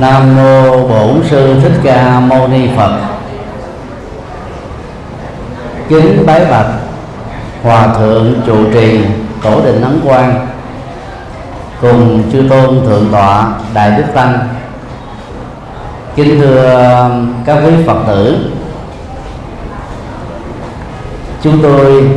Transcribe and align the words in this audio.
Nam 0.00 0.36
mô 0.36 0.86
Bổn 0.88 1.22
sư 1.30 1.60
Thích 1.62 1.80
Ca 1.82 2.20
Mâu 2.20 2.48
Ni 2.48 2.68
Phật. 2.76 2.98
Kính 5.88 6.26
bái 6.26 6.44
bạch, 6.44 6.66
Hòa 7.62 7.86
thượng 7.98 8.34
trụ 8.46 8.56
trì, 8.72 9.00
Tổ 9.42 9.60
đình 9.64 9.82
Ấn 9.82 10.00
Quang, 10.04 10.46
cùng 11.80 12.22
chư 12.32 12.44
tôn 12.50 12.86
thượng 12.86 13.08
tọa 13.12 13.48
Đại 13.74 13.90
Đức 13.90 14.04
Tăng. 14.14 14.38
Kính 16.16 16.40
thưa 16.40 17.10
các 17.44 17.58
quý 17.64 17.72
Phật 17.86 17.98
tử. 18.06 18.50
Chúng 21.42 21.62
tôi 21.62 22.10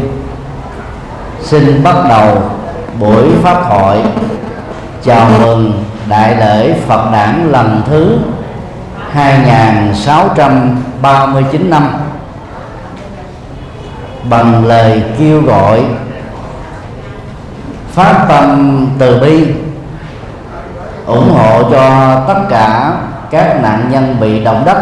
xin 1.42 1.84
bắt 1.84 1.96
đầu 2.10 2.44
buổi 3.00 3.24
pháp 3.44 3.64
hội 3.70 3.98
chào 5.04 5.30
mừng 5.40 5.84
đại 6.10 6.36
lễ 6.36 6.74
Phật 6.88 7.12
đản 7.12 7.52
lần 7.52 7.82
thứ 7.90 8.18
2639 9.12 11.70
năm. 11.70 11.94
Bằng 14.24 14.66
lời 14.66 15.04
kêu 15.20 15.42
gọi 15.42 15.84
phát 17.92 18.26
tâm 18.30 18.88
từ 19.00 19.20
bi, 19.20 19.48
ủng 21.06 21.34
hộ 21.34 21.64
cho 21.72 22.16
tất 22.28 22.40
cả 22.50 22.94
các 23.32 23.62
nạn 23.62 23.88
nhân 23.92 24.16
bị 24.20 24.44
động 24.44 24.64
đất 24.66 24.78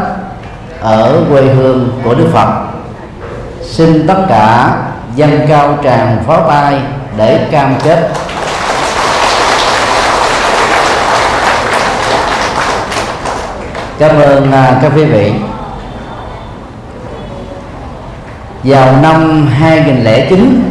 ở 0.81 1.21
quê 1.29 1.41
hương 1.41 1.89
của 2.03 2.15
Đức 2.15 2.29
Phật. 2.33 2.49
Xin 3.63 4.07
tất 4.07 4.25
cả 4.29 4.77
dân 5.15 5.39
cao 5.47 5.77
tràng 5.83 6.23
pháo 6.27 6.49
tay 6.49 6.79
để 7.17 7.47
cam 7.51 7.75
kết. 7.83 8.11
Cảm 13.99 14.15
ơn 14.21 14.51
à, 14.51 14.79
các 14.81 14.91
quý 14.95 15.05
vị. 15.05 15.33
Vào 18.63 18.95
năm 19.01 19.47
2009 19.47 20.69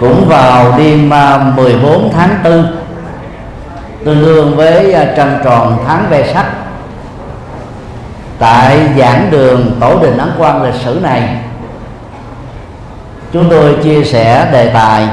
cũng 0.00 0.28
vào 0.28 0.74
đêm 0.78 1.10
à, 1.12 1.38
14 1.56 2.12
tháng 2.12 2.38
4 2.44 2.66
tương 4.04 4.22
đương 4.24 4.56
với 4.56 4.92
à, 4.92 5.12
trăng 5.16 5.40
tròn 5.44 5.78
tháng 5.86 6.06
ve 6.10 6.32
sắc, 6.34 6.46
tại 8.38 8.78
giảng 8.98 9.30
đường 9.30 9.76
tổ 9.80 9.98
đình 10.02 10.18
ấn 10.18 10.30
quan 10.38 10.62
lịch 10.62 10.80
sử 10.84 11.00
này, 11.02 11.36
chúng 13.32 13.50
tôi 13.50 13.76
chia 13.82 14.04
sẻ 14.04 14.48
đề 14.52 14.70
tài 14.74 15.08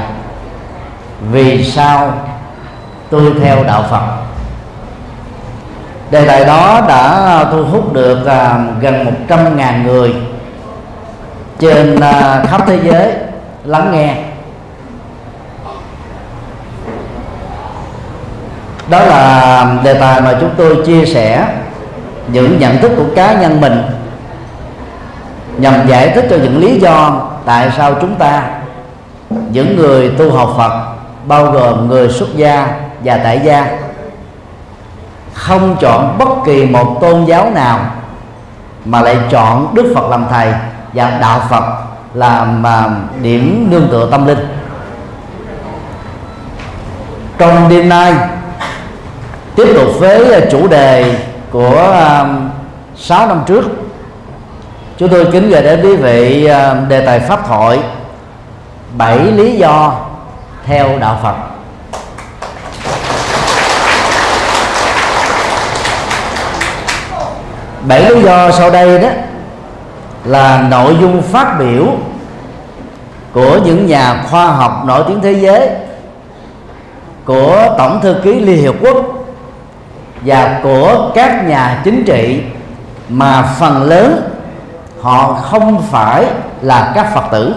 vì 1.30 1.64
sao 1.64 2.12
tôi 3.10 3.32
theo 3.42 3.64
đạo 3.64 3.84
phật 3.90 4.13
đề 6.14 6.26
tài 6.26 6.44
đó 6.44 6.80
đã 6.88 7.44
thu 7.52 7.64
hút 7.64 7.92
được 7.92 8.26
à, 8.26 8.58
gần 8.80 9.04
100 9.04 9.56
ngàn 9.56 9.86
người 9.86 10.14
trên 11.58 12.00
à, 12.00 12.44
khắp 12.48 12.62
thế 12.66 12.78
giới 12.84 13.12
lắng 13.64 13.92
nghe. 13.92 14.16
Đó 18.88 19.00
là 19.00 19.66
đề 19.84 19.94
tài 19.94 20.20
mà 20.20 20.34
chúng 20.40 20.50
tôi 20.56 20.76
chia 20.86 21.04
sẻ 21.04 21.46
những 22.28 22.58
nhận 22.58 22.78
thức 22.78 22.92
của 22.96 23.06
cá 23.16 23.34
nhân 23.40 23.60
mình 23.60 23.82
nhằm 25.56 25.86
giải 25.86 26.08
thích 26.08 26.26
cho 26.30 26.36
những 26.36 26.60
lý 26.60 26.80
do 26.80 27.22
tại 27.44 27.70
sao 27.76 27.94
chúng 28.00 28.14
ta, 28.14 28.42
những 29.30 29.76
người 29.76 30.10
tu 30.18 30.30
học 30.30 30.54
Phật, 30.56 30.72
bao 31.26 31.44
gồm 31.44 31.88
người 31.88 32.08
xuất 32.08 32.36
gia 32.36 32.68
và 33.04 33.16
tại 33.16 33.40
gia 33.44 33.83
không 35.46 35.76
chọn 35.80 36.18
bất 36.18 36.28
kỳ 36.44 36.66
một 36.66 36.98
tôn 37.00 37.24
giáo 37.24 37.50
nào 37.50 37.80
mà 38.84 39.02
lại 39.02 39.18
chọn 39.30 39.74
Đức 39.74 39.92
Phật 39.94 40.10
làm 40.10 40.24
thầy 40.30 40.52
và 40.92 41.18
đạo 41.20 41.42
Phật 41.50 41.64
làm 42.14 42.66
à, 42.66 42.90
điểm 43.22 43.68
nương 43.70 43.88
tựa 43.90 44.08
tâm 44.10 44.26
linh. 44.26 44.38
Trong 47.38 47.68
đêm 47.68 47.88
nay 47.88 48.14
tiếp 49.56 49.74
tục 49.74 49.88
với 49.98 50.46
chủ 50.50 50.68
đề 50.68 51.18
của 51.50 51.92
à, 51.92 52.20
uh, 52.22 52.28
6 52.96 53.26
năm 53.26 53.42
trước 53.46 53.64
chúng 54.98 55.08
tôi 55.08 55.28
kính 55.32 55.50
gửi 55.50 55.62
đến 55.62 55.80
quý 55.82 55.96
vị 55.96 56.46
à, 56.46 56.74
đề 56.88 57.06
tài 57.06 57.20
pháp 57.20 57.46
thoại 57.46 57.78
bảy 58.96 59.18
lý 59.18 59.56
do 59.56 59.92
theo 60.66 60.98
đạo 60.98 61.18
Phật. 61.22 61.53
Bảy 67.88 68.10
lý 68.10 68.22
do 68.22 68.50
sau 68.50 68.70
đây 68.70 68.98
đó 68.98 69.08
là 70.24 70.66
nội 70.70 70.96
dung 71.00 71.22
phát 71.22 71.56
biểu 71.58 71.86
của 73.32 73.58
những 73.64 73.86
nhà 73.86 74.24
khoa 74.30 74.46
học 74.46 74.82
nổi 74.86 75.04
tiếng 75.08 75.20
thế 75.20 75.32
giới, 75.32 75.70
của 77.24 77.74
tổng 77.78 78.00
thư 78.00 78.16
ký 78.24 78.40
liên 78.40 78.62
hiệp 78.62 78.74
quốc 78.80 78.96
và 80.24 80.60
của 80.62 81.10
các 81.14 81.44
nhà 81.48 81.80
chính 81.84 82.04
trị 82.04 82.40
mà 83.08 83.42
phần 83.42 83.82
lớn 83.82 84.30
họ 85.00 85.34
không 85.34 85.82
phải 85.90 86.26
là 86.62 86.92
các 86.94 87.14
phật 87.14 87.24
tử. 87.32 87.54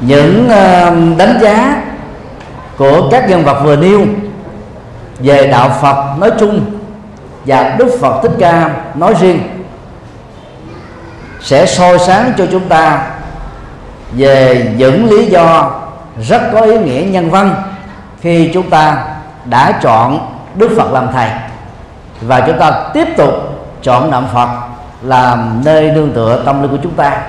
Những 0.00 0.48
ờ, 0.48 0.90
đánh 1.18 1.38
giá 1.40 1.82
của 2.78 3.08
các 3.10 3.28
nhân 3.28 3.44
vật 3.44 3.60
vừa 3.64 3.76
nêu 3.76 4.00
về 5.18 5.46
đạo 5.46 5.70
phật 5.80 6.18
nói 6.18 6.30
chung 6.38 6.60
và 7.46 7.74
Đức 7.78 7.98
Phật 8.00 8.20
Thích 8.22 8.32
Ca 8.38 8.70
nói 8.94 9.14
riêng, 9.20 9.40
sẽ 11.40 11.66
soi 11.66 11.98
sáng 11.98 12.32
cho 12.38 12.46
chúng 12.50 12.68
ta 12.68 13.06
về 14.12 14.70
những 14.76 15.10
lý 15.10 15.26
do 15.26 15.70
rất 16.20 16.42
có 16.52 16.60
ý 16.60 16.78
nghĩa 16.78 17.02
nhân 17.10 17.30
văn 17.30 17.54
khi 18.20 18.50
chúng 18.54 18.70
ta 18.70 19.04
đã 19.44 19.78
chọn 19.82 20.34
Đức 20.54 20.70
Phật 20.76 20.92
làm 20.92 21.08
thầy. 21.12 21.28
Và 22.20 22.40
chúng 22.40 22.58
ta 22.58 22.72
tiếp 22.94 23.08
tục 23.16 23.34
chọn 23.82 24.10
Niệm 24.10 24.22
Phật 24.34 24.48
làm 25.02 25.60
nơi 25.64 25.90
nương 25.90 26.12
tựa 26.12 26.42
tâm 26.46 26.62
linh 26.62 26.70
của 26.70 26.78
chúng 26.82 26.94
ta. 26.94 27.20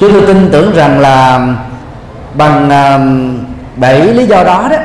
Chúng 0.00 0.12
tôi 0.12 0.26
tin 0.26 0.48
tưởng 0.52 0.74
rằng 0.74 1.00
là 1.00 1.40
bằng 2.34 2.70
à, 2.70 2.98
bảy 3.76 4.00
lý 4.00 4.26
do 4.26 4.44
đó 4.44 4.68
đó 4.70 4.76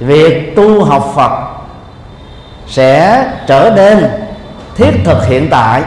việc 0.00 0.56
tu 0.56 0.84
học 0.84 1.12
Phật 1.14 1.32
sẽ 2.66 3.24
trở 3.46 3.72
nên 3.76 4.10
thiết 4.76 4.90
thực 5.04 5.26
hiện 5.26 5.48
tại 5.50 5.82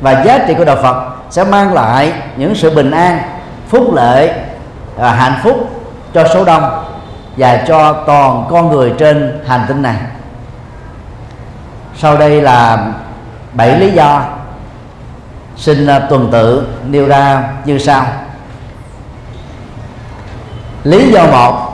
và 0.00 0.24
giá 0.24 0.38
trị 0.48 0.54
của 0.54 0.64
đạo 0.64 0.76
Phật 0.82 1.08
sẽ 1.30 1.44
mang 1.44 1.74
lại 1.74 2.12
những 2.36 2.54
sự 2.54 2.74
bình 2.74 2.90
an, 2.90 3.18
phúc 3.68 3.94
lợi, 3.94 4.30
và 4.96 5.12
hạnh 5.12 5.40
phúc 5.42 5.70
cho 6.14 6.28
số 6.34 6.44
đông 6.44 6.84
và 7.36 7.64
cho 7.68 7.92
toàn 8.06 8.46
con 8.50 8.70
người 8.70 8.92
trên 8.98 9.40
hành 9.46 9.64
tinh 9.68 9.82
này. 9.82 9.96
Sau 11.96 12.16
đây 12.16 12.40
là 12.42 12.86
bảy 13.52 13.80
lý 13.80 13.90
do 13.90 14.22
xin 15.56 15.86
à, 15.86 15.98
tuần 15.98 16.28
tự 16.32 16.66
nêu 16.86 17.08
ra 17.08 17.48
như 17.64 17.78
sau. 17.78 18.06
Lý 20.84 21.12
do 21.12 21.26
một 21.26 21.67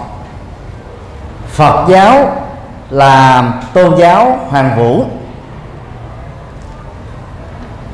Phật 1.54 1.88
giáo 1.88 2.37
là 2.91 3.44
tôn 3.72 3.97
giáo 3.98 4.38
hoàng 4.50 4.76
vũ. 4.76 5.04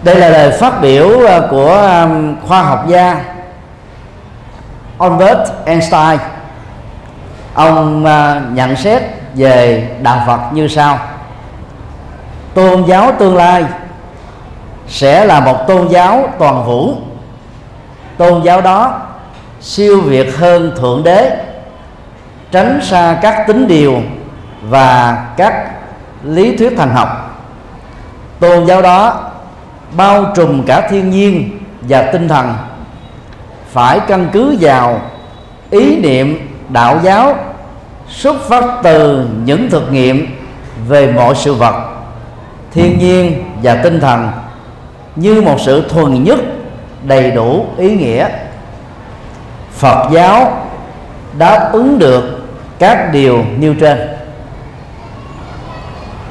Đây 0.02 0.16
là 0.16 0.28
lời 0.28 0.50
phát 0.50 0.80
biểu 0.80 1.20
ờ, 1.26 1.48
của 1.50 2.06
khoa 2.48 2.62
học 2.62 2.84
gia 2.88 3.24
Albert 4.98 5.50
Einstein. 5.64 6.18
Ông 7.54 8.04
ờ, 8.04 8.40
nhận 8.52 8.76
xét 8.76 9.02
về 9.34 9.88
đạo 10.02 10.22
Phật 10.26 10.40
như 10.52 10.68
sau. 10.68 10.98
Tôn 12.54 12.84
giáo 12.86 13.12
tương 13.18 13.36
lai 13.36 13.64
sẽ 14.88 15.24
là 15.24 15.40
một 15.40 15.66
tôn 15.68 15.88
giáo 15.88 16.28
toàn 16.38 16.66
vũ. 16.66 16.94
Tôn 18.16 18.42
giáo 18.42 18.60
đó 18.60 19.00
siêu 19.60 20.00
việt 20.00 20.36
hơn 20.38 20.72
thượng 20.76 21.02
đế 21.02 21.49
tránh 22.50 22.80
xa 22.82 23.18
các 23.22 23.44
tính 23.46 23.68
điều 23.68 24.02
và 24.68 25.24
các 25.36 25.70
lý 26.24 26.56
thuyết 26.56 26.72
thần 26.76 26.90
học. 26.90 27.40
Tôn 28.40 28.66
giáo 28.66 28.82
đó 28.82 29.30
bao 29.96 30.32
trùm 30.34 30.62
cả 30.62 30.88
thiên 30.90 31.10
nhiên 31.10 31.58
và 31.80 32.02
tinh 32.02 32.28
thần. 32.28 32.54
Phải 33.72 34.00
căn 34.00 34.28
cứ 34.32 34.56
vào 34.60 35.00
ý 35.70 35.96
niệm 35.96 36.48
đạo 36.68 36.98
giáo 37.02 37.34
xuất 38.08 38.36
phát 38.48 38.64
từ 38.82 39.28
những 39.44 39.70
thực 39.70 39.92
nghiệm 39.92 40.26
về 40.88 41.12
mọi 41.12 41.34
sự 41.34 41.54
vật, 41.54 41.74
thiên 42.72 42.98
nhiên 42.98 43.44
và 43.62 43.74
tinh 43.74 44.00
thần 44.00 44.30
như 45.16 45.42
một 45.42 45.56
sự 45.60 45.88
thuần 45.88 46.24
nhất 46.24 46.38
đầy 47.02 47.30
đủ 47.30 47.66
ý 47.76 47.96
nghĩa. 47.96 48.28
Phật 49.72 50.08
giáo 50.12 50.66
đáp 51.38 51.70
ứng 51.72 51.98
được 51.98 52.39
các 52.80 53.12
điều 53.12 53.44
nêu 53.58 53.74
trên. 53.80 53.98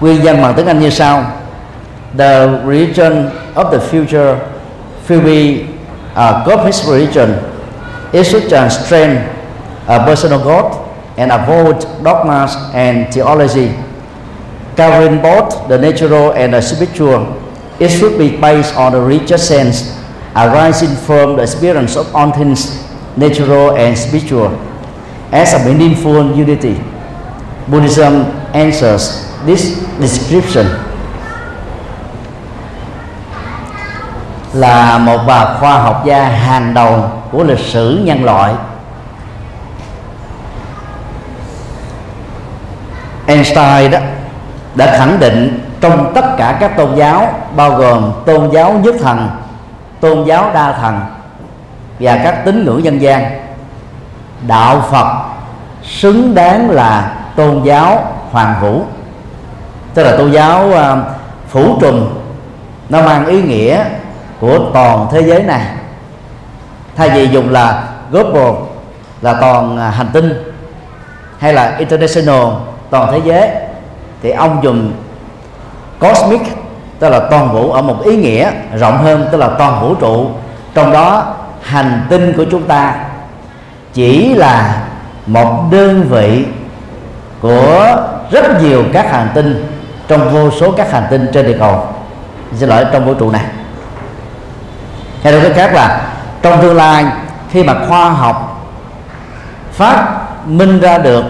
Nguyên 0.02 0.24
nhân 0.24 0.42
bằng 0.42 0.54
tiếng 0.54 0.68
Anh 0.68 0.80
như 0.80 0.90
sau. 0.90 1.24
The 2.18 2.48
religion 2.66 3.30
of 3.56 3.72
the 3.72 3.80
future 3.80 4.36
will 5.08 5.22
be 5.24 5.64
a 6.16 6.44
God-based 6.46 6.92
religion 6.92 7.30
it 8.12 8.24
should 8.24 8.50
transcend 8.50 9.30
a 9.88 10.04
personal 10.06 10.40
God 10.40 10.74
and 11.18 11.32
avoid 11.32 11.82
dogmas 12.04 12.56
and 12.74 13.14
theology. 13.14 13.72
Covering 14.76 15.22
both 15.22 15.68
the 15.68 15.78
natural 15.78 16.32
and 16.32 16.54
the 16.54 16.62
spiritual, 16.62 17.38
it 17.80 17.90
should 17.90 18.18
be 18.18 18.38
based 18.38 18.76
on 18.76 18.94
the 18.94 19.02
religious 19.02 19.48
sense 19.48 19.96
arising 20.36 20.96
from 21.06 21.36
the 21.36 21.44
experience 21.44 21.96
of 21.98 22.14
all 22.16 22.32
things 22.32 22.82
natural 23.18 23.76
and 23.78 23.98
spiritual 23.98 24.58
as 25.32 25.56
a 25.56 25.60
meaningful 25.60 26.34
unity. 26.34 26.76
Buddhism 27.68 28.24
answers 28.54 29.26
this 29.46 29.78
description 30.00 30.66
là 34.54 34.98
một 34.98 35.18
bà 35.28 35.54
khoa 35.60 35.80
học 35.80 36.04
gia 36.06 36.24
hàng 36.24 36.74
đầu 36.74 37.12
của 37.32 37.44
lịch 37.44 37.60
sử 37.60 38.02
nhân 38.06 38.24
loại 38.24 38.54
Einstein 43.26 43.92
đó 43.92 44.00
đã 44.76 44.98
khẳng 44.98 45.20
định 45.20 45.70
trong 45.82 46.12
tất 46.16 46.36
cả 46.38 46.58
các 46.60 46.78
tôn 46.78 46.96
giáo, 46.96 47.34
bao 47.56 47.72
gồm 47.72 48.12
tôn 48.26 48.50
giáo 48.52 48.74
nhất 48.74 48.96
thần, 49.02 49.30
tôn 50.00 50.26
giáo 50.26 50.52
đa 50.54 50.72
thần 50.72 51.00
và 52.00 52.20
các 52.24 52.46
tín 52.46 52.66
ngưỡng 52.66 52.84
dân 52.84 53.02
gian 53.02 53.49
đạo 54.48 54.86
phật 54.92 55.08
xứng 55.84 56.36
đáng 56.36 56.70
là 56.70 57.16
tôn 57.36 57.64
giáo 57.64 58.14
hoàng 58.32 58.56
vũ. 58.62 58.84
Tức 59.94 60.04
là 60.04 60.18
tôn 60.18 60.32
giáo 60.32 60.68
uh, 60.70 60.98
phủ 61.48 61.78
trùm 61.82 62.08
nó 62.90 63.02
mang 63.02 63.26
ý 63.26 63.42
nghĩa 63.42 63.84
của 64.40 64.60
toàn 64.74 65.08
thế 65.12 65.22
giới 65.22 65.44
này. 65.44 65.62
Thay 66.96 67.10
vì 67.10 67.28
dùng 67.28 67.50
là 67.50 67.84
global 68.12 68.54
là 69.22 69.34
toàn 69.34 69.78
à, 69.78 69.90
hành 69.90 70.08
tinh 70.14 70.54
hay 71.40 71.54
là 71.54 71.76
international 71.78 72.46
toàn 72.90 73.12
thế 73.12 73.22
giới 73.26 73.50
thì 74.22 74.32
ông 74.32 74.60
dùng 74.64 74.92
cosmic 76.00 76.42
tức 77.00 77.10
là 77.10 77.20
toàn 77.20 77.54
vũ 77.54 77.72
ở 77.72 77.82
một 77.82 78.04
ý 78.06 78.16
nghĩa 78.16 78.52
rộng 78.78 78.98
hơn 78.98 79.28
tức 79.32 79.38
là 79.38 79.50
toàn 79.58 79.82
vũ 79.82 79.96
trụ. 79.96 80.30
Trong 80.74 80.92
đó 80.92 81.36
hành 81.62 82.06
tinh 82.10 82.34
của 82.38 82.46
chúng 82.52 82.64
ta 82.64 82.96
chỉ 83.94 84.34
là 84.34 84.84
một 85.26 85.64
đơn 85.72 86.08
vị 86.10 86.46
của 87.42 87.96
rất 88.32 88.62
nhiều 88.62 88.84
các 88.94 89.12
hành 89.12 89.28
tinh 89.34 89.66
trong 90.08 90.30
vô 90.30 90.52
số 90.52 90.72
các 90.72 90.92
hành 90.92 91.08
tinh 91.10 91.28
trên 91.34 91.48
địa 91.48 91.58
cầu. 91.60 91.88
Xin 92.56 92.70
lỗi, 92.70 92.86
trong 92.92 93.06
vũ 93.06 93.14
trụ 93.14 93.32
này. 93.32 93.46
Hay 95.24 95.34
nói 95.34 95.42
cách 95.44 95.54
khác 95.56 95.74
là, 95.74 96.02
trong 96.42 96.62
tương 96.62 96.76
lai, 96.76 97.06
khi 97.52 97.64
mà 97.64 97.76
khoa 97.88 98.10
học 98.10 98.66
phát 99.72 100.08
minh 100.46 100.80
ra 100.80 100.98
được 100.98 101.26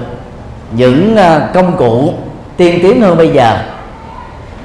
những 0.71 1.17
à, 1.17 1.47
công 1.53 1.77
cụ 1.77 2.13
tiên 2.57 2.79
tiến 2.83 3.01
hơn 3.01 3.17
bây 3.17 3.29
giờ, 3.29 3.57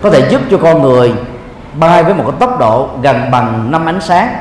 có 0.02 0.11
thể 0.11 0.29
giúp 0.31 0.40
cho 0.50 0.58
con 0.58 0.82
người 0.82 1.12
bay 1.75 2.05
với 2.05 2.14
một 2.14 2.25
cái 2.26 2.37
tốc 2.40 2.58
độ 2.61 2.88
gần 3.02 3.31
bằng 3.31 3.70
năm 3.70 3.87
ánh 3.87 4.00
sáng, 4.00 4.35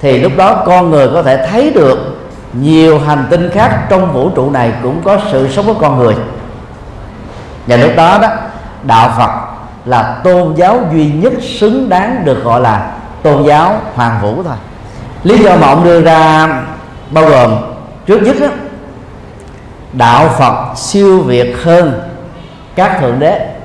thì 0.00 0.18
lúc 0.18 0.32
đó 0.36 0.62
con 0.66 0.90
người 0.90 1.08
có 1.08 1.22
thể 1.22 1.46
thấy 1.46 1.70
được 1.70 2.19
nhiều 2.52 2.98
hành 2.98 3.26
tinh 3.30 3.50
khác 3.50 3.86
trong 3.88 4.12
vũ 4.12 4.30
trụ 4.30 4.50
này 4.50 4.72
cũng 4.82 5.02
có 5.04 5.18
sự 5.32 5.48
sống 5.52 5.66
của 5.66 5.74
con 5.80 5.98
người. 5.98 6.14
Và 7.66 7.76
lúc 7.76 7.90
đó 7.96 8.18
đó 8.22 8.28
đạo 8.82 9.14
phật 9.18 9.30
là 9.84 10.20
tôn 10.24 10.54
giáo 10.56 10.80
duy 10.92 11.06
nhất 11.12 11.32
xứng 11.40 11.88
đáng 11.88 12.24
được 12.24 12.44
gọi 12.44 12.60
là 12.60 12.92
tôn 13.22 13.44
giáo 13.44 13.80
hoàng 13.94 14.18
vũ 14.22 14.42
thôi. 14.42 14.56
Lý 15.22 15.38
do 15.38 15.56
mà 15.56 15.66
ông 15.66 15.84
đưa 15.84 16.00
ra 16.00 16.48
bao 17.10 17.24
gồm 17.24 17.56
trước 18.06 18.22
nhất 18.22 18.36
đó, 18.40 18.46
đạo 19.92 20.28
phật 20.38 20.76
siêu 20.76 21.20
việt 21.20 21.56
hơn 21.64 22.00
các 22.74 23.00
thượng 23.00 23.18
đế. 23.18 23.56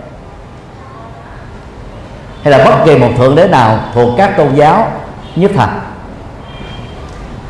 Hay 2.44 2.52
là 2.52 2.66
bất 2.66 2.86
kỳ 2.86 2.98
một 2.98 3.10
thượng 3.18 3.36
đế 3.36 3.48
nào 3.48 3.80
thuộc 3.94 4.10
các 4.18 4.38
tôn 4.38 4.56
giáo 4.56 4.92
nhất 5.36 5.52
thần 5.56 5.70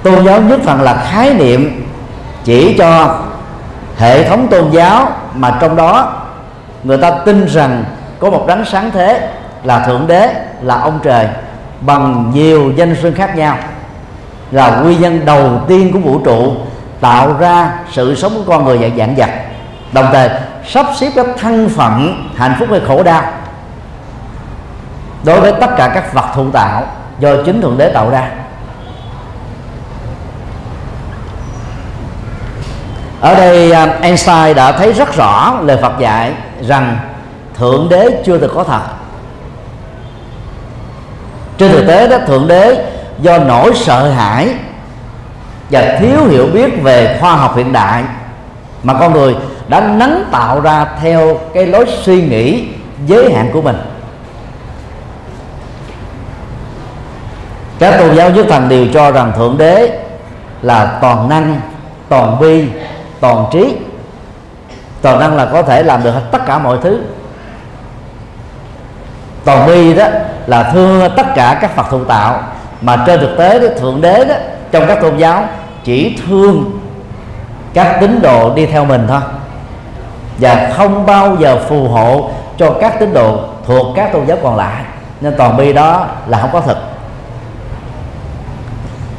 tôn 0.05 0.25
giáo 0.25 0.41
nhất 0.41 0.59
phần 0.63 0.81
là 0.81 1.05
khái 1.11 1.33
niệm 1.33 1.89
chỉ 2.43 2.75
cho 2.77 3.19
hệ 3.97 4.29
thống 4.29 4.47
tôn 4.47 4.71
giáo 4.71 5.11
mà 5.33 5.57
trong 5.61 5.75
đó 5.75 6.13
người 6.83 6.97
ta 6.97 7.11
tin 7.11 7.45
rằng 7.45 7.83
có 8.19 8.29
một 8.29 8.45
đấng 8.47 8.65
sáng 8.65 8.91
thế 8.91 9.29
là 9.63 9.79
thượng 9.79 10.07
đế, 10.07 10.29
là 10.61 10.79
ông 10.79 10.99
trời 11.03 11.27
bằng 11.81 12.31
nhiều 12.33 12.71
danh 12.75 12.95
xưng 13.01 13.13
khác 13.13 13.35
nhau, 13.35 13.57
là 14.51 14.81
nguyên 14.81 15.01
nhân 15.01 15.25
đầu 15.25 15.61
tiên 15.67 15.91
của 15.93 15.99
vũ 15.99 16.19
trụ 16.19 16.55
tạo 17.01 17.33
ra 17.39 17.73
sự 17.91 18.15
sống 18.15 18.33
của 18.35 18.51
con 18.51 18.65
người 18.65 18.77
dạng 18.79 18.97
dạng 18.97 19.15
vật. 19.15 19.29
Đồng 19.91 20.05
thời, 20.13 20.29
sắp 20.67 20.85
xếp 20.95 21.11
các 21.15 21.25
thân 21.39 21.69
phận 21.69 22.23
hạnh 22.35 22.55
phúc 22.59 22.67
hay 22.71 22.81
khổ 22.87 23.03
đau 23.03 23.23
đối 25.23 25.39
với 25.41 25.53
tất 25.61 25.69
cả 25.77 25.91
các 25.93 26.13
vật 26.13 26.25
thụ 26.35 26.51
tạo 26.51 26.83
do 27.19 27.29
chính 27.45 27.61
thượng 27.61 27.77
đế 27.77 27.89
tạo 27.89 28.09
ra. 28.09 28.29
Ở 33.25 33.35
đây 33.35 33.71
à, 33.71 33.97
Einstein 34.01 34.55
đã 34.55 34.71
thấy 34.71 34.93
rất 34.93 35.15
rõ 35.15 35.59
lời 35.63 35.77
Phật 35.81 35.99
dạy 35.99 36.31
rằng 36.61 36.97
thượng 37.57 37.89
đế 37.89 38.23
chưa 38.25 38.37
từng 38.37 38.51
có 38.55 38.63
thật 38.63 38.81
trên 41.57 41.71
thực 41.71 41.87
tế 41.87 42.07
đó, 42.07 42.17
thượng 42.27 42.47
đế 42.47 42.85
do 43.19 43.37
nỗi 43.37 43.71
sợ 43.75 44.09
hãi 44.09 44.49
và 45.69 45.97
thiếu 45.99 46.25
hiểu 46.29 46.47
biết 46.53 46.83
về 46.83 47.17
khoa 47.21 47.35
học 47.35 47.57
hiện 47.57 47.73
đại 47.73 48.03
mà 48.83 48.93
con 48.93 49.13
người 49.13 49.35
đã 49.67 49.79
nắng 49.79 50.23
tạo 50.31 50.61
ra 50.61 50.85
theo 51.01 51.39
cái 51.53 51.65
lối 51.65 51.85
suy 52.03 52.21
nghĩ 52.21 52.67
giới 53.05 53.33
hạn 53.33 53.49
của 53.53 53.61
mình. 53.61 53.77
Các 57.79 57.99
tôn 57.99 58.15
giáo 58.15 58.29
nhất 58.29 58.45
thần 58.49 58.69
đều 58.69 58.85
cho 58.93 59.11
rằng 59.11 59.31
thượng 59.35 59.57
đế 59.57 59.99
là 60.61 60.97
toàn 61.01 61.29
năng, 61.29 61.61
toàn 62.09 62.39
bi 62.39 62.65
toàn 63.19 63.45
trí. 63.51 63.77
Toàn 65.01 65.19
năng 65.19 65.35
là 65.35 65.45
có 65.45 65.61
thể 65.61 65.83
làm 65.83 66.03
được 66.03 66.13
tất 66.31 66.45
cả 66.45 66.59
mọi 66.59 66.77
thứ. 66.83 67.01
Toàn 69.45 69.67
bi 69.67 69.93
đó 69.93 70.05
là 70.47 70.63
thương 70.63 71.09
tất 71.17 71.25
cả 71.35 71.57
các 71.61 71.75
phật 71.75 71.85
thụ 71.89 72.03
tạo 72.03 72.39
mà 72.81 73.03
trên 73.07 73.19
thực 73.19 73.37
tế 73.37 73.59
đó, 73.59 73.67
thượng 73.79 74.01
đế 74.01 74.25
đó 74.25 74.35
trong 74.71 74.87
các 74.87 75.01
tôn 75.01 75.17
giáo 75.17 75.43
chỉ 75.83 76.19
thương 76.27 76.79
các 77.73 77.97
tín 78.01 78.21
đồ 78.21 78.53
đi 78.55 78.65
theo 78.65 78.85
mình 78.85 79.05
thôi. 79.07 79.21
Và 80.37 80.71
không 80.77 81.05
bao 81.05 81.35
giờ 81.39 81.59
phù 81.69 81.87
hộ 81.87 82.29
cho 82.57 82.73
các 82.81 82.99
tín 82.99 83.13
đồ 83.13 83.39
thuộc 83.65 83.87
các 83.95 84.13
tôn 84.13 84.25
giáo 84.25 84.37
còn 84.43 84.55
lại. 84.55 84.83
Nên 85.21 85.35
toàn 85.37 85.57
bi 85.57 85.73
đó 85.73 86.07
là 86.27 86.37
không 86.37 86.49
có 86.53 86.61
thực 86.61 86.77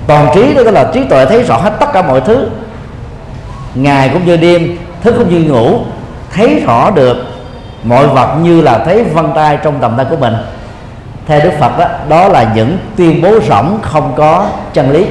toàn 0.07 0.29
trí 0.35 0.55
đó 0.55 0.63
là 0.63 0.91
trí 0.95 1.05
tuệ 1.05 1.27
thấy 1.27 1.43
rõ 1.43 1.57
hết 1.57 1.73
tất 1.81 1.87
cả 1.93 2.03
mọi 2.03 2.21
thứ 2.21 2.49
ngày 3.77 4.11
cũng 4.13 4.27
như 4.27 4.37
đêm 4.37 4.79
thức 5.03 5.15
cũng 5.19 5.31
như 5.31 5.53
ngủ. 5.53 5.81
Thấy 6.33 6.63
rõ 6.67 6.91
được 6.91 7.17
mọi 7.85 8.07
vật 8.07 8.37
như 8.43 8.61
là 8.61 8.79
thấy 8.79 9.05
vân 9.05 9.27
tay 9.35 9.59
trong 9.65 9.75
tầm 9.81 9.95
tay 9.97 10.07
của 10.11 10.17
mình. 10.17 10.35
Theo 11.27 11.41
đức 11.41 11.51
phật 11.61 11.79
đó, 11.79 11.87
đó 12.09 12.29
là 12.29 12.53
những 12.55 12.79
tuyên 12.97 13.23
bố 13.23 13.41
rỗng 13.49 13.79
không 13.83 14.13
có 14.17 14.47
chân 14.73 14.91
lý. 14.91 15.07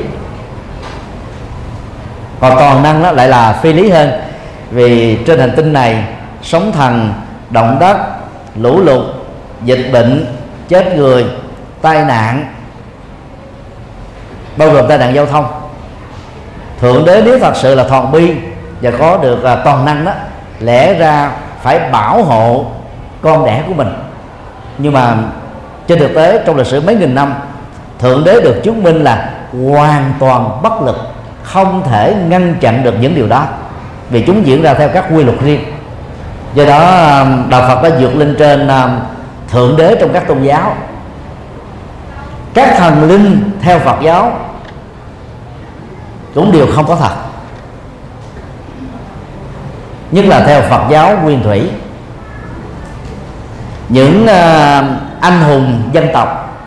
Còn 2.40 2.58
toàn 2.58 2.84
năng 2.84 3.04
đó 3.04 3.12
lại 3.12 3.28
là 3.28 3.54
phi 3.54 3.74
lý 3.74 3.90
hơn. 3.90 4.12
Vì 4.72 5.18
trên 5.28 5.40
hành 5.40 5.54
tinh 5.56 5.74
này 5.74 6.04
sóng 6.44 6.72
thần 6.72 7.14
động 7.50 7.78
đất 7.80 7.98
lũ 8.56 8.82
lụt 8.82 9.06
dịch 9.64 9.90
bệnh 9.94 10.26
chết 10.68 10.96
người 10.96 11.26
tai 11.82 12.06
nạn 12.06 12.54
bao 14.58 14.70
gồm 14.70 14.88
tai 14.88 14.98
nạn 14.98 15.16
giao 15.16 15.26
thông. 15.26 15.46
Thượng 16.82 17.06
đế 17.06 17.22
nếu 17.26 17.40
thật 17.40 17.54
sự 17.56 17.76
là 17.76 17.84
thọn 17.84 18.12
bi 18.12 18.32
và 18.86 18.92
có 19.00 19.18
được 19.18 19.38
uh, 19.38 19.60
toàn 19.66 19.86
năng 19.86 20.06
đó 20.06 20.12
lẽ 20.60 20.94
ra 20.94 21.32
phải 21.62 21.80
bảo 21.80 22.24
hộ 22.24 22.66
con 23.22 23.46
đẻ 23.46 23.64
của 23.68 23.74
mình. 23.74 23.94
Nhưng 24.78 24.94
mà 24.94 25.16
trên 25.88 26.00
thực 26.00 26.14
tế 26.16 26.44
trong 26.46 26.56
lịch 26.56 26.68
sử 26.68 26.82
mấy 26.82 26.96
nghìn 26.96 27.16
năm 27.16 27.34
thượng 28.00 28.24
đế 28.24 28.42
được 28.42 28.62
chứng 28.64 28.84
minh 28.84 29.04
là 29.04 29.30
hoàn 29.52 30.14
toàn 30.20 30.62
bất 30.64 30.82
lực 30.82 30.98
không 31.44 31.84
thể 31.86 32.16
ngăn 32.30 32.56
chặn 32.62 32.84
được 32.84 32.96
những 33.00 33.16
điều 33.16 33.28
đó 33.28 33.46
vì 34.10 34.24
chúng 34.28 34.48
diễn 34.48 34.62
ra 34.62 34.74
theo 34.74 34.90
các 34.90 35.06
quy 35.16 35.24
luật 35.24 35.40
riêng. 35.40 35.64
Do 36.54 36.66
đó 36.66 36.80
à, 36.80 37.26
đạo 37.50 37.62
phật 37.68 37.84
đã 37.84 37.96
vượt 38.00 38.16
lên 38.16 38.36
trên 38.40 38.68
à, 38.68 39.00
thượng 39.50 39.78
đế 39.78 39.98
trong 40.00 40.14
các 40.14 40.28
tôn 40.28 40.44
giáo. 40.44 40.76
Các 42.54 42.76
thần 42.78 43.10
linh 43.10 43.52
theo 43.62 43.80
phật 43.80 43.96
giáo 44.02 44.32
cũng 46.36 46.52
đều 46.52 46.66
không 46.76 46.86
có 46.88 46.96
thật 46.96 47.16
nhất 50.16 50.26
là 50.26 50.44
theo 50.46 50.62
Phật 50.62 50.82
giáo 50.90 51.18
nguyên 51.24 51.44
thủy. 51.44 51.70
Những 53.90 54.24
uh, 54.24 54.86
anh 55.22 55.42
hùng 55.48 55.90
dân 55.92 56.08
tộc 56.14 56.58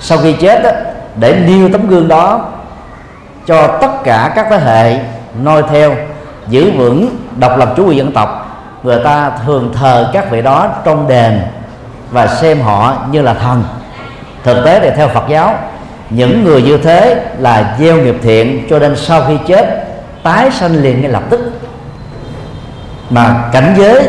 sau 0.00 0.18
khi 0.18 0.32
chết 0.32 0.62
đó, 0.62 0.70
để 1.16 1.36
nêu 1.46 1.68
tấm 1.72 1.88
gương 1.88 2.08
đó 2.08 2.44
cho 3.46 3.78
tất 3.80 3.90
cả 4.04 4.32
các 4.36 4.46
thế 4.50 4.56
hệ 4.56 4.98
noi 5.42 5.62
theo 5.70 5.94
giữ 6.48 6.70
vững 6.70 7.16
độc 7.36 7.58
lập 7.58 7.74
chủ 7.76 7.86
quyền 7.86 7.96
dân 7.96 8.12
tộc 8.12 8.42
người 8.82 8.98
ta 9.04 9.30
thường 9.46 9.72
thờ 9.74 10.10
các 10.12 10.30
vị 10.30 10.42
đó 10.42 10.68
trong 10.84 11.08
đền 11.08 11.40
và 12.10 12.26
xem 12.26 12.60
họ 12.60 12.96
như 13.10 13.22
là 13.22 13.34
thần. 13.34 13.64
Thực 14.44 14.64
tế 14.64 14.80
thì 14.80 14.90
theo 14.96 15.08
Phật 15.08 15.24
giáo 15.28 15.54
những 16.10 16.44
người 16.44 16.62
như 16.62 16.78
thế 16.78 17.24
là 17.38 17.76
gieo 17.80 17.96
nghiệp 17.96 18.16
thiện 18.22 18.66
cho 18.70 18.78
nên 18.78 18.96
sau 18.96 19.24
khi 19.28 19.38
chết 19.46 19.86
tái 20.22 20.50
sanh 20.50 20.82
liền 20.82 21.02
ngay 21.02 21.10
lập 21.10 21.22
tức 21.30 21.40
mà 23.10 23.48
cảnh 23.52 23.74
giới 23.76 24.08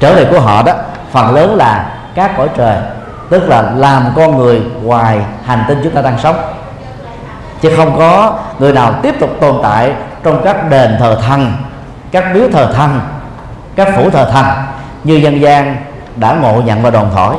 trở 0.00 0.14
về 0.14 0.24
của 0.30 0.40
họ 0.40 0.62
đó 0.62 0.72
phần 1.12 1.34
lớn 1.34 1.56
là 1.56 1.96
các 2.14 2.36
cõi 2.36 2.48
trời 2.56 2.76
tức 3.30 3.48
là 3.48 3.62
làm 3.76 4.12
con 4.16 4.38
người 4.38 4.62
ngoài 4.82 5.18
hành 5.44 5.64
tinh 5.68 5.80
chúng 5.84 5.94
ta 5.94 6.02
đang 6.02 6.18
sống. 6.18 6.36
Chứ 7.60 7.72
không 7.76 7.98
có 7.98 8.38
người 8.58 8.72
nào 8.72 8.94
tiếp 9.02 9.14
tục 9.20 9.30
tồn 9.40 9.56
tại 9.62 9.92
trong 10.24 10.40
các 10.44 10.70
đền 10.70 10.96
thờ 10.98 11.18
thần 11.28 11.52
các 12.10 12.34
miếu 12.34 12.48
thờ 12.52 12.72
thần 12.76 13.00
các 13.76 13.88
phủ 13.96 14.10
thờ 14.10 14.30
thần 14.32 14.46
như 15.04 15.14
dân 15.14 15.40
gian 15.40 15.76
đã 16.16 16.32
ngộ 16.32 16.62
nhận 16.62 16.82
và 16.82 16.90
đồn 16.90 17.10
thổi. 17.14 17.34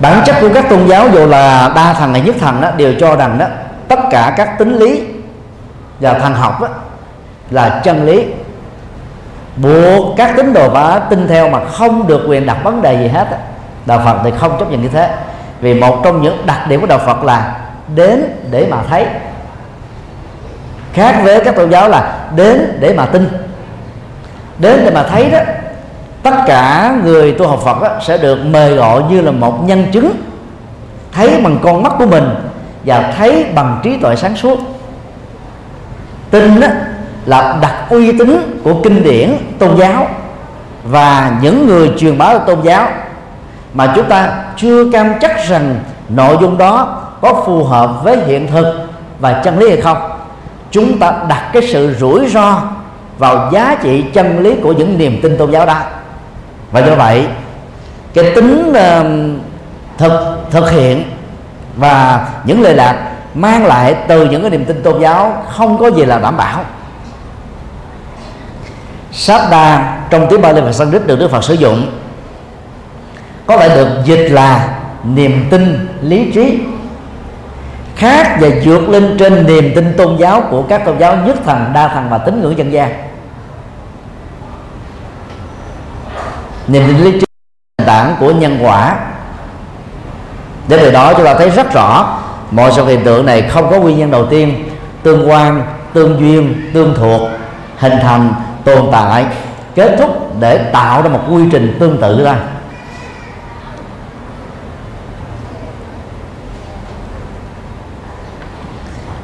Bản 0.00 0.22
chất 0.26 0.36
của 0.40 0.48
các 0.54 0.68
tôn 0.68 0.86
giáo 0.86 1.08
dù 1.08 1.26
là 1.26 1.72
đa 1.74 1.92
thần 1.92 2.12
hay 2.12 2.22
nhất 2.22 2.36
thần 2.40 2.60
đó, 2.60 2.70
đều 2.76 2.94
cho 3.00 3.16
rằng 3.16 3.38
đó 3.38 3.46
tất 3.88 3.98
cả 4.10 4.34
các 4.36 4.58
tính 4.58 4.78
lý 4.78 5.04
và 6.00 6.18
thần 6.18 6.34
học 6.34 6.60
đó, 6.60 6.68
là 7.50 7.80
chân 7.84 8.06
lý. 8.06 8.24
Buộc 9.56 10.16
các 10.16 10.32
tín 10.36 10.52
đồ 10.52 10.68
và 10.68 10.98
tin 10.98 11.28
theo 11.28 11.48
mà 11.48 11.64
không 11.64 12.06
được 12.06 12.24
quyền 12.28 12.46
đặt 12.46 12.56
vấn 12.64 12.82
đề 12.82 13.02
gì 13.02 13.08
hết 13.08 13.26
đạo 13.86 14.02
phật 14.04 14.16
thì 14.24 14.30
không 14.38 14.56
chấp 14.58 14.70
nhận 14.70 14.82
như 14.82 14.88
thế. 14.88 15.14
Vì 15.60 15.74
một 15.74 16.00
trong 16.04 16.22
những 16.22 16.46
đặc 16.46 16.68
điểm 16.68 16.80
của 16.80 16.86
đạo 16.86 17.00
phật 17.06 17.24
là 17.24 17.60
đến 17.94 18.24
để 18.50 18.66
mà 18.70 18.76
thấy. 18.90 19.06
Khác 20.92 21.20
với 21.24 21.44
các 21.44 21.56
tôn 21.56 21.70
giáo 21.70 21.88
là 21.88 22.18
đến 22.36 22.78
để 22.80 22.94
mà 22.96 23.06
tin. 23.06 23.28
Đến 24.58 24.80
để 24.84 24.90
mà 24.90 25.02
thấy 25.02 25.30
đó 25.30 25.38
tất 26.22 26.34
cả 26.46 26.94
người 27.04 27.32
tu 27.32 27.48
học 27.48 27.60
Phật 27.64 27.82
đó, 27.82 27.88
sẽ 28.00 28.18
được 28.18 28.38
mời 28.44 28.74
gọi 28.74 29.02
như 29.10 29.20
là 29.20 29.30
một 29.30 29.64
nhân 29.64 29.86
chứng 29.92 30.12
thấy 31.12 31.40
bằng 31.44 31.58
con 31.62 31.82
mắt 31.82 31.92
của 31.98 32.06
mình 32.06 32.28
và 32.84 33.14
thấy 33.18 33.46
bằng 33.54 33.80
trí 33.82 33.96
tuệ 33.96 34.16
sáng 34.16 34.36
suốt 34.36 34.58
tin 36.30 36.60
đó 36.60 36.66
là 37.26 37.58
đặt 37.60 37.86
uy 37.90 38.18
tín 38.18 38.60
của 38.64 38.74
kinh 38.82 39.02
điển 39.02 39.36
tôn 39.58 39.76
giáo 39.76 40.06
và 40.84 41.38
những 41.42 41.66
người 41.66 41.90
truyền 41.98 42.18
bá 42.18 42.38
tôn 42.38 42.60
giáo. 42.62 42.88
Mà 43.74 43.92
chúng 43.96 44.08
ta 44.08 44.32
chưa 44.56 44.90
cam 44.90 45.12
chắc 45.20 45.48
rằng 45.48 45.80
nội 46.08 46.36
dung 46.40 46.58
đó 46.58 47.02
có 47.20 47.42
phù 47.46 47.64
hợp 47.64 48.04
với 48.04 48.16
hiện 48.26 48.46
thực 48.46 48.88
và 49.18 49.40
chân 49.44 49.58
lý 49.58 49.68
hay 49.68 49.80
không. 49.80 49.98
Chúng 50.70 50.98
ta 50.98 51.12
đặt 51.28 51.50
cái 51.52 51.62
sự 51.72 51.94
rủi 51.98 52.28
ro 52.28 52.62
vào 53.18 53.50
giá 53.52 53.76
trị 53.82 54.04
chân 54.12 54.38
lý 54.42 54.54
của 54.62 54.72
những 54.72 54.98
niềm 54.98 55.20
tin 55.22 55.36
tôn 55.36 55.50
giáo 55.50 55.66
đó. 55.66 55.78
Và 56.72 56.80
do 56.80 56.94
vậy 56.94 57.26
cái 58.14 58.32
tính 58.34 58.70
uh, 58.70 59.06
thực 59.98 60.36
thực 60.50 60.70
hiện 60.70 61.04
và 61.76 62.28
những 62.44 62.62
lời 62.62 62.74
lạc 62.74 63.09
mang 63.34 63.66
lại 63.66 63.96
từ 64.08 64.24
những 64.24 64.40
cái 64.42 64.50
niềm 64.50 64.64
tin 64.64 64.82
tôn 64.82 65.00
giáo, 65.00 65.44
không 65.50 65.78
có 65.78 65.90
gì 65.90 66.04
là 66.04 66.18
đảm 66.18 66.36
bảo. 66.36 66.64
Sabda 69.12 69.96
trong 70.10 70.26
tiếng 70.30 70.42
Bali 70.42 70.60
và 70.60 70.72
Sanskrit 70.72 71.06
được 71.06 71.18
Đức 71.18 71.30
Phật 71.30 71.44
sử 71.44 71.54
dụng, 71.54 71.90
có 73.46 73.56
thể 73.56 73.76
được 73.76 73.88
dịch 74.04 74.28
là 74.30 74.78
niềm 75.04 75.46
tin 75.50 75.88
lý 76.00 76.32
trí, 76.34 76.58
khác 77.96 78.36
và 78.40 78.48
vượt 78.64 78.88
lên 78.88 79.16
trên 79.18 79.46
niềm 79.46 79.72
tin 79.74 79.94
tôn 79.96 80.16
giáo 80.16 80.42
của 80.50 80.62
các 80.62 80.84
tôn 80.84 80.98
giáo 80.98 81.16
nhất 81.16 81.36
thần, 81.44 81.70
đa 81.74 81.88
thần 81.88 82.08
và 82.10 82.18
tín 82.18 82.40
ngưỡng 82.40 82.58
dân 82.58 82.72
gian. 82.72 82.92
Niềm 86.66 86.86
tin 86.86 86.98
lý 87.04 87.12
trí 87.12 87.26
nền 87.78 87.86
tảng 87.86 88.16
của 88.20 88.30
nhân 88.30 88.58
quả. 88.62 88.96
Để 90.68 90.78
từ 90.78 90.90
đó 90.90 91.14
chúng 91.14 91.24
ta 91.24 91.34
thấy 91.34 91.50
rất 91.50 91.72
rõ 91.72 92.18
mọi 92.50 92.72
sự 92.76 92.86
hiện 92.86 93.04
tượng 93.04 93.26
này 93.26 93.42
không 93.42 93.70
có 93.70 93.78
nguyên 93.78 93.98
nhân 93.98 94.10
đầu 94.10 94.26
tiên, 94.26 94.68
tương 95.02 95.30
quan, 95.30 95.62
tương 95.92 96.20
duyên, 96.20 96.70
tương 96.74 96.94
thuộc, 96.94 97.20
hình 97.78 97.92
thành, 98.02 98.32
tồn 98.64 98.88
tại, 98.92 99.26
kết 99.74 99.96
thúc 99.98 100.40
để 100.40 100.58
tạo 100.58 101.02
ra 101.02 101.08
một 101.08 101.20
quy 101.30 101.42
trình 101.52 101.76
tương 101.80 102.00
tự 102.00 102.24
ra. 102.24 102.36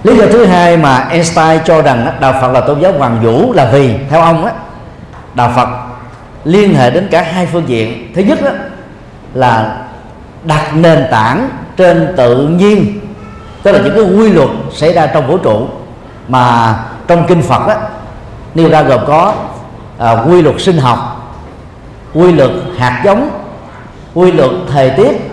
Lý 0.04 0.16
do 0.16 0.26
thứ 0.32 0.44
hai 0.44 0.76
mà 0.76 0.98
Einstein 0.98 1.60
cho 1.64 1.82
rằng 1.82 2.16
đạo 2.20 2.34
Phật 2.40 2.52
là 2.52 2.60
tôn 2.60 2.80
giáo 2.80 2.92
hoàng 2.92 3.20
vũ 3.22 3.52
là 3.52 3.70
vì, 3.72 3.94
theo 4.10 4.20
ông 4.20 4.44
á, 4.44 4.52
đạo 5.34 5.52
Phật 5.56 5.68
liên 6.44 6.74
hệ 6.74 6.90
đến 6.90 7.08
cả 7.10 7.22
hai 7.22 7.46
phương 7.46 7.68
diện. 7.68 8.12
Thứ 8.14 8.22
nhất 8.22 8.38
đó 8.44 8.50
là 9.34 9.76
đặt 10.44 10.76
nền 10.76 11.06
tảng 11.10 11.48
trên 11.76 12.14
tự 12.16 12.48
nhiên 12.48 13.00
tức 13.66 13.72
là 13.72 13.78
những 13.78 13.94
cái 13.94 14.04
quy 14.04 14.32
luật 14.32 14.48
xảy 14.72 14.92
ra 14.92 15.06
trong 15.06 15.26
vũ 15.26 15.38
trụ 15.38 15.68
mà 16.28 16.74
trong 17.06 17.26
kinh 17.26 17.42
Phật 17.42 17.66
đó 17.68 17.74
nêu 18.54 18.70
ra 18.70 18.82
gồm 18.82 19.00
có 19.06 19.34
à, 19.98 20.24
quy 20.28 20.42
luật 20.42 20.60
sinh 20.60 20.78
học 20.78 21.32
quy 22.14 22.32
luật 22.32 22.50
hạt 22.78 23.02
giống 23.04 23.30
quy 24.14 24.32
luật 24.32 24.50
thời 24.72 24.90
tiết 24.90 25.30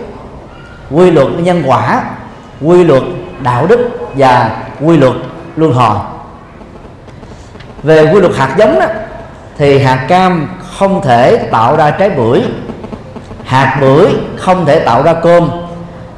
quy 0.90 1.10
luật 1.10 1.26
nhân 1.38 1.62
quả 1.66 2.04
quy 2.62 2.84
luật 2.84 3.02
đạo 3.40 3.66
đức 3.66 3.90
và 4.14 4.56
quy 4.80 4.96
luật 4.96 5.12
luân 5.56 5.72
hồi. 5.72 5.96
Về 7.82 8.12
quy 8.12 8.20
luật 8.20 8.36
hạt 8.36 8.54
giống 8.58 8.80
đó 8.80 8.86
thì 9.58 9.78
hạt 9.78 10.06
cam 10.08 10.48
không 10.78 11.02
thể 11.02 11.36
tạo 11.36 11.76
ra 11.76 11.90
trái 11.90 12.10
bưởi 12.10 12.42
hạt 13.44 13.78
bưởi 13.80 14.08
không 14.36 14.66
thể 14.66 14.80
tạo 14.80 15.02
ra 15.02 15.14
cơm 15.14 15.50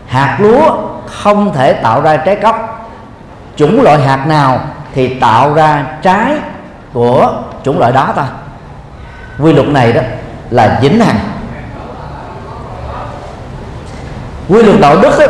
hạt 0.07 0.39
lúa 0.41 0.86
không 1.07 1.53
thể 1.55 1.73
tạo 1.73 2.01
ra 2.01 2.17
trái 2.17 2.37
cốc 2.37 2.89
chủng 3.57 3.83
loại 3.83 3.99
hạt 3.99 4.27
nào 4.27 4.61
thì 4.95 5.15
tạo 5.15 5.55
ra 5.55 5.85
trái 6.03 6.35
của 6.93 7.43
chủng 7.65 7.79
loại 7.79 7.93
đó 7.93 8.13
ta? 8.17 8.25
Quy 9.39 9.53
luật 9.53 9.69
này 9.69 9.93
đó 9.93 10.03
là 10.51 10.79
dính 10.83 11.01
hằng. 11.01 11.19
Quy 14.49 14.63
luật 14.63 14.81
đạo 14.81 14.97
đức 15.03 15.19
đó, 15.19 15.27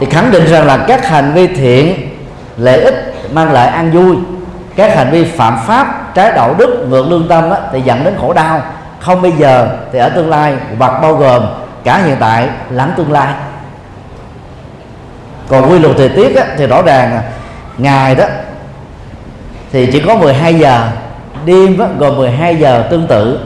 thì 0.00 0.06
khẳng 0.06 0.30
định 0.30 0.46
rằng 0.46 0.66
là 0.66 0.78
các 0.88 1.08
hành 1.08 1.32
vi 1.32 1.46
thiện 1.46 2.08
lợi 2.56 2.80
ích 2.80 3.14
mang 3.32 3.52
lại 3.52 3.68
an 3.68 3.90
vui 3.90 4.16
các 4.76 4.96
hành 4.96 5.10
vi 5.10 5.24
phạm 5.24 5.58
pháp 5.66 6.14
trái 6.14 6.32
đạo 6.32 6.54
đức 6.58 6.86
vượt 6.88 7.06
lương 7.06 7.28
tâm 7.28 7.50
á, 7.50 7.58
thì 7.72 7.80
dẫn 7.80 8.04
đến 8.04 8.14
khổ 8.20 8.32
đau. 8.32 8.62
Không 9.00 9.22
bây 9.22 9.32
giờ 9.32 9.68
thì 9.92 9.98
ở 9.98 10.08
tương 10.08 10.30
lai 10.30 10.54
hoặc 10.78 11.00
bao 11.02 11.14
gồm 11.14 11.42
cả 11.84 11.96
hiện 11.96 12.16
tại 12.20 12.48
lẫn 12.70 12.92
tương 12.96 13.12
lai 13.12 13.28
còn 15.52 15.70
quy 15.70 15.78
luật 15.78 15.96
thời 15.96 16.08
tiết 16.08 16.36
á, 16.36 16.46
thì 16.56 16.66
rõ 16.66 16.82
ràng 16.82 17.22
ngày 17.78 18.14
đó 18.14 18.24
thì 19.72 19.86
chỉ 19.92 20.00
có 20.00 20.16
12 20.16 20.54
giờ 20.54 20.88
đêm 21.44 21.78
á, 21.78 21.86
gồm 21.98 22.16
12 22.16 22.56
giờ 22.56 22.86
tương 22.90 23.06
tự. 23.06 23.40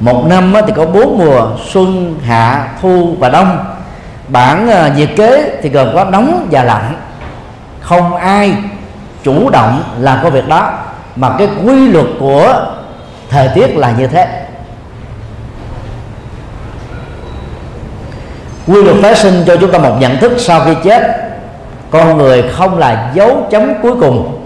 Một 0.00 0.26
năm 0.26 0.52
á, 0.52 0.62
thì 0.66 0.72
có 0.76 0.86
bốn 0.86 1.18
mùa 1.18 1.48
xuân 1.72 2.18
hạ 2.24 2.68
thu 2.80 3.16
và 3.18 3.28
đông. 3.28 3.64
Bản 4.28 4.70
à, 4.70 4.92
nhiệt 4.96 5.10
kế 5.16 5.58
thì 5.62 5.68
gồm 5.68 5.88
có 5.94 6.04
nóng 6.04 6.48
và 6.50 6.64
lạnh. 6.64 6.94
Không 7.80 8.16
ai 8.16 8.54
chủ 9.22 9.50
động 9.50 9.82
làm 9.98 10.18
công 10.22 10.32
việc 10.32 10.48
đó 10.48 10.72
mà 11.16 11.34
cái 11.38 11.48
quy 11.64 11.88
luật 11.88 12.06
của 12.20 12.66
thời 13.30 13.48
tiết 13.48 13.76
là 13.76 13.92
như 13.98 14.06
thế. 14.06 14.46
Quy 18.66 18.82
luật 18.82 18.96
tái 19.02 19.14
sinh 19.14 19.42
cho 19.46 19.56
chúng 19.56 19.72
ta 19.72 19.78
một 19.78 19.96
nhận 20.00 20.16
thức 20.16 20.32
sau 20.38 20.64
khi 20.64 20.74
chết 20.84 21.29
con 21.90 22.18
người 22.18 22.44
không 22.52 22.78
là 22.78 23.10
dấu 23.14 23.46
chấm 23.50 23.72
cuối 23.82 23.92
cùng. 24.00 24.36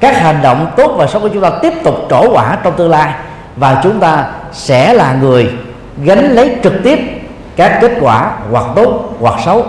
Các 0.00 0.20
hành 0.20 0.42
động 0.42 0.72
tốt 0.76 0.94
và 0.96 1.06
xấu 1.06 1.22
của 1.22 1.28
chúng 1.28 1.42
ta 1.42 1.50
tiếp 1.62 1.72
tục 1.84 1.94
trổ 2.10 2.32
quả 2.32 2.58
trong 2.62 2.76
tương 2.76 2.90
lai 2.90 3.12
và 3.56 3.80
chúng 3.82 4.00
ta 4.00 4.26
sẽ 4.52 4.94
là 4.94 5.14
người 5.20 5.50
gánh 6.04 6.32
lấy 6.32 6.56
trực 6.62 6.72
tiếp 6.84 6.98
các 7.56 7.78
kết 7.80 7.92
quả 8.00 8.30
hoặc 8.50 8.64
tốt 8.76 9.16
hoặc 9.20 9.40
xấu. 9.44 9.66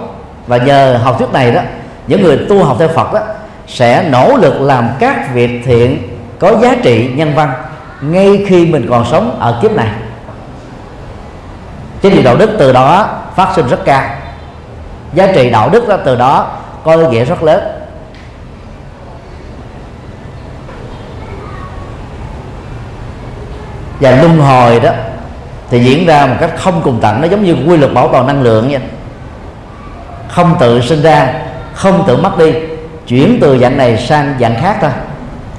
Và 0.47 0.57
nhờ 0.57 0.99
học 1.03 1.15
thuyết 1.19 1.33
này 1.33 1.51
đó, 1.51 1.61
những 2.07 2.23
người 2.23 2.45
tu 2.49 2.63
học 2.63 2.75
theo 2.79 2.87
Phật 2.87 3.13
đó 3.13 3.19
sẽ 3.67 4.09
nỗ 4.09 4.37
lực 4.37 4.61
làm 4.61 4.89
các 4.99 5.33
việc 5.33 5.61
thiện 5.65 6.17
có 6.39 6.55
giá 6.61 6.75
trị 6.83 7.11
nhân 7.15 7.35
văn 7.35 7.53
ngay 8.01 8.45
khi 8.47 8.65
mình 8.65 8.87
còn 8.89 9.05
sống 9.11 9.37
ở 9.39 9.59
kiếp 9.61 9.71
này. 9.71 9.89
Chính 12.01 12.13
vì 12.13 12.23
đạo 12.23 12.35
đức 12.35 12.49
từ 12.59 12.73
đó 12.73 13.09
phát 13.35 13.51
sinh 13.55 13.67
rất 13.67 13.79
cao 13.85 14.03
giá 15.13 15.27
trị 15.35 15.49
đạo 15.49 15.69
đức 15.69 15.87
đó, 15.87 15.97
từ 16.05 16.15
đó 16.15 16.57
có 16.83 16.95
ý 16.95 17.07
nghĩa 17.07 17.25
rất 17.25 17.43
lớn. 17.43 17.63
Và 23.99 24.11
luân 24.11 24.37
hồi 24.37 24.79
đó 24.79 24.91
thì 25.69 25.79
diễn 25.79 26.05
ra 26.05 26.25
một 26.25 26.35
cách 26.39 26.51
không 26.57 26.81
cùng 26.83 26.99
tận, 27.01 27.21
nó 27.21 27.27
giống 27.27 27.43
như 27.43 27.55
quy 27.67 27.77
luật 27.77 27.93
bảo 27.93 28.09
toàn 28.11 28.27
năng 28.27 28.41
lượng 28.41 28.67
vậy. 28.71 28.81
Không 30.29 30.55
tự 30.59 30.81
sinh 30.81 31.01
ra, 31.01 31.33
không 31.73 32.03
tự 32.07 32.17
mất 32.17 32.37
đi, 32.37 32.53
chuyển 33.07 33.37
từ 33.41 33.59
dạng 33.59 33.77
này 33.77 33.97
sang 33.97 34.35
dạng 34.39 34.55
khác 34.61 34.77
thôi. 34.81 34.91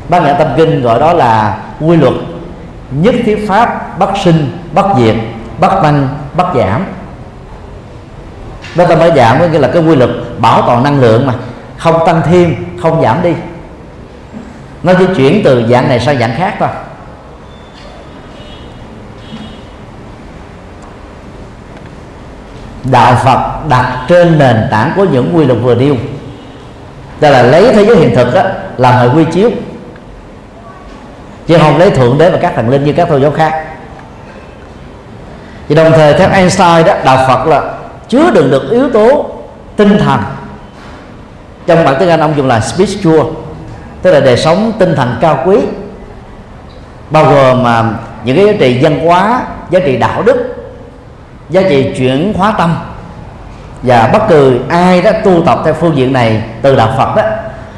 Bác 0.09 0.23
nhã 0.23 0.33
tâm 0.33 0.49
kinh 0.57 0.83
gọi 0.83 1.01
đó 1.01 1.13
là 1.13 1.59
quy 1.81 1.97
luật 1.97 2.15
nhất 2.91 3.15
thiết 3.25 3.45
pháp, 3.49 3.99
bất 3.99 4.11
sinh, 4.25 4.59
bất 4.75 4.87
diệt, 4.99 5.15
bất 5.61 5.83
tăng, 5.83 6.09
bất 6.37 6.47
giảm 6.55 6.85
nó 8.75 8.85
ta 8.87 8.95
mới 8.95 9.13
giảm, 9.17 9.41
có 9.41 9.47
nghĩa 9.47 9.59
là 9.59 9.69
cái 9.69 9.83
quy 9.83 9.97
luật 9.97 10.11
bảo 10.39 10.63
toàn 10.67 10.83
năng 10.83 11.01
lượng 11.01 11.27
mà. 11.27 11.35
Không 11.79 12.07
tăng 12.07 12.23
thêm, 12.31 12.55
không 12.83 13.03
giảm 13.03 13.23
đi. 13.23 13.33
Nó 14.83 14.93
chỉ 14.99 15.05
chuyển 15.17 15.43
từ 15.45 15.67
dạng 15.71 15.89
này 15.89 16.01
sang 16.01 16.19
dạng 16.19 16.35
khác 16.37 16.55
thôi. 16.59 16.69
Đạo 22.85 23.17
phật 23.25 23.69
đặt 23.69 24.05
trên 24.09 24.39
nền 24.39 24.57
tảng 24.71 24.93
của 24.97 25.05
những 25.05 25.37
quy 25.37 25.45
luật 25.45 25.59
vừa 25.63 25.75
nêu. 25.75 25.97
Tức 27.21 27.31
là 27.31 27.43
lấy 27.43 27.75
thế 27.75 27.85
giới 27.85 27.97
hiện 27.97 28.15
thực 28.15 28.35
đó 28.35 28.43
làm 28.77 28.95
hệ 28.95 29.09
quy 29.15 29.25
chiếu. 29.33 29.51
Chứ 31.47 31.59
không 31.59 31.79
lấy 31.79 31.91
thượng 31.91 32.19
đế 32.19 32.31
và 32.31 32.39
các 32.43 32.53
thần 32.57 32.69
linh 32.69 32.85
như 32.85 32.93
các 32.93 33.09
tôn 33.09 33.23
giáo 33.23 33.31
khác. 33.31 33.65
Thì 35.69 35.75
đồng 35.75 35.93
thời 35.93 36.15
theo 36.15 36.29
Einstein 36.29 36.87
đó, 36.87 36.95
đạo 37.05 37.25
Phật 37.29 37.47
là 37.47 37.63
chứa 38.13 38.31
đựng 38.31 38.51
được 38.51 38.71
yếu 38.71 38.91
tố 38.91 39.27
tinh 39.77 39.99
thần. 39.99 40.21
Trong 41.67 41.85
bản 41.85 41.95
tiếng 41.99 42.09
Anh 42.09 42.21
ông 42.21 42.35
dùng 42.37 42.49
là 42.49 42.61
spiritual 42.61 43.21
tức 44.03 44.13
là 44.13 44.21
đời 44.21 44.37
sống 44.37 44.73
tinh 44.79 44.95
thần 44.97 45.17
cao 45.21 45.43
quý, 45.47 45.59
bao 47.11 47.25
gồm 47.25 47.63
mà 47.63 47.85
những 48.25 48.37
cái 48.37 48.47
giá 48.47 48.53
trị 48.59 48.79
văn 48.83 49.07
hóa, 49.07 49.43
giá 49.71 49.81
trị 49.81 49.97
đạo 49.97 50.23
đức, 50.23 50.55
giá 51.51 51.63
trị 51.69 51.93
chuyển 51.99 52.33
hóa 52.37 52.55
tâm. 52.59 52.77
Và 53.83 54.11
bất 54.13 54.23
cứ 54.29 54.61
ai 54.69 55.03
đó 55.03 55.11
tu 55.25 55.43
tập 55.47 55.59
theo 55.65 55.75
phương 55.75 55.97
diện 55.97 56.13
này 56.13 56.43
từ 56.63 56.77
đạo 56.77 56.95
Phật 56.99 57.17
đó, 57.17 57.23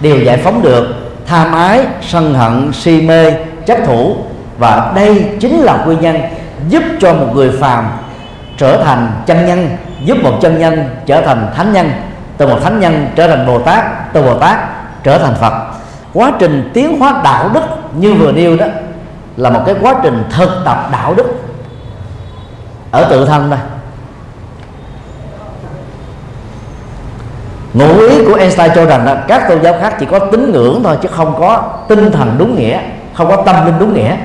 đều 0.00 0.18
giải 0.18 0.36
phóng 0.36 0.62
được 0.62 0.88
tham 1.26 1.52
ái, 1.52 1.80
sân 2.02 2.34
hận, 2.34 2.72
si 2.72 3.00
mê, 3.00 3.32
chấp 3.66 3.78
thủ. 3.86 4.16
Và 4.58 4.92
đây 4.94 5.24
chính 5.40 5.60
là 5.60 5.84
nguyên 5.84 6.00
nhân 6.00 6.20
giúp 6.68 6.82
cho 7.00 7.14
một 7.14 7.26
người 7.34 7.50
phàm 7.60 7.84
trở 8.58 8.84
thành 8.84 9.12
chân 9.26 9.46
nhân 9.46 9.68
giúp 10.04 10.16
một 10.22 10.38
chân 10.40 10.58
nhân 10.58 10.88
trở 11.06 11.20
thành 11.20 11.52
thánh 11.56 11.72
nhân, 11.72 11.90
từ 12.36 12.46
một 12.46 12.58
thánh 12.62 12.80
nhân 12.80 13.06
trở 13.14 13.28
thành 13.28 13.46
bồ 13.46 13.58
tát, 13.58 14.12
từ 14.12 14.22
bồ 14.22 14.38
tát 14.38 14.58
trở 15.02 15.18
thành 15.18 15.34
phật. 15.34 15.52
Quá 16.12 16.32
trình 16.38 16.70
tiến 16.74 16.98
hóa 17.00 17.20
đạo 17.24 17.50
đức 17.54 17.60
như 17.94 18.14
vừa 18.14 18.32
nêu 18.32 18.56
đó 18.56 18.66
là 19.36 19.50
một 19.50 19.60
cái 19.66 19.74
quá 19.82 19.94
trình 20.02 20.24
thực 20.30 20.62
tập 20.64 20.88
đạo 20.92 21.14
đức 21.14 21.26
ở 22.90 23.06
tự 23.10 23.26
thân 23.26 23.50
đây. 23.50 23.60
Ngụ 27.74 27.98
ý 27.98 28.24
của 28.24 28.34
Einstein 28.34 28.70
cho 28.74 28.84
rằng 28.84 29.06
là 29.06 29.24
các 29.28 29.48
tôn 29.48 29.62
giáo 29.62 29.74
khác 29.80 29.96
chỉ 30.00 30.06
có 30.06 30.18
tín 30.18 30.52
ngưỡng 30.52 30.80
thôi 30.84 30.98
chứ 31.02 31.08
không 31.12 31.34
có 31.40 31.62
tinh 31.88 32.12
thần 32.12 32.34
đúng 32.38 32.56
nghĩa, 32.56 32.80
không 33.14 33.28
có 33.28 33.36
tâm 33.36 33.66
linh 33.66 33.78
đúng 33.78 33.94
nghĩa. 33.94 34.16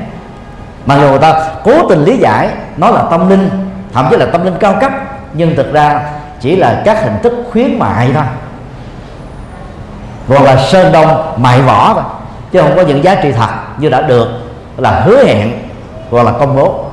Mà 0.85 0.95
người 0.95 1.19
ta 1.19 1.47
cố 1.63 1.89
tình 1.89 2.03
lý 2.03 2.17
giải 2.17 2.49
nó 2.77 2.89
là 2.89 3.03
tâm 3.11 3.29
linh, 3.29 3.49
thậm 3.93 4.07
chí 4.09 4.17
là 4.17 4.25
tâm 4.25 4.43
linh 4.45 4.55
cao 4.59 4.77
cấp 4.81 4.91
nhưng 5.33 5.55
thực 5.55 5.73
ra 5.73 6.01
chỉ 6.39 6.55
là 6.55 6.81
các 6.85 7.03
hình 7.03 7.17
thức 7.23 7.33
khuyến 7.51 7.79
mại 7.79 8.09
thôi. 8.13 8.23
Hoặc 10.27 10.43
là 10.43 10.67
sơn 10.67 10.91
đông 10.91 11.33
mại 11.37 11.61
vỏ, 11.61 11.93
thôi 11.93 12.03
chứ 12.51 12.61
không 12.61 12.75
có 12.75 12.81
những 12.81 13.03
giá 13.03 13.15
trị 13.15 13.31
thật 13.31 13.49
như 13.77 13.89
đã 13.89 14.01
được 14.01 14.27
là 14.77 15.01
hứa 15.05 15.23
hẹn 15.23 15.51
hoặc 16.09 16.23
là 16.23 16.31
công 16.31 16.55
bố. 16.55 16.85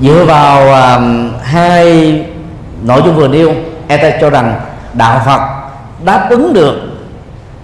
Dựa 0.00 0.24
vào 0.24 0.58
um, 0.96 1.32
hai 1.42 2.14
nội 2.82 3.02
dung 3.04 3.16
vừa 3.16 3.28
nêu 3.28 3.52
ta 3.98 4.10
cho 4.20 4.30
rằng 4.30 4.60
đạo 4.92 5.20
Phật 5.26 5.40
đáp 6.04 6.26
ứng 6.30 6.52
được 6.52 6.74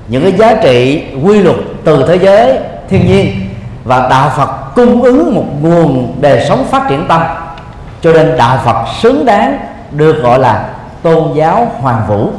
những 0.09 0.23
cái 0.23 0.33
giá 0.33 0.55
trị 0.63 1.05
quy 1.25 1.43
luật 1.43 1.57
từ 1.85 2.05
thế 2.09 2.19
giới 2.19 2.59
thiên 2.89 3.07
nhiên 3.07 3.49
và 3.85 4.09
đạo 4.09 4.33
Phật 4.37 4.51
cung 4.77 5.03
ứng 5.03 5.35
một 5.35 5.45
nguồn 5.61 6.17
đời 6.21 6.45
sống 6.49 6.67
phát 6.71 6.89
triển 6.89 7.07
tâm. 7.09 7.23
Cho 8.01 8.13
nên 8.13 8.37
đạo 8.37 8.59
Phật 8.65 8.85
xứng 9.01 9.25
đáng 9.25 9.59
được 9.91 10.23
gọi 10.23 10.39
là 10.39 10.65
tôn 11.03 11.33
giáo 11.35 11.73
hoàng 11.81 12.03
vũ. 12.09 12.31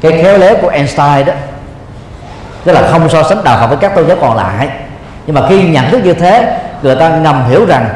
Cái 0.00 0.22
khéo 0.22 0.38
léo 0.38 0.56
của 0.62 0.68
Einstein 0.68 1.26
đó, 1.26 1.32
tức 2.64 2.72
là 2.72 2.88
không 2.90 3.08
so 3.08 3.22
sánh 3.22 3.44
đạo 3.44 3.58
Phật 3.60 3.66
với 3.66 3.76
các 3.76 3.94
tôn 3.94 4.08
giáo 4.08 4.16
còn 4.20 4.36
lại. 4.36 4.68
Nhưng 5.26 5.34
mà 5.34 5.48
khi 5.48 5.68
nhận 5.68 5.90
thức 5.90 6.04
như 6.04 6.14
thế, 6.14 6.58
người 6.82 6.96
ta 6.96 7.08
ngầm 7.08 7.44
hiểu 7.48 7.66
rằng 7.66 7.88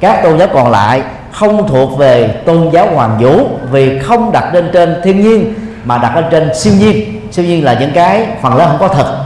các 0.00 0.22
tôn 0.22 0.38
giáo 0.38 0.48
còn 0.54 0.70
lại 0.70 1.02
không 1.32 1.68
thuộc 1.68 1.98
về 1.98 2.28
tôn 2.46 2.70
giáo 2.72 2.88
hoàng 2.94 3.18
vũ 3.20 3.48
vì 3.70 3.98
không 3.98 4.32
đặt 4.32 4.54
lên 4.54 4.70
trên 4.72 5.00
thiên 5.04 5.20
nhiên, 5.20 5.54
mà 5.84 5.98
đặt 5.98 6.16
lên 6.16 6.24
trên 6.30 6.54
siêu 6.54 6.72
nhiên. 6.78 7.20
Siêu 7.32 7.44
nhiên 7.44 7.64
là 7.64 7.76
những 7.80 7.92
cái 7.94 8.26
phần 8.42 8.56
lớn 8.56 8.68
không 8.68 8.88
có 8.88 8.94
thật, 8.94 9.18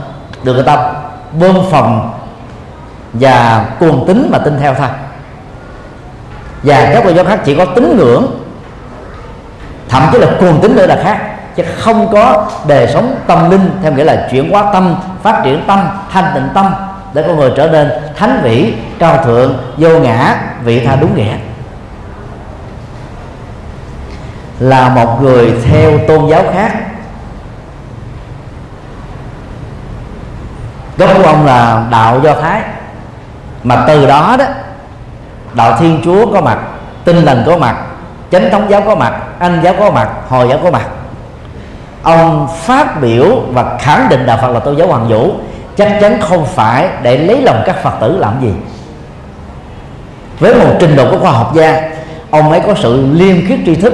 được 0.43 0.53
người 0.53 0.63
ta 0.63 0.93
bơm 1.39 1.57
phòng 1.71 2.20
và 3.13 3.65
cuồng 3.79 4.07
tính 4.07 4.29
mà 4.31 4.37
tin 4.37 4.59
theo 4.59 4.73
thôi. 4.73 4.87
Và 6.63 6.91
các 6.93 7.03
tôn 7.03 7.15
giáo 7.15 7.25
khác 7.25 7.39
chỉ 7.45 7.55
có 7.55 7.65
tín 7.65 7.97
ngưỡng, 7.97 8.25
thậm 9.89 10.09
chí 10.11 10.17
là 10.17 10.27
cuồng 10.39 10.61
tính 10.61 10.75
nữa 10.75 10.85
là 10.85 10.99
khác. 11.03 11.17
Chứ 11.55 11.63
không 11.77 12.11
có 12.11 12.51
đời 12.67 12.87
sống 12.93 13.15
tâm 13.27 13.49
linh 13.49 13.71
theo 13.83 13.91
nghĩa 13.91 14.03
là 14.03 14.27
chuyển 14.31 14.51
hóa 14.51 14.63
tâm, 14.73 14.95
phát 15.23 15.41
triển 15.43 15.63
tâm, 15.67 15.89
thanh 16.11 16.31
tịnh 16.33 16.49
tâm, 16.53 16.73
để 17.13 17.23
con 17.27 17.35
người 17.35 17.51
trở 17.57 17.67
nên 17.67 17.91
thánh 18.17 18.41
vĩ, 18.43 18.73
cao 18.99 19.23
thượng, 19.23 19.57
vô 19.77 19.99
ngã, 19.99 20.35
vị 20.63 20.85
tha 20.85 20.95
đúng 20.95 21.15
nghĩa. 21.15 21.33
Là 24.59 24.89
một 24.89 25.21
người 25.21 25.53
theo 25.65 25.91
tôn 26.07 26.29
giáo 26.29 26.43
khác. 26.53 26.71
Gốc 30.97 31.09
của 31.17 31.23
ông 31.23 31.45
là 31.45 31.83
đạo 31.91 32.19
do 32.23 32.35
thái 32.41 32.61
mà 33.63 33.83
từ 33.87 34.07
đó 34.07 34.35
đó, 34.39 34.45
đạo 35.53 35.77
thiên 35.79 36.01
chúa 36.03 36.33
có 36.33 36.41
mặt, 36.41 36.57
tinh 37.05 37.17
lành 37.17 37.43
có 37.45 37.57
mặt, 37.57 37.75
chánh 38.31 38.49
thống 38.51 38.69
giáo 38.69 38.81
có 38.81 38.95
mặt, 38.95 39.13
anh 39.39 39.61
giáo 39.63 39.73
có 39.79 39.91
mặt, 39.91 40.09
hồi 40.29 40.47
giáo 40.49 40.59
có 40.63 40.71
mặt. 40.71 40.87
Ông 42.03 42.47
phát 42.57 43.01
biểu 43.01 43.41
và 43.53 43.77
khẳng 43.79 44.09
định 44.09 44.25
đạo 44.25 44.37
phật 44.41 44.51
là 44.51 44.59
tôn 44.59 44.77
giáo 44.77 44.87
hoàng 44.87 45.07
vũ, 45.07 45.31
chắc 45.77 45.97
chắn 46.01 46.21
không 46.21 46.45
phải 46.45 46.89
để 47.01 47.17
lấy 47.17 47.41
lòng 47.41 47.63
các 47.65 47.83
phật 47.83 47.93
tử 48.01 48.17
làm 48.17 48.41
gì. 48.41 48.53
Với 50.39 50.55
một 50.55 50.73
trình 50.79 50.95
độ 50.95 51.11
của 51.11 51.19
khoa 51.19 51.31
học 51.31 51.51
gia, 51.55 51.89
ông 52.31 52.51
ấy 52.51 52.61
có 52.67 52.73
sự 52.75 53.07
liêm 53.13 53.47
khiết 53.47 53.59
tri 53.65 53.75
thức 53.75 53.93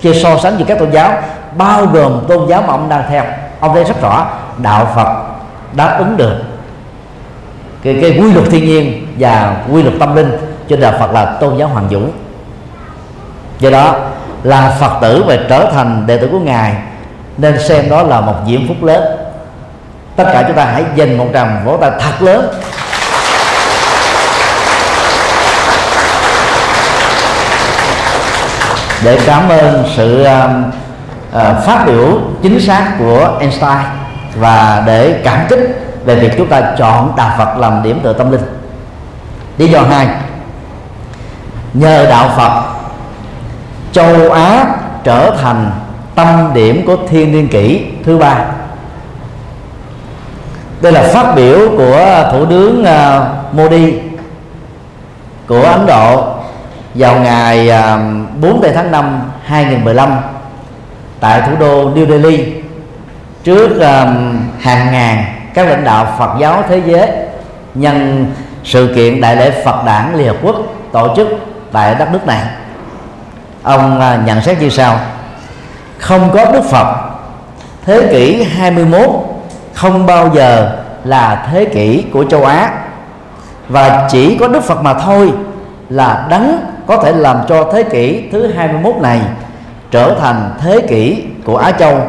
khi 0.00 0.22
so 0.22 0.38
sánh 0.38 0.56
với 0.56 0.64
các 0.64 0.78
tôn 0.78 0.90
giáo, 0.90 1.12
bao 1.56 1.86
gồm 1.86 2.20
tôn 2.28 2.48
giáo 2.48 2.62
mà 2.62 2.68
ông 2.68 2.88
đang 2.88 3.02
theo. 3.10 3.24
Ông 3.60 3.74
thấy 3.74 3.84
rất 3.84 4.02
rõ, 4.02 4.26
đạo 4.58 4.88
phật 4.94 5.08
đáp 5.72 5.96
ứng 5.98 6.16
được 6.16 6.34
cái, 7.94 8.10
cái 8.10 8.20
quy 8.20 8.32
luật 8.32 8.50
thiên 8.50 8.64
nhiên 8.64 9.06
và 9.18 9.56
quy 9.72 9.82
luật 9.82 9.94
tâm 10.00 10.16
linh 10.16 10.30
cho 10.68 10.76
đạo 10.76 10.92
phật 10.98 11.12
là 11.12 11.24
tôn 11.24 11.58
giáo 11.58 11.68
hoàng 11.68 11.88
dũng 11.90 12.10
do 13.60 13.70
đó 13.70 13.96
là 14.42 14.76
phật 14.80 14.98
tử 15.00 15.24
và 15.26 15.36
trở 15.48 15.70
thành 15.72 16.06
đệ 16.06 16.16
tử 16.16 16.28
của 16.32 16.38
ngài 16.38 16.74
nên 17.36 17.68
xem 17.68 17.90
đó 17.90 18.02
là 18.02 18.20
một 18.20 18.34
diễm 18.46 18.68
phúc 18.68 18.76
lớn. 18.82 19.04
Tất 20.16 20.24
cả 20.32 20.44
chúng 20.46 20.56
ta 20.56 20.64
hãy 20.64 20.84
dành 20.96 21.18
một 21.18 21.26
tràng 21.32 21.62
vỗ 21.64 21.76
tay 21.80 21.90
thật 22.00 22.22
lớn. 22.22 22.48
Để 29.04 29.18
cảm 29.26 29.48
ơn 29.48 29.84
sự 29.96 30.22
uh, 30.22 30.28
uh, 31.36 31.64
phát 31.66 31.84
biểu 31.86 32.20
chính 32.42 32.60
xác 32.60 32.92
của 32.98 33.36
Einstein 33.40 33.78
và 34.34 34.82
để 34.86 35.20
cảm 35.24 35.46
kích 35.48 35.87
về 36.04 36.14
việc 36.14 36.32
chúng 36.38 36.48
ta 36.48 36.74
chọn 36.78 37.12
đạo 37.16 37.34
Phật 37.38 37.56
làm 37.56 37.82
điểm 37.82 38.00
tựa 38.02 38.12
tâm 38.12 38.30
linh. 38.30 38.40
Lý 39.58 39.68
do 39.68 39.82
hai, 39.82 40.06
nhờ 41.74 42.06
đạo 42.08 42.30
Phật, 42.36 42.62
châu 43.92 44.30
Á 44.30 44.66
trở 45.04 45.30
thành 45.42 45.70
tâm 46.14 46.50
điểm 46.54 46.86
của 46.86 46.96
thiên 47.08 47.32
niên 47.32 47.48
kỷ 47.48 47.84
thứ 48.04 48.18
ba. 48.18 48.44
Đây 50.80 50.92
là 50.92 51.02
phát 51.02 51.34
biểu 51.36 51.58
của 51.76 52.28
thủ 52.32 52.46
tướng 52.46 52.84
à, 52.84 53.28
Modi, 53.52 53.94
của 55.46 55.62
Ấn 55.62 55.86
Độ 55.86 56.34
vào 56.94 57.20
ngày 57.20 57.70
à, 57.70 57.98
4 58.40 58.60
tháng 58.74 58.92
5 58.92 59.20
2015 59.44 60.10
tại 61.20 61.42
thủ 61.46 61.52
đô 61.60 61.90
New 61.90 62.08
Delhi 62.08 62.52
trước 63.44 63.80
à, 63.80 64.14
hàng 64.60 64.92
ngàn 64.92 65.24
các 65.58 65.68
lãnh 65.68 65.84
đạo 65.84 66.14
Phật 66.18 66.30
giáo 66.38 66.62
thế 66.68 66.82
giới, 66.86 67.08
nhân 67.74 68.26
sự 68.64 68.92
kiện 68.94 69.20
đại 69.20 69.36
lễ 69.36 69.62
Phật 69.64 69.84
đản 69.86 70.14
Liên 70.16 70.26
Hợp 70.26 70.36
Quốc 70.42 70.56
tổ 70.92 71.16
chức 71.16 71.28
tại 71.72 71.94
đất 71.94 72.12
nước 72.12 72.26
này, 72.26 72.42
ông 73.62 74.00
à, 74.00 74.18
nhận 74.26 74.40
xét 74.40 74.60
như 74.60 74.68
sau. 74.68 75.00
Không 75.98 76.30
có 76.34 76.44
Đức 76.52 76.64
Phật, 76.70 76.96
thế 77.86 78.08
kỷ 78.10 78.42
21 78.42 79.08
không 79.74 80.06
bao 80.06 80.30
giờ 80.34 80.78
là 81.04 81.48
thế 81.52 81.64
kỷ 81.64 82.04
của 82.12 82.24
châu 82.24 82.44
Á. 82.44 82.70
Và 83.68 84.08
chỉ 84.10 84.36
có 84.40 84.48
Đức 84.48 84.64
Phật 84.64 84.82
mà 84.82 84.94
thôi 84.94 85.32
là 85.88 86.26
đấng 86.30 86.58
có 86.86 86.96
thể 86.96 87.12
làm 87.12 87.36
cho 87.48 87.70
thế 87.72 87.82
kỷ 87.82 88.28
thứ 88.32 88.52
21 88.52 88.94
này 88.96 89.20
trở 89.90 90.14
thành 90.20 90.50
thế 90.60 90.80
kỷ 90.80 91.24
của 91.44 91.56
Á 91.56 91.72
Châu, 91.72 92.00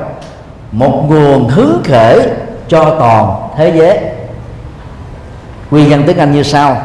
một 0.71 1.05
nguồn 1.09 1.49
hứng 1.49 1.81
khởi 1.87 2.27
cho 2.69 2.95
toàn 2.99 3.49
thế 3.57 3.71
giới. 3.75 3.99
Nguyên 5.71 5.89
nhân 5.89 6.03
tiếng 6.07 6.17
Anh 6.17 6.31
như 6.31 6.43
sau. 6.43 6.77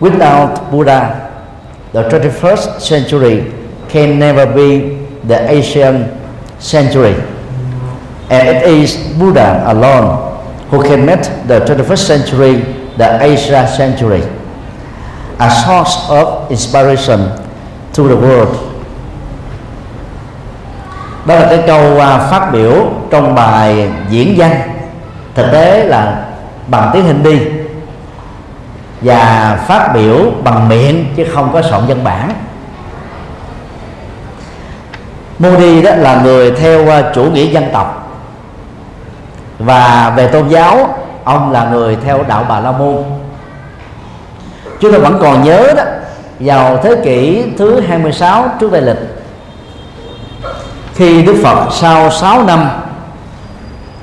Without 0.00 0.48
Buddha, 0.72 1.10
the 1.92 2.02
21st 2.02 2.78
century 2.78 3.40
can 3.92 4.18
never 4.18 4.48
be 4.48 4.80
the 5.28 5.46
Asian 5.46 6.04
century. 6.60 7.14
And 8.28 8.48
it 8.48 8.62
is 8.62 8.96
Buddha 9.18 9.64
alone 9.66 10.16
who 10.70 10.82
can 10.82 11.06
make 11.06 11.22
the 11.48 11.60
21st 11.60 11.96
century 11.96 12.62
the 12.96 13.18
Asia 13.22 13.66
century, 13.76 14.22
a 15.38 15.50
source 15.64 15.96
of 16.08 16.50
inspiration 16.50 17.20
to 17.92 18.08
the 18.08 18.16
world. 18.16 18.56
Đó 21.26 21.34
là 21.34 21.46
cái 21.50 21.62
câu 21.66 22.00
à, 22.00 22.18
phát 22.30 22.50
biểu 22.52 22.72
trong 23.10 23.34
bài 23.34 23.90
diễn 24.10 24.34
văn 24.38 24.69
thực 25.40 25.52
tế 25.52 25.84
là 25.84 26.24
bằng 26.66 26.90
tiếng 26.92 27.04
Hindi 27.04 27.40
và 29.00 29.58
phát 29.66 29.90
biểu 29.94 30.16
bằng 30.44 30.68
miệng 30.68 31.06
chứ 31.16 31.24
không 31.34 31.50
có 31.52 31.62
soạn 31.62 31.82
văn 31.88 32.04
bản. 32.04 32.32
Modi 35.38 35.82
đó 35.82 35.90
là 35.96 36.20
người 36.22 36.50
theo 36.50 36.90
à, 36.90 37.02
chủ 37.14 37.24
nghĩa 37.24 37.46
dân 37.46 37.64
tộc. 37.72 38.18
Và 39.58 40.12
về 40.16 40.26
tôn 40.26 40.48
giáo, 40.48 40.98
ông 41.24 41.52
là 41.52 41.68
người 41.70 41.96
theo 42.04 42.22
đạo 42.28 42.46
Bà 42.48 42.60
La 42.60 42.72
Môn. 42.72 43.02
Chúng 44.80 44.92
ta 44.92 44.98
vẫn 44.98 45.18
còn 45.20 45.44
nhớ 45.44 45.72
đó, 45.76 45.82
vào 46.40 46.80
thế 46.82 46.96
kỷ 47.04 47.44
thứ 47.58 47.80
26 47.80 48.48
trước 48.60 48.72
đại 48.72 48.82
lịch, 48.82 48.98
khi 50.94 51.22
Đức 51.22 51.36
Phật 51.42 51.68
sau 51.72 52.10
6 52.10 52.42
năm 52.42 52.70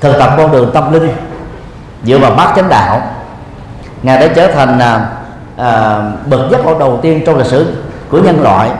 thực 0.00 0.18
tập 0.18 0.34
con 0.36 0.52
đường 0.52 0.70
tâm 0.74 0.92
linh 0.92 1.10
dựa 2.04 2.18
vào 2.18 2.30
bát 2.30 2.52
chánh 2.56 2.68
đạo 2.68 3.02
ngài 4.02 4.18
đã 4.18 4.34
trở 4.34 4.52
thành 4.52 4.78
à, 4.78 5.06
à, 5.56 6.00
bậc 6.26 6.40
giác 6.50 6.64
ngộ 6.64 6.78
đầu 6.78 6.98
tiên 7.02 7.22
trong 7.26 7.36
lịch 7.36 7.46
sử 7.46 7.74
của 8.10 8.18
nhân 8.18 8.42
loại. 8.42 8.70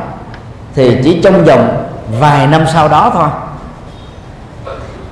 Thì 0.74 0.98
chỉ 1.04 1.20
trong 1.24 1.44
vòng 1.44 1.84
vài 2.20 2.46
năm 2.46 2.64
sau 2.72 2.88
đó 2.88 3.10
thôi 3.14 3.28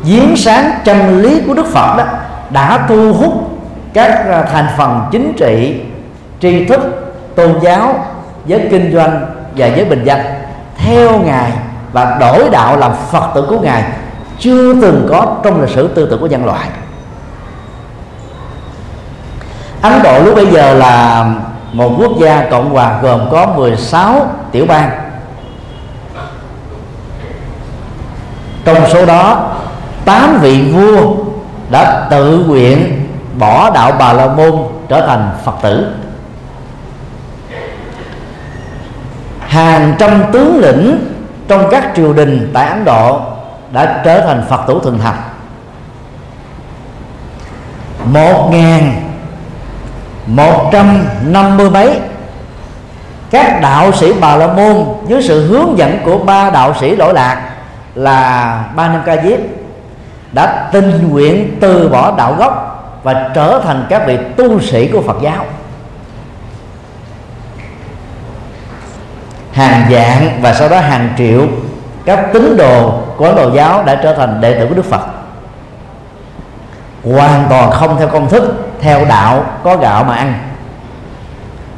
giếng 0.04 0.36
sáng 0.36 0.70
chân 0.84 1.22
lý 1.22 1.40
của 1.46 1.54
Đức 1.54 1.66
Phật 1.66 1.96
đó 1.96 2.04
đã 2.50 2.86
thu 2.88 3.12
hút 3.12 3.58
các 3.92 4.10
à, 4.30 4.42
thành 4.52 4.66
phần 4.78 5.00
chính 5.12 5.32
trị 5.36 5.80
tri 6.40 6.64
thức 6.64 6.80
tôn 7.34 7.60
giáo 7.62 8.06
giới 8.46 8.68
kinh 8.70 8.92
doanh 8.92 9.26
và 9.56 9.66
giới 9.66 9.84
bình 9.84 10.04
dân 10.04 10.18
theo 10.76 11.18
ngài 11.18 11.52
và 11.92 12.16
đổi 12.20 12.50
đạo 12.50 12.76
làm 12.76 12.92
phật 13.10 13.30
tử 13.34 13.46
của 13.48 13.58
ngài 13.58 13.84
chưa 14.38 14.74
từng 14.80 15.06
có 15.10 15.36
trong 15.44 15.60
lịch 15.60 15.70
sử 15.70 15.88
tư 15.88 16.06
tưởng 16.10 16.20
của 16.20 16.26
nhân 16.26 16.44
loại. 16.44 16.68
Ấn 19.90 20.02
Độ 20.02 20.22
lúc 20.24 20.34
bây 20.34 20.46
giờ 20.46 20.74
là 20.74 21.26
một 21.72 21.92
quốc 21.98 22.12
gia 22.20 22.44
cộng 22.50 22.70
hòa 22.70 23.00
gồm 23.02 23.28
có 23.30 23.46
16 23.46 24.30
tiểu 24.52 24.66
bang. 24.66 24.90
Trong 28.64 28.76
số 28.92 29.06
đó 29.06 29.50
8 30.04 30.38
vị 30.40 30.62
vua 30.62 31.14
đã 31.70 32.06
tự 32.10 32.44
nguyện 32.46 33.06
bỏ 33.38 33.70
đạo 33.70 33.92
Bà 33.98 34.12
La 34.12 34.26
Môn 34.26 34.52
trở 34.88 35.06
thành 35.06 35.30
Phật 35.44 35.54
tử. 35.62 35.94
Hàng 39.40 39.94
trăm 39.98 40.22
tướng 40.32 40.58
lĩnh 40.60 41.08
trong 41.48 41.68
các 41.70 41.92
triều 41.96 42.12
đình 42.12 42.50
tại 42.54 42.68
Ấn 42.68 42.84
Độ 42.84 43.20
đã 43.72 44.02
trở 44.04 44.20
thành 44.20 44.44
Phật 44.48 44.60
tử 44.66 44.80
thường 44.84 44.98
thành 45.04 45.16
một 48.04 48.48
ngàn 48.52 49.05
một 50.26 50.68
trăm 50.72 51.04
năm 51.22 51.56
mươi 51.56 51.70
mấy. 51.70 52.00
Các 53.30 53.60
đạo 53.62 53.92
sĩ 53.92 54.12
Bà 54.20 54.36
La 54.36 54.46
Môn 54.46 54.84
dưới 55.08 55.22
sự 55.22 55.48
hướng 55.48 55.78
dẫn 55.78 55.98
của 56.04 56.18
ba 56.18 56.50
đạo 56.50 56.74
sĩ 56.80 56.96
lỗi 56.96 57.14
lạc 57.14 57.50
là 57.94 58.64
ba 58.76 58.88
năm 58.88 59.02
ca 59.06 59.22
diếp 59.22 59.38
đã 60.32 60.68
tình 60.72 61.08
nguyện 61.08 61.56
từ 61.60 61.88
bỏ 61.88 62.14
đạo 62.16 62.34
gốc 62.38 62.62
và 63.02 63.30
trở 63.34 63.60
thành 63.64 63.86
các 63.88 64.06
vị 64.06 64.18
tu 64.36 64.60
sĩ 64.60 64.88
của 64.88 65.02
Phật 65.02 65.16
giáo. 65.22 65.44
Hàng 69.52 69.86
vạn 69.90 70.38
và 70.42 70.54
sau 70.54 70.68
đó 70.68 70.80
hàng 70.80 71.08
triệu 71.18 71.46
các 72.04 72.32
tín 72.32 72.56
đồ 72.56 72.90
của 73.16 73.24
Ấn 73.24 73.36
Độ 73.36 73.50
giáo 73.54 73.82
đã 73.82 73.94
trở 73.94 74.14
thành 74.14 74.40
đệ 74.40 74.58
tử 74.58 74.66
của 74.68 74.74
Đức 74.74 74.84
Phật. 74.84 75.06
Hoàn 77.04 77.46
toàn 77.48 77.70
không 77.70 77.96
theo 77.98 78.08
công 78.08 78.28
thức 78.28 78.65
theo 78.80 79.04
đạo 79.04 79.44
có 79.64 79.76
gạo 79.76 80.04
mà 80.04 80.14
ăn. 80.14 80.34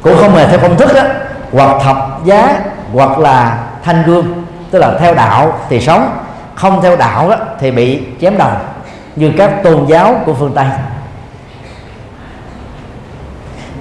Cũng 0.01 0.17
không 0.17 0.35
hề 0.35 0.47
theo 0.47 0.59
công 0.59 0.77
thức 0.77 0.95
á 0.95 1.05
hoặc 1.53 1.81
thập 1.83 2.25
giá 2.25 2.59
hoặc 2.93 3.19
là 3.19 3.57
thanh 3.83 4.03
gương 4.03 4.43
tức 4.71 4.79
là 4.79 4.97
theo 4.99 5.15
đạo 5.15 5.59
thì 5.69 5.81
sống 5.81 6.17
không 6.55 6.81
theo 6.81 6.95
đạo 6.95 7.29
đó, 7.29 7.35
thì 7.59 7.71
bị 7.71 8.01
chém 8.21 8.37
đầu 8.37 8.51
như 9.15 9.31
các 9.37 9.63
tôn 9.63 9.85
giáo 9.85 10.21
của 10.25 10.33
phương 10.33 10.51
tây. 10.55 10.65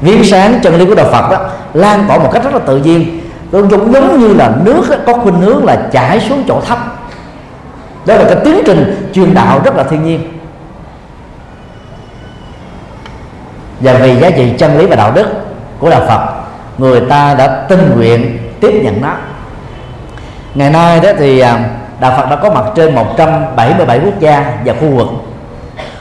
Viếng 0.01 0.25
sáng 0.25 0.61
chân 0.63 0.75
lý 0.75 0.87
của 0.87 0.95
đạo 0.95 1.07
phật 1.13 1.31
đó 1.31 1.51
lan 1.75 2.05
tỏa 2.09 2.19
một 2.19 2.31
cách 2.33 2.45
rất 2.45 2.55
là 2.55 2.61
tự 2.67 2.77
nhiên. 2.77 3.21
Cũng 3.53 3.71
giống 3.71 3.93
giống 3.93 4.21
như 4.21 4.35
là 4.35 4.53
nước 4.65 4.85
có 5.07 5.13
khuynh 5.13 5.41
hướng 5.41 5.65
là 5.65 5.77
chảy 5.93 6.21
xuống 6.21 6.45
chỗ 6.49 6.61
thấp. 6.61 6.79
Đó 8.07 8.15
là 8.15 8.25
cái 8.25 8.37
tiến 8.45 8.63
trình 8.67 9.11
truyền 9.15 9.35
đạo 9.35 9.61
rất 9.65 9.77
là 9.77 9.83
thiên 9.83 10.05
nhiên. 10.05 10.38
Và 13.81 13.95
vì 13.95 14.17
giá 14.17 14.31
trị 14.31 14.53
chân 14.59 14.79
lý 14.79 14.87
và 14.87 14.97
đạo 14.97 15.13
đức 15.13 15.27
của 15.79 15.91
đạo 15.91 16.03
Phật, 16.09 16.21
người 16.79 17.01
ta 17.01 17.35
đã 17.35 17.65
tinh 17.69 17.93
nguyện 17.97 18.39
tiếp 18.61 18.81
nhận 18.85 19.01
nó. 19.01 19.13
Ngày 20.55 20.71
nay 20.71 21.01
đó 21.01 21.11
thì 21.19 21.41
à, 21.41 21.61
đạo 22.01 22.15
Phật 22.17 22.31
đã 22.31 22.37
có 22.37 22.51
mặt 22.51 22.65
trên 22.77 22.95
177 22.95 24.01
quốc 24.05 24.21
gia 24.21 24.53
và 24.65 24.75
khu 24.81 24.89
vực 24.89 25.09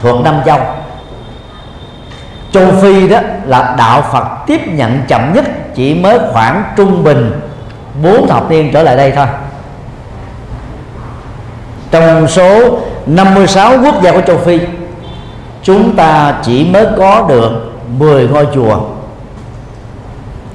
thuộc 0.00 0.24
năm 0.24 0.40
châu. 0.46 0.58
Châu 2.52 2.70
Phi 2.82 3.08
đó 3.08 3.18
là 3.44 3.74
đạo 3.78 4.02
Phật 4.12 4.24
tiếp 4.46 4.60
nhận 4.66 5.00
chậm 5.08 5.32
nhất, 5.34 5.44
chỉ 5.74 5.94
mới 5.94 6.18
khoảng 6.32 6.62
trung 6.76 7.04
bình 7.04 7.40
bốn 8.02 8.28
thập 8.28 8.50
niên 8.50 8.72
trở 8.72 8.82
lại 8.82 8.96
đây 8.96 9.12
thôi. 9.16 9.26
Trong 11.90 12.28
số 12.28 12.78
56 13.06 13.72
quốc 13.84 14.02
gia 14.02 14.12
của 14.12 14.20
châu 14.20 14.38
Phi, 14.38 14.60
chúng 15.62 15.96
ta 15.96 16.34
chỉ 16.42 16.64
mới 16.72 16.86
có 16.98 17.26
được 17.28 17.67
10 17.88 18.28
ngôi 18.28 18.46
chùa. 18.54 18.80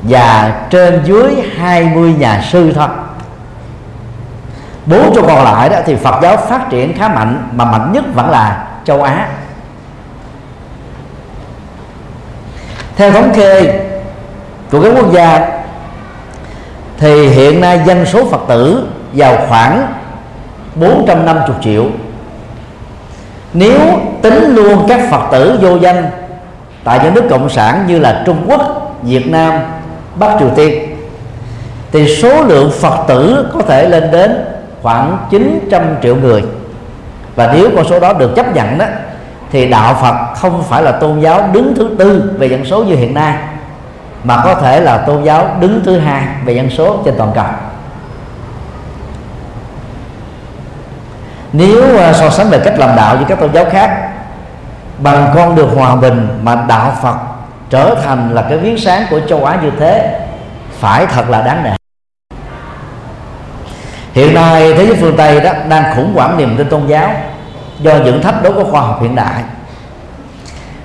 Và 0.01 0.53
trên 0.69 1.01
dưới 1.05 1.35
20 1.57 2.13
nhà 2.13 2.41
sư 2.51 2.73
thôi. 2.75 2.87
Bốn 4.85 5.15
châu 5.15 5.27
còn 5.27 5.43
lại 5.43 5.69
đó 5.69 5.77
thì 5.85 5.95
Phật 5.95 6.19
giáo 6.21 6.37
phát 6.37 6.69
triển 6.69 6.97
khá 6.97 7.07
mạnh, 7.07 7.49
mà 7.51 7.65
mạnh 7.65 7.91
nhất 7.93 8.03
vẫn 8.13 8.29
là 8.29 8.67
châu 8.85 9.03
Á. 9.03 9.27
Theo 12.95 13.11
thống 13.11 13.31
kê 13.35 13.79
của 14.71 14.81
các 14.81 14.93
quốc 14.95 15.13
gia, 15.13 15.47
thì 16.97 17.29
hiện 17.29 17.61
nay 17.61 17.81
dân 17.85 18.05
số 18.05 18.25
Phật 18.25 18.41
tử 18.47 18.87
vào 19.13 19.37
khoảng 19.49 19.93
450 20.75 21.55
triệu. 21.61 21.85
Nếu 23.53 23.79
tính 24.21 24.55
luôn 24.55 24.85
các 24.89 24.99
Phật 25.11 25.21
tử 25.31 25.59
vô 25.61 25.75
danh 25.75 26.09
tại 26.83 26.99
những 27.03 27.13
nước 27.13 27.23
cộng 27.29 27.49
sản 27.49 27.83
như 27.87 27.99
là 27.99 28.23
Trung 28.25 28.45
Quốc, 28.47 28.95
Việt 29.03 29.31
Nam, 29.31 29.59
Bắc 30.15 30.35
Triều 30.39 30.49
Tiên 30.49 30.97
thì 31.91 32.15
số 32.15 32.43
lượng 32.43 32.71
Phật 32.81 33.03
tử 33.07 33.49
có 33.53 33.61
thể 33.61 33.89
lên 33.89 34.11
đến 34.11 34.45
khoảng 34.81 35.17
900 35.29 35.83
triệu 36.03 36.15
người. 36.15 36.43
Và 37.35 37.53
nếu 37.53 37.69
con 37.75 37.85
số 37.89 37.99
đó 37.99 38.13
được 38.13 38.35
chấp 38.35 38.55
nhận 38.55 38.77
đó 38.77 38.85
thì 39.51 39.69
đạo 39.69 39.97
Phật 40.01 40.33
không 40.35 40.63
phải 40.69 40.83
là 40.83 40.91
tôn 40.91 41.19
giáo 41.19 41.49
đứng 41.51 41.75
thứ 41.75 41.89
tư 41.99 42.33
về 42.37 42.47
dân 42.47 42.65
số 42.65 42.83
như 42.83 42.95
hiện 42.95 43.13
nay 43.13 43.35
mà 44.23 44.41
có 44.43 44.55
thể 44.55 44.79
là 44.79 44.97
tôn 44.97 45.23
giáo 45.23 45.57
đứng 45.59 45.81
thứ 45.85 45.99
hai 45.99 46.23
về 46.45 46.53
dân 46.53 46.69
số 46.69 46.97
trên 47.05 47.13
toàn 47.17 47.31
cầu. 47.35 47.45
Nếu 51.53 51.97
à, 51.97 52.13
so 52.13 52.29
sánh 52.29 52.49
về 52.49 52.59
cách 52.59 52.73
làm 52.77 52.95
đạo 52.95 53.15
với 53.15 53.25
các 53.25 53.39
tôn 53.39 53.53
giáo 53.53 53.65
khác 53.71 54.09
bằng 54.97 55.31
con 55.35 55.55
đường 55.55 55.75
hòa 55.75 55.95
bình 55.95 56.39
mà 56.43 56.55
đạo 56.67 56.97
Phật 57.01 57.15
trở 57.69 57.95
thành 58.03 58.33
là 58.33 58.41
cái 58.49 58.57
viếng 58.57 58.77
sáng 58.77 59.05
của 59.09 59.19
châu 59.29 59.45
Á 59.45 59.59
như 59.61 59.71
thế, 59.79 60.19
phải 60.79 61.05
thật 61.05 61.29
là 61.29 61.41
đáng 61.41 61.63
nể. 61.63 61.71
Hiện 64.13 64.33
nay 64.33 64.73
thế 64.73 64.85
giới 64.85 64.95
phương 64.95 65.17
Tây 65.17 65.41
đó 65.41 65.51
đang 65.69 65.95
khủng 65.95 66.13
hoảng 66.15 66.37
niềm 66.37 66.55
tin 66.57 66.69
tôn 66.69 66.87
giáo 66.87 67.11
do 67.79 67.93
những 67.95 68.21
thách 68.21 68.43
đố 68.43 68.53
của 68.53 68.63
khoa 68.63 68.81
học 68.81 69.01
hiện 69.01 69.15
đại. 69.15 69.43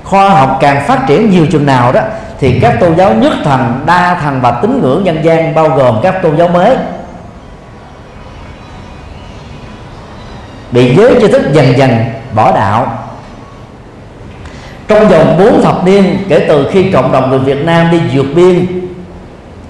Khoa 0.04 0.28
học 0.28 0.58
càng 0.60 0.84
phát 0.86 1.00
triển 1.06 1.30
nhiều 1.30 1.46
chừng 1.52 1.66
nào 1.66 1.92
đó 1.92 2.00
thì 2.40 2.60
các 2.60 2.76
tôn 2.80 2.96
giáo 2.96 3.14
nhất 3.14 3.32
thần, 3.44 3.82
đa 3.86 4.20
thần 4.22 4.40
và 4.40 4.50
tín 4.50 4.80
ngưỡng 4.82 5.04
nhân 5.04 5.24
gian 5.24 5.54
bao 5.54 5.68
gồm 5.68 6.00
các 6.02 6.22
tôn 6.22 6.36
giáo 6.36 6.48
mới 6.48 6.76
bị 10.70 10.96
giới 10.96 11.18
tri 11.20 11.28
thức 11.28 11.42
dần 11.52 11.78
dần 11.78 12.04
bỏ 12.34 12.52
đạo 12.52 12.97
trong 14.88 15.08
vòng 15.08 15.36
4 15.38 15.62
thập 15.62 15.84
niên 15.84 16.18
kể 16.28 16.44
từ 16.48 16.68
khi 16.72 16.90
cộng 16.92 17.12
đồng 17.12 17.30
người 17.30 17.38
Việt 17.38 17.64
Nam 17.64 17.90
đi 17.90 18.00
vượt 18.12 18.26
biên 18.34 18.66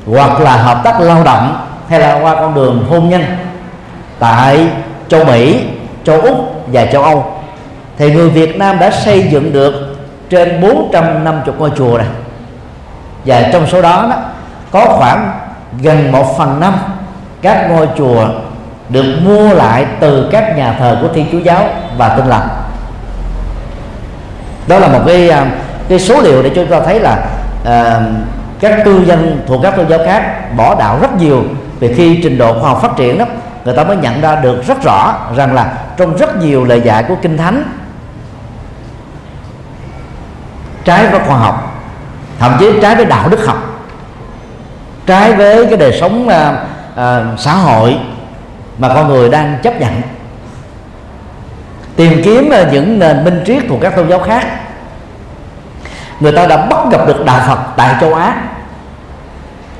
hoặc 0.07 0.41
là 0.41 0.57
hợp 0.57 0.81
tác 0.85 1.01
lao 1.01 1.25
động 1.25 1.67
hay 1.89 2.01
là 2.01 2.21
qua 2.23 2.35
con 2.35 2.55
đường 2.55 2.87
hôn 2.91 3.09
nhân 3.09 3.25
tại 4.19 4.67
châu 5.09 5.25
Mỹ, 5.25 5.61
châu 6.05 6.21
Úc 6.21 6.65
và 6.67 6.87
châu 6.87 7.03
Âu 7.03 7.33
thì 7.99 8.15
người 8.15 8.31
Việt 8.31 8.57
Nam 8.57 8.79
đã 8.79 8.91
xây 8.91 9.29
dựng 9.31 9.53
được 9.53 9.97
trên 10.31 10.61
450 10.61 11.55
ngôi 11.59 11.71
chùa 11.77 11.99
này 11.99 12.07
và 13.25 13.43
trong 13.53 13.67
số 13.67 13.83
đó, 13.83 14.07
đó 14.11 14.17
có 14.71 14.85
khoảng 14.85 15.31
gần 15.83 16.13
một 16.13 16.39
phần 16.39 16.61
năm 16.61 16.75
các 17.43 17.71
ngôi 17.71 17.89
chùa 17.97 18.29
được 18.89 19.15
mua 19.25 19.55
lại 19.55 19.87
từ 20.01 20.29
các 20.33 20.57
nhà 20.57 20.77
thờ 20.79 20.99
của 21.03 21.09
Thiên 21.15 21.27
Chúa 21.33 21.39
giáo 21.39 21.65
và 21.97 22.09
Tin 22.09 22.27
lành 22.27 22.49
đó 24.69 24.79
là 24.79 24.89
một 24.89 25.01
cái 25.07 25.29
à, 25.29 25.47
cái 25.89 25.99
số 25.99 26.21
liệu 26.21 26.43
để 26.43 26.51
chúng 26.55 26.67
ta 26.67 26.81
thấy 26.81 27.01
là 27.01 27.27
uh, 27.63 28.03
các 28.61 28.81
cư 28.85 29.05
dân 29.05 29.41
thuộc 29.47 29.63
các 29.63 29.77
tôn 29.77 29.89
giáo 29.89 29.99
khác 30.07 30.57
bỏ 30.57 30.75
đạo 30.75 30.99
rất 31.01 31.17
nhiều 31.17 31.43
vì 31.81 31.95
khi 31.95 32.21
trình 32.23 32.39
độ 32.39 32.61
khoa 32.61 32.71
học 32.71 32.83
phát 32.83 32.97
triển 32.97 33.19
đó 33.19 33.25
người 33.65 33.77
ta 33.77 33.85
mới 33.85 33.97
nhận 33.97 34.21
ra 34.21 34.37
được 34.37 34.67
rất 34.67 34.83
rõ 34.83 35.15
rằng 35.37 35.55
là 35.55 35.73
trong 35.97 36.17
rất 36.17 36.37
nhiều 36.37 36.65
lời 36.65 36.81
dạy 36.81 37.03
của 37.09 37.15
kinh 37.23 37.37
thánh 37.37 37.63
trái 40.85 41.07
với 41.07 41.21
khoa 41.27 41.37
học 41.37 41.83
thậm 42.39 42.57
chí 42.61 42.73
trái 42.83 42.95
với 42.95 43.05
đạo 43.05 43.29
đức 43.29 43.47
học 43.47 43.59
trái 45.07 45.33
với 45.33 45.67
cái 45.67 45.77
đời 45.77 45.97
sống 46.01 46.29
uh, 46.29 46.33
uh, 46.93 47.41
xã 47.41 47.53
hội 47.53 47.99
mà 48.79 48.89
con 48.95 49.09
người 49.09 49.29
đang 49.29 49.59
chấp 49.63 49.81
nhận 49.81 50.03
tìm 51.99 52.23
kiếm 52.25 52.51
ờ, 52.51 52.67
những 52.73 52.99
nền 52.99 53.25
minh 53.25 53.43
triết 53.47 53.63
thuộc 53.69 53.79
các 53.83 53.97
tôn 53.97 54.09
giáo 54.09 54.19
khác. 54.19 54.47
Người 56.21 56.33
ta 56.33 56.47
đã 56.47 56.57
bắt 56.57 56.79
gặp 56.91 57.07
được 57.07 57.25
đạo 57.25 57.41
Phật 57.47 57.59
tại 57.77 57.95
châu 58.01 58.15
Á. 58.15 58.37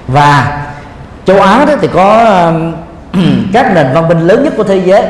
Và 0.09 0.62
châu 1.26 1.40
Á 1.40 1.64
đó 1.64 1.72
thì 1.81 1.88
có 1.92 2.26
các 3.52 3.72
nền 3.74 3.87
văn 3.94 4.09
minh 4.09 4.26
lớn 4.26 4.44
nhất 4.44 4.52
của 4.57 4.64
thế 4.64 4.76
giới. 4.76 5.04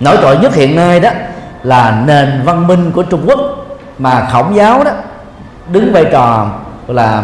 Nổi 0.00 0.16
trội 0.22 0.38
nhất 0.38 0.54
hiện 0.54 0.76
nay 0.76 1.00
đó 1.00 1.10
là 1.62 2.02
nền 2.06 2.42
văn 2.44 2.66
minh 2.66 2.92
của 2.92 3.02
Trung 3.02 3.24
Quốc 3.26 3.40
mà 3.98 4.28
khổng 4.32 4.56
giáo 4.56 4.84
đó 4.84 4.90
đứng 5.68 5.92
vai 5.92 6.04
trò 6.12 6.46
là 6.86 7.22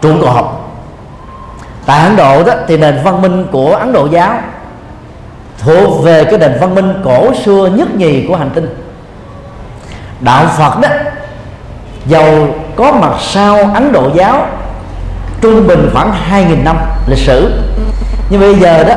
trụ 0.00 0.14
cột. 0.20 0.44
Tại 1.86 2.00
Ấn 2.00 2.16
Độ 2.16 2.44
đó 2.44 2.52
thì 2.66 2.76
nền 2.76 3.00
văn 3.04 3.22
minh 3.22 3.46
của 3.52 3.74
Ấn 3.74 3.92
Độ 3.92 4.06
giáo 4.06 4.38
thuộc 5.58 6.04
về 6.04 6.24
cái 6.24 6.38
nền 6.38 6.52
văn 6.60 6.74
minh 6.74 6.94
cổ 7.04 7.34
xưa 7.44 7.70
nhất 7.74 7.94
nhì 7.94 8.26
của 8.28 8.36
hành 8.36 8.50
tinh. 8.54 8.66
Đạo 10.20 10.46
Phật 10.58 10.80
đó 10.80 10.88
dầu 12.06 12.48
có 12.76 12.92
mặt 12.92 13.12
sau 13.20 13.70
Ấn 13.74 13.92
Độ 13.92 14.10
giáo, 14.14 14.46
trung 15.40 15.66
bình 15.66 15.90
khoảng 15.92 16.12
2.000 16.30 16.64
năm 16.64 16.76
lịch 17.06 17.18
sử. 17.18 17.62
Nhưng 18.30 18.40
bây 18.40 18.54
giờ 18.54 18.84
đó, 18.84 18.94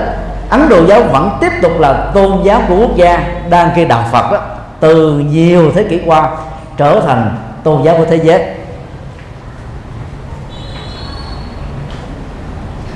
Ấn 0.50 0.70
Độ 0.70 0.86
giáo 0.86 1.04
vẫn 1.04 1.38
tiếp 1.42 1.52
tục 1.62 1.80
là 1.80 2.12
tôn 2.14 2.44
giáo 2.44 2.62
của 2.68 2.76
quốc 2.76 2.96
gia 2.96 3.24
đang 3.50 3.70
kia 3.76 3.86
đạo 3.86 4.06
Phật 4.12 4.32
đó, 4.32 4.38
từ 4.80 5.20
nhiều 5.20 5.72
thế 5.76 5.84
kỷ 5.84 6.00
qua 6.06 6.30
trở 6.78 7.00
thành 7.08 7.38
tôn 7.64 7.84
giáo 7.84 7.98
của 7.98 8.06
thế 8.06 8.20
giới. 8.24 8.44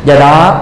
Do 0.06 0.15
đó, 0.15 0.56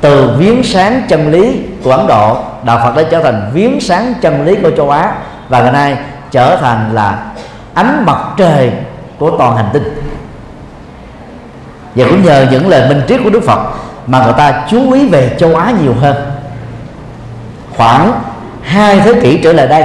từ 0.00 0.30
viếng 0.38 0.62
sáng 0.62 1.02
chân 1.08 1.30
lý 1.30 1.60
của 1.86 1.92
Ấn 1.92 2.06
Độ, 2.06 2.36
đạo 2.64 2.80
Phật 2.84 2.96
đã 2.96 3.08
trở 3.10 3.22
thành 3.22 3.50
viếng 3.52 3.80
sáng 3.80 4.14
chân 4.20 4.44
lý 4.44 4.56
của 4.62 4.70
châu 4.76 4.90
Á 4.90 5.12
và 5.48 5.62
ngày 5.62 5.72
nay 5.72 5.96
trở 6.30 6.56
thành 6.56 6.94
là 6.94 7.18
ánh 7.74 8.02
mặt 8.06 8.18
trời 8.36 8.72
của 9.18 9.30
toàn 9.38 9.56
hành 9.56 9.68
tinh. 9.72 9.82
Và 11.94 12.04
cũng 12.10 12.24
nhờ 12.24 12.46
những 12.50 12.68
lời 12.68 12.88
minh 12.88 13.02
triết 13.08 13.20
của 13.24 13.30
Đức 13.30 13.42
Phật 13.46 13.58
mà 14.06 14.24
người 14.24 14.32
ta 14.32 14.64
chú 14.70 14.92
ý 14.92 15.08
về 15.08 15.36
châu 15.38 15.54
Á 15.54 15.72
nhiều 15.82 15.94
hơn. 16.00 16.16
Khoảng 17.76 18.12
hai 18.62 19.00
thế 19.00 19.14
kỷ 19.22 19.40
trở 19.42 19.52
lại 19.52 19.66
đây, 19.66 19.84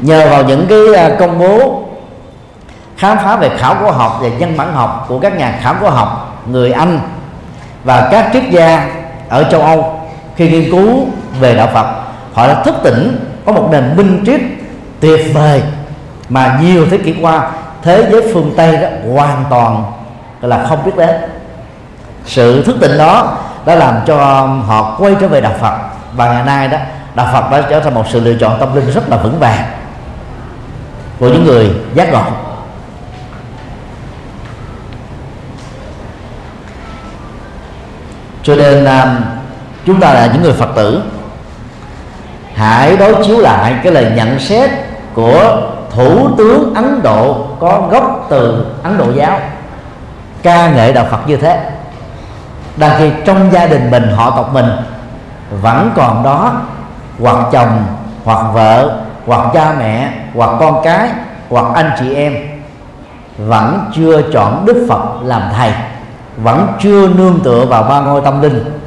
nhờ 0.00 0.28
vào 0.30 0.42
những 0.44 0.66
cái 0.68 0.94
à, 0.96 1.16
công 1.18 1.38
bố 1.38 1.84
khám 2.96 3.16
phá 3.16 3.36
về 3.36 3.50
khảo 3.58 3.76
cổ 3.80 3.90
học 3.90 4.18
và 4.22 4.28
nhân 4.28 4.56
bản 4.56 4.72
học 4.72 5.04
của 5.08 5.18
các 5.18 5.38
nhà 5.38 5.58
khảo 5.62 5.74
cổ 5.80 5.90
học 5.90 6.42
người 6.46 6.72
Anh 6.72 7.00
và 7.84 8.08
các 8.10 8.30
triết 8.32 8.42
gia 8.50 8.90
ở 9.28 9.44
châu 9.50 9.62
Âu 9.62 9.91
khi 10.36 10.48
nghiên 10.48 10.70
cứu 10.70 11.06
về 11.40 11.54
đạo 11.54 11.68
Phật, 11.74 11.86
họ 12.32 12.46
đã 12.46 12.62
thức 12.62 12.74
tỉnh, 12.82 13.26
có 13.46 13.52
một 13.52 13.68
nền 13.72 13.96
minh 13.96 14.22
triết 14.26 14.40
tuyệt 15.00 15.34
vời 15.34 15.62
mà 16.28 16.58
nhiều 16.62 16.86
thế 16.90 16.98
kỷ 16.98 17.14
qua, 17.20 17.50
thế 17.82 18.08
giới 18.12 18.30
phương 18.34 18.54
Tây 18.56 18.76
đó 18.76 18.88
hoàn 19.14 19.44
toàn 19.50 19.84
là 20.40 20.66
không 20.68 20.84
biết 20.84 20.96
đến. 20.96 21.16
Sự 22.24 22.64
thức 22.64 22.76
tỉnh 22.80 22.98
đó 22.98 23.38
đã 23.66 23.74
làm 23.74 23.94
cho 24.06 24.16
họ 24.66 24.96
quay 24.98 25.14
trở 25.20 25.28
về 25.28 25.40
đạo 25.40 25.54
Phật 25.60 25.74
và 26.16 26.32
ngày 26.32 26.44
nay 26.44 26.68
đó, 26.68 26.78
đạo 27.14 27.28
Phật 27.32 27.50
đã 27.50 27.66
trở 27.70 27.80
thành 27.80 27.94
một 27.94 28.04
sự 28.10 28.20
lựa 28.20 28.34
chọn 28.40 28.60
tâm 28.60 28.74
linh 28.74 28.90
rất 28.90 29.08
là 29.08 29.16
vững 29.16 29.38
vàng 29.38 29.64
của 31.18 31.28
những 31.28 31.44
người 31.44 31.70
giác 31.94 32.12
ngộ. 32.12 32.22
Cho 38.42 38.54
nên 38.54 38.84
à, 38.84 39.16
chúng 39.86 40.00
ta 40.00 40.14
là 40.14 40.30
những 40.32 40.42
người 40.42 40.52
phật 40.52 40.68
tử. 40.74 41.02
Hãy 42.54 42.96
đối 42.96 43.24
chiếu 43.24 43.38
lại 43.38 43.74
cái 43.82 43.92
lời 43.92 44.12
nhận 44.16 44.38
xét 44.38 44.70
của 45.14 45.62
thủ 45.90 46.28
tướng 46.38 46.74
ấn 46.74 47.02
độ 47.02 47.46
có 47.60 47.88
gốc 47.90 48.26
từ 48.30 48.66
ấn 48.82 48.98
độ 48.98 49.06
giáo. 49.16 49.40
Ca 50.42 50.70
ngợi 50.70 50.92
đạo 50.92 51.06
phật 51.10 51.28
như 51.28 51.36
thế. 51.36 51.70
Đang 52.76 52.98
khi 52.98 53.10
trong 53.24 53.52
gia 53.52 53.66
đình 53.66 53.90
mình, 53.90 54.12
họ 54.16 54.30
tộc 54.30 54.54
mình 54.54 54.66
vẫn 55.50 55.90
còn 55.94 56.22
đó, 56.22 56.52
hoặc 57.20 57.36
chồng, 57.52 57.84
hoặc 58.24 58.46
vợ, 58.52 59.00
hoặc 59.26 59.46
cha 59.54 59.74
mẹ, 59.78 60.12
hoặc 60.34 60.50
con 60.60 60.80
cái, 60.84 61.08
hoặc 61.48 61.66
anh 61.74 61.90
chị 62.00 62.14
em, 62.14 62.36
vẫn 63.38 63.90
chưa 63.94 64.22
chọn 64.32 64.66
đức 64.66 64.86
phật 64.88 65.22
làm 65.22 65.42
thầy, 65.56 65.72
vẫn 66.36 66.66
chưa 66.80 67.08
nương 67.08 67.40
tựa 67.44 67.64
vào 67.64 67.82
ba 67.82 68.00
ngôi 68.00 68.20
tâm 68.20 68.42
linh 68.42 68.81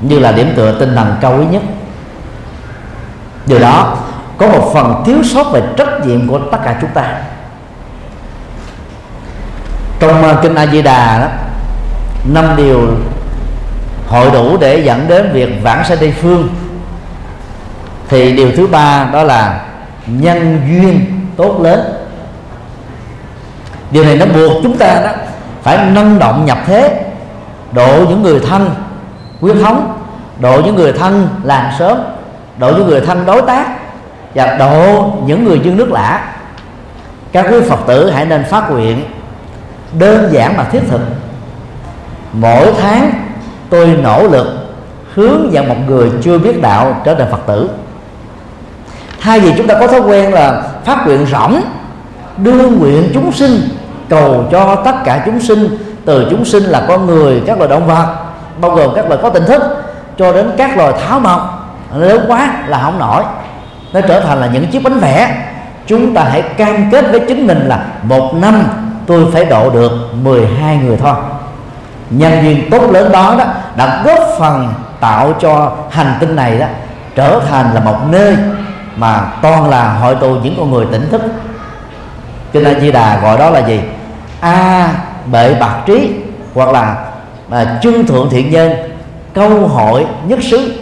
như 0.00 0.18
là 0.18 0.32
điểm 0.32 0.52
tựa 0.56 0.78
tinh 0.78 0.94
thần 0.96 1.16
cao 1.20 1.36
quý 1.38 1.44
nhất. 1.50 1.62
Điều 3.46 3.58
đó 3.58 3.96
có 4.38 4.46
một 4.46 4.70
phần 4.74 5.02
thiếu 5.06 5.16
sót 5.24 5.52
về 5.52 5.62
trách 5.76 6.06
nhiệm 6.06 6.28
của 6.28 6.38
tất 6.52 6.58
cả 6.64 6.78
chúng 6.80 6.90
ta. 6.90 7.14
Trong 10.00 10.22
ờ, 10.22 10.38
kinh 10.42 10.54
A 10.54 10.66
Di 10.66 10.82
Đà 10.82 11.18
đó, 11.18 11.28
năm 12.32 12.56
điều 12.56 12.80
hội 14.08 14.30
đủ 14.30 14.56
để 14.56 14.82
dẫn 14.84 15.08
đến 15.08 15.32
việc 15.32 15.48
vãng 15.62 15.84
sanh 15.84 15.98
tây 15.98 16.14
phương, 16.22 16.48
thì 18.08 18.32
điều 18.32 18.52
thứ 18.56 18.66
ba 18.66 19.08
đó 19.12 19.22
là 19.22 19.60
nhân 20.06 20.60
duyên 20.68 21.20
tốt 21.36 21.60
lớn. 21.60 21.92
Điều 23.90 24.04
này 24.04 24.16
nó 24.16 24.26
buộc 24.26 24.62
chúng 24.62 24.78
ta 24.78 25.00
đó 25.04 25.10
phải 25.62 25.76
năng 25.76 26.18
động 26.18 26.44
nhập 26.46 26.58
thế, 26.66 27.00
độ 27.72 28.04
những 28.08 28.22
người 28.22 28.40
thân 28.40 28.74
quyết 29.40 29.54
thống, 29.62 29.98
độ 30.40 30.60
những 30.64 30.74
người 30.76 30.92
thân 30.92 31.28
làng 31.42 31.72
sớm 31.78 31.98
độ 32.60 32.72
những 32.72 32.86
người 32.86 33.00
thân 33.00 33.26
đối 33.26 33.42
tác 33.42 33.66
và 34.34 34.56
độ 34.56 35.12
những 35.26 35.44
người 35.44 35.60
dân 35.64 35.76
nước 35.76 35.92
lạ 35.92 36.34
các 37.32 37.46
quý 37.50 37.60
phật 37.68 37.78
tử 37.86 38.10
hãy 38.10 38.26
nên 38.26 38.44
phát 38.44 38.70
nguyện 38.70 39.04
đơn 39.98 40.28
giản 40.32 40.56
mà 40.56 40.64
thiết 40.64 40.80
thực. 40.90 41.00
Mỗi 42.32 42.72
tháng 42.80 43.12
tôi 43.70 43.86
nỗ 43.86 44.28
lực 44.28 44.46
hướng 45.14 45.52
dẫn 45.52 45.68
một 45.68 45.76
người 45.88 46.10
chưa 46.22 46.38
biết 46.38 46.62
đạo 46.62 47.00
trở 47.04 47.14
thành 47.14 47.30
phật 47.30 47.40
tử. 47.46 47.70
Thay 49.20 49.40
vì 49.40 49.52
chúng 49.56 49.66
ta 49.66 49.74
có 49.80 49.86
thói 49.86 50.00
quen 50.00 50.32
là 50.32 50.62
phát 50.84 51.06
nguyện 51.06 51.26
rỗng, 51.26 51.60
đưa 52.36 52.68
nguyện 52.68 53.10
chúng 53.14 53.32
sinh, 53.32 53.60
cầu 54.08 54.44
cho 54.50 54.74
tất 54.84 54.94
cả 55.04 55.22
chúng 55.26 55.40
sinh, 55.40 55.78
từ 56.04 56.26
chúng 56.30 56.44
sinh 56.44 56.62
là 56.62 56.84
con 56.88 57.06
người, 57.06 57.42
các 57.46 57.58
loài 57.58 57.70
động 57.70 57.86
vật 57.86 58.06
bao 58.60 58.70
gồm 58.70 58.94
các 58.94 59.08
loài 59.08 59.20
có 59.22 59.28
tình 59.28 59.44
thức, 59.46 59.62
cho 60.18 60.32
đến 60.32 60.50
các 60.56 60.76
loài 60.76 60.92
tháo 61.06 61.20
mộc. 61.20 61.70
Lớn 61.94 62.24
quá 62.28 62.52
là 62.66 62.78
không 62.78 62.98
nổi. 62.98 63.22
Nó 63.92 64.00
trở 64.00 64.20
thành 64.20 64.40
là 64.40 64.46
những 64.46 64.66
chiếc 64.66 64.82
bánh 64.82 64.98
vẽ. 64.98 65.46
Chúng 65.86 66.14
ta 66.14 66.24
hãy 66.24 66.42
cam 66.42 66.90
kết 66.90 67.04
với 67.10 67.20
chính 67.28 67.46
mình 67.46 67.68
là 67.68 67.84
một 68.02 68.34
năm 68.34 68.62
tôi 69.06 69.26
phải 69.32 69.44
độ 69.44 69.70
được 69.70 69.92
12 70.22 70.76
người 70.76 70.96
thôi. 70.96 71.14
Nhân 72.10 72.40
viên 72.42 72.70
tốt 72.70 72.90
lớn 72.90 73.12
đó 73.12 73.34
đó 73.38 73.44
đã 73.76 74.02
góp 74.04 74.18
phần 74.38 74.72
tạo 75.00 75.32
cho 75.40 75.72
hành 75.90 76.14
tinh 76.20 76.36
này 76.36 76.58
đó 76.58 76.66
trở 77.14 77.40
thành 77.50 77.74
là 77.74 77.80
một 77.80 77.96
nơi 78.10 78.36
mà 78.96 79.20
toàn 79.42 79.70
là 79.70 79.92
hội 79.92 80.14
tụ 80.14 80.34
những 80.34 80.54
con 80.58 80.70
người 80.70 80.86
tỉnh 80.92 81.10
thức. 81.10 81.22
Cho 82.54 82.60
nên 82.60 82.80
di 82.80 82.92
đà 82.92 83.20
gọi 83.20 83.38
đó 83.38 83.50
là 83.50 83.60
gì? 83.60 83.80
A 84.40 84.88
bệ 85.26 85.54
bạc 85.54 85.74
trí 85.86 86.12
hoặc 86.54 86.68
là 86.68 86.96
mà 87.50 87.78
chư 87.82 88.02
thượng 88.02 88.30
thiện 88.30 88.50
nhân, 88.50 88.72
câu 89.34 89.68
hội 89.68 90.06
nhất 90.26 90.38
xứ, 90.50 90.72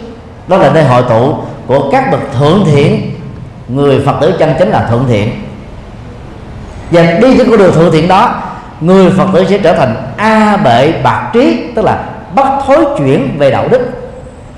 đó 0.47 0.57
là 0.57 0.69
nơi 0.73 0.83
hội 0.83 1.03
tụ 1.09 1.35
của 1.67 1.89
các 1.91 2.11
bậc 2.11 2.19
thượng 2.39 2.65
thiện. 2.65 3.11
Người 3.67 3.99
phật 4.05 4.15
tử 4.21 4.33
chân 4.39 4.53
chính 4.59 4.69
là 4.69 4.87
thượng 4.89 5.05
thiện. 5.07 5.29
Và 6.91 7.01
đi 7.01 7.37
trên 7.37 7.49
con 7.49 7.57
đường 7.57 7.73
thượng 7.73 7.91
thiện 7.91 8.07
đó, 8.07 8.41
người 8.81 9.09
phật 9.09 9.27
tử 9.33 9.45
sẽ 9.49 9.57
trở 9.57 9.73
thành 9.73 9.95
a 10.17 10.57
bệ 10.57 10.93
bạc 11.03 11.29
trí, 11.33 11.71
tức 11.75 11.85
là 11.85 12.03
bất 12.35 12.47
thối 12.65 12.85
chuyển 12.97 13.35
về 13.37 13.51
đạo 13.51 13.67
đức. 13.71 13.89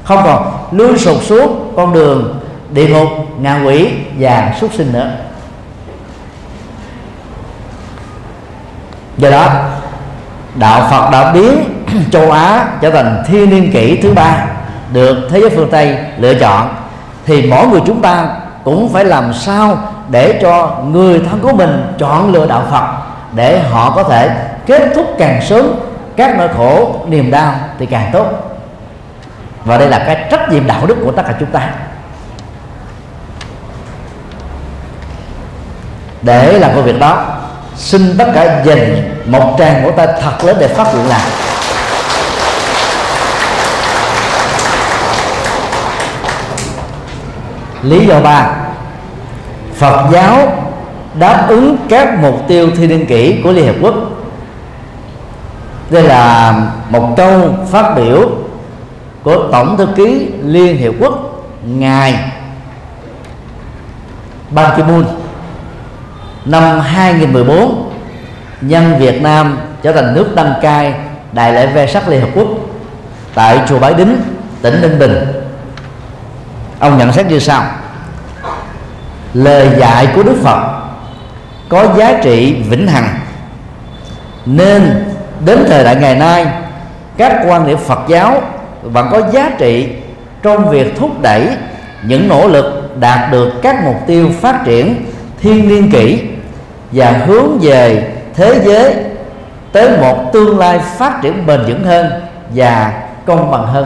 Không 0.03 0.21
còn 0.23 0.53
lưu 0.71 0.97
sụt 0.97 1.23
xuống 1.23 1.73
con 1.75 1.93
đường 1.93 2.39
địa 2.73 2.87
ngục, 2.87 3.07
ngạ 3.39 3.61
quỷ 3.65 3.89
và 4.19 4.53
súc 4.61 4.73
sinh 4.73 4.93
nữa. 4.93 5.11
Do 9.17 9.29
đó, 9.29 9.53
đạo 10.55 10.87
phật 10.91 11.09
đã 11.11 11.31
biến 11.33 11.63
châu 12.11 12.31
á 12.31 12.67
trở 12.81 12.91
thành 12.91 13.23
thiên 13.27 13.49
niên 13.49 13.71
kỷ 13.71 14.01
thứ 14.01 14.13
ba 14.13 14.45
được 14.93 15.27
thế 15.31 15.39
giới 15.39 15.49
phương 15.49 15.71
tây 15.71 15.97
lựa 16.17 16.33
chọn, 16.33 16.75
thì 17.25 17.41
mỗi 17.49 17.67
người 17.67 17.81
chúng 17.85 18.01
ta 18.01 18.25
cũng 18.63 18.93
phải 18.93 19.05
làm 19.05 19.33
sao 19.33 19.77
để 20.09 20.39
cho 20.41 20.77
người 20.85 21.21
thân 21.29 21.39
của 21.39 21.53
mình 21.53 21.93
chọn 21.99 22.31
lựa 22.31 22.45
đạo 22.45 22.63
phật 22.71 22.85
để 23.35 23.59
họ 23.59 23.93
có 23.95 24.03
thể 24.03 24.29
kết 24.65 24.91
thúc 24.95 25.05
càng 25.17 25.41
sớm 25.41 25.65
các 26.17 26.37
nỗi 26.37 26.47
khổ, 26.47 26.95
niềm 27.07 27.31
đau 27.31 27.53
thì 27.79 27.85
càng 27.85 28.09
tốt. 28.13 28.27
Và 29.65 29.77
đây 29.77 29.89
là 29.89 29.99
cái 29.99 30.27
trách 30.31 30.49
nhiệm 30.49 30.67
đạo 30.67 30.85
đức 30.85 30.97
của 31.05 31.11
tất 31.11 31.23
cả 31.27 31.33
chúng 31.39 31.51
ta. 31.51 31.69
Để 36.21 36.59
làm 36.59 36.71
công 36.75 36.83
việc 36.83 36.99
đó, 36.99 37.25
xin 37.75 38.17
tất 38.17 38.31
cả 38.33 38.63
dành 38.63 39.15
một 39.25 39.55
tràng 39.57 39.83
của 39.83 39.91
ta 39.91 40.05
thật 40.21 40.43
lớn 40.43 40.57
để 40.59 40.67
phát 40.67 40.93
nguyện 40.93 41.07
làm 41.07 41.21
lý 47.83 48.05
do 48.05 48.19
ba 48.21 48.51
phật 49.73 50.09
giáo 50.11 50.53
đáp 51.19 51.45
ứng 51.49 51.77
các 51.89 52.19
mục 52.21 52.35
tiêu 52.47 52.69
thi 52.77 52.87
niên 52.87 53.05
kỷ 53.05 53.41
của 53.43 53.51
liên 53.51 53.65
hiệp 53.65 53.75
quốc 53.81 53.95
đây 55.89 56.03
là 56.03 56.53
một 56.89 57.13
câu 57.17 57.55
phát 57.71 57.93
biểu 57.95 58.29
của 59.23 59.47
tổng 59.51 59.77
thư 59.77 59.87
ký 59.95 60.27
liên 60.43 60.77
hiệp 60.77 60.93
quốc 60.99 61.43
ngài 61.65 62.31
Ban 64.49 64.79
Ki-moon 64.79 65.03
năm 66.45 66.79
2014 66.79 67.91
nhân 68.61 68.95
Việt 68.99 69.21
Nam 69.21 69.57
trở 69.81 69.91
thành 69.91 70.13
nước 70.13 70.35
đăng 70.35 70.53
cai 70.61 70.93
đại 71.31 71.53
lễ 71.53 71.67
ve 71.67 71.87
sắc 71.87 72.07
Liên 72.07 72.21
Hợp 72.21 72.29
Quốc 72.35 72.47
tại 73.33 73.59
chùa 73.69 73.79
Bái 73.79 73.93
Đính, 73.93 74.17
tỉnh 74.61 74.81
Ninh 74.81 74.99
Bình. 74.99 75.40
Ông 76.81 76.97
nhận 76.97 77.13
xét 77.13 77.25
như 77.25 77.39
sau: 77.39 77.63
lời 79.33 79.69
dạy 79.77 80.07
của 80.15 80.23
Đức 80.23 80.35
Phật 80.43 80.81
có 81.69 81.87
giá 81.97 82.19
trị 82.23 82.55
vĩnh 82.69 82.87
hằng. 82.87 83.19
Nên 84.45 85.05
đến 85.45 85.63
thời 85.67 85.83
đại 85.83 85.95
ngày 85.95 86.15
nay, 86.15 86.47
các 87.17 87.41
quan 87.47 87.67
niệm 87.67 87.77
Phật 87.77 87.99
giáo 88.07 88.41
vẫn 88.81 89.07
có 89.11 89.21
giá 89.31 89.51
trị 89.57 89.89
trong 90.43 90.69
việc 90.69 90.95
thúc 90.97 91.21
đẩy 91.21 91.47
những 92.03 92.27
nỗ 92.27 92.47
lực 92.47 92.97
đạt 92.99 93.31
được 93.31 93.51
các 93.61 93.83
mục 93.85 93.95
tiêu 94.07 94.29
phát 94.41 94.65
triển 94.65 95.05
thiên 95.41 95.67
niên 95.67 95.91
kỷ 95.91 96.21
và 96.91 97.11
hướng 97.11 97.59
về 97.61 98.13
thế 98.35 98.61
giới 98.65 98.95
tới 99.71 99.97
một 99.97 100.33
tương 100.33 100.59
lai 100.59 100.79
phát 100.97 101.21
triển 101.21 101.45
bền 101.45 101.65
vững 101.67 101.83
hơn 101.83 102.11
và 102.55 103.01
công 103.25 103.51
bằng 103.51 103.67
hơn. 103.67 103.85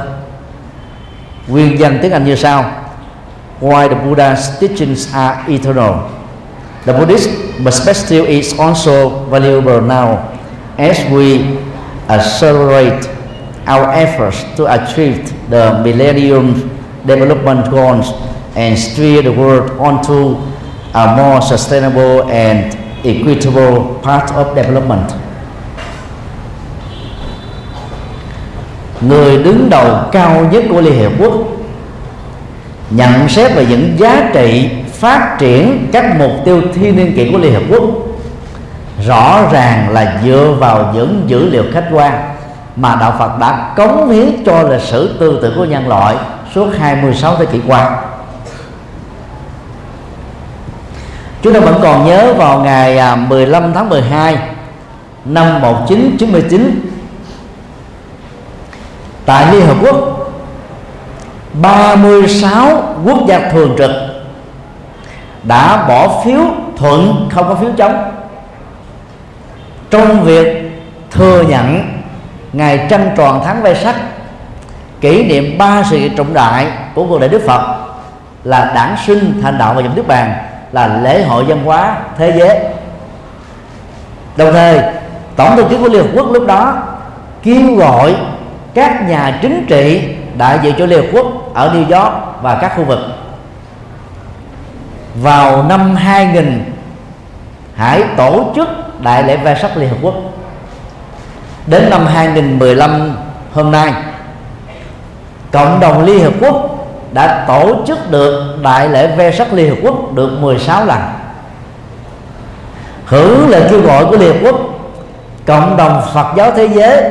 Nguyên 1.48 1.76
văn 1.80 2.00
tiếng 2.02 2.12
Anh 2.12 2.26
như 2.26 2.36
sau. 2.36 2.66
Why 3.60 3.88
the 3.88 3.96
Buddha's 3.96 4.60
teachings 4.60 5.14
are 5.14 5.46
eternal 5.50 6.16
The 6.86 6.94
Buddhist 6.94 7.30
perspective 7.66 8.30
is 8.30 8.54
also 8.60 9.26
valuable 9.26 9.82
now 9.82 10.38
as 10.78 11.02
we 11.10 11.58
accelerate 12.14 13.10
our 13.66 13.90
efforts 13.90 14.46
to 14.54 14.70
achieve 14.70 15.34
the 15.50 15.82
Millennium 15.82 16.70
Development 17.08 17.66
Goals 17.72 18.14
and 18.56 18.78
steer 18.78 19.24
the 19.24 19.34
world 19.34 19.72
onto 19.82 20.38
a 20.94 21.16
more 21.18 21.42
sustainable 21.42 22.30
and 22.30 22.78
equitable 23.02 24.00
path 24.06 24.30
of 24.38 24.54
development. 24.56 25.10
Người 29.02 29.44
đứng 29.44 29.70
đầu 29.70 29.96
cao 30.12 30.46
nhất 30.52 30.64
của 30.70 30.82
Liên 30.82 30.94
Hiệp 30.94 31.12
Quốc 31.20 31.32
nhận 32.96 33.30
xét 33.30 33.56
về 33.56 33.66
những 33.70 34.00
giá 34.00 34.30
trị 34.34 34.70
phát 34.94 35.36
triển 35.40 35.88
các 35.92 36.16
mục 36.20 36.32
tiêu 36.46 36.62
thiên 36.74 36.96
niên 36.96 37.16
kỷ 37.16 37.32
của 37.32 37.38
Liên 37.38 37.54
Hợp 37.54 37.64
Quốc. 37.70 37.84
Rõ 39.06 39.42
ràng 39.52 39.90
là 39.90 40.22
dựa 40.26 40.56
vào 40.60 40.92
những 40.94 41.24
dữ 41.28 41.50
liệu 41.50 41.64
khách 41.74 41.86
quan 41.92 42.14
mà 42.76 42.98
đạo 43.00 43.16
Phật 43.20 43.40
đã 43.40 43.74
cống 43.78 44.10
hiến 44.10 44.44
cho 44.46 44.64
lịch 44.64 44.82
sử 44.82 45.18
tư 45.20 45.40
tưởng 45.42 45.54
của 45.58 45.66
nhân 45.66 45.88
loại 45.88 46.16
suốt 46.56 46.70
26 46.80 47.36
thế 47.38 47.46
kỷ 47.46 47.60
qua. 47.68 48.02
Chúng 51.42 51.54
ta 51.54 51.60
vẫn 51.60 51.80
còn 51.82 52.06
nhớ 52.06 52.34
vào 52.34 52.60
ngày 52.60 52.98
à, 52.98 53.16
15 53.16 53.74
tháng 53.74 53.90
12 53.90 54.38
năm 55.26 55.62
1999 55.62 56.92
tại 59.26 59.54
Liên 59.54 59.66
Hợp 59.66 59.78
Quốc 59.82 60.15
36 61.62 62.84
quốc 63.06 63.18
gia 63.28 63.40
thường 63.50 63.76
trực 63.78 63.92
đã 65.44 65.86
bỏ 65.88 66.24
phiếu 66.24 66.40
thuận 66.78 67.30
không 67.32 67.48
có 67.48 67.56
phiếu 67.56 67.70
chống. 67.78 68.12
Trong 69.90 70.24
việc 70.24 70.72
thừa 71.12 71.44
nhận 71.50 71.92
ngày 72.54 72.88
trăng 72.90 73.12
tròn 73.18 73.42
tháng 73.46 73.64
vây 73.64 73.76
sắc, 73.76 73.96
kỷ 75.02 75.24
niệm 75.24 75.58
ba 75.58 75.84
sự 75.90 75.98
kiện 76.00 76.16
trọng 76.16 76.34
đại 76.34 76.68
của 76.96 77.06
cuộc 77.06 77.20
đời 77.20 77.30
Đức 77.30 77.42
Phật 77.48 77.76
là 78.44 78.72
đản 78.76 78.96
sinh, 79.06 79.40
thành 79.44 79.58
đạo 79.58 79.74
và 79.74 79.82
nhập 79.82 79.92
nước 79.96 80.08
bàn, 80.08 80.34
là 80.72 80.88
lễ 81.04 81.24
hội 81.24 81.44
văn 81.44 81.64
hóa 81.66 81.98
thế 82.18 82.34
giới. 82.38 82.60
Đồng 84.38 84.54
thời, 84.54 84.80
tổng 85.36 85.56
thư 85.56 85.64
ký 85.64 85.78
của 85.82 85.90
liên 85.90 86.02
hợp 86.02 86.10
quốc 86.16 86.32
lúc 86.32 86.48
đó 86.48 86.78
kêu 87.44 87.76
gọi 87.76 88.16
các 88.74 89.10
nhà 89.10 89.40
chính 89.42 89.66
trị 89.70 90.02
đại 90.38 90.60
diện 90.64 90.76
cho 90.78 90.86
liên 90.86 91.02
hợp 91.02 91.08
quốc 91.14 91.26
ở 91.54 91.74
New 91.74 92.02
York 92.02 92.14
và 92.42 92.58
các 92.62 92.74
khu 92.78 92.84
vực. 92.84 93.00
Vào 95.16 95.64
năm 95.64 95.96
2000 95.96 96.64
hãy 97.76 98.04
tổ 98.18 98.52
chức 98.56 98.68
đại 99.04 99.24
lễ 99.24 99.38
ve 99.38 99.56
sắc 99.62 99.78
liên 99.78 99.90
hợp 99.90 99.98
quốc. 100.02 100.16
Đến 101.68 101.90
năm 101.90 102.06
2015 102.06 103.18
hôm 103.54 103.72
nay, 103.72 103.94
cộng 105.52 105.80
đồng 105.80 106.06
liên 106.06 106.24
hợp 106.24 106.34
quốc 106.40 106.88
đã 107.12 107.46
tổ 107.48 107.76
chức 107.88 108.12
được 108.12 108.58
đại 108.62 108.90
lễ 108.90 109.08
ve 109.08 109.32
sắc 109.32 109.54
liên 109.54 109.70
hợp 109.70 109.76
quốc 109.84 110.14
được 110.14 110.38
16 110.42 110.86
lần. 110.86 111.00
Hưởng 113.06 113.50
lời 113.50 113.64
kêu 113.70 113.82
gọi 113.82 114.06
của 114.06 114.18
liên 114.18 114.34
hợp 114.34 114.40
quốc, 114.44 114.60
cộng 115.46 115.78
đồng 115.78 116.02
Phật 116.14 116.28
giáo 116.38 116.52
thế 116.56 116.68
giới, 116.68 117.04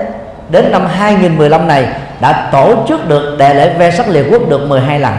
đến 0.48 0.72
năm 0.72 0.86
2015 0.86 1.68
này 1.68 1.86
đã 2.24 2.48
tổ 2.52 2.74
chức 2.88 3.08
được 3.08 3.36
đại 3.38 3.54
lễ 3.54 3.74
ve 3.78 3.90
sắc 3.90 4.08
liệt 4.08 4.26
quốc 4.30 4.48
được 4.48 4.68
12 4.68 5.00
lần. 5.00 5.14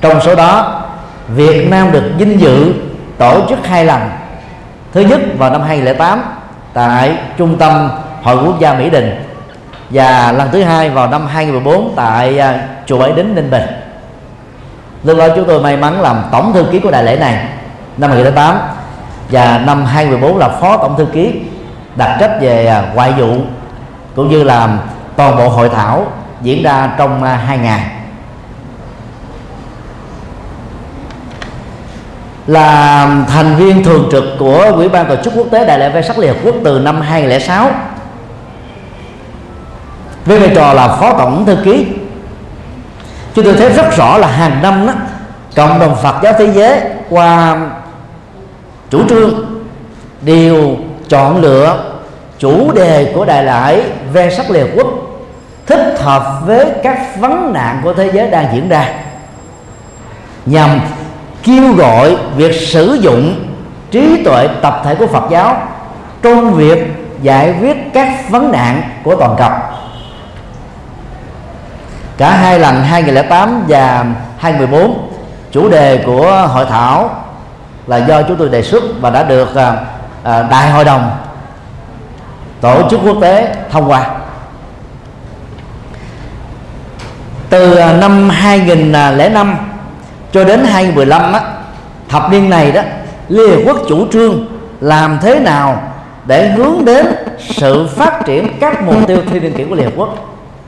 Trong 0.00 0.20
số 0.20 0.34
đó, 0.34 0.82
Việt 1.28 1.70
Nam 1.70 1.92
được 1.92 2.12
vinh 2.18 2.40
dự 2.40 2.72
tổ 3.18 3.40
chức 3.48 3.66
hai 3.66 3.84
lần. 3.84 4.00
Thứ 4.92 5.00
nhất 5.00 5.20
vào 5.38 5.50
năm 5.50 5.62
2008 5.62 6.22
tại 6.72 7.16
trung 7.36 7.58
tâm 7.58 7.90
hội 8.22 8.36
quốc 8.44 8.60
gia 8.60 8.74
Mỹ 8.74 8.90
Đình 8.90 9.24
và 9.90 10.32
lần 10.32 10.48
thứ 10.52 10.62
hai 10.62 10.90
vào 10.90 11.08
năm 11.08 11.26
2014 11.26 11.92
tại 11.96 12.38
à, 12.38 12.68
chùa 12.86 12.98
Bảy 12.98 13.12
Đính, 13.12 13.34
Ninh 13.34 13.50
Bình. 13.50 13.66
Lúc 15.04 15.18
đó 15.18 15.28
chúng 15.36 15.44
tôi 15.44 15.60
may 15.60 15.76
mắn 15.76 16.00
làm 16.00 16.22
tổng 16.32 16.52
thư 16.52 16.64
ký 16.72 16.78
của 16.78 16.90
đại 16.90 17.04
lễ 17.04 17.16
này 17.16 17.44
năm 17.96 18.10
2008 18.10 18.58
và 19.30 19.62
năm 19.66 19.84
2014 19.84 20.38
là 20.38 20.48
phó 20.48 20.76
tổng 20.76 20.96
thư 20.98 21.06
ký 21.12 21.32
đặc 21.96 22.16
trách 22.20 22.40
về 22.40 22.66
à, 22.66 22.82
ngoại 22.94 23.12
vụ 23.12 23.36
cũng 24.14 24.28
như 24.28 24.44
làm 24.44 24.78
toàn 25.18 25.36
bộ 25.36 25.48
hội 25.48 25.68
thảo 25.68 26.06
diễn 26.42 26.62
ra 26.62 26.94
trong 26.98 27.22
à, 27.22 27.36
hai 27.36 27.58
ngày. 27.58 27.86
Là 32.46 33.06
thành 33.28 33.56
viên 33.56 33.84
thường 33.84 34.08
trực 34.12 34.24
của 34.38 34.72
Ủy 34.74 34.88
ban 34.88 35.08
tổ 35.08 35.16
chức 35.24 35.32
quốc 35.36 35.46
tế 35.50 35.64
Đại 35.64 35.78
lễ 35.78 35.90
Vê 35.90 36.02
sắc 36.02 36.18
Liên 36.18 36.34
Hợp 36.34 36.40
Quốc 36.44 36.54
từ 36.64 36.78
năm 36.78 37.00
2006 37.00 37.70
với 40.24 40.38
vai 40.38 40.50
trò 40.54 40.72
là 40.72 40.88
phó 40.88 41.12
tổng 41.18 41.46
thư 41.46 41.56
ký, 41.64 41.86
chúng 43.34 43.44
tôi 43.44 43.54
thấy 43.54 43.70
rất 43.70 43.96
rõ 43.96 44.18
là 44.18 44.28
hàng 44.28 44.62
năm 44.62 44.86
đó 44.86 44.92
cộng 45.56 45.78
đồng 45.78 45.96
Phật 46.02 46.14
giáo 46.22 46.32
thế 46.38 46.52
giới 46.52 46.80
qua 47.10 47.60
chủ 48.90 49.08
trương 49.08 49.60
đều 50.20 50.76
chọn 51.08 51.40
lựa 51.40 51.84
chủ 52.38 52.72
đề 52.72 53.12
của 53.14 53.24
đại 53.24 53.44
lễ 53.44 53.82
ve 54.12 54.30
sắc 54.30 54.50
liệt 54.50 54.66
quốc 54.74 55.07
thích 55.68 55.96
hợp 56.00 56.40
với 56.46 56.66
các 56.82 57.16
vấn 57.18 57.52
nạn 57.52 57.80
của 57.82 57.94
thế 57.94 58.10
giới 58.12 58.30
đang 58.30 58.54
diễn 58.54 58.68
ra. 58.68 58.88
Nhằm 60.46 60.80
kêu 61.42 61.72
gọi 61.72 62.16
việc 62.36 62.54
sử 62.54 62.94
dụng 63.00 63.46
trí 63.90 64.24
tuệ 64.24 64.48
tập 64.62 64.80
thể 64.84 64.94
của 64.94 65.06
Phật 65.06 65.30
giáo 65.30 65.56
trong 66.22 66.54
việc 66.54 66.78
giải 67.22 67.54
quyết 67.60 67.76
các 67.94 68.30
vấn 68.30 68.52
nạn 68.52 68.82
của 69.02 69.16
toàn 69.16 69.34
cầu. 69.38 69.50
Cả 72.16 72.30
hai 72.30 72.58
lần 72.58 72.82
2008 72.82 73.64
và 73.68 74.04
2014 74.38 75.10
chủ 75.52 75.68
đề 75.68 76.02
của 76.06 76.46
hội 76.52 76.66
thảo 76.70 77.10
là 77.86 77.96
do 77.96 78.22
chúng 78.22 78.36
tôi 78.36 78.48
đề 78.48 78.62
xuất 78.62 78.82
và 79.00 79.10
đã 79.10 79.22
được 79.22 79.54
à, 79.54 79.76
à, 80.22 80.42
đại 80.42 80.70
hội 80.70 80.84
đồng 80.84 81.10
tổ 82.60 82.88
chức 82.90 83.00
quốc 83.04 83.16
tế 83.20 83.54
thông 83.70 83.90
qua. 83.90 84.17
Từ 87.50 87.74
à, 87.74 87.92
năm 87.92 88.30
2005 88.30 89.56
cho 90.32 90.44
đến 90.44 90.64
2015 90.64 91.32
á, 91.32 91.40
thập 92.08 92.30
niên 92.30 92.50
này 92.50 92.72
đó 92.72 92.82
Liên 93.28 93.50
Hợp 93.50 93.62
Quốc 93.66 93.76
chủ 93.88 94.06
trương 94.12 94.46
làm 94.80 95.18
thế 95.22 95.38
nào 95.40 95.82
để 96.26 96.48
hướng 96.48 96.84
đến 96.84 97.06
sự 97.40 97.88
phát 97.96 98.20
triển 98.26 98.48
các 98.60 98.82
mục 98.82 99.06
tiêu 99.06 99.18
thiên 99.30 99.42
niên 99.42 99.52
kỷ 99.52 99.64
của 99.64 99.74
Liên 99.74 99.84
Hợp 99.84 99.92
Quốc. 99.96 100.14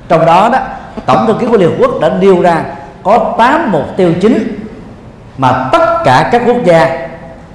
Trong 0.09 0.27
đó 0.27 0.49
đó 0.53 0.59
tổng 1.07 1.27
thư 1.27 1.35
ký 1.35 1.47
của 1.47 1.57
Liên 1.57 1.71
Hợp 1.71 1.77
Quốc 1.79 2.01
đã 2.01 2.11
nêu 2.21 2.43
ra 2.43 2.63
có 3.03 3.35
8 3.39 3.73
mục 3.73 3.97
tiêu 3.97 4.13
chính 4.21 4.59
mà 5.39 5.69
tất 5.73 6.03
cả 6.05 6.29
các 6.33 6.43
quốc 6.47 6.65
gia 6.65 7.09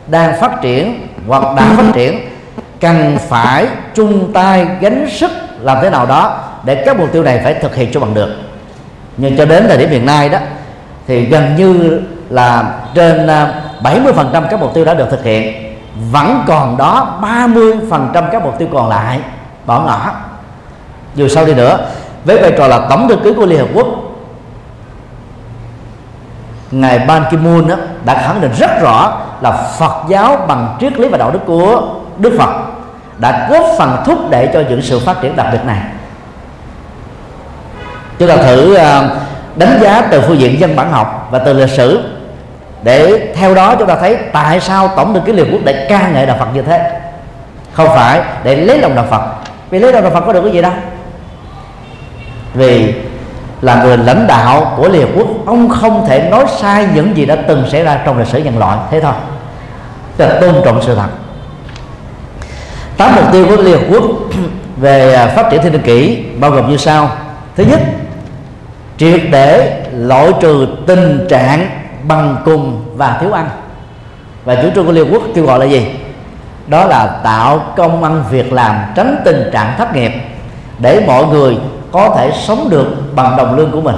đang 0.07 0.39
phát 0.39 0.61
triển 0.61 1.07
hoặc 1.27 1.43
đã 1.57 1.65
phát 1.77 1.85
triển 1.93 2.19
cần 2.81 3.17
phải 3.29 3.67
chung 3.93 4.33
tay 4.33 4.67
gánh 4.81 5.07
sức 5.11 5.31
làm 5.59 5.77
thế 5.81 5.89
nào 5.89 6.05
đó 6.05 6.37
để 6.63 6.83
các 6.85 6.99
mục 6.99 7.11
tiêu 7.11 7.23
này 7.23 7.41
phải 7.43 7.53
thực 7.53 7.75
hiện 7.75 7.91
cho 7.93 7.99
bằng 7.99 8.13
được 8.13 8.44
nhưng 9.17 9.37
cho 9.37 9.45
đến 9.45 9.65
thời 9.67 9.77
điểm 9.77 9.89
hiện 9.89 10.05
nay 10.05 10.29
đó, 10.29 10.39
thì 11.07 11.25
gần 11.25 11.55
như 11.55 12.01
là 12.29 12.73
trên 12.93 13.27
à, 13.27 13.61
70% 13.83 14.47
các 14.49 14.59
mục 14.59 14.73
tiêu 14.73 14.85
đã 14.85 14.93
được 14.93 15.07
thực 15.11 15.23
hiện. 15.23 15.75
Vẫn 16.11 16.43
còn 16.47 16.77
đó 16.77 17.19
30% 17.21 18.29
các 18.31 18.43
mục 18.43 18.59
tiêu 18.59 18.67
còn 18.73 18.89
lại 18.89 19.19
bỏ 19.65 19.81
ngỏ. 19.81 20.11
Dù 21.15 21.27
sau 21.27 21.45
đi 21.45 21.53
nữa, 21.53 21.77
với 22.25 22.41
vai 22.41 22.53
trò 22.57 22.67
là 22.67 22.87
tổng 22.89 23.07
thư 23.07 23.15
ký 23.15 23.33
của 23.33 23.45
Liên 23.45 23.59
Hợp 23.59 23.67
Quốc, 23.73 23.87
ngài 26.71 26.99
Ban 26.99 27.23
Ki 27.31 27.37
Moon 27.37 27.65
đã 28.05 28.13
khẳng 28.13 28.41
định 28.41 28.51
rất 28.59 28.81
rõ 28.81 29.21
là 29.41 29.51
Phật 29.51 30.03
giáo 30.09 30.45
bằng 30.47 30.77
triết 30.79 30.99
lý 30.99 31.07
và 31.07 31.17
đạo 31.17 31.31
đức 31.31 31.39
của 31.45 31.81
Đức 32.17 32.35
Phật 32.39 32.49
đã 33.17 33.47
góp 33.49 33.65
phần 33.77 33.97
thúc 34.05 34.19
đẩy 34.29 34.49
cho 34.53 34.63
những 34.69 34.81
sự 34.81 34.99
phát 34.99 35.21
triển 35.21 35.35
đặc 35.35 35.47
biệt 35.51 35.65
này 35.65 35.81
chúng 38.19 38.29
ta 38.29 38.35
thử 38.35 38.75
ờ, 38.75 39.09
đánh 39.55 39.79
giá 39.81 40.01
từ 40.11 40.21
phương 40.21 40.39
diện 40.39 40.59
dân 40.59 40.75
bản 40.75 40.91
học 40.91 41.27
và 41.31 41.39
từ 41.39 41.53
lịch 41.53 41.69
sử. 41.69 42.03
Để 42.83 43.33
theo 43.35 43.55
đó 43.55 43.75
chúng 43.75 43.87
ta 43.87 43.95
thấy 43.95 44.17
tại 44.33 44.59
sao 44.59 44.87
tổng 44.87 45.13
thư 45.13 45.19
ký 45.19 45.31
liên 45.31 45.47
quốc 45.51 45.61
để 45.63 45.85
ca 45.89 46.09
ngợi 46.09 46.25
đạo 46.25 46.35
Phật 46.39 46.47
như 46.53 46.61
thế. 46.61 46.91
Không 47.73 47.87
phải 47.87 48.21
để 48.43 48.55
lấy 48.55 48.79
lòng 48.79 48.95
đạo 48.95 49.05
Phật. 49.09 49.21
Vì 49.69 49.79
lấy 49.79 49.93
lòng 49.93 50.03
đạo 50.03 50.11
Phật 50.13 50.21
có 50.25 50.33
được 50.33 50.41
cái 50.41 50.51
gì 50.51 50.61
đâu. 50.61 50.71
Vì 52.53 52.93
là 53.61 53.83
người 53.83 53.97
lãnh 53.97 54.27
đạo 54.27 54.73
của 54.77 54.89
Liên 54.89 55.07
Quốc, 55.15 55.27
ông 55.45 55.69
không 55.69 56.05
thể 56.07 56.29
nói 56.29 56.45
sai 56.59 56.87
những 56.93 57.17
gì 57.17 57.25
đã 57.25 57.35
từng 57.35 57.69
xảy 57.71 57.83
ra 57.83 58.01
trong 58.05 58.17
lịch 58.19 58.27
sử 58.27 58.39
nhân 58.39 58.57
loại. 58.57 58.77
Thế 58.91 58.99
thôi. 58.99 59.13
Tức 60.17 60.25
là 60.27 60.39
tôn 60.41 60.55
trọng 60.65 60.81
sự 60.81 60.95
thật. 60.95 61.07
Tám 62.97 63.15
mục 63.15 63.31
tiêu 63.31 63.45
của 63.49 63.63
Liên 63.63 63.79
Quốc 63.91 64.03
về 64.77 65.13
à, 65.13 65.27
phát 65.35 65.49
triển 65.51 65.61
thiên 65.61 65.71
niên 65.71 65.81
kỷ 65.81 66.23
bao 66.39 66.51
gồm 66.51 66.69
như 66.69 66.77
sau. 66.77 67.09
Thứ 67.55 67.63
nhất 67.63 67.79
triệt 68.97 69.21
để 69.31 69.81
loại 69.93 70.31
trừ 70.41 70.67
tình 70.87 71.25
trạng 71.29 71.69
bằng 72.07 72.35
cùng 72.45 72.85
và 72.95 73.17
thiếu 73.21 73.31
ăn. 73.31 73.49
Và 74.45 74.55
chủ 74.55 74.69
trương 74.75 74.85
của 74.85 74.91
Liên 74.91 75.13
Quốc 75.13 75.23
kêu 75.35 75.45
gọi 75.45 75.59
là 75.59 75.65
gì? 75.65 75.87
Đó 76.67 76.85
là 76.85 77.19
tạo 77.23 77.73
công 77.77 78.03
ăn 78.03 78.23
việc 78.29 78.53
làm, 78.53 78.75
tránh 78.95 79.21
tình 79.25 79.49
trạng 79.53 79.73
thất 79.77 79.95
nghiệp, 79.95 80.11
để 80.79 81.03
mọi 81.07 81.25
người 81.25 81.57
có 81.91 82.15
thể 82.17 82.31
sống 82.47 82.69
được 82.69 82.87
bằng 83.15 83.37
đồng 83.37 83.55
lương 83.55 83.71
của 83.71 83.81
mình. 83.81 83.95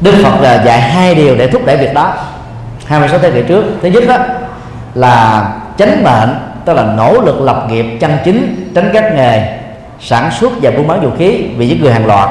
Đức 0.00 0.14
Phật 0.24 0.40
là 0.40 0.62
dạy 0.64 0.80
hai 0.80 1.14
điều 1.14 1.36
để 1.36 1.48
thúc 1.48 1.62
đẩy 1.66 1.76
việc 1.76 1.94
đó. 1.94 2.14
26 2.86 3.18
thế 3.18 3.30
kỷ 3.30 3.42
trước, 3.48 3.64
thứ 3.82 3.88
nhất 3.88 4.04
đó, 4.08 4.18
là 4.94 5.48
chánh 5.78 6.04
mệnh, 6.04 6.34
tức 6.64 6.72
là 6.72 6.82
nỗ 6.82 7.20
lực 7.20 7.40
lập 7.40 7.66
nghiệp 7.68 7.98
chân 8.00 8.16
chính 8.24 8.70
tránh 8.74 8.90
các 8.92 9.12
nghề 9.14 9.61
sản 10.02 10.30
xuất 10.40 10.52
và 10.62 10.70
buôn 10.70 10.88
bán 10.88 11.00
vũ 11.00 11.10
khí 11.18 11.44
vì 11.56 11.68
giết 11.68 11.80
người 11.80 11.92
hàng 11.92 12.06
loạt. 12.06 12.28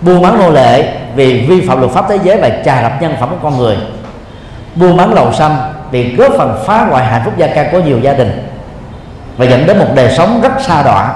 Buôn 0.00 0.22
bán 0.22 0.38
nô 0.38 0.50
lệ 0.50 0.92
vì 1.14 1.40
vi 1.40 1.60
phạm 1.60 1.80
luật 1.80 1.92
pháp 1.92 2.04
thế 2.08 2.18
giới 2.22 2.36
và 2.36 2.50
trà 2.64 2.82
đập 2.82 2.92
nhân 3.00 3.14
phẩm 3.20 3.28
của 3.30 3.36
con 3.42 3.58
người. 3.58 3.76
Buôn 4.74 4.96
bán 4.96 5.14
lầu 5.14 5.32
xăm 5.32 5.56
vì 5.90 6.16
góp 6.16 6.32
phần 6.38 6.62
phá 6.66 6.84
hoại 6.84 7.04
hạnh 7.04 7.22
phúc 7.24 7.34
gia 7.36 7.46
ca 7.46 7.68
của 7.72 7.80
nhiều 7.80 7.98
gia 7.98 8.12
đình. 8.12 8.48
Và 9.36 9.46
dẫn 9.46 9.66
đến 9.66 9.78
một 9.78 9.88
đời 9.94 10.14
sống 10.16 10.40
rất 10.42 10.52
xa 10.60 10.82
đọa. 10.82 11.14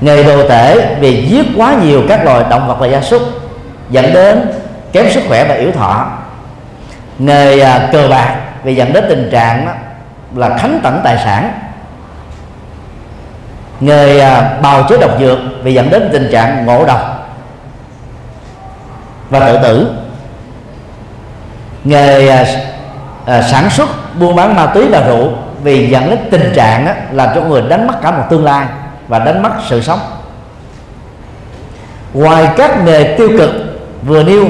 Nghề 0.00 0.22
đồ 0.22 0.48
tể 0.48 0.96
vì 1.00 1.26
giết 1.28 1.46
quá 1.56 1.74
nhiều 1.82 2.02
các 2.08 2.24
loài 2.24 2.44
động 2.50 2.68
vật 2.68 2.76
và 2.78 2.86
gia 2.86 3.00
súc, 3.00 3.22
dẫn 3.90 4.14
đến 4.14 4.52
kém 4.92 5.10
sức 5.10 5.22
khỏe 5.28 5.44
và 5.48 5.54
yếu 5.54 5.72
thọ. 5.72 6.06
Nghề 7.18 7.60
à, 7.60 7.88
cờ 7.92 8.08
bạc 8.08 8.36
vì 8.64 8.74
dẫn 8.74 8.92
đến 8.92 9.04
tình 9.08 9.28
trạng 9.32 9.66
à, 9.66 9.74
là 10.34 10.58
khánh 10.58 10.80
tận 10.82 11.00
tài 11.04 11.18
sản 11.24 11.52
nghề 13.80 14.20
à, 14.20 14.58
bào 14.62 14.82
chế 14.88 14.98
độc 14.98 15.10
dược 15.20 15.38
vì 15.62 15.74
dẫn 15.74 15.90
đến 15.90 16.08
tình 16.12 16.28
trạng 16.32 16.66
ngộ 16.66 16.86
độc. 16.86 17.28
Và 19.30 19.40
tự 19.40 19.58
tử. 19.62 19.90
Nghề 21.84 22.28
à, 22.28 22.44
à 23.26 23.42
sản 23.42 23.70
xuất 23.70 23.88
buôn 24.18 24.36
bán 24.36 24.56
ma 24.56 24.66
túy 24.66 24.88
và 24.88 25.00
rượu 25.00 25.32
vì 25.62 25.90
dẫn 25.90 26.10
đến 26.10 26.18
tình 26.30 26.52
trạng 26.54 26.86
á, 26.86 26.94
làm 27.12 27.28
cho 27.34 27.40
người 27.40 27.62
đánh 27.62 27.86
mất 27.86 27.94
cả 28.02 28.10
một 28.10 28.24
tương 28.30 28.44
lai 28.44 28.66
và 29.08 29.18
đánh 29.18 29.42
mất 29.42 29.50
sự 29.68 29.80
sống. 29.80 30.00
Ngoài 32.14 32.48
các 32.56 32.84
nghề 32.84 33.14
tiêu 33.18 33.28
cực 33.38 33.50
vừa 34.02 34.22
nêu 34.22 34.48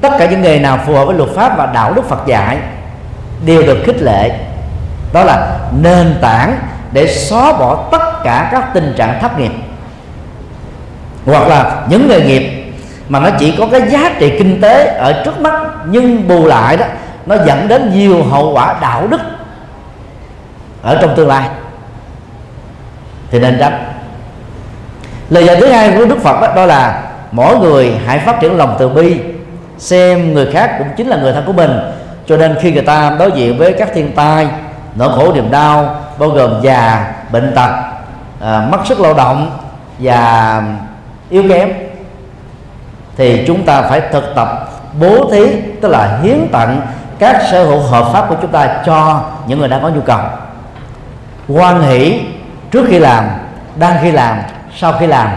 tất 0.00 0.08
cả 0.18 0.26
những 0.26 0.42
nghề 0.42 0.58
nào 0.58 0.78
phù 0.86 0.94
hợp 0.94 1.04
với 1.04 1.16
luật 1.16 1.30
pháp 1.30 1.56
và 1.56 1.66
đạo 1.66 1.92
đức 1.92 2.08
Phật 2.08 2.26
dạy 2.26 2.58
đều 3.46 3.62
được 3.62 3.78
khích 3.86 4.02
lệ. 4.02 4.30
Đó 5.12 5.24
là 5.24 5.58
nền 5.82 6.14
tảng 6.20 6.58
để 6.92 7.06
xóa 7.06 7.52
bỏ 7.52 7.88
tất 7.92 8.22
cả 8.24 8.48
các 8.52 8.74
tình 8.74 8.94
trạng 8.96 9.18
thất 9.20 9.38
nghiệp. 9.38 9.52
Hoặc 11.26 11.48
là 11.48 11.82
những 11.88 12.08
nghề 12.08 12.20
nghiệp 12.20 12.72
mà 13.08 13.20
nó 13.20 13.30
chỉ 13.38 13.54
có 13.58 13.66
cái 13.72 13.80
giá 13.90 14.10
trị 14.18 14.38
kinh 14.38 14.60
tế 14.60 14.86
ở 14.86 15.22
trước 15.24 15.40
mắt 15.40 15.62
nhưng 15.86 16.28
bù 16.28 16.46
lại 16.46 16.76
đó 16.76 16.86
nó 17.26 17.36
dẫn 17.46 17.68
đến 17.68 17.90
nhiều 17.94 18.24
hậu 18.24 18.52
quả 18.54 18.78
đạo 18.80 19.06
đức 19.06 19.20
ở 20.82 20.98
trong 21.02 21.16
tương 21.16 21.28
lai. 21.28 21.48
Thì 23.30 23.38
nên 23.38 23.56
tránh 23.60 23.84
lời 25.30 25.46
dạy 25.46 25.56
thứ 25.60 25.66
hai 25.66 25.92
của 25.92 26.04
đức 26.04 26.18
phật 26.22 26.40
đó, 26.40 26.52
đó 26.56 26.66
là 26.66 27.02
mỗi 27.32 27.58
người 27.58 27.96
hãy 28.06 28.18
phát 28.18 28.40
triển 28.40 28.56
lòng 28.56 28.76
từ 28.78 28.88
bi 28.88 29.20
xem 29.78 30.34
người 30.34 30.52
khác 30.52 30.74
cũng 30.78 30.88
chính 30.96 31.08
là 31.08 31.16
người 31.16 31.32
thân 31.32 31.44
của 31.46 31.52
mình. 31.52 31.70
Cho 32.26 32.36
nên 32.36 32.56
khi 32.60 32.72
người 32.72 32.82
ta 32.82 33.16
đối 33.18 33.32
diện 33.32 33.58
với 33.58 33.72
các 33.72 33.88
thiên 33.94 34.12
tai 34.12 34.48
nỗi 34.98 35.08
khổ 35.16 35.32
niềm 35.32 35.50
đau 35.50 35.96
bao 36.18 36.28
gồm 36.28 36.60
già 36.62 37.12
bệnh 37.32 37.52
tật 37.54 37.70
à, 38.40 38.66
mất 38.70 38.78
sức 38.84 39.00
lao 39.00 39.14
động 39.14 39.58
và 39.98 40.62
yếu 41.30 41.42
kém. 41.48 41.72
Thì 43.16 43.44
chúng 43.46 43.64
ta 43.64 43.82
phải 43.82 44.00
thực 44.12 44.32
tập 44.34 44.68
bố 45.00 45.30
thí 45.30 45.60
tức 45.80 45.88
là 45.88 46.18
hiến 46.22 46.48
tặng 46.52 46.80
các 47.18 47.42
sở 47.50 47.64
hữu 47.64 47.80
hợp 47.80 48.12
pháp 48.12 48.26
của 48.28 48.36
chúng 48.42 48.50
ta 48.50 48.82
cho 48.86 49.20
những 49.46 49.58
người 49.58 49.68
đang 49.68 49.82
có 49.82 49.88
nhu 49.88 50.00
cầu. 50.00 50.20
Quan 51.48 51.82
hỷ 51.82 52.20
trước 52.70 52.86
khi 52.88 52.98
làm 52.98 53.24
đang 53.76 53.96
khi 54.02 54.10
làm 54.10 54.38
sau 54.76 54.92
khi 54.92 55.06
làm. 55.06 55.28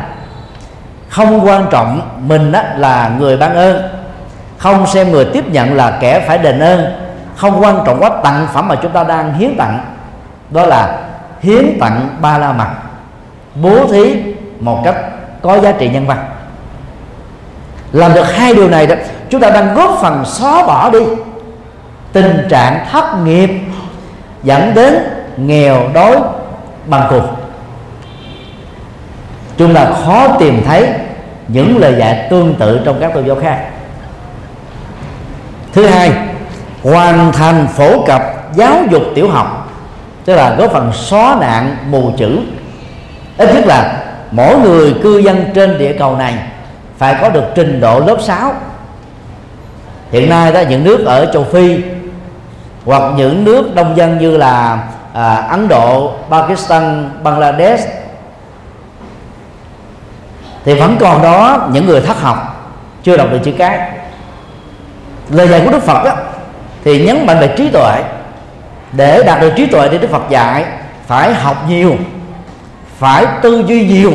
Không 1.09 1.47
quan 1.47 1.65
trọng 1.71 2.09
mình 2.27 2.51
đó 2.51 2.61
là 2.75 3.11
người 3.19 3.37
ban 3.37 3.55
ơn. 3.55 3.81
Không 4.57 4.87
xem 4.87 5.11
người 5.11 5.25
tiếp 5.25 5.45
nhận 5.51 5.75
là 5.75 5.97
kẻ 5.99 6.23
phải 6.27 6.37
đền 6.37 6.59
ơn 6.59 7.00
không 7.41 7.63
quan 7.63 7.83
trọng 7.85 7.99
quá, 7.99 8.09
tặng 8.23 8.47
phẩm 8.53 8.67
mà 8.67 8.75
chúng 8.75 8.91
ta 8.91 9.03
đang 9.03 9.33
hiến 9.33 9.55
tặng. 9.57 9.79
Đó 10.49 10.65
là 10.65 10.99
hiến 11.41 11.77
tặng 11.79 12.09
ba 12.21 12.37
la 12.37 12.53
mật 12.53 12.67
bố 13.55 13.87
thí 13.87 14.15
một 14.59 14.81
cách 14.85 14.95
có 15.41 15.59
giá 15.59 15.71
trị 15.71 15.89
nhân 15.89 16.07
văn. 16.07 16.25
Làm 17.91 18.13
được 18.13 18.35
hai 18.35 18.53
điều 18.53 18.69
này 18.69 18.87
đó, 18.87 18.95
chúng 19.29 19.41
ta 19.41 19.49
đang 19.49 19.73
góp 19.75 19.97
phần 20.01 20.25
xóa 20.25 20.63
bỏ 20.63 20.89
đi 20.89 20.99
tình 22.13 22.47
trạng 22.49 22.85
thất 22.91 23.05
nghiệp, 23.23 23.49
dẫn 24.43 24.73
đến 24.73 24.93
nghèo 25.37 25.89
đói 25.93 26.15
bằng 26.85 27.07
cuộc 27.09 27.23
chúng 29.57 29.73
ta 29.73 29.85
khó 30.05 30.27
tìm 30.39 30.63
thấy 30.65 30.89
những 31.47 31.77
lời 31.77 31.95
dạy 31.99 32.27
tương 32.29 32.55
tự 32.55 32.81
trong 32.85 32.97
các 32.99 33.13
tôn 33.13 33.27
giáo 33.27 33.35
khác. 33.41 33.65
Thứ 35.73 35.85
hai 35.85 36.11
hoàn 36.83 37.31
thành 37.31 37.67
phổ 37.67 38.05
cập 38.05 38.21
giáo 38.55 38.83
dục 38.89 39.03
tiểu 39.15 39.29
học 39.29 39.71
tức 40.25 40.35
là 40.35 40.55
góp 40.55 40.71
phần 40.71 40.91
xóa 40.93 41.37
nạn 41.39 41.77
mù 41.89 42.11
chữ. 42.17 42.39
Ít 43.37 43.53
nhất 43.55 43.65
là 43.65 44.03
mỗi 44.31 44.59
người 44.59 44.95
cư 45.03 45.17
dân 45.17 45.45
trên 45.55 45.77
địa 45.77 45.95
cầu 45.99 46.15
này 46.15 46.35
phải 46.97 47.15
có 47.21 47.29
được 47.29 47.43
trình 47.55 47.81
độ 47.81 47.99
lớp 47.99 48.17
6 48.21 48.53
hiện 50.11 50.29
nay 50.29 50.51
đó 50.51 50.61
những 50.69 50.83
nước 50.83 51.05
ở 51.05 51.31
châu 51.33 51.43
phi 51.43 51.77
hoặc 52.85 53.03
những 53.15 53.43
nước 53.43 53.75
đông 53.75 53.97
dân 53.97 54.17
như 54.17 54.37
là 54.37 54.83
à, 55.13 55.35
ấn 55.35 55.67
độ 55.67 56.13
pakistan 56.29 57.09
bangladesh 57.23 57.87
thì 60.65 60.73
vẫn 60.73 60.97
còn 60.99 61.21
đó 61.21 61.67
những 61.71 61.85
người 61.85 62.01
thất 62.01 62.21
học 62.21 62.71
chưa 63.03 63.17
đọc 63.17 63.27
được 63.31 63.39
chữ 63.43 63.51
cái. 63.57 63.91
Lời 65.29 65.47
dạy 65.47 65.61
của 65.65 65.71
đức 65.71 65.83
phật 65.83 66.03
đó, 66.03 66.15
thì 66.83 67.05
nhấn 67.05 67.25
mạnh 67.25 67.39
về 67.39 67.47
trí 67.57 67.69
tuệ. 67.69 68.03
Để 68.91 69.23
đạt 69.23 69.41
được 69.41 69.53
trí 69.55 69.65
tuệ 69.65 69.89
thì 69.89 69.97
đức 69.97 70.07
phật 70.11 70.23
dạy 70.29 70.65
phải 71.07 71.33
học 71.33 71.65
nhiều, 71.69 71.95
phải 72.97 73.25
tư 73.41 73.63
duy 73.67 73.87
nhiều, 73.87 74.11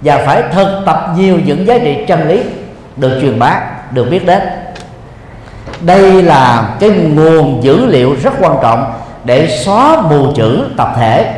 và 0.00 0.18
phải 0.26 0.42
thực 0.52 0.82
tập 0.86 1.08
nhiều 1.16 1.38
những 1.44 1.66
giá 1.66 1.78
trị 1.78 2.04
chân 2.08 2.28
lý 2.28 2.42
được 2.96 3.18
truyền 3.20 3.38
bá, 3.38 3.60
được 3.90 4.10
biết 4.10 4.26
đến. 4.26 4.40
Đây 5.80 6.22
là 6.22 6.70
cái 6.80 6.90
nguồn 6.90 7.62
dữ 7.62 7.86
liệu 7.86 8.16
rất 8.22 8.32
quan 8.40 8.56
trọng 8.62 8.92
để 9.24 9.58
xóa 9.64 10.02
mù 10.02 10.32
chữ 10.36 10.66
tập 10.76 10.92
thể, 10.96 11.34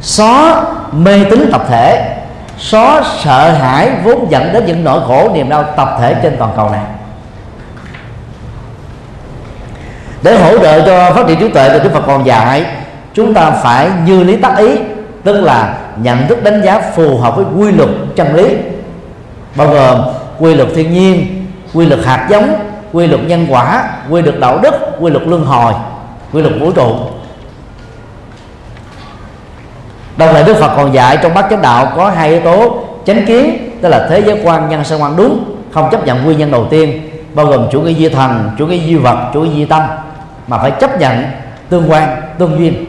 xóa 0.00 0.64
mê 0.92 1.24
tín 1.30 1.48
tập 1.52 1.62
thể, 1.68 2.16
xóa 2.58 3.02
sợ 3.22 3.50
hãi 3.50 3.90
vốn 4.04 4.30
dẫn 4.30 4.52
đến 4.52 4.66
những 4.66 4.84
nỗi 4.84 5.00
khổ 5.06 5.30
niềm 5.34 5.48
đau 5.48 5.64
tập 5.76 5.96
thể 6.00 6.14
trên 6.22 6.36
toàn 6.38 6.52
cầu 6.56 6.70
này. 6.70 6.82
Để 10.22 10.38
hỗ 10.38 10.58
trợ 10.58 10.86
cho 10.86 11.14
phát 11.14 11.26
triển 11.26 11.38
trí 11.38 11.48
tuệ 11.48 11.68
thì 11.68 11.78
Đức 11.84 11.90
Phật 11.92 12.02
còn 12.06 12.26
dạy, 12.26 12.64
chúng 13.14 13.34
ta 13.34 13.50
phải 13.50 13.90
như 14.06 14.24
lý 14.24 14.36
tác 14.36 14.56
ý, 14.56 14.68
tức 15.24 15.40
là 15.40 15.74
nhận 15.96 16.26
thức 16.28 16.44
đánh 16.44 16.62
giá 16.62 16.80
phù 16.96 17.18
hợp 17.18 17.36
với 17.36 17.44
quy 17.56 17.72
luật 17.72 17.88
chân 18.16 18.34
lý. 18.34 18.56
Bao 19.56 19.68
gồm 19.68 20.00
quy 20.38 20.54
luật 20.54 20.68
thiên 20.74 20.92
nhiên, 20.92 21.44
quy 21.74 21.86
luật 21.86 22.04
hạt 22.04 22.26
giống, 22.30 22.54
quy 22.92 23.06
luật 23.06 23.20
nhân 23.26 23.46
quả, 23.50 23.84
quy 24.10 24.22
luật 24.22 24.40
đạo 24.40 24.58
đức, 24.62 24.74
quy 25.00 25.10
luật 25.10 25.26
luân 25.26 25.44
hồi, 25.44 25.72
quy 26.32 26.42
luật 26.42 26.54
vũ 26.60 26.72
trụ. 26.72 26.96
Đồng 30.16 30.28
thời 30.32 30.44
đức 30.44 30.56
phật 30.56 30.72
còn 30.76 30.94
dạy 30.94 31.18
trong 31.22 31.34
bát 31.34 31.46
chánh 31.50 31.62
đạo 31.62 31.92
có 31.96 32.10
hai 32.10 32.30
yếu 32.30 32.40
tố 32.40 32.84
chánh 33.06 33.26
kiến, 33.26 33.70
tức 33.82 33.88
là 33.88 34.06
thế 34.10 34.22
giới 34.26 34.40
quan, 34.44 34.68
nhân 34.68 34.84
sinh 34.84 35.02
quan 35.02 35.16
đúng, 35.16 35.44
không 35.72 35.90
chấp 35.90 36.06
nhận 36.06 36.24
nguyên 36.24 36.38
nhân 36.38 36.50
đầu 36.50 36.66
tiên, 36.70 37.10
bao 37.34 37.46
gồm 37.46 37.66
chủ 37.72 37.80
nghĩa 37.80 37.92
duy 37.92 38.08
thần, 38.08 38.50
chủ 38.58 38.66
nghĩa 38.66 38.76
duy 38.76 38.96
vật, 38.96 39.16
chủ 39.34 39.40
nghĩa 39.40 39.54
duy 39.54 39.64
tâm 39.64 39.82
mà 40.46 40.58
phải 40.58 40.70
chấp 40.70 41.00
nhận 41.00 41.24
tương 41.68 41.90
quan 41.90 42.22
tương 42.38 42.58
duyên. 42.58 42.84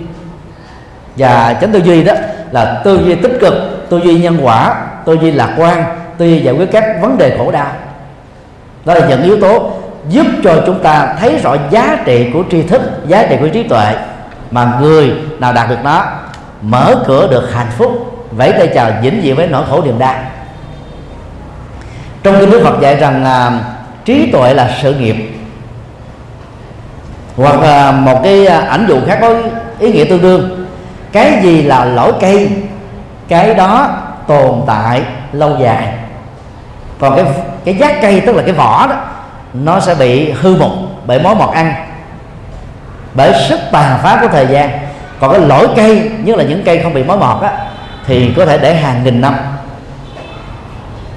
Và 1.15 1.57
chánh 1.61 1.71
tư 1.71 1.79
duy 1.79 2.03
đó 2.03 2.13
là 2.51 2.81
tư 2.83 3.01
duy 3.05 3.15
tích 3.15 3.37
cực 3.41 3.53
tư 3.89 3.97
duy 4.03 4.19
nhân 4.19 4.37
quả 4.41 4.75
tư 5.05 5.17
duy 5.21 5.31
lạc 5.31 5.55
quan 5.57 5.83
tư 6.17 6.25
duy 6.25 6.39
giải 6.39 6.53
quyết 6.53 6.71
các 6.71 7.01
vấn 7.01 7.17
đề 7.17 7.37
khổ 7.37 7.51
đau. 7.51 7.71
Đó 8.85 8.93
là 8.93 9.07
những 9.07 9.23
yếu 9.23 9.41
tố 9.41 9.71
giúp 10.09 10.25
cho 10.43 10.63
chúng 10.65 10.79
ta 10.79 11.15
thấy 11.19 11.37
rõ 11.37 11.55
giá 11.69 11.97
trị 12.05 12.29
của 12.33 12.43
tri 12.51 12.63
thức 12.63 12.81
giá 13.07 13.25
trị 13.29 13.37
của 13.41 13.47
trí 13.47 13.63
tuệ 13.63 13.95
mà 14.51 14.77
người 14.81 15.13
nào 15.39 15.53
đạt 15.53 15.69
được 15.69 15.83
nó 15.83 16.05
mở 16.61 16.95
cửa 17.07 17.27
được 17.31 17.53
hạnh 17.53 17.71
phúc 17.77 17.91
vẫy 18.31 18.51
tay 18.51 18.67
chào 18.75 18.91
vĩnh 19.01 19.21
viễn 19.21 19.35
với 19.35 19.47
nỗi 19.47 19.63
khổ 19.69 19.81
niềm 19.81 19.99
đau. 19.99 20.15
Trong 22.23 22.39
kinh 22.39 22.51
đức 22.51 22.61
phật 22.63 22.81
dạy 22.81 22.95
rằng 22.95 23.25
à, 23.25 23.51
trí 24.05 24.31
tuệ 24.31 24.53
là 24.53 24.77
sự 24.81 24.93
nghiệp 24.93 25.15
hoặc 27.37 27.59
là 27.59 27.91
một 27.91 28.19
cái 28.23 28.45
à, 28.45 28.59
ảnh 28.59 28.85
dụ 28.89 28.99
khác 29.07 29.17
có 29.21 29.35
ý 29.79 29.91
nghĩa 29.91 30.03
tương 30.03 30.21
đương. 30.21 30.67
Cái 31.11 31.39
gì 31.41 31.61
là 31.61 31.85
lỗi 31.85 32.13
cây? 32.19 32.49
Cái 33.27 33.53
đó 33.53 33.89
tồn 34.27 34.61
tại 34.67 35.01
lâu 35.31 35.57
dài. 35.59 35.93
Còn 36.99 37.15
cái 37.15 37.25
cái 37.65 37.75
giác 37.75 38.01
cây 38.01 38.21
tức 38.25 38.35
là 38.35 38.43
cái 38.43 38.53
vỏ 38.53 38.87
đó, 38.87 38.95
nó 39.53 39.79
sẽ 39.79 39.95
bị 39.95 40.31
hư 40.31 40.55
mục 40.55 40.71
bởi 41.05 41.19
mối 41.19 41.35
mọt 41.35 41.53
ăn. 41.53 41.73
Bởi 43.13 43.33
sức 43.49 43.59
tàn 43.71 43.99
phá 44.03 44.17
của 44.21 44.27
thời 44.27 44.47
gian. 44.47 44.69
Còn 45.19 45.31
cái 45.31 45.41
lỗi 45.41 45.67
cây, 45.75 46.11
nhất 46.23 46.37
là 46.37 46.43
những 46.43 46.63
cây 46.65 46.79
không 46.83 46.93
bị 46.93 47.03
mối 47.03 47.17
mọt 47.17 47.41
á, 47.41 47.51
thì 48.05 48.33
có 48.37 48.45
thể 48.45 48.57
để 48.57 48.75
hàng 48.75 49.03
nghìn 49.03 49.21
năm. 49.21 49.35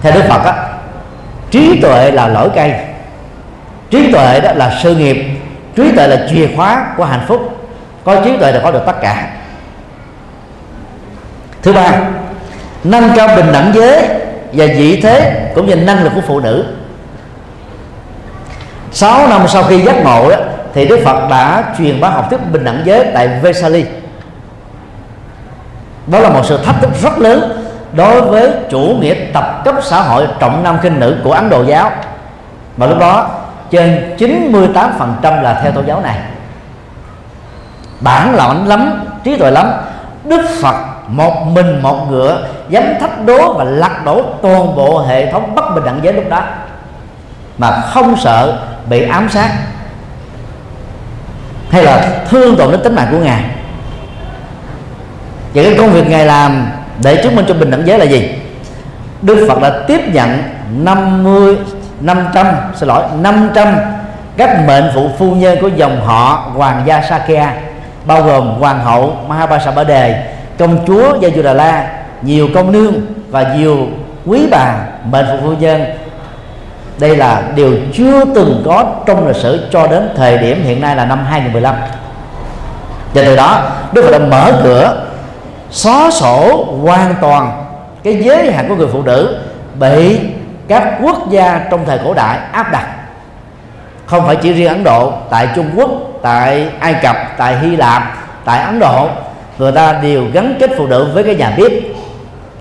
Theo 0.02 0.12
đức 0.12 0.24
phật 0.28 0.44
á, 0.44 0.54
trí 1.50 1.80
tuệ 1.82 2.10
là 2.10 2.28
lỗi 2.28 2.48
cây. 2.54 2.74
Trí 3.90 4.12
tuệ 4.12 4.40
đó 4.40 4.52
là 4.52 4.78
sự 4.82 4.96
nghiệp 4.96 5.35
trí 5.76 5.92
tuệ 5.96 6.06
là 6.06 6.26
chìa 6.30 6.48
khóa 6.56 6.86
của 6.96 7.04
hạnh 7.04 7.24
phúc. 7.28 7.68
Có 8.04 8.20
trí 8.24 8.36
tuệ 8.36 8.52
là 8.52 8.60
có 8.62 8.70
được 8.70 8.82
tất 8.86 9.00
cả. 9.02 9.30
Thứ 11.62 11.72
ba, 11.72 11.92
nâng 12.84 13.10
cao 13.16 13.28
bình 13.36 13.52
đẳng 13.52 13.72
giới 13.74 14.08
và 14.52 14.66
vị 14.76 15.00
thế 15.02 15.50
cũng 15.54 15.66
như 15.66 15.76
năng 15.76 16.04
lực 16.04 16.12
của 16.14 16.20
phụ 16.26 16.40
nữ. 16.40 16.64
6 18.92 19.28
năm 19.28 19.48
sau 19.48 19.62
khi 19.62 19.82
giác 19.82 20.04
ngộ 20.04 20.30
đó, 20.30 20.36
thì 20.74 20.86
Đức 20.86 21.00
Phật 21.04 21.28
đã 21.30 21.74
truyền 21.78 22.00
bá 22.00 22.08
học 22.08 22.26
thuyết 22.30 22.40
bình 22.52 22.64
đẳng 22.64 22.82
giới 22.84 23.06
tại 23.14 23.28
Vesali 23.28 23.84
đó 26.06 26.18
là 26.18 26.28
một 26.28 26.42
sự 26.44 26.58
thách 26.64 26.76
thức 26.80 26.90
rất 27.02 27.18
lớn 27.18 27.66
đối 27.92 28.20
với 28.20 28.50
chủ 28.70 28.80
nghĩa 28.80 29.14
tập 29.32 29.62
cấp 29.64 29.74
xã 29.82 30.00
hội 30.00 30.28
trọng 30.40 30.62
nam 30.62 30.78
khinh 30.82 31.00
nữ 31.00 31.16
của 31.24 31.32
Ấn 31.32 31.50
Độ 31.50 31.62
giáo. 31.62 31.90
Và 32.76 32.86
lúc 32.86 32.98
đó 32.98 33.35
trên 33.70 34.16
98% 34.18 35.42
là 35.42 35.60
theo 35.62 35.72
tôn 35.72 35.86
giáo 35.86 36.00
này. 36.00 36.18
Bản 38.00 38.34
lãnh 38.34 38.66
lắm, 38.66 39.04
trí 39.24 39.36
tuệ 39.36 39.50
lắm. 39.50 39.72
Đức 40.24 40.40
Phật 40.62 40.74
một 41.08 41.46
mình 41.46 41.82
một 41.82 42.06
ngựa, 42.10 42.46
dám 42.68 42.84
thách 43.00 43.26
đố 43.26 43.52
và 43.52 43.64
lật 43.64 44.04
đổ 44.04 44.22
toàn 44.42 44.76
bộ 44.76 44.98
hệ 44.98 45.32
thống 45.32 45.54
bất 45.54 45.74
bình 45.74 45.84
đẳng 45.84 46.00
giới 46.02 46.12
lúc 46.12 46.24
đó, 46.28 46.42
mà 47.58 47.80
không 47.80 48.16
sợ 48.16 48.58
bị 48.90 49.08
ám 49.08 49.28
sát. 49.28 49.50
Hay 51.70 51.82
là 51.82 52.20
thương 52.28 52.56
tổn 52.56 52.70
đến 52.70 52.80
tính 52.82 52.94
mạng 52.94 53.08
của 53.10 53.18
ngài. 53.18 53.44
Vậy 55.54 55.64
cái 55.64 55.74
công 55.78 55.92
việc 55.92 56.08
ngài 56.08 56.26
làm 56.26 56.66
để 57.02 57.22
chứng 57.22 57.36
minh 57.36 57.44
cho 57.48 57.54
bình 57.54 57.70
đẳng 57.70 57.86
giới 57.86 57.98
là 57.98 58.04
gì? 58.04 58.34
Đức 59.22 59.46
Phật 59.48 59.62
đã 59.62 59.70
tiếp 59.86 60.00
nhận 60.12 60.42
50 60.76 61.56
500 62.00 62.46
xin 62.74 62.88
lỗi 62.88 63.02
500 63.20 63.76
các 64.36 64.64
mệnh 64.66 64.84
phụ 64.94 65.08
phu 65.18 65.34
nhân 65.34 65.58
của 65.60 65.68
dòng 65.68 66.00
họ 66.06 66.50
hoàng 66.54 66.82
gia 66.86 67.02
Sakya 67.02 67.52
bao 68.06 68.22
gồm 68.22 68.48
hoàng 68.48 68.80
hậu 68.84 69.16
Mahabharata 69.28 69.84
Đề, 69.84 70.24
công 70.58 70.78
chúa 70.86 71.18
Gia 71.20 71.42
Đà 71.42 71.52
La 71.52 71.86
nhiều 72.22 72.48
công 72.54 72.72
nương 72.72 72.94
và 73.30 73.54
nhiều 73.54 73.86
quý 74.26 74.48
bà 74.50 74.74
mệnh 75.10 75.26
phụ 75.30 75.36
phu 75.42 75.52
nhân. 75.60 75.84
Đây 76.98 77.16
là 77.16 77.42
điều 77.54 77.72
chưa 77.94 78.24
từng 78.34 78.62
có 78.64 78.84
trong 79.06 79.26
lịch 79.26 79.36
sử 79.36 79.68
cho 79.72 79.86
đến 79.86 80.08
thời 80.16 80.38
điểm 80.38 80.64
hiện 80.64 80.80
nay 80.80 80.96
là 80.96 81.04
năm 81.04 81.24
2015 81.24 81.74
và 83.14 83.22
từ 83.24 83.36
đó, 83.36 83.62
Đức 83.92 84.02
Phật 84.02 84.18
đã 84.18 84.18
mở 84.18 84.60
cửa, 84.62 85.06
xóa 85.70 86.10
sổ 86.10 86.64
hoàn 86.82 87.14
toàn 87.20 87.64
cái 88.02 88.22
giới 88.24 88.52
hạn 88.52 88.68
của 88.68 88.74
người 88.74 88.88
phụ 88.92 89.02
nữ 89.02 89.38
bị 89.80 90.18
các 90.68 90.98
quốc 91.02 91.30
gia 91.30 91.60
trong 91.70 91.84
thời 91.86 91.98
cổ 92.04 92.14
đại 92.14 92.38
áp 92.52 92.72
đặt. 92.72 92.86
Không 94.06 94.26
phải 94.26 94.36
chỉ 94.36 94.52
riêng 94.52 94.68
Ấn 94.68 94.84
Độ, 94.84 95.12
tại 95.30 95.48
Trung 95.54 95.70
Quốc, 95.76 95.90
tại 96.22 96.68
Ai 96.80 96.94
Cập, 96.94 97.16
tại 97.36 97.58
Hy 97.58 97.76
Lạp, 97.76 98.16
tại 98.44 98.62
Ấn 98.62 98.78
Độ, 98.78 99.08
người 99.58 99.72
ta 99.72 99.92
đều 99.92 100.24
gắn 100.32 100.54
kết 100.60 100.70
phụ 100.78 100.86
nữ 100.86 101.10
với 101.14 101.24
cái 101.24 101.34
nhà 101.34 101.52
bếp. 101.56 101.72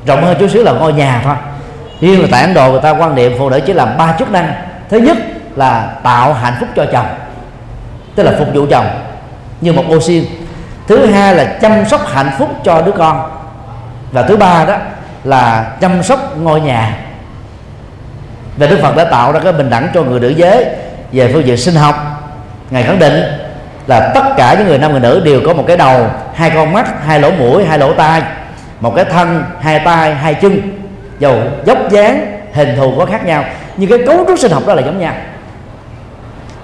Rộng 0.05 0.23
hơn 0.25 0.37
chút 0.39 0.49
xíu 0.51 0.63
là 0.63 0.71
ngôi 0.71 0.93
nhà 0.93 1.21
thôi. 1.23 1.35
Riêng 1.99 2.21
là 2.21 2.27
tại 2.31 2.41
Ấn 2.41 2.53
Độ, 2.53 2.71
người 2.71 2.81
ta 2.81 2.91
quan 2.91 3.15
niệm 3.15 3.35
phụ 3.39 3.49
nữ 3.49 3.59
chỉ 3.65 3.73
làm 3.73 3.97
ba 3.97 4.15
chức 4.19 4.31
năng. 4.31 4.53
Thứ 4.89 4.97
nhất 4.97 5.17
là 5.55 5.89
tạo 6.03 6.33
hạnh 6.33 6.53
phúc 6.59 6.69
cho 6.75 6.85
chồng, 6.91 7.07
tức 8.15 8.23
là 8.23 8.31
phục 8.39 8.47
vụ 8.53 8.65
chồng 8.71 8.85
như 9.61 9.73
một 9.73 9.83
ô 9.89 9.99
xin 9.99 10.25
thứ 10.87 11.05
hai 11.05 11.35
là 11.35 11.45
chăm 11.61 11.85
sóc 11.85 12.01
hạnh 12.07 12.31
phúc 12.37 12.49
cho 12.63 12.81
đứa 12.81 12.91
con. 12.91 13.31
Và 14.11 14.21
thứ 14.21 14.37
ba 14.37 14.65
đó 14.65 14.75
là 15.23 15.71
chăm 15.81 16.03
sóc 16.03 16.37
ngôi 16.37 16.61
nhà 16.61 16.97
và 18.57 18.67
Đức 18.67 18.79
Phật 18.81 18.95
đã 18.95 19.03
tạo 19.03 19.31
ra 19.31 19.39
cái 19.39 19.53
bình 19.53 19.69
đẳng 19.69 19.87
cho 19.93 20.03
người 20.03 20.19
nữ 20.19 20.29
giới 20.29 20.65
về 21.11 21.33
phương 21.33 21.45
diện 21.45 21.57
sinh 21.57 21.75
học. 21.75 21.95
Ngài 22.69 22.83
khẳng 22.83 22.99
định 22.99 23.23
là 23.87 24.11
tất 24.15 24.23
cả 24.37 24.55
những 24.57 24.67
người 24.67 24.77
nam, 24.77 24.91
người 24.91 24.99
nữ 24.99 25.21
đều 25.25 25.41
có 25.45 25.53
một 25.53 25.63
cái 25.67 25.77
đầu, 25.77 26.09
hai 26.33 26.51
con 26.55 26.73
mắt, 26.73 27.05
hai 27.05 27.19
lỗ 27.19 27.31
mũi, 27.31 27.65
hai 27.65 27.79
lỗ 27.79 27.93
tai, 27.93 28.21
một 28.79 28.93
cái 28.95 29.05
thân, 29.05 29.43
hai 29.61 29.79
tay 29.79 30.15
hai 30.15 30.33
chân. 30.33 30.61
Dầu 31.19 31.41
dốc 31.65 31.77
dáng, 31.91 32.41
hình 32.53 32.75
thù 32.77 32.93
có 32.97 33.05
khác 33.05 33.25
nhau, 33.25 33.45
nhưng 33.77 33.89
cái 33.89 33.99
cấu 34.07 34.25
trúc 34.27 34.39
sinh 34.39 34.51
học 34.51 34.63
đó 34.67 34.73
là 34.73 34.81
giống 34.81 34.99
nhau. 34.99 35.13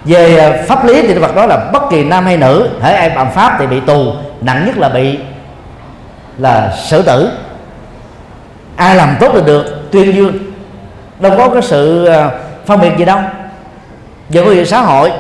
Về 0.06 0.38
à, 0.38 0.64
pháp 0.68 0.86
lý 0.86 1.02
thì 1.08 1.16
Phật 1.22 1.36
nói 1.36 1.48
là 1.48 1.58
bất 1.74 1.84
kỳ 1.92 2.04
nam 2.04 2.26
hay 2.26 2.38
nữ 2.38 2.70
thể 2.82 2.94
ai 2.94 3.10
phạm 3.10 3.32
pháp 3.32 3.56
thì 3.60 3.68
bị 3.68 3.80
tù, 3.80 4.14
nặng 4.42 4.64
nhất 4.66 4.78
là 4.78 4.90
bị, 4.90 5.18
là 6.38 6.74
xử 6.90 7.02
tử. 7.02 7.32
Ai 8.76 8.96
làm 8.96 9.16
tốt 9.20 9.34
được 9.34 9.46
được, 9.46 9.92
tuyên 9.92 10.16
dương 10.16 10.51
đâu 11.22 11.34
có 11.38 11.50
cái 11.50 11.62
sự 11.62 12.06
ờ, 12.06 12.32
phân 12.66 12.82
biệt 12.82 12.92
gì 12.98 13.06
đâu. 13.06 13.20
Về 14.30 14.44
phương 14.44 14.56
diện 14.56 14.66
xã 14.66 14.82
hội, 14.82 15.12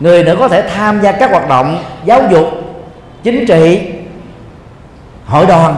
người 0.00 0.24
nữ 0.24 0.36
có 0.38 0.48
thể 0.48 0.62
tham 0.76 1.00
gia 1.00 1.12
các 1.12 1.30
hoạt 1.30 1.48
động 1.48 1.82
giáo 2.04 2.22
dục, 2.30 2.46
chính 3.22 3.46
trị, 3.46 3.80
hội 5.26 5.46
đoàn. 5.46 5.76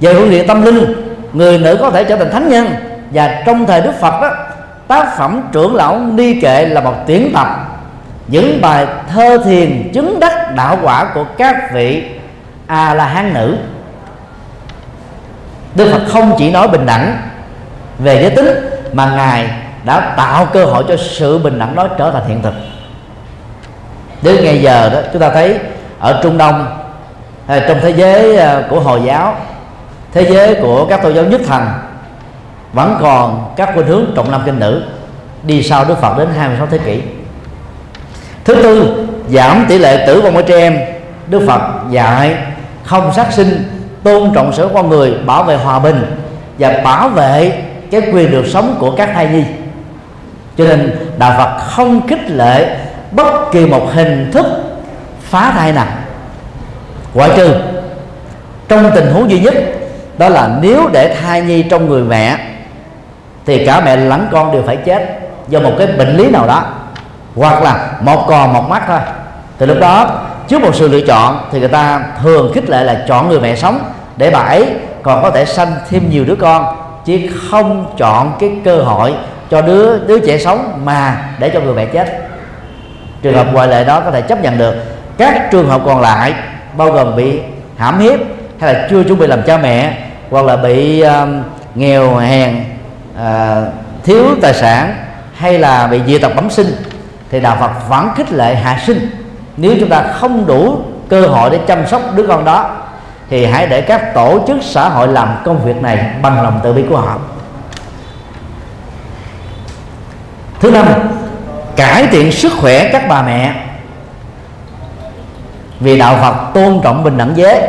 Về 0.00 0.14
phương 0.14 0.30
diện 0.30 0.46
tâm 0.46 0.62
linh, 0.62 1.16
người 1.32 1.58
nữ 1.58 1.76
có 1.80 1.90
thể 1.90 2.04
trở 2.04 2.16
thành 2.16 2.30
thánh 2.30 2.48
nhân. 2.48 2.68
Và 3.10 3.42
trong 3.46 3.66
thời 3.66 3.80
đức 3.80 3.92
phật 4.00 4.20
đó 4.20 4.30
tác 4.88 5.16
phẩm 5.16 5.42
trưởng 5.52 5.74
lão 5.74 5.98
ni 5.98 6.40
kệ 6.40 6.66
là 6.66 6.80
một 6.80 6.94
tuyển 7.06 7.30
tập, 7.34 7.48
những 8.28 8.60
bài 8.62 8.86
thơ 9.12 9.38
thiền 9.44 9.90
chứng 9.94 10.20
đắc 10.20 10.54
đạo 10.54 10.78
quả 10.82 11.10
của 11.14 11.24
các 11.38 11.72
vị 11.74 12.04
a 12.66 12.94
la 12.94 13.04
hán 13.06 13.34
nữ. 13.34 13.56
Đức 15.74 15.90
phật 15.92 16.02
không 16.08 16.34
chỉ 16.38 16.50
nói 16.50 16.68
bình 16.68 16.86
đẳng 16.86 17.16
về 18.02 18.22
giới 18.22 18.30
tính 18.30 18.70
mà 18.92 19.12
ngài 19.16 19.50
đã 19.84 20.14
tạo 20.16 20.46
cơ 20.52 20.64
hội 20.64 20.84
cho 20.88 20.96
sự 20.96 21.38
bình 21.38 21.58
đẳng 21.58 21.74
đó 21.74 21.88
trở 21.98 22.10
thành 22.10 22.28
hiện 22.28 22.42
thực. 22.42 22.54
Đến 24.22 24.44
ngày 24.44 24.62
giờ 24.62 24.90
đó, 24.92 24.98
chúng 25.12 25.22
ta 25.22 25.30
thấy 25.30 25.58
ở 25.98 26.20
trung 26.22 26.38
đông 26.38 26.66
hay 27.46 27.62
trong 27.68 27.78
thế 27.82 27.90
giới 27.90 28.36
à, 28.36 28.62
của 28.70 28.80
hồi 28.80 29.00
giáo, 29.06 29.36
thế 30.12 30.30
giới 30.30 30.54
của 30.54 30.86
các 30.86 31.02
tôn 31.02 31.14
giáo 31.14 31.24
nhất 31.24 31.40
thần 31.46 31.66
vẫn 32.72 32.96
còn 33.00 33.52
các 33.56 33.70
khuynh 33.74 33.86
hướng 33.86 34.04
trọng 34.16 34.30
nam 34.30 34.42
kinh 34.44 34.58
nữ 34.58 34.82
đi 35.42 35.62
sau 35.62 35.84
Đức 35.84 36.00
Phật 36.00 36.18
đến 36.18 36.28
26 36.36 36.66
thế 36.66 36.78
kỷ. 36.78 37.02
Thứ 38.44 38.54
tư, 38.54 39.06
giảm 39.28 39.66
tỷ 39.68 39.78
lệ 39.78 40.06
tử 40.06 40.20
vong 40.20 40.36
ở 40.36 40.42
trẻ 40.42 40.56
em. 40.56 40.78
Đức 41.26 41.42
Phật 41.46 41.60
dạy 41.90 42.36
không 42.84 43.12
sát 43.12 43.32
sinh, 43.32 43.68
tôn 44.02 44.30
trọng 44.34 44.52
sở 44.52 44.68
con 44.74 44.88
người, 44.88 45.14
bảo 45.26 45.44
vệ 45.44 45.56
hòa 45.56 45.78
bình 45.78 46.16
và 46.58 46.80
bảo 46.84 47.08
vệ 47.08 47.62
cái 47.90 48.00
quyền 48.12 48.30
được 48.30 48.44
sống 48.46 48.76
của 48.78 48.96
các 48.96 49.10
thai 49.14 49.28
nhi. 49.28 49.44
Cho 50.58 50.64
nên 50.64 50.96
đạo 51.18 51.34
Phật 51.38 51.64
không 51.64 52.06
khích 52.06 52.30
lệ 52.30 52.76
bất 53.10 53.52
kỳ 53.52 53.66
một 53.66 53.88
hình 53.92 54.30
thức 54.32 54.46
phá 55.22 55.52
thai 55.56 55.72
nào. 55.72 55.86
Ngoại 57.14 57.30
trừ, 57.36 57.54
trong 58.68 58.90
tình 58.94 59.12
huống 59.12 59.30
duy 59.30 59.40
nhất, 59.40 59.54
đó 60.18 60.28
là 60.28 60.50
nếu 60.62 60.88
để 60.92 61.16
thai 61.22 61.42
nhi 61.42 61.62
trong 61.62 61.88
người 61.88 62.02
mẹ, 62.02 62.38
thì 63.46 63.66
cả 63.66 63.80
mẹ 63.84 63.96
lẫn 63.96 64.28
con 64.32 64.52
đều 64.52 64.62
phải 64.66 64.76
chết 64.76 65.18
do 65.48 65.60
một 65.60 65.72
cái 65.78 65.86
bệnh 65.86 66.16
lý 66.16 66.30
nào 66.30 66.46
đó, 66.46 66.64
hoặc 67.36 67.62
là 67.62 67.90
một 68.00 68.24
còn 68.28 68.52
một 68.52 68.68
mắt 68.68 68.82
thôi. 68.86 68.98
Thì 69.58 69.66
lúc 69.66 69.80
đó, 69.80 70.20
trước 70.48 70.62
một 70.62 70.74
sự 70.74 70.88
lựa 70.88 71.06
chọn, 71.06 71.48
thì 71.52 71.58
người 71.58 71.68
ta 71.68 72.02
thường 72.22 72.52
khích 72.54 72.70
lệ 72.70 72.84
là 72.84 73.04
chọn 73.08 73.28
người 73.28 73.40
mẹ 73.40 73.56
sống 73.56 73.78
để 74.16 74.30
bà 74.30 74.38
ấy 74.38 74.66
còn 75.02 75.22
có 75.22 75.30
thể 75.30 75.44
sanh 75.44 75.72
thêm 75.90 76.10
nhiều 76.10 76.24
đứa 76.24 76.36
con 76.36 76.76
chứ 77.18 77.28
không 77.50 77.94
chọn 77.96 78.32
cái 78.40 78.52
cơ 78.64 78.76
hội 78.76 79.14
cho 79.50 79.62
đứa 79.62 79.98
đứa 79.98 80.18
trẻ 80.18 80.38
sống 80.38 80.80
mà 80.84 81.16
để 81.38 81.50
cho 81.50 81.60
người 81.60 81.74
mẹ 81.74 81.84
chết. 81.84 82.18
Trường 83.22 83.34
hợp 83.34 83.46
ngoại 83.52 83.68
lệ 83.68 83.84
đó 83.84 84.00
có 84.00 84.10
thể 84.10 84.20
chấp 84.20 84.42
nhận 84.42 84.58
được. 84.58 84.74
Các 85.18 85.48
trường 85.50 85.68
hợp 85.68 85.80
còn 85.86 86.00
lại 86.00 86.34
bao 86.76 86.92
gồm 86.92 87.16
bị 87.16 87.40
hãm 87.76 87.98
hiếp 87.98 88.20
hay 88.60 88.74
là 88.74 88.86
chưa 88.90 89.02
chuẩn 89.04 89.18
bị 89.18 89.26
làm 89.26 89.42
cha 89.42 89.58
mẹ 89.58 89.98
hoặc 90.30 90.44
là 90.44 90.56
bị 90.56 91.04
uh, 91.06 91.28
nghèo 91.74 92.16
hèn 92.16 92.64
uh, 93.14 93.22
thiếu 94.04 94.24
tài 94.42 94.54
sản 94.54 94.94
hay 95.34 95.58
là 95.58 95.86
bị 95.86 96.00
dị 96.06 96.18
tật 96.18 96.34
bẩm 96.36 96.50
sinh 96.50 96.66
thì 97.30 97.40
đạo 97.40 97.56
Phật 97.60 97.88
vẫn 97.88 98.08
khích 98.16 98.32
lệ 98.32 98.54
hạ 98.54 98.80
sinh. 98.86 99.10
Nếu 99.56 99.74
chúng 99.80 99.88
ta 99.88 100.02
không 100.02 100.46
đủ 100.46 100.78
cơ 101.08 101.20
hội 101.20 101.50
để 101.50 101.58
chăm 101.66 101.86
sóc 101.86 102.02
đứa 102.14 102.26
con 102.26 102.44
đó 102.44 102.76
thì 103.30 103.46
hãy 103.46 103.66
để 103.66 103.80
các 103.80 104.14
tổ 104.14 104.44
chức 104.46 104.56
xã 104.62 104.88
hội 104.88 105.08
làm 105.08 105.36
công 105.44 105.64
việc 105.64 105.82
này 105.82 105.98
bằng 106.22 106.42
lòng 106.42 106.60
từ 106.62 106.72
bi 106.72 106.84
của 106.90 106.96
họ. 106.96 107.18
Thứ 110.60 110.70
năm, 110.70 110.86
cải 111.76 112.06
thiện 112.06 112.32
sức 112.32 112.52
khỏe 112.60 112.88
các 112.92 113.02
bà 113.08 113.22
mẹ. 113.22 113.54
Vì 115.80 115.98
đạo 115.98 116.16
Phật 116.20 116.54
tôn 116.54 116.80
trọng 116.82 117.04
bình 117.04 117.18
đẳng 117.18 117.32
giới. 117.36 117.60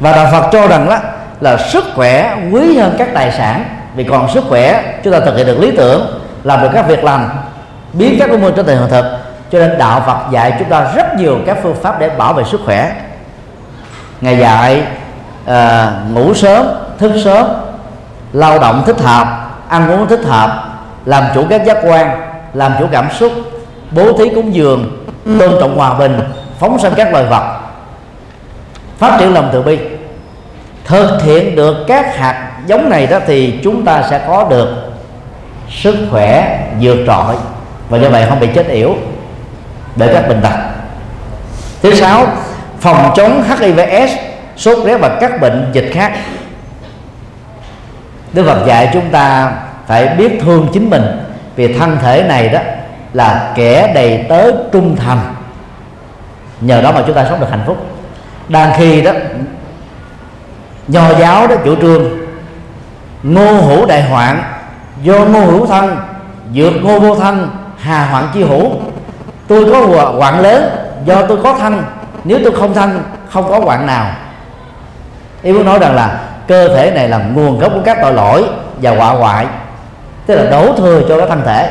Và 0.00 0.12
đạo 0.12 0.28
Phật 0.32 0.48
cho 0.52 0.68
rằng 0.68 0.88
đó 0.88 0.98
là 1.40 1.56
sức 1.56 1.84
khỏe 1.94 2.36
quý 2.52 2.78
hơn 2.78 2.94
các 2.98 3.08
tài 3.14 3.32
sản. 3.32 3.64
Vì 3.94 4.04
còn 4.04 4.30
sức 4.30 4.44
khỏe, 4.48 4.82
chúng 5.04 5.12
ta 5.12 5.20
thực 5.20 5.36
hiện 5.36 5.46
được 5.46 5.58
lý 5.60 5.76
tưởng, 5.76 6.20
làm 6.44 6.62
được 6.62 6.68
các 6.74 6.88
việc 6.88 7.04
làm 7.04 7.28
biến 7.92 8.16
các 8.18 8.30
ước 8.30 8.40
mơ 8.40 8.52
trở 8.56 8.62
thành 8.62 8.78
hiện 8.78 8.88
thực. 8.90 9.04
Cho 9.52 9.58
nên 9.58 9.78
đạo 9.78 10.02
Phật 10.06 10.30
dạy 10.30 10.54
chúng 10.58 10.68
ta 10.68 10.92
rất 10.94 11.14
nhiều 11.16 11.38
các 11.46 11.56
phương 11.62 11.76
pháp 11.82 12.00
để 12.00 12.10
bảo 12.10 12.32
vệ 12.32 12.44
sức 12.44 12.60
khỏe 12.64 12.92
ngày 14.20 14.38
dạy 14.38 14.82
à, 15.46 15.92
ngủ 16.12 16.34
sớm 16.34 16.66
thức 16.98 17.12
sớm 17.24 17.46
lao 18.32 18.58
động 18.58 18.82
thích 18.86 19.00
hợp 19.00 19.50
ăn 19.68 19.90
uống 19.90 20.08
thích 20.08 20.24
hợp 20.24 20.78
làm 21.04 21.24
chủ 21.34 21.44
các 21.50 21.64
giác 21.66 21.78
quan 21.82 22.20
làm 22.54 22.72
chủ 22.78 22.86
cảm 22.92 23.08
xúc 23.18 23.32
bố 23.90 24.12
thí 24.18 24.28
cúng 24.34 24.54
dường 24.54 25.06
tôn 25.24 25.50
trọng 25.60 25.76
hòa 25.76 25.94
bình 25.94 26.20
phóng 26.58 26.78
sanh 26.78 26.92
các 26.96 27.12
loài 27.12 27.24
vật 27.24 27.58
phát 28.98 29.16
triển 29.20 29.34
lòng 29.34 29.50
từ 29.52 29.62
bi. 29.62 29.78
Thực 30.84 31.22
hiện 31.22 31.56
được 31.56 31.76
các 31.86 32.16
hạt 32.16 32.50
giống 32.66 32.90
này 32.90 33.06
đó 33.06 33.18
thì 33.26 33.60
chúng 33.64 33.84
ta 33.84 34.02
sẽ 34.10 34.20
có 34.26 34.46
được 34.50 34.68
sức 35.70 35.96
khỏe 36.10 36.60
vượt 36.80 36.96
trội. 37.06 37.36
Và 37.88 37.98
do 37.98 38.08
vậy 38.08 38.26
không 38.28 38.40
bị 38.40 38.48
chết 38.54 38.68
yểu 38.68 38.94
để 39.96 40.14
các 40.14 40.28
bệnh 40.28 40.40
tật. 40.40 40.54
Thứ 41.82 41.94
sáu 41.94 42.26
phòng 42.80 43.12
chống 43.16 43.42
hivs 43.42 44.12
sốt 44.56 44.78
rét 44.86 44.96
và 44.96 45.16
các 45.20 45.40
bệnh 45.40 45.70
dịch 45.72 45.90
khác. 45.92 46.12
Đức 48.32 48.44
phật 48.46 48.66
dạy 48.66 48.90
chúng 48.92 49.10
ta 49.10 49.52
phải 49.86 50.08
biết 50.08 50.38
thương 50.40 50.68
chính 50.72 50.90
mình, 50.90 51.04
vì 51.56 51.78
thân 51.78 51.98
thể 52.02 52.22
này 52.22 52.48
đó 52.48 52.60
là 53.12 53.52
kẻ 53.54 53.92
đầy 53.94 54.24
tớ 54.28 54.52
trung 54.72 54.96
thành. 54.96 55.34
Nhờ 56.60 56.80
đó 56.80 56.92
mà 56.92 57.02
chúng 57.06 57.16
ta 57.16 57.26
sống 57.28 57.40
được 57.40 57.50
hạnh 57.50 57.62
phúc. 57.66 57.86
Đang 58.48 58.72
khi 58.76 59.02
đó, 59.02 59.12
nho 60.88 61.14
giáo 61.18 61.46
đó 61.46 61.54
chủ 61.64 61.76
trương, 61.76 62.04
ngô 63.22 63.52
hữu 63.52 63.86
đại 63.86 64.02
hoạn, 64.02 64.42
do 65.02 65.18
ngô 65.18 65.40
hữu 65.40 65.66
thân, 65.66 65.96
vượt 66.54 66.72
ngô 66.82 67.00
vô 67.00 67.14
thân, 67.14 67.50
hà 67.78 68.06
hoạn 68.06 68.28
chi 68.34 68.42
hữu. 68.42 68.70
Tôi 69.48 69.72
có 69.72 69.80
hoạn 70.18 70.40
lớn 70.40 70.70
do 71.04 71.26
tôi 71.26 71.38
có 71.42 71.54
thân 71.58 71.82
nếu 72.28 72.38
tôi 72.44 72.52
không 72.52 72.74
thanh 72.74 73.02
không 73.30 73.50
có 73.50 73.60
quạng 73.60 73.86
nào. 73.86 74.06
Ý 75.42 75.52
muốn 75.52 75.64
nói 75.64 75.78
rằng 75.78 75.94
là 75.94 76.20
cơ 76.46 76.68
thể 76.68 76.90
này 76.90 77.08
là 77.08 77.18
nguồn 77.18 77.58
gốc 77.58 77.72
của 77.74 77.80
các 77.84 77.98
tội 78.02 78.12
lỗi 78.12 78.44
và 78.82 78.90
họa 78.90 79.10
hoại. 79.10 79.46
Tức 80.26 80.34
là 80.34 80.50
đổ 80.50 80.72
thừa 80.76 81.02
cho 81.08 81.18
cái 81.18 81.28
thân 81.28 81.42
thể. 81.46 81.70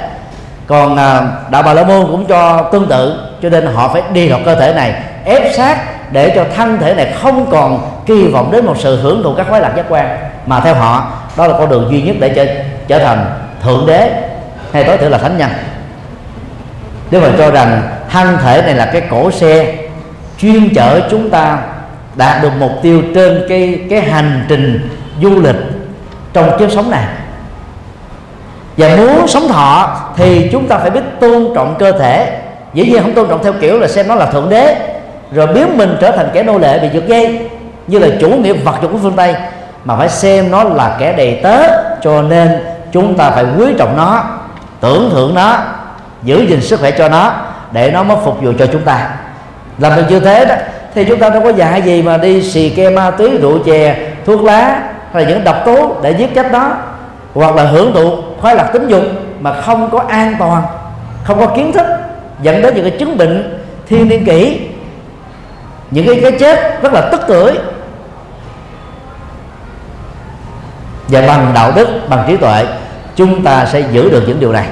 Còn 0.67 0.97
à, 0.97 1.21
đạo 1.49 1.63
bà 1.63 1.73
la 1.73 1.83
môn 1.83 2.07
cũng 2.11 2.25
cho 2.25 2.69
tương 2.71 2.87
tự 2.87 3.19
cho 3.41 3.49
nên 3.49 3.65
họ 3.65 3.87
phải 3.87 4.01
đi 4.13 4.29
học 4.29 4.41
cơ 4.45 4.55
thể 4.55 4.73
này 4.73 4.93
ép 5.25 5.55
sát 5.57 5.77
để 6.11 6.31
cho 6.35 6.45
thân 6.55 6.77
thể 6.77 6.93
này 6.93 7.13
không 7.21 7.51
còn 7.51 7.91
kỳ 8.05 8.27
vọng 8.27 8.51
đến 8.51 8.65
một 8.65 8.75
sự 8.77 9.01
hưởng 9.01 9.23
thụ 9.23 9.33
các 9.33 9.45
khoái 9.49 9.61
lạc 9.61 9.73
giác 9.75 9.85
quan. 9.89 10.17
Mà 10.45 10.59
theo 10.59 10.75
họ 10.75 11.11
đó 11.37 11.47
là 11.47 11.57
con 11.57 11.69
đường 11.69 11.87
duy 11.91 12.01
nhất 12.01 12.15
để 12.19 12.29
trở, 12.29 12.45
trở 12.87 12.99
thành 12.99 13.25
thượng 13.63 13.85
đế 13.87 14.11
hay 14.73 14.83
tối 14.83 14.97
thiểu 14.97 15.09
là 15.09 15.17
thánh 15.17 15.37
nhân. 15.37 15.49
Nếu 17.11 17.21
mà 17.21 17.27
cho 17.37 17.51
rằng 17.51 17.81
thân 18.11 18.37
thể 18.43 18.61
này 18.61 18.75
là 18.75 18.85
cái 18.85 19.01
cổ 19.09 19.31
xe 19.31 19.86
chuyên 20.37 20.73
chở 20.75 21.01
chúng 21.11 21.29
ta 21.29 21.57
đạt 22.15 22.41
được 22.41 22.51
mục 22.59 22.71
tiêu 22.81 23.01
trên 23.15 23.45
cái 23.49 23.79
cái 23.89 24.01
hành 24.01 24.45
trình 24.49 24.89
du 25.21 25.41
lịch 25.41 25.55
trong 26.33 26.59
kiếp 26.59 26.71
sống 26.71 26.91
này. 26.91 27.05
Và 28.77 28.95
muốn 28.95 29.27
sống 29.27 29.47
thọ 29.47 29.99
thì 30.15 30.49
chúng 30.51 30.67
ta 30.67 30.77
phải 30.77 30.89
biết 30.89 31.01
tôn 31.19 31.47
trọng 31.55 31.75
cơ 31.79 31.91
thể. 31.91 32.39
Dĩ 32.73 32.85
nhiên 32.85 33.01
không 33.01 33.13
tôn 33.13 33.29
trọng 33.29 33.43
theo 33.43 33.53
kiểu 33.61 33.79
là 33.79 33.87
xem 33.87 34.07
nó 34.07 34.15
là 34.15 34.25
thượng 34.25 34.49
đế, 34.49 34.75
rồi 35.31 35.47
biến 35.47 35.77
mình 35.77 35.97
trở 36.01 36.11
thành 36.11 36.29
kẻ 36.33 36.43
nô 36.43 36.57
lệ 36.57 36.79
bị 36.79 36.89
giật 36.93 37.07
dây, 37.07 37.49
như 37.87 37.99
là 37.99 38.07
chủ 38.21 38.29
nghĩa 38.29 38.53
vật 38.53 38.75
dụng 38.81 38.93
của 38.93 38.99
phương 39.01 39.15
tây, 39.15 39.35
mà 39.85 39.95
phải 39.95 40.09
xem 40.09 40.51
nó 40.51 40.63
là 40.63 40.95
kẻ 40.99 41.13
đầy 41.13 41.39
tớ, 41.43 41.57
cho 42.01 42.21
nên 42.21 42.49
chúng 42.91 43.17
ta 43.17 43.31
phải 43.31 43.45
quý 43.57 43.65
trọng 43.77 43.97
nó, 43.97 44.23
tưởng 44.79 45.09
thưởng 45.13 45.35
nó, 45.35 45.57
giữ 46.23 46.45
gìn 46.49 46.61
sức 46.61 46.79
khỏe 46.79 46.91
cho 46.91 47.09
nó, 47.09 47.33
để 47.71 47.91
nó 47.91 48.03
mới 48.03 48.17
phục 48.25 48.41
vụ 48.41 48.51
cho 48.59 48.65
chúng 48.71 48.81
ta 48.81 49.09
làm 49.79 49.95
được 49.95 50.03
như 50.09 50.19
thế 50.19 50.45
đó, 50.45 50.55
thì 50.95 51.05
chúng 51.05 51.19
ta 51.19 51.29
đâu 51.29 51.43
có 51.43 51.49
dạy 51.49 51.81
gì 51.81 52.01
mà 52.01 52.17
đi 52.17 52.43
xì 52.43 52.69
ke 52.69 52.89
ma 52.89 53.11
túy, 53.11 53.37
rượu 53.37 53.59
chè, 53.65 53.97
thuốc 54.25 54.43
lá 54.43 54.89
hay 55.13 55.23
là 55.23 55.29
những 55.29 55.43
độc 55.43 55.57
tố 55.65 55.95
để 56.01 56.11
giết 56.11 56.35
chết 56.35 56.51
nó. 56.51 56.71
Hoặc 57.33 57.55
là 57.55 57.63
hưởng 57.63 57.93
thụ 57.93 58.15
khoái 58.41 58.55
lạc 58.55 58.63
tính 58.63 58.87
dục 58.87 59.03
mà 59.39 59.61
không 59.61 59.89
có 59.89 60.03
an 60.07 60.35
toàn, 60.39 60.63
không 61.23 61.39
có 61.39 61.45
kiến 61.45 61.71
thức, 61.73 61.85
dẫn 62.41 62.61
đến 62.61 62.75
những 62.75 62.89
cái 62.89 62.99
chứng 62.99 63.17
bệnh 63.17 63.59
thiên 63.87 64.09
niên 64.09 64.25
kỷ. 64.25 64.59
Những 65.91 66.05
cái 66.05 66.19
cái 66.21 66.31
chết 66.31 66.81
rất 66.81 66.93
là 66.93 67.01
tức 67.01 67.21
tưởi. 67.27 67.53
Và 71.07 71.21
bằng 71.21 71.51
đạo 71.55 71.71
đức, 71.75 71.87
bằng 72.09 72.23
trí 72.27 72.37
tuệ, 72.37 72.65
chúng 73.15 73.43
ta 73.43 73.65
sẽ 73.65 73.79
giữ 73.91 74.09
được 74.09 74.23
những 74.27 74.39
điều 74.39 74.51
này. 74.51 74.65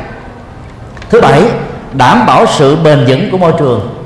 Thứ 1.10 1.22
bảy, 1.22 1.42
đảm 1.94 2.26
bảo 2.26 2.46
sự 2.46 2.76
bền 2.76 3.06
vững 3.08 3.32
của 3.32 3.38
môi 3.38 3.54
trường. 3.60 4.05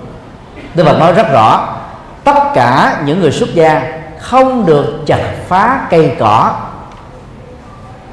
Đức 0.75 0.83
Phật 0.85 0.99
nói 0.99 1.13
rất 1.13 1.31
rõ 1.31 1.75
tất 2.23 2.39
cả 2.53 3.01
những 3.05 3.19
người 3.19 3.31
xuất 3.31 3.49
gia 3.53 3.81
không 4.19 4.65
được 4.65 5.03
chặt 5.05 5.21
phá 5.47 5.87
cây 5.89 6.15
cỏ. 6.19 6.53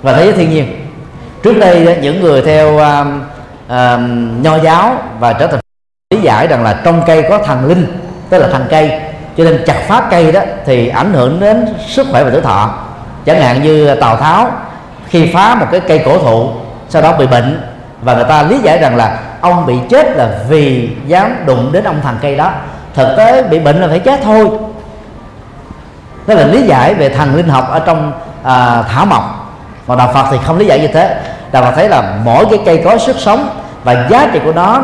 Và 0.03 0.13
thế 0.13 0.25
giới 0.25 0.33
thiên 0.33 0.51
nhiên. 0.51 0.87
Trước 1.43 1.59
đây 1.59 1.99
những 2.03 2.21
người 2.23 2.43
theo 2.43 2.75
uh, 2.75 3.07
uh, 3.67 4.01
nho 4.43 4.59
giáo 4.59 4.95
và 5.21 5.33
trở 5.33 5.47
thành 5.47 5.61
lý 6.15 6.21
giải 6.21 6.47
rằng 6.47 6.65
là 6.65 6.81
trong 6.85 7.03
cây 7.07 7.25
có 7.31 7.39
thần 7.39 7.67
linh 7.67 7.99
tức 8.31 8.39
là 8.39 8.49
thần 8.49 8.67
cây 8.71 9.01
cho 9.37 9.45
nên 9.45 9.63
chặt 9.67 9.85
phá 9.89 10.03
cây 10.11 10.33
đó 10.33 10.41
thì 10.67 10.89
ảnh 10.89 11.13
hưởng 11.13 11.41
đến 11.41 11.67
sức 11.89 12.07
khỏe 12.11 12.25
và 12.25 12.31
tuổi 12.31 12.41
thọ. 12.41 12.75
Chẳng 13.27 13.41
hạn 13.41 13.63
như 13.63 13.95
tào 13.95 14.17
tháo 14.17 14.51
khi 15.09 15.31
phá 15.35 15.55
một 15.55 15.67
cái 15.71 15.81
cây 15.81 16.03
cổ 16.05 16.19
thụ 16.19 16.51
sau 16.89 17.03
đó 17.03 17.13
bị 17.19 17.27
bệnh 17.27 17.63
và 18.03 18.15
người 18.15 18.25
ta 18.25 18.43
lý 18.43 18.59
giải 18.59 18.79
rằng 18.79 18.97
là 18.97 19.19
ông 19.51 19.67
bị 19.67 19.75
chết 19.89 20.17
là 20.17 20.39
vì 20.49 20.91
dám 21.07 21.37
đụng 21.47 21.73
đến 21.73 21.85
ông 21.85 22.01
thằng 22.03 22.17
cây 22.23 22.37
đó. 22.37 22.51
Thực 22.95 23.15
tế 23.17 23.43
bị 23.43 23.59
bệnh 23.59 23.81
là 23.81 23.89
phải 23.89 23.99
chết 23.99 24.21
thôi. 24.25 24.49
Đó 26.27 26.35
là 26.35 26.47
lý 26.47 26.63
giải 26.63 26.95
về 26.95 27.09
thần 27.09 27.35
linh 27.35 27.49
học 27.49 27.69
ở 27.71 27.79
trong 27.79 28.13
à, 28.43 28.83
thảo 28.83 29.07
mộc. 29.07 29.53
Mà 29.87 29.97
đạo 29.97 30.11
phật 30.15 30.27
thì 30.31 30.37
không 30.45 30.59
lý 30.59 30.67
giải 30.67 30.81
như 30.81 30.89
thế. 30.89 31.17
Đạo 31.53 31.63
phật 31.63 31.73
thấy 31.77 31.89
là 31.89 32.19
mỗi 32.25 32.47
cái 32.51 32.61
cây 32.67 32.83
có 32.85 32.99
sức 32.99 33.17
sống 33.19 33.49
và 33.85 34.07
giá 34.11 34.31
trị 34.33 34.41
của 34.45 34.53
nó 34.53 34.83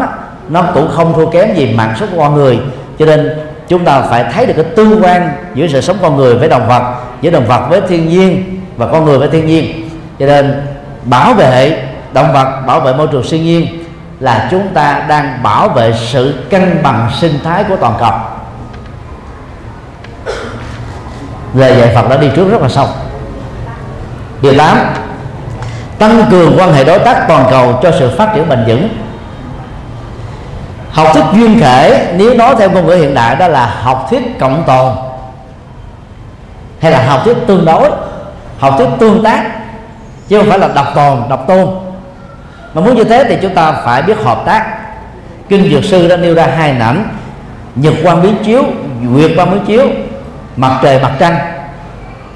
nó 0.48 0.62
cũng 0.74 0.90
không 0.94 1.14
thua 1.14 1.26
kém 1.26 1.54
gì 1.54 1.74
mạng 1.74 1.94
sống 2.00 2.08
của 2.12 2.18
con 2.18 2.34
người. 2.34 2.58
Cho 2.98 3.06
nên 3.06 3.38
chúng 3.68 3.84
ta 3.84 4.02
phải 4.02 4.24
thấy 4.32 4.46
được 4.46 4.52
cái 4.56 4.64
tương 4.64 5.04
quan 5.04 5.32
giữa 5.54 5.66
sự 5.68 5.80
sống 5.80 5.96
con 6.02 6.16
người 6.16 6.34
với 6.34 6.48
động 6.48 6.68
vật 6.68 6.82
giữa 7.20 7.30
động 7.30 7.46
vật 7.46 7.66
với 7.68 7.80
thiên 7.88 8.08
nhiên 8.08 8.60
và 8.76 8.86
con 8.86 9.04
người 9.04 9.18
với 9.18 9.28
thiên 9.28 9.46
nhiên. 9.46 9.88
Cho 10.18 10.26
nên 10.26 10.66
bảo 11.04 11.34
vệ 11.34 11.82
động 12.12 12.32
vật 12.32 12.60
bảo 12.66 12.80
vệ 12.80 12.92
môi 12.92 13.06
trường 13.12 13.24
siêu 13.24 13.40
nhiên 13.40 13.81
là 14.22 14.48
chúng 14.50 14.68
ta 14.74 15.04
đang 15.08 15.42
bảo 15.42 15.68
vệ 15.68 15.94
sự 16.06 16.46
cân 16.50 16.82
bằng 16.82 17.10
sinh 17.20 17.38
thái 17.44 17.64
của 17.64 17.76
toàn 17.76 17.94
cầu. 18.00 18.12
Lời 21.54 21.76
dạy 21.78 21.94
Phật 21.94 22.08
đã 22.08 22.16
đi 22.16 22.28
trước 22.36 22.50
rất 22.50 22.62
là 22.62 22.68
sâu. 22.68 22.88
Điều 24.42 24.54
8 24.58 24.78
tăng 25.98 26.24
cường 26.30 26.58
quan 26.58 26.72
hệ 26.72 26.84
đối 26.84 26.98
tác 26.98 27.24
toàn 27.28 27.46
cầu 27.50 27.78
cho 27.82 27.92
sự 27.98 28.10
phát 28.18 28.34
triển 28.34 28.48
bền 28.48 28.64
vững. 28.66 28.88
Học 30.90 31.06
thuyết 31.14 31.24
duyên 31.32 31.60
khể, 31.60 32.12
nếu 32.16 32.34
nói 32.34 32.54
theo 32.58 32.70
ngôn 32.70 32.86
ngữ 32.86 32.94
hiện 32.94 33.14
đại 33.14 33.36
đó 33.36 33.48
là 33.48 33.66
học 33.82 34.06
thuyết 34.10 34.38
cộng 34.40 34.64
tồn, 34.66 34.92
hay 36.80 36.92
là 36.92 37.04
học 37.06 37.20
thuyết 37.24 37.36
tương 37.46 37.64
đối, 37.64 37.90
học 38.58 38.74
thuyết 38.78 38.88
tương 38.98 39.24
tác, 39.24 39.44
chứ 40.28 40.38
không 40.38 40.50
phải 40.50 40.58
là 40.58 40.68
độc 40.68 40.86
tồn 40.94 41.18
độc 41.28 41.44
tôn 41.48 41.68
mà 42.74 42.80
muốn 42.80 42.96
như 42.96 43.04
thế 43.04 43.24
thì 43.28 43.36
chúng 43.42 43.54
ta 43.54 43.72
phải 43.72 44.02
biết 44.02 44.18
hợp 44.24 44.42
tác. 44.46 44.66
Kinh 45.48 45.70
dược 45.72 45.84
sư 45.84 46.08
đã 46.08 46.16
nêu 46.16 46.34
ra 46.34 46.46
hai 46.56 46.70
ảnh 46.70 47.08
nhật 47.74 47.94
quan 48.04 48.22
biến 48.22 48.36
chiếu, 48.44 48.62
nguyệt 49.02 49.30
quan 49.36 49.50
biến 49.50 49.64
chiếu, 49.66 49.88
mặt 50.56 50.78
trời, 50.82 50.98
mặt 51.02 51.12
trăng. 51.18 51.36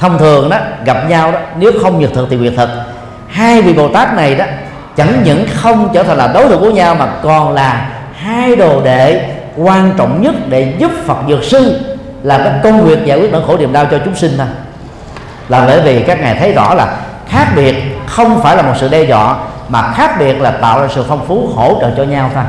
Thông 0.00 0.18
thường 0.18 0.50
đó, 0.50 0.56
gặp 0.84 0.96
nhau 1.08 1.32
đó, 1.32 1.38
nếu 1.58 1.72
không 1.82 2.00
nhật 2.00 2.10
thực 2.14 2.26
thì 2.30 2.36
nguyệt 2.36 2.52
thực. 2.56 2.68
Hai 3.28 3.62
vị 3.62 3.72
bồ 3.72 3.88
tát 3.88 4.14
này 4.14 4.34
đó, 4.34 4.44
chẳng 4.96 5.22
những 5.24 5.46
không 5.54 5.88
trở 5.94 6.02
thành 6.02 6.16
là 6.16 6.26
đối 6.26 6.48
thủ 6.48 6.58
của 6.58 6.70
nhau 6.70 6.94
mà 6.94 7.08
còn 7.22 7.52
là 7.52 7.88
hai 8.14 8.56
đồ 8.56 8.82
đệ 8.82 9.20
quan 9.56 9.92
trọng 9.98 10.22
nhất 10.22 10.34
để 10.48 10.74
giúp 10.78 10.90
phật 11.06 11.16
dược 11.28 11.44
sư 11.44 11.80
làm 12.22 12.40
cái 12.44 12.52
công 12.62 12.84
việc 12.84 13.04
giải 13.04 13.18
quyết 13.18 13.32
nỗi 13.32 13.42
khổ 13.46 13.56
niềm 13.58 13.72
đau 13.72 13.86
cho 13.90 13.98
chúng 14.04 14.14
sinh 14.14 14.32
thôi. 14.38 14.46
Là 15.48 15.64
bởi 15.66 15.80
vì 15.80 16.02
các 16.02 16.20
ngài 16.20 16.34
thấy 16.34 16.52
rõ 16.52 16.74
là 16.74 16.96
khác 17.28 17.46
biệt 17.56 17.74
không 18.06 18.42
phải 18.42 18.56
là 18.56 18.62
một 18.62 18.72
sự 18.80 18.88
đe 18.88 19.02
dọa 19.02 19.36
mà 19.68 19.92
khác 19.92 20.16
biệt 20.18 20.40
là 20.40 20.50
tạo 20.50 20.80
ra 20.80 20.88
sự 20.94 21.04
phong 21.08 21.26
phú 21.26 21.48
hỗ 21.54 21.78
trợ 21.80 21.90
cho 21.96 22.02
nhau 22.02 22.30
thôi. 22.34 22.44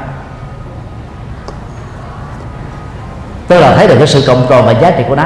Tức 3.48 3.60
là 3.60 3.76
thấy 3.76 3.88
được 3.88 3.96
cái 3.98 4.08
sự 4.08 4.24
cộng 4.28 4.48
tồn 4.48 4.66
và 4.66 4.72
giá 4.72 4.92
trị 4.92 5.04
của 5.10 5.16
nó. 5.16 5.26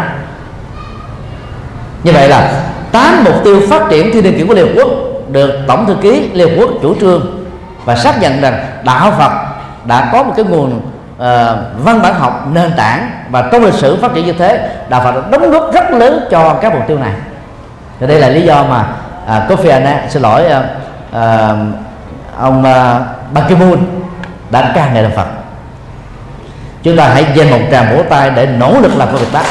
Như 2.03 2.11
vậy 2.11 2.29
là 2.29 2.63
tám 2.91 3.23
mục 3.23 3.35
tiêu 3.43 3.61
phát 3.69 3.81
triển 3.89 4.11
thiên 4.13 4.23
niên 4.23 4.37
kỷ 4.37 4.45
của 4.47 4.53
liên 4.53 4.67
hợp 4.67 4.73
quốc 4.75 4.87
được 5.27 5.59
tổng 5.67 5.85
thư 5.85 5.95
ký 6.01 6.29
liên 6.33 6.49
hợp 6.49 6.55
quốc 6.59 6.69
chủ 6.81 6.95
trương 6.99 7.43
và 7.85 7.95
xác 7.95 8.21
nhận 8.21 8.41
rằng 8.41 8.65
đạo 8.83 9.13
phật 9.17 9.31
đã 9.85 10.09
có 10.13 10.23
một 10.23 10.33
cái 10.35 10.45
nguồn 10.45 10.77
uh, 10.77 10.81
văn 11.83 12.01
bản 12.01 12.13
học 12.13 12.47
nền 12.53 12.71
tảng 12.77 13.11
và 13.29 13.49
trong 13.51 13.63
lịch 13.63 13.73
sử 13.73 13.97
phát 14.01 14.13
triển 14.13 14.25
như 14.25 14.33
thế 14.33 14.69
đạo 14.89 15.01
phật 15.03 15.31
đã 15.31 15.37
đóng 15.37 15.51
góp 15.51 15.73
rất 15.73 15.91
lớn 15.91 16.27
cho 16.31 16.53
các 16.61 16.73
mục 16.73 16.83
tiêu 16.87 16.97
này. 16.99 17.13
Thì 17.99 18.07
đây 18.07 18.19
là 18.19 18.29
lý 18.29 18.41
do 18.41 18.63
mà 18.63 18.85
uh, 19.23 19.51
Kofi 19.51 19.71
Annan 19.71 20.09
xin 20.09 20.21
lỗi 20.21 20.43
uh, 20.45 20.65
à, 21.12 21.55
ông 22.38 22.64
à, 22.64 22.99
Ban 23.34 23.47
Ki-moon 23.49 23.78
đã 24.49 24.72
ca 24.76 24.89
ngợi 24.93 25.03
đạo 25.03 25.12
Phật. 25.16 25.28
Chúng 26.84 26.97
ta 26.97 27.09
hãy 27.09 27.26
dành 27.36 27.51
một 27.51 27.59
tràng 27.72 27.97
vỗ 27.97 28.03
tay 28.09 28.30
để 28.30 28.45
nỗ 28.45 28.80
lực 28.82 28.97
làm 28.97 29.07
công 29.07 29.18
việc 29.18 29.34
đó. 29.34 29.41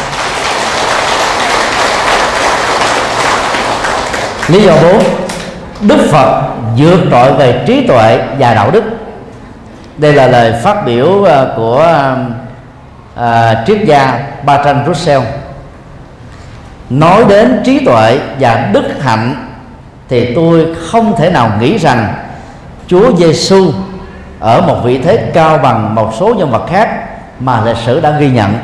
Lý 4.49 4.63
do 4.63 4.73
bốn 4.83 5.03
Đức 5.81 6.09
Phật 6.13 6.43
vượt 6.77 7.01
trội 7.11 7.33
về 7.33 7.65
trí 7.67 7.87
tuệ 7.87 8.19
và 8.39 8.55
đạo 8.55 8.71
đức. 8.71 8.85
Đây 9.97 10.13
là 10.13 10.27
lời 10.27 10.53
phát 10.63 10.87
biểu 10.87 11.25
ờ, 11.25 11.53
của 11.57 11.87
uh, 13.21 13.67
triết 13.67 13.79
gia 13.85 14.21
Bertrand 14.45 14.87
Russell 14.87 15.23
nói 16.91 17.25
đến 17.29 17.63
trí 17.65 17.85
tuệ 17.85 18.19
và 18.39 18.69
đức 18.73 18.85
hạnh 19.01 19.50
thì 20.11 20.35
tôi 20.35 20.67
không 20.91 21.17
thể 21.17 21.31
nào 21.31 21.51
nghĩ 21.61 21.79
rằng 21.79 22.15
Chúa 22.87 23.17
Giêsu 23.17 23.73
ở 24.41 24.61
một 24.61 24.77
vị 24.85 24.99
thế 24.99 25.31
cao 25.35 25.59
bằng 25.59 25.95
một 25.95 26.11
số 26.19 26.35
nhân 26.35 26.51
vật 26.51 26.67
khác 26.69 26.89
mà 27.41 27.65
lịch 27.65 27.77
sử 27.87 28.01
đã 28.01 28.11
ghi 28.11 28.31
nhận. 28.31 28.55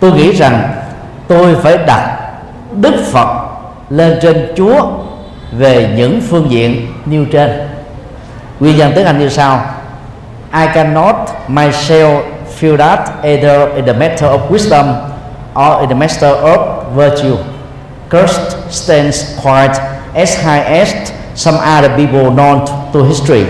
Tôi 0.00 0.12
nghĩ 0.12 0.32
rằng 0.32 0.62
tôi 1.28 1.56
phải 1.62 1.78
đặt 1.78 2.16
Đức 2.72 2.94
Phật 3.12 3.28
lên 3.90 4.18
trên 4.22 4.52
Chúa 4.56 4.86
về 5.52 5.94
những 5.96 6.20
phương 6.30 6.50
diện 6.50 6.92
nêu 7.06 7.24
trên. 7.32 7.50
Nguyên 8.60 8.76
nhân 8.76 8.92
tiếng 8.94 9.06
Anh 9.06 9.18
như 9.18 9.28
sau. 9.28 9.60
I 10.52 10.66
cannot 10.74 11.16
myself 11.48 12.20
feel 12.60 12.76
that 12.76 13.10
either 13.22 13.74
in 13.74 13.86
the 13.86 13.92
matter 13.92 14.30
of 14.30 14.38
wisdom 14.50 14.94
or 15.54 15.80
in 15.80 15.88
the 15.88 15.94
matter 15.94 16.36
of 16.42 16.58
virtue. 16.94 17.36
Christ 18.10 18.56
stands 18.70 19.40
quite 19.42 19.95
S2S, 20.16 21.12
some 21.34 21.58
other 21.58 21.96
people 21.96 22.30
known 22.30 22.66
to 22.92 23.04
history. 23.04 23.44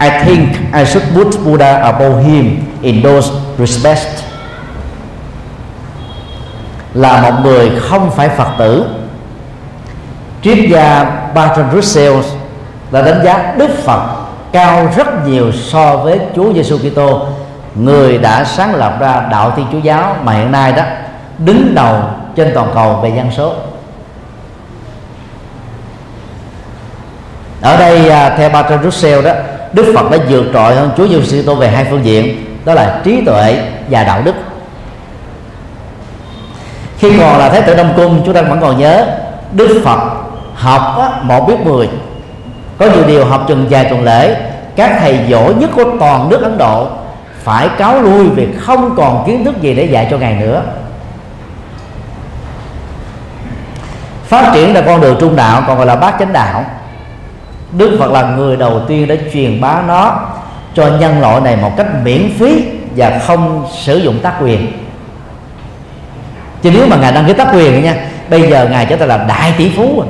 I 0.00 0.24
think 0.24 0.48
I 0.72 0.84
should 0.84 1.04
put 1.14 1.44
Buddha 1.44 1.82
above 1.82 2.24
him 2.24 2.56
in 2.82 3.02
those 3.02 3.28
respects. 3.58 4.24
Là 6.94 7.22
một 7.22 7.40
người 7.44 7.70
không 7.80 8.10
phải 8.10 8.28
Phật 8.28 8.48
tử. 8.58 8.86
Triết 10.42 10.58
gia 10.70 11.04
Bertrand 11.34 11.74
Russell 11.74 12.14
đã 12.90 13.02
đánh 13.02 13.24
giá 13.24 13.54
Đức 13.58 13.70
Phật 13.84 14.00
cao 14.52 14.88
rất 14.96 15.26
nhiều 15.26 15.52
so 15.52 15.96
với 15.96 16.20
Chúa 16.36 16.52
Giêsu 16.52 16.78
Kitô. 16.78 17.26
Người 17.74 18.18
đã 18.18 18.44
sáng 18.44 18.74
lập 18.74 18.96
ra 19.00 19.28
đạo 19.30 19.52
Thiên 19.56 19.66
Chúa 19.72 19.78
giáo 19.78 20.16
mà 20.24 20.32
hiện 20.32 20.52
nay 20.52 20.72
đó 20.72 20.82
đứng 21.38 21.74
đầu 21.74 21.96
trên 22.36 22.50
toàn 22.54 22.70
cầu 22.74 23.00
về 23.02 23.12
dân 23.16 23.30
số. 23.36 23.54
Ở 27.62 27.76
đây 27.76 28.08
à, 28.08 28.34
theo 28.36 28.48
Bertrand 28.48 28.84
Russell 28.84 29.24
đó 29.24 29.30
Đức 29.72 29.92
Phật 29.94 30.10
đã 30.10 30.18
vượt 30.28 30.44
trội 30.52 30.74
hơn 30.74 30.90
Chúa 30.96 31.08
Giêsu 31.08 31.42
Kitô 31.42 31.54
về 31.54 31.68
hai 31.68 31.86
phương 31.90 32.04
diện 32.04 32.44
đó 32.64 32.74
là 32.74 33.00
trí 33.04 33.24
tuệ 33.26 33.62
và 33.90 34.04
đạo 34.04 34.22
đức. 34.24 34.34
Khi 36.98 37.18
còn 37.18 37.38
là 37.38 37.48
thái 37.48 37.62
tử 37.62 37.74
đông 37.74 37.92
cung 37.96 38.22
chúng 38.26 38.34
ta 38.34 38.42
vẫn 38.42 38.60
còn 38.60 38.78
nhớ 38.78 39.06
đức 39.52 39.80
phật 39.84 39.98
học 40.54 40.98
á, 40.98 41.10
một 41.22 41.48
biết 41.48 41.56
mười. 41.64 41.88
Có 42.78 42.86
nhiều 42.86 43.04
điều 43.06 43.24
học 43.24 43.44
chừng 43.48 43.66
dài 43.68 43.84
tuần 43.84 44.04
lễ 44.04 44.36
các 44.76 44.96
thầy 45.00 45.20
giỏi 45.28 45.54
nhất 45.54 45.70
của 45.76 45.84
toàn 46.00 46.28
nước 46.28 46.42
ấn 46.42 46.58
độ 46.58 46.88
phải 47.42 47.68
cáo 47.78 48.02
lui 48.02 48.28
vì 48.28 48.48
không 48.60 48.94
còn 48.96 49.24
kiến 49.26 49.44
thức 49.44 49.62
gì 49.62 49.74
để 49.74 49.84
dạy 49.84 50.08
cho 50.10 50.18
ngài 50.18 50.34
nữa. 50.34 50.62
Phát 54.24 54.50
triển 54.54 54.74
là 54.74 54.80
con 54.80 55.00
đường 55.00 55.16
trung 55.20 55.36
đạo 55.36 55.62
còn 55.66 55.76
gọi 55.76 55.86
là 55.86 55.96
bát 55.96 56.14
chánh 56.18 56.32
đạo 56.32 56.64
đức 57.72 57.96
phật 57.98 58.10
là 58.10 58.22
người 58.22 58.56
đầu 58.56 58.80
tiên 58.88 59.08
đã 59.08 59.14
truyền 59.32 59.60
bá 59.60 59.82
nó 59.86 60.28
cho 60.74 60.86
nhân 60.86 61.20
loại 61.20 61.40
này 61.40 61.56
một 61.56 61.72
cách 61.76 61.86
miễn 62.04 62.30
phí 62.38 62.64
và 62.96 63.18
không 63.26 63.66
sử 63.72 63.98
dụng 63.98 64.20
tác 64.22 64.34
quyền. 64.40 64.72
Chứ 66.62 66.70
nếu 66.74 66.86
mà 66.86 66.96
ngài 66.96 67.12
đăng 67.12 67.26
ký 67.26 67.32
tác 67.32 67.48
quyền 67.54 67.82
nha, 67.82 67.96
bây 68.30 68.50
giờ 68.50 68.68
ngài 68.70 68.86
trở 68.86 68.96
thành 68.96 69.08
là 69.08 69.16
đại 69.16 69.54
tỷ 69.58 69.70
phú 69.76 69.94
rồi. 69.96 70.06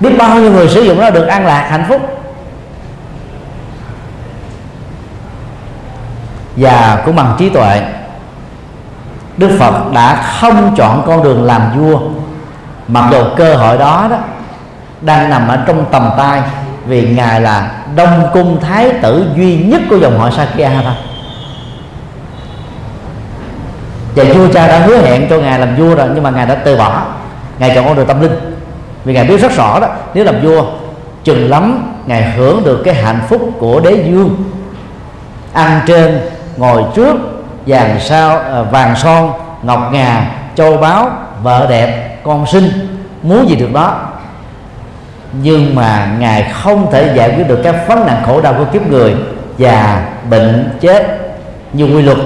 Biết 0.00 0.10
bao 0.18 0.38
nhiêu 0.38 0.52
người 0.52 0.68
sử 0.68 0.82
dụng 0.82 1.00
nó 1.00 1.10
được 1.10 1.26
an 1.26 1.46
lạc 1.46 1.66
hạnh 1.70 1.84
phúc. 1.88 2.02
Và 6.56 7.02
cũng 7.04 7.16
bằng 7.16 7.36
trí 7.38 7.48
tuệ, 7.48 7.82
Đức 9.36 9.56
Phật 9.58 9.92
đã 9.94 10.22
không 10.22 10.74
chọn 10.76 11.02
con 11.06 11.22
đường 11.22 11.42
làm 11.42 11.62
vua, 11.76 12.00
mặc 12.88 13.08
dù 13.10 13.24
cơ 13.36 13.54
hội 13.54 13.78
đó 13.78 14.06
đó 14.10 14.18
đang 15.00 15.30
nằm 15.30 15.48
ở 15.48 15.58
trong 15.66 15.84
tầm 15.90 16.10
tay 16.16 16.40
vì 16.86 17.08
ngài 17.08 17.40
là 17.40 17.70
đông 17.96 18.30
cung 18.32 18.60
thái 18.60 18.92
tử 19.02 19.26
duy 19.36 19.56
nhất 19.56 19.80
của 19.90 19.96
dòng 19.96 20.18
họ 20.18 20.30
Sakya 20.30 20.70
thôi 20.84 20.94
và 24.18 24.24
vua 24.34 24.48
cha 24.52 24.66
đã 24.66 24.78
hứa 24.78 24.96
hẹn 24.96 25.26
cho 25.30 25.38
ngài 25.38 25.58
làm 25.58 25.76
vua 25.76 25.94
rồi, 25.94 26.08
nhưng 26.14 26.22
mà 26.22 26.30
ngài 26.30 26.46
đã 26.46 26.54
từ 26.54 26.76
bỏ. 26.76 27.02
Ngài 27.58 27.74
chọn 27.74 27.84
con 27.84 27.96
đường 27.96 28.06
tâm 28.06 28.20
linh. 28.20 28.32
Vì 29.04 29.14
ngài 29.14 29.24
biết 29.24 29.40
rất 29.40 29.52
rõ 29.52 29.80
đó, 29.80 29.88
nếu 30.14 30.24
làm 30.24 30.42
vua, 30.42 30.64
chừng 31.24 31.50
lắm 31.50 31.94
ngài 32.06 32.30
hưởng 32.30 32.64
được 32.64 32.82
cái 32.84 32.94
hạnh 32.94 33.20
phúc 33.28 33.50
của 33.58 33.80
đế 33.80 33.92
dương 33.92 34.36
ăn 35.52 35.80
trên, 35.86 36.20
ngồi 36.56 36.84
trước, 36.94 37.16
vàng 37.66 38.00
sao 38.00 38.38
à, 38.38 38.62
vàng 38.62 38.96
son, 38.96 39.32
ngọc 39.62 39.88
ngà, 39.92 40.30
châu 40.54 40.76
báu, 40.76 41.10
vợ 41.42 41.66
đẹp, 41.70 42.18
con 42.24 42.46
sinh. 42.46 42.70
Muốn 43.22 43.48
gì 43.48 43.56
được 43.56 43.72
đó 43.72 44.07
nhưng 45.32 45.74
mà 45.74 46.16
ngài 46.18 46.52
không 46.52 46.90
thể 46.92 47.12
giải 47.16 47.32
quyết 47.36 47.48
được 47.48 47.60
các 47.64 47.88
vấn 47.88 48.06
nạn 48.06 48.22
khổ 48.26 48.40
đau 48.40 48.54
của 48.58 48.64
kiếp 48.72 48.86
người 48.86 49.14
già 49.58 50.06
bệnh 50.30 50.70
chết 50.80 51.18
như 51.72 51.84
quy 51.84 52.02
luật, 52.02 52.18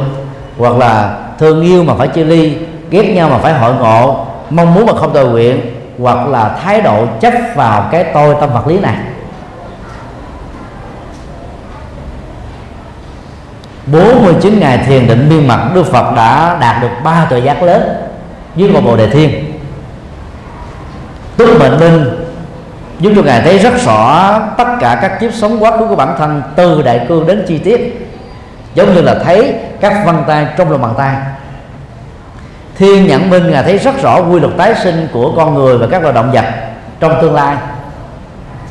hoặc 0.59 0.77
là 0.77 1.19
thương 1.39 1.63
yêu 1.63 1.85
mà 1.85 1.95
phải 1.95 2.09
chia 2.09 2.25
ly, 2.25 2.57
ghét 2.91 3.05
nhau 3.05 3.29
mà 3.29 3.39
phải 3.39 3.53
hội 3.53 3.75
ngộ, 3.75 4.27
mong 4.51 4.75
muốn 4.75 4.87
mà 4.87 4.93
không 4.93 5.11
tội 5.15 5.29
nguyện, 5.29 5.61
hoặc 5.99 6.29
là 6.29 6.59
thái 6.65 6.81
độ 6.81 7.07
chấp 7.21 7.33
vào 7.55 7.89
cái 7.93 8.05
tôi 8.05 8.35
tâm 8.41 8.53
vật 8.53 8.67
lý 8.67 8.79
này. 8.79 8.97
49 13.87 14.61
ngày 14.61 14.79
thiền 14.79 15.07
định 15.07 15.29
miên 15.29 15.49
mật 15.49 15.59
Đức 15.75 15.87
Phật 15.93 16.13
đã 16.17 16.57
đạt 16.61 16.83
được 16.83 16.89
ba 17.05 17.27
tuệ 17.31 17.39
giác 17.39 17.63
lớn 17.63 17.83
dưới 18.57 18.69
ngôi 18.69 18.83
Bồ 18.83 18.97
Đề 18.97 19.11
Thiên. 19.11 19.53
Túc 21.37 21.61
Mệnh 21.61 21.81
Minh 21.81 22.22
giúp 23.03 23.13
cho 23.17 23.23
ngài 23.23 23.41
thấy 23.41 23.59
rất 23.59 23.73
rõ 23.85 24.39
tất 24.59 24.65
cả 24.81 24.99
các 25.03 25.21
kiếp 25.21 25.35
sống 25.35 25.63
quá 25.63 25.71
khứ 25.79 25.87
của 25.87 25.97
bản 25.97 26.15
thân 26.19 26.43
từ 26.57 26.83
đại 26.83 27.07
cương 27.09 27.27
đến 27.27 27.45
chi 27.49 27.59
tiết. 27.59 28.09
Giống 28.75 28.95
như 28.95 29.03
là 29.03 29.15
thấy 29.25 29.55
các 29.81 30.03
vân 30.07 30.17
tay 30.27 30.47
trong 30.57 30.71
lòng 30.71 30.83
bàn 30.83 30.95
tay. 30.99 31.15
Thiên 32.79 33.07
nhãn 33.07 33.31
minh 33.31 33.51
ngài 33.51 33.63
thấy 33.63 33.79
rất 33.79 34.03
rõ 34.03 34.23
quy 34.23 34.41
luật 34.41 34.53
tái 34.57 34.75
sinh 34.83 35.09
của 35.13 35.33
con 35.37 35.55
người 35.55 35.79
và 35.79 35.87
các 35.91 36.03
loài 36.03 36.15
động 36.15 36.33
vật 36.33 36.45
trong 37.01 37.19
tương 37.23 37.35
lai, 37.35 37.57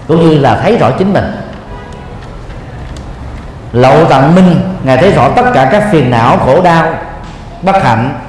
cũng 0.08 0.30
như 0.30 0.38
là 0.38 0.60
thấy 0.64 0.78
rõ 0.78 0.92
chính 0.98 1.14
mình. 1.14 1.32
Lậu 3.74 4.06
tận 4.06 4.36
minh 4.36 4.62
ngài 4.84 4.98
thấy 4.98 5.12
rõ 5.12 5.30
tất 5.36 5.46
cả 5.54 5.70
các 5.72 5.84
phiền 5.92 6.12
não, 6.12 6.38
khổ 6.38 6.62
đau, 6.62 6.94
bất 7.62 7.84
hạnh 7.84 8.20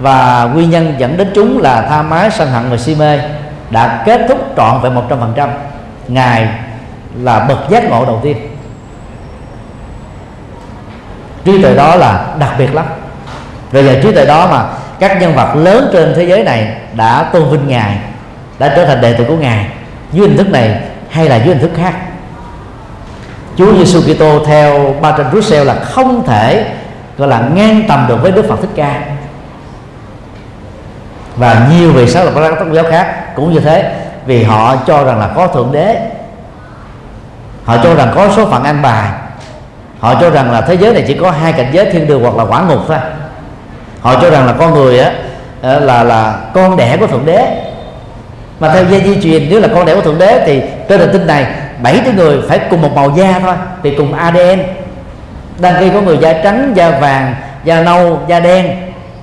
và 0.00 0.48
nguyên 0.54 0.70
nhân 0.70 0.94
dẫn 0.98 1.16
đến 1.16 1.30
chúng 1.34 1.58
là 1.62 1.86
tha 1.88 2.02
mái 2.02 2.30
sân 2.30 2.50
hận 2.50 2.70
và 2.70 2.76
si 2.76 2.94
mê 2.94 3.18
đã 3.70 4.02
kết 4.06 4.20
thúc 4.28 4.49
trọn 4.60 4.80
vẹn 4.82 4.94
một 4.94 5.02
trăm 5.08 5.20
phần 5.20 5.32
trăm. 5.36 5.50
Ngài 6.08 6.48
là 7.22 7.40
bậc 7.40 7.58
giác 7.70 7.90
ngộ 7.90 8.04
đầu 8.04 8.20
tiên. 8.22 8.36
Trí 11.44 11.62
tuệ 11.62 11.74
đó 11.74 11.96
là 11.96 12.26
đặc 12.38 12.50
biệt 12.58 12.74
lắm. 12.74 12.84
Về 13.72 13.82
giờ 13.82 14.00
trí 14.02 14.12
tuệ 14.12 14.26
đó 14.26 14.48
mà 14.50 14.64
các 14.98 15.20
nhân 15.20 15.34
vật 15.34 15.54
lớn 15.56 15.90
trên 15.92 16.12
thế 16.16 16.24
giới 16.24 16.44
này 16.44 16.76
đã 16.94 17.22
tôn 17.22 17.50
vinh 17.50 17.68
ngài, 17.68 17.98
đã 18.58 18.72
trở 18.76 18.86
thành 18.86 19.00
đệ 19.00 19.12
tử 19.12 19.24
của 19.24 19.36
ngài 19.36 19.66
dưới 20.12 20.28
hình 20.28 20.36
thức 20.36 20.50
này 20.50 20.80
hay 21.10 21.28
là 21.28 21.36
dưới 21.36 21.54
hình 21.54 21.62
thức 21.62 21.70
khác. 21.76 21.94
Chúa 23.56 23.74
Giêsu 23.74 24.00
Kitô 24.00 24.44
theo 24.46 24.94
ba 25.00 25.14
trên 25.18 25.26
Russell 25.32 25.66
là 25.66 25.74
không 25.74 26.26
thể, 26.26 26.66
gọi 27.18 27.28
là, 27.28 27.48
ngang 27.54 27.82
tầm 27.88 28.06
được 28.08 28.22
với 28.22 28.32
Đức 28.32 28.44
Phật 28.48 28.60
Thích 28.60 28.70
Ca. 28.76 29.00
Và 31.36 31.66
nhiều 31.70 31.92
vị 31.92 32.06
sáu 32.06 32.24
là 32.24 32.30
các 32.34 32.58
tôn 32.58 32.72
giáo 32.72 32.84
khác 32.90 33.34
cũng 33.36 33.52
như 33.52 33.60
thế 33.60 33.99
vì 34.30 34.42
họ 34.42 34.76
cho 34.86 35.04
rằng 35.04 35.20
là 35.20 35.28
có 35.36 35.46
thượng 35.46 35.72
đế. 35.72 35.96
Họ 37.64 37.76
cho 37.82 37.94
rằng 37.94 38.12
có 38.14 38.28
số 38.36 38.46
phận 38.46 38.64
an 38.64 38.82
bài. 38.82 39.08
Họ 40.00 40.14
cho 40.20 40.30
rằng 40.30 40.52
là 40.52 40.60
thế 40.60 40.74
giới 40.74 40.94
này 40.94 41.04
chỉ 41.06 41.14
có 41.14 41.30
hai 41.30 41.52
cảnh 41.52 41.70
giới 41.72 41.90
thiên 41.90 42.06
đường 42.06 42.22
hoặc 42.22 42.36
là 42.36 42.44
quả 42.44 42.62
ngục 42.62 42.78
thôi. 42.88 42.96
Họ 44.00 44.14
cho 44.22 44.30
rằng 44.30 44.46
là 44.46 44.52
con 44.52 44.74
người 44.74 44.98
á 45.00 45.12
là 45.62 46.02
là 46.02 46.40
con 46.54 46.76
đẻ 46.76 46.96
của 46.96 47.06
thượng 47.06 47.26
đế. 47.26 47.62
Mà 48.60 48.68
theo 48.74 48.84
dây 48.84 49.00
di 49.00 49.22
truyền 49.22 49.48
nếu 49.50 49.60
là 49.60 49.68
con 49.74 49.86
đẻ 49.86 49.94
của 49.94 50.00
thượng 50.00 50.18
đế 50.18 50.42
thì 50.46 50.62
trên 50.88 51.00
hành 51.00 51.10
tinh 51.12 51.26
này 51.26 51.46
bảy 51.82 52.00
đứa 52.04 52.12
người 52.12 52.38
phải 52.48 52.58
cùng 52.70 52.82
một 52.82 52.92
màu 52.94 53.10
da 53.16 53.40
thôi 53.40 53.54
thì 53.82 53.94
cùng 53.96 54.12
ADN 54.12 54.58
đăng 55.58 55.80
ký 55.80 55.90
có 55.94 56.00
người 56.00 56.18
da 56.18 56.32
trắng 56.32 56.72
da 56.74 56.90
vàng 56.90 57.34
da 57.64 57.82
nâu 57.82 58.20
da 58.28 58.40
đen 58.40 58.76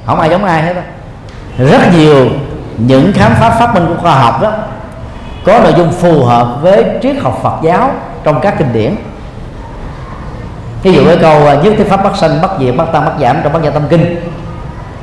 không 0.05 0.19
ai 0.19 0.29
giống 0.29 0.45
ai 0.45 0.61
hết 0.61 0.73
đó 0.73 0.81
rất 1.57 1.93
nhiều 1.93 2.25
những 2.77 3.13
khám 3.13 3.33
phá 3.39 3.49
phát 3.49 3.73
minh 3.73 3.85
của 3.87 4.01
khoa 4.01 4.15
học 4.15 4.41
đó 4.41 4.51
có 5.47 5.59
nội 5.59 5.73
dung 5.77 5.91
phù 5.91 6.23
hợp 6.23 6.47
với 6.61 6.85
triết 7.01 7.15
học 7.21 7.39
Phật 7.43 7.53
giáo 7.63 7.91
trong 8.23 8.39
các 8.41 8.55
kinh 8.57 8.73
điển. 8.73 8.95
Ví 10.83 10.93
dụ 10.93 11.05
cái 11.05 11.17
câu 11.21 11.47
à, 11.47 11.53
nhất 11.53 11.73
thiết 11.77 11.89
pháp 11.89 12.03
bất 12.03 12.17
sanh 12.17 12.41
bất 12.41 12.51
diệt 12.59 12.75
bất 12.77 12.85
tăng 12.93 13.05
bất 13.05 13.11
giảm 13.19 13.37
trong 13.43 13.53
bất 13.53 13.63
gia 13.63 13.69
tâm 13.69 13.83
kinh. 13.89 14.15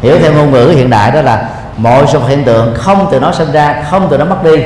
Hiểu 0.02 0.18
theo 0.18 0.32
ngôn 0.32 0.50
ngữ 0.50 0.72
hiện 0.76 0.90
đại 0.90 1.10
đó 1.10 1.22
là 1.22 1.48
mọi 1.76 2.06
sự 2.06 2.20
hiện 2.28 2.44
tượng 2.44 2.74
không 2.76 3.08
từ 3.10 3.20
nó 3.20 3.32
sinh 3.32 3.52
ra 3.52 3.84
không 3.90 4.06
từ 4.10 4.18
nó 4.18 4.24
mất 4.24 4.44
đi. 4.44 4.62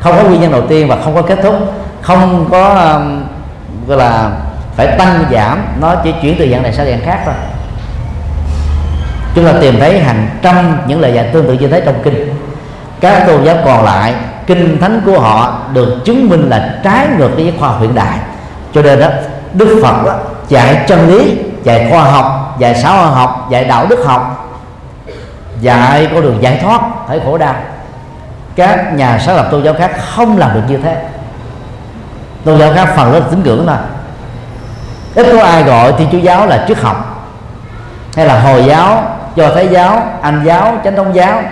Không 0.00 0.16
có 0.16 0.22
nguyên 0.22 0.40
nhân 0.40 0.52
đầu 0.52 0.62
tiên 0.68 0.88
và 0.88 0.96
không 1.04 1.14
có 1.14 1.22
kết 1.22 1.38
thúc. 1.42 1.54
Không 2.02 2.48
có 2.50 2.68
um, 2.68 3.24
gọi 3.86 3.98
là 3.98 4.30
phải 4.76 4.86
tăng 4.86 5.24
giảm 5.32 5.64
nó 5.80 5.94
chỉ 6.04 6.14
chuyển 6.22 6.36
từ 6.38 6.48
dạng 6.50 6.62
này 6.62 6.72
sang 6.72 6.86
dạng 6.86 7.00
khác 7.04 7.18
thôi. 7.24 7.34
Chúng 9.34 9.44
ta 9.44 9.52
tìm 9.60 9.80
thấy 9.80 9.98
hàng 9.98 10.28
trăm 10.42 10.78
những 10.86 11.00
lời 11.00 11.12
dạy 11.14 11.30
tương 11.32 11.46
tự 11.46 11.52
như 11.52 11.68
thế 11.68 11.80
trong 11.80 11.94
kinh. 12.02 12.34
Các 13.00 13.26
tôn 13.26 13.44
giáo 13.44 13.56
còn 13.64 13.84
lại 13.84 14.14
kinh 14.54 14.80
thánh 14.80 15.02
của 15.06 15.20
họ 15.20 15.58
được 15.72 15.96
chứng 16.04 16.28
minh 16.28 16.50
là 16.50 16.74
trái 16.84 17.06
ngược 17.18 17.30
với 17.36 17.54
khoa 17.58 17.68
học 17.68 17.80
hiện 17.80 17.94
đại. 17.94 18.18
Cho 18.74 18.82
nên 18.82 19.00
đó 19.00 19.06
đức 19.52 19.80
phật 19.82 20.04
đó, 20.06 20.12
dạy 20.48 20.84
chân 20.88 21.08
lý 21.08 21.38
dạy 21.62 21.88
khoa 21.90 22.02
học 22.04 22.56
dạy 22.58 22.74
xã 22.82 22.90
hội 22.90 23.06
học 23.06 23.46
dạy 23.50 23.64
đạo 23.64 23.86
đức 23.86 24.04
học 24.06 24.48
dạy 25.60 26.08
con 26.14 26.22
đường 26.22 26.38
giải 26.40 26.58
thoát 26.62 26.80
khỏi 27.08 27.20
khổ 27.24 27.38
đau. 27.38 27.54
Các 28.56 28.94
nhà 28.94 29.18
sáng 29.18 29.36
lập 29.36 29.48
tôn 29.50 29.62
giáo 29.62 29.74
khác 29.78 29.90
không 30.14 30.38
làm 30.38 30.54
được 30.54 30.62
như 30.68 30.76
thế. 30.76 30.96
Tôn 32.44 32.58
giáo 32.58 32.72
khác 32.74 32.88
phần 32.96 33.12
lớn 33.12 33.22
tín 33.30 33.42
ngưỡng 33.42 33.66
thôi. 33.66 33.76
Ít 35.14 35.26
có 35.32 35.44
ai 35.44 35.62
gọi 35.62 35.92
thì 35.98 36.06
chúa 36.12 36.18
giáo 36.18 36.46
là 36.46 36.64
triết 36.68 36.78
học 36.78 37.26
hay 38.16 38.26
là 38.26 38.40
hồi 38.40 38.64
giáo 38.64 39.04
do 39.34 39.48
thái 39.54 39.68
giáo 39.68 40.02
anh 40.22 40.42
giáo 40.44 40.74
chánh 40.84 40.96
thống 40.96 41.14
giáo. 41.14 41.42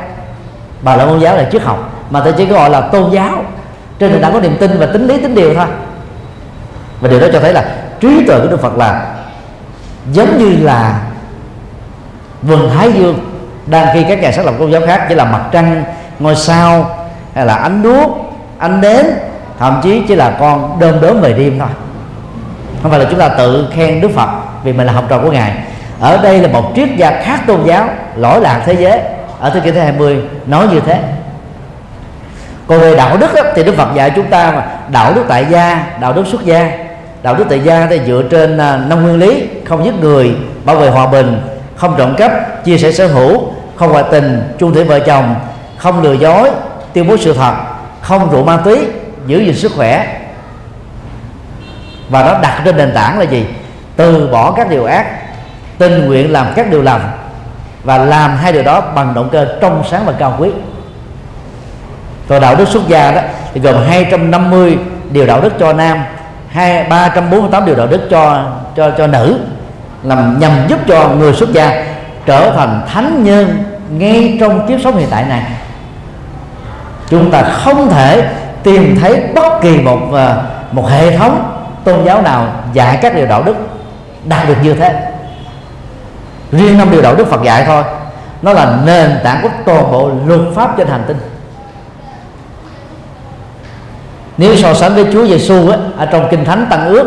Bà 0.83 0.97
la 0.97 1.05
môn 1.05 1.21
giáo 1.21 1.37
là 1.37 1.49
triết 1.53 1.63
học 1.63 1.90
mà 2.11 2.21
tôi 2.21 2.35
chỉ 2.37 2.47
gọi 2.47 2.71
là 2.71 2.81
tôn 2.81 3.11
giáo. 3.11 3.45
Trên 3.99 4.13
nền 4.13 4.23
tảng 4.23 4.33
có 4.33 4.41
niềm 4.41 4.57
tin 4.61 4.79
và 4.79 4.87
tính 4.87 5.07
lý 5.07 5.21
tính 5.21 5.35
điều 5.35 5.55
thôi. 5.55 5.67
Và 7.01 7.09
điều 7.09 7.21
đó 7.21 7.27
cho 7.33 7.41
thấy 7.41 7.53
là 7.53 7.65
trí 8.01 8.27
tuệ 8.27 8.41
của 8.41 8.47
đức 8.47 8.63
phật 8.63 8.77
là 8.77 9.15
giống 10.13 10.39
như 10.39 10.57
là 10.65 11.03
vườn 12.43 12.71
thái 12.75 12.93
dương 12.93 13.19
đang 13.67 13.89
khi 13.95 14.05
các 14.09 14.23
nhà 14.23 14.33
sáng 14.33 14.45
lập 14.45 14.55
tôn 14.59 14.71
giáo 14.71 14.81
khác 14.87 15.07
chỉ 15.09 15.15
là 15.15 15.25
mặt 15.25 15.43
trăng 15.53 15.85
ngôi 16.19 16.37
sao 16.37 16.97
hay 17.35 17.47
là 17.47 17.55
ánh 17.55 17.83
đuốc 17.83 18.35
ánh 18.59 18.81
nến 18.81 19.07
thậm 19.59 19.81
chí 19.83 20.03
chỉ 20.09 20.15
là 20.15 20.37
con 20.41 20.81
đơm 20.81 21.01
đớm 21.01 21.21
về 21.21 21.33
đêm 21.33 21.59
thôi. 21.59 21.69
Không 22.83 22.91
phải 22.91 23.01
là 23.01 23.07
chúng 23.11 23.19
ta 23.19 23.29
tự 23.29 23.69
khen 23.75 24.01
đức 24.01 24.11
phật 24.15 24.29
vì 24.65 24.73
mình 24.73 24.87
là 24.87 24.93
học 24.93 25.05
trò 25.09 25.19
của 25.19 25.33
ngài. 25.33 25.55
Ở 26.01 26.17
đây 26.23 26.41
là 26.41 26.49
một 26.49 26.73
triết 26.77 26.89
gia 26.97 27.23
khác 27.23 27.41
tôn 27.47 27.65
giáo 27.65 27.89
lỗi 28.17 28.41
lạc 28.41 28.63
thế 28.67 28.73
giới. 28.73 29.01
Ở 29.41 29.51
thế 29.51 29.61
kỷ 29.61 29.71
thứ 29.71 29.81
20 29.81 30.23
nói 30.47 30.69
như 30.69 30.81
thế 30.81 31.03
còn 32.71 32.81
về 32.81 32.97
đạo 32.97 33.17
đức 33.17 33.35
á, 33.35 33.43
thì 33.55 33.65
đức 33.65 33.75
phật 33.77 33.89
dạy 33.95 34.13
chúng 34.17 34.27
ta 34.27 34.51
mà 34.51 34.67
đạo 34.93 35.13
đức 35.15 35.25
tại 35.29 35.47
gia 35.51 35.87
đạo 36.01 36.13
đức 36.13 36.27
xuất 36.27 36.45
gia. 36.45 36.73
Đạo 37.23 37.35
đức 37.35 37.45
tại 37.49 37.61
gia 37.61 37.87
thì 37.87 38.01
dựa 38.07 38.23
trên 38.31 38.59
à, 38.59 38.77
năm 38.89 39.03
nguyên 39.03 39.19
lý 39.19 39.49
không 39.65 39.85
giết 39.85 39.95
người 40.01 40.37
bảo 40.65 40.77
vệ 40.77 40.91
hòa 40.91 41.07
bình 41.07 41.41
không 41.77 41.95
trộm 41.99 42.15
cắp 42.17 42.65
chia 42.65 42.79
sẻ 42.79 42.93
sở 42.93 43.07
hữu 43.07 43.53
không 43.77 43.93
ngoại 43.93 44.05
tình 44.11 44.55
chung 44.59 44.75
thủy 44.75 44.85
vợ 44.85 45.01
chồng 45.01 45.35
không 45.79 46.03
lừa 46.03 46.13
dối 46.13 46.51
tuyên 46.93 47.09
bố 47.09 47.17
sự 47.17 47.35
thật 47.35 47.53
không 48.01 48.31
rượu 48.31 48.45
ma 48.45 48.57
túy 48.57 48.79
giữ 49.27 49.39
gìn 49.39 49.57
sức 49.57 49.73
khỏe. 49.77 50.21
Và 52.09 52.23
nó 52.23 52.39
đặt 52.43 52.63
trên 52.65 52.77
nền 52.77 52.93
tảng 52.95 53.19
là 53.19 53.25
gì? 53.25 53.47
Từ 53.97 54.29
bỏ 54.33 54.53
các 54.53 54.71
điều 54.71 54.85
ác 54.85 55.07
tình 55.79 56.07
nguyện 56.07 56.33
làm 56.33 56.47
các 56.57 56.71
điều 56.71 56.83
lành 56.83 57.11
và 57.85 57.99
làm 57.99 58.37
hai 58.37 58.53
điều 58.53 58.63
đó 58.63 58.81
bằng 58.81 59.15
động 59.15 59.29
cơ 59.33 59.47
trong 59.61 59.83
sáng 59.91 60.07
và 60.07 60.13
cao 60.13 60.37
quý 60.39 60.51
còn 62.31 62.41
đạo 62.41 62.57
đức 62.57 62.69
xuất 62.69 62.89
gia 62.89 63.13
đó, 63.13 63.21
thì 63.55 63.61
gồm 63.61 63.75
250 63.89 64.79
điều 65.11 65.27
đạo 65.27 65.41
đức 65.41 65.53
cho 65.59 65.73
nam, 65.73 65.99
hai, 66.49 66.85
ba 66.85 67.09
trăm 67.15 67.31
bốn 67.31 67.41
mươi 67.41 67.49
tám 67.53 67.67
điều 67.67 67.75
đạo 67.75 67.87
đức 67.87 68.01
cho 68.11 68.45
cho 68.77 68.91
cho 68.99 69.07
nữ, 69.07 69.39
làm 70.03 70.41
nhằm 70.41 70.53
giúp 70.69 70.79
cho 70.89 71.09
người 71.09 71.35
xuất 71.35 71.53
gia 71.53 71.85
trở 72.27 72.53
thành 72.57 72.83
thánh 72.93 73.25
nhân 73.25 73.65
ngay 73.91 74.37
trong 74.41 74.69
kiếp 74.69 74.81
sống 74.85 74.97
hiện 74.97 75.09
tại 75.11 75.25
này. 75.29 75.43
Chúng 77.09 77.31
ta 77.31 77.43
không 77.43 77.89
thể 77.91 78.29
tìm 78.63 78.99
thấy 79.01 79.23
bất 79.35 79.61
kỳ 79.63 79.79
một 79.79 79.99
ờ, 80.13 80.43
một 80.73 80.89
hệ 80.89 81.17
thống 81.17 81.63
tôn 81.85 82.05
giáo 82.05 82.23
nào 82.23 82.47
dạy 82.73 82.99
các 83.03 83.15
điều 83.15 83.27
đạo 83.27 83.43
đức 83.43 83.57
đạt 84.25 84.49
được 84.49 84.57
như 84.63 84.75
thế. 84.75 85.13
Riêng 86.53 86.79
năm 86.79 86.91
điều 86.91 87.03
đạo 87.03 87.15
đức 87.15 87.31
Phật 87.31 87.43
dạy 87.43 87.65
thôi, 87.67 87.83
nó 88.43 88.53
là 88.53 88.77
nền 88.85 89.11
tảng 89.25 89.43
của 89.43 89.49
toàn 89.65 89.93
bộ 89.93 90.11
luật 90.27 90.41
pháp 90.55 90.77
trên 90.77 90.87
hành 90.87 91.05
tinh. 91.09 91.17
Nếu 94.41 94.57
so 94.57 94.75
sánh 94.75 94.95
với 94.95 95.07
Chúa 95.13 95.27
Giêsu 95.27 95.71
á 95.71 95.77
ở 95.97 96.07
trong 96.07 96.29
kinh 96.31 96.45
thánh 96.45 96.67
tăng 96.71 96.89
ước 96.89 97.07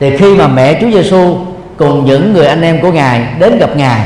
thì 0.00 0.16
khi 0.16 0.34
mà 0.34 0.48
mẹ 0.48 0.78
Chúa 0.80 0.90
Giêsu 0.90 1.38
cùng 1.76 2.04
những 2.04 2.32
người 2.32 2.46
anh 2.46 2.62
em 2.62 2.80
của 2.82 2.92
ngài 2.92 3.26
đến 3.38 3.58
gặp 3.58 3.76
ngài 3.76 4.00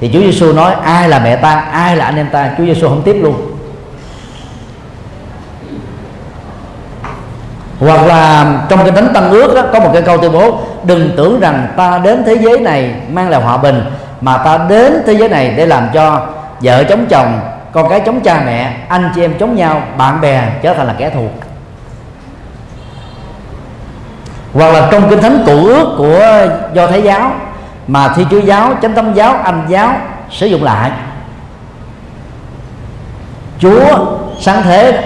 thì 0.00 0.10
Chúa 0.12 0.20
Giêsu 0.20 0.52
nói 0.52 0.74
ai 0.84 1.08
là 1.08 1.18
mẹ 1.18 1.36
ta? 1.36 1.54
Ai 1.72 1.96
là 1.96 2.04
anh 2.04 2.16
em 2.16 2.28
ta? 2.32 2.50
Chúa 2.58 2.64
Giêsu 2.64 2.88
không 2.88 3.02
tiếp 3.02 3.16
luôn. 3.22 3.34
Hoặc 7.80 8.06
là 8.06 8.52
trong 8.68 8.78
cái 8.78 8.92
thánh 8.92 9.08
tăng 9.14 9.30
ước 9.30 9.54
đó, 9.54 9.62
có 9.72 9.80
một 9.80 9.90
cái 9.92 10.02
câu 10.02 10.18
tuyên 10.18 10.32
bố 10.32 10.60
đừng 10.84 11.10
tưởng 11.16 11.40
rằng 11.40 11.68
ta 11.76 11.98
đến 11.98 12.22
thế 12.26 12.36
giới 12.40 12.60
này 12.60 12.94
mang 13.12 13.30
lại 13.30 13.40
hòa 13.40 13.56
bình 13.56 13.82
mà 14.20 14.36
ta 14.36 14.58
đến 14.68 15.02
thế 15.06 15.12
giới 15.12 15.28
này 15.28 15.54
để 15.56 15.66
làm 15.66 15.88
cho 15.94 16.26
vợ 16.60 16.84
chống 16.84 17.06
chồng 17.08 17.40
con 17.72 17.88
cái 17.88 18.00
chống 18.06 18.20
cha 18.20 18.42
mẹ 18.46 18.76
anh 18.88 19.12
chị 19.14 19.22
em 19.22 19.34
chống 19.38 19.56
nhau 19.56 19.82
bạn 19.96 20.20
bè 20.20 20.48
trở 20.62 20.74
thành 20.74 20.86
là 20.86 20.94
kẻ 20.98 21.10
thù. 21.10 21.28
Hoặc 24.54 24.72
là 24.72 24.88
trong 24.92 25.10
kinh 25.10 25.20
thánh 25.20 25.42
cụ 25.46 25.66
ước 25.66 25.94
của 25.98 26.46
do 26.74 26.86
thái 26.86 27.02
giáo 27.02 27.32
mà 27.86 28.08
thi 28.16 28.26
chúa 28.30 28.40
giáo 28.40 28.74
chánh 28.82 28.94
tâm 28.94 29.14
giáo 29.14 29.36
anh 29.44 29.66
giáo 29.68 29.94
sử 30.30 30.46
dụng 30.46 30.64
lại. 30.64 30.90
Chúa 33.58 34.06
sáng 34.40 34.62
thế 34.62 35.04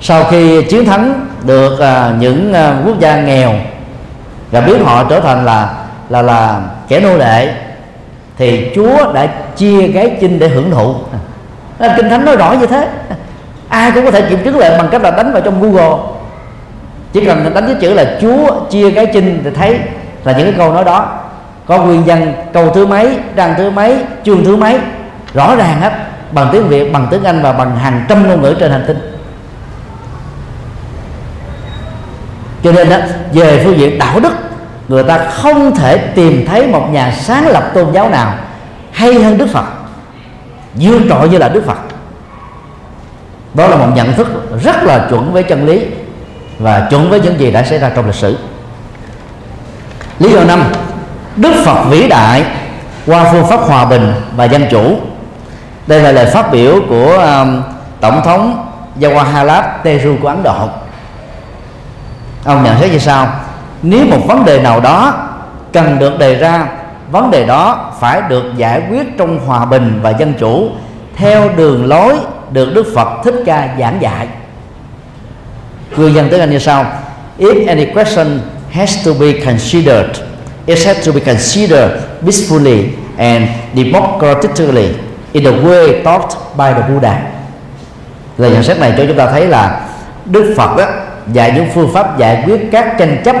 sau 0.00 0.24
khi 0.24 0.62
chiến 0.62 0.84
thắng 0.84 1.26
được 1.42 1.72
uh, 1.72 2.20
những 2.20 2.52
uh, 2.52 2.86
quốc 2.86 3.00
gia 3.00 3.20
nghèo 3.20 3.52
và 4.50 4.60
biến 4.60 4.84
họ 4.84 5.04
trở 5.04 5.20
thành 5.20 5.44
là 5.44 5.74
là 6.08 6.22
là 6.22 6.60
kẻ 6.88 7.00
nô 7.00 7.16
lệ 7.16 7.54
thì 8.38 8.72
Chúa 8.74 9.12
đã 9.12 9.26
chia 9.56 9.90
cái 9.94 10.16
chinh 10.20 10.38
để 10.38 10.48
hưởng 10.48 10.70
thụ 10.70 10.94
kinh 11.96 12.10
thánh 12.10 12.24
nói 12.24 12.36
rõ 12.36 12.52
như 12.52 12.66
thế. 12.66 12.88
Ai 13.68 13.90
cũng 13.90 14.04
có 14.04 14.10
thể 14.10 14.20
kiểm 14.20 14.44
chứng 14.44 14.58
lại 14.58 14.78
bằng 14.78 14.88
cách 14.90 15.02
là 15.02 15.10
đánh 15.10 15.32
vào 15.32 15.42
trong 15.42 15.62
Google. 15.62 15.98
Chỉ 17.12 17.24
cần 17.24 17.54
đánh 17.54 17.66
cái 17.66 17.76
chữ 17.80 17.94
là 17.94 18.18
Chúa 18.20 18.60
chia 18.70 18.90
cái 18.90 19.06
chinh 19.06 19.40
thì 19.44 19.50
thấy 19.50 19.78
là 20.24 20.32
những 20.32 20.46
cái 20.46 20.54
câu 20.58 20.72
nói 20.72 20.84
đó. 20.84 21.18
Có 21.66 21.78
nguyên 21.78 22.04
văn, 22.04 22.32
câu 22.52 22.70
thứ 22.74 22.86
mấy 22.86 23.16
trang 23.36 23.54
thứ 23.58 23.70
mấy, 23.70 23.96
chương 24.24 24.44
thứ 24.44 24.56
mấy. 24.56 24.78
Rõ 25.34 25.56
ràng 25.56 25.80
hết. 25.80 25.92
Bằng 26.32 26.48
tiếng 26.52 26.68
Việt, 26.68 26.92
bằng 26.92 27.06
tiếng 27.10 27.24
Anh 27.24 27.42
và 27.42 27.52
bằng 27.52 27.76
hàng 27.76 28.04
trăm 28.08 28.28
ngôn 28.28 28.42
ngữ 28.42 28.54
trên 28.60 28.70
hành 28.70 28.84
tinh. 28.86 29.18
Cho 32.64 32.72
nên 32.72 32.88
đó 32.88 32.96
về 33.32 33.62
phương 33.64 33.78
diện 33.78 33.98
đạo 33.98 34.20
đức, 34.20 34.32
người 34.88 35.02
ta 35.02 35.18
không 35.18 35.74
thể 35.76 35.96
tìm 35.96 36.46
thấy 36.46 36.66
một 36.66 36.88
nhà 36.90 37.12
sáng 37.20 37.46
lập 37.46 37.64
tôn 37.74 37.92
giáo 37.92 38.08
nào 38.08 38.34
hay 38.92 39.14
hơn 39.14 39.38
đức 39.38 39.46
phật 39.52 39.64
dương 40.74 41.08
trội 41.08 41.28
như 41.28 41.38
là 41.38 41.48
đức 41.48 41.62
phật. 41.66 41.78
Đó 43.54 43.66
là 43.66 43.76
một 43.76 43.88
nhận 43.94 44.12
thức 44.12 44.28
rất 44.62 44.82
là 44.82 45.06
chuẩn 45.10 45.32
với 45.32 45.42
chân 45.42 45.66
lý 45.66 45.86
và 46.58 46.86
chuẩn 46.90 47.10
với 47.10 47.20
những 47.20 47.40
gì 47.40 47.50
đã 47.50 47.62
xảy 47.62 47.78
ra 47.78 47.90
trong 47.96 48.06
lịch 48.06 48.14
sử. 48.14 48.38
Lý 50.18 50.32
do 50.32 50.44
năm 50.44 50.62
đức 51.36 51.52
phật 51.64 51.82
vĩ 51.90 52.08
đại 52.08 52.44
qua 53.06 53.32
phương 53.32 53.46
pháp 53.46 53.60
hòa 53.60 53.84
bình 53.84 54.14
và 54.36 54.44
dân 54.44 54.66
chủ. 54.70 54.96
Đây 55.86 56.00
là 56.00 56.12
lời 56.12 56.26
phát 56.26 56.52
biểu 56.52 56.80
của 56.88 57.12
um, 57.16 57.62
tổng 58.00 58.22
thống 58.24 58.68
Jawaharlal 59.00 59.62
Nehru 59.84 60.16
của 60.22 60.28
Ấn 60.28 60.42
Độ. 60.42 60.68
Ông 62.44 62.64
nhận 62.64 62.80
xét 62.80 62.92
như 62.92 62.98
sau 62.98 63.28
nếu 63.82 64.04
một 64.06 64.20
vấn 64.26 64.44
đề 64.44 64.60
nào 64.60 64.80
đó 64.80 65.14
cần 65.72 65.98
được 65.98 66.18
đề 66.18 66.34
ra 66.34 66.66
vấn 67.12 67.30
đề 67.30 67.46
đó 67.46 67.92
phải 68.00 68.22
được 68.28 68.44
giải 68.56 68.82
quyết 68.90 69.18
trong 69.18 69.46
hòa 69.46 69.64
bình 69.64 70.00
và 70.02 70.10
dân 70.10 70.34
chủ 70.38 70.68
theo 71.16 71.48
đường 71.56 71.86
lối 71.86 72.14
được 72.50 72.74
Đức 72.74 72.86
Phật 72.94 73.08
Thích 73.24 73.34
Ca 73.46 73.68
giảng 73.78 73.98
dạy. 74.00 74.26
cư 75.96 76.08
dân 76.08 76.28
tiếng 76.30 76.40
Anh 76.40 76.50
như 76.50 76.58
sau: 76.58 76.86
If 77.38 77.68
any 77.68 77.86
question 77.86 78.40
has 78.70 79.06
to 79.06 79.12
be 79.20 79.32
considered, 79.44 80.20
it 80.66 80.86
has 80.86 81.06
to 81.06 81.12
be 81.12 81.20
considered 81.20 81.90
peacefully 82.22 82.84
and 83.16 83.44
democratically 83.74 84.88
in 85.32 85.44
the 85.44 85.50
way 85.50 86.02
taught 86.04 86.28
by 86.56 86.72
the 86.72 86.88
Buddha. 86.88 87.22
Lời 88.38 88.50
nhận 88.50 88.62
xét 88.62 88.78
này 88.78 88.94
cho 88.96 89.04
chúng 89.08 89.16
ta 89.16 89.26
thấy 89.30 89.46
là 89.46 89.80
Đức 90.24 90.54
Phật 90.56 90.76
đó 90.76 90.84
dạy 91.32 91.52
những 91.54 91.66
phương 91.74 91.90
pháp 91.94 92.18
giải 92.18 92.42
quyết 92.46 92.60
các 92.72 92.94
tranh 92.98 93.22
chấp 93.24 93.36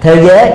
thế 0.00 0.24
giới 0.26 0.50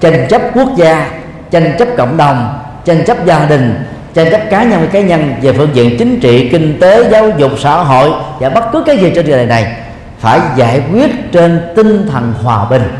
tranh 0.00 0.26
chấp 0.30 0.42
quốc 0.54 0.68
gia 0.76 1.10
tranh 1.50 1.74
chấp 1.78 1.88
cộng 1.96 2.16
đồng, 2.16 2.58
tranh 2.84 3.04
chấp 3.06 3.24
gia 3.24 3.44
đình, 3.44 3.84
tranh 4.14 4.30
chấp 4.30 4.40
cá 4.50 4.64
nhân 4.64 4.80
với 4.80 4.88
cá 4.88 5.00
nhân 5.00 5.34
về 5.42 5.52
phương 5.52 5.70
diện 5.72 5.96
chính 5.98 6.20
trị, 6.20 6.48
kinh 6.48 6.80
tế, 6.80 7.10
giáo 7.10 7.30
dục, 7.38 7.50
xã 7.58 7.76
hội 7.76 8.10
và 8.40 8.48
bất 8.48 8.64
cứ 8.72 8.82
cái 8.86 8.98
gì 8.98 9.12
trên 9.14 9.26
đời 9.26 9.46
này 9.46 9.76
phải 10.18 10.40
giải 10.56 10.82
quyết 10.92 11.32
trên 11.32 11.60
tinh 11.76 12.08
thần 12.12 12.34
hòa 12.42 12.64
bình 12.70 12.94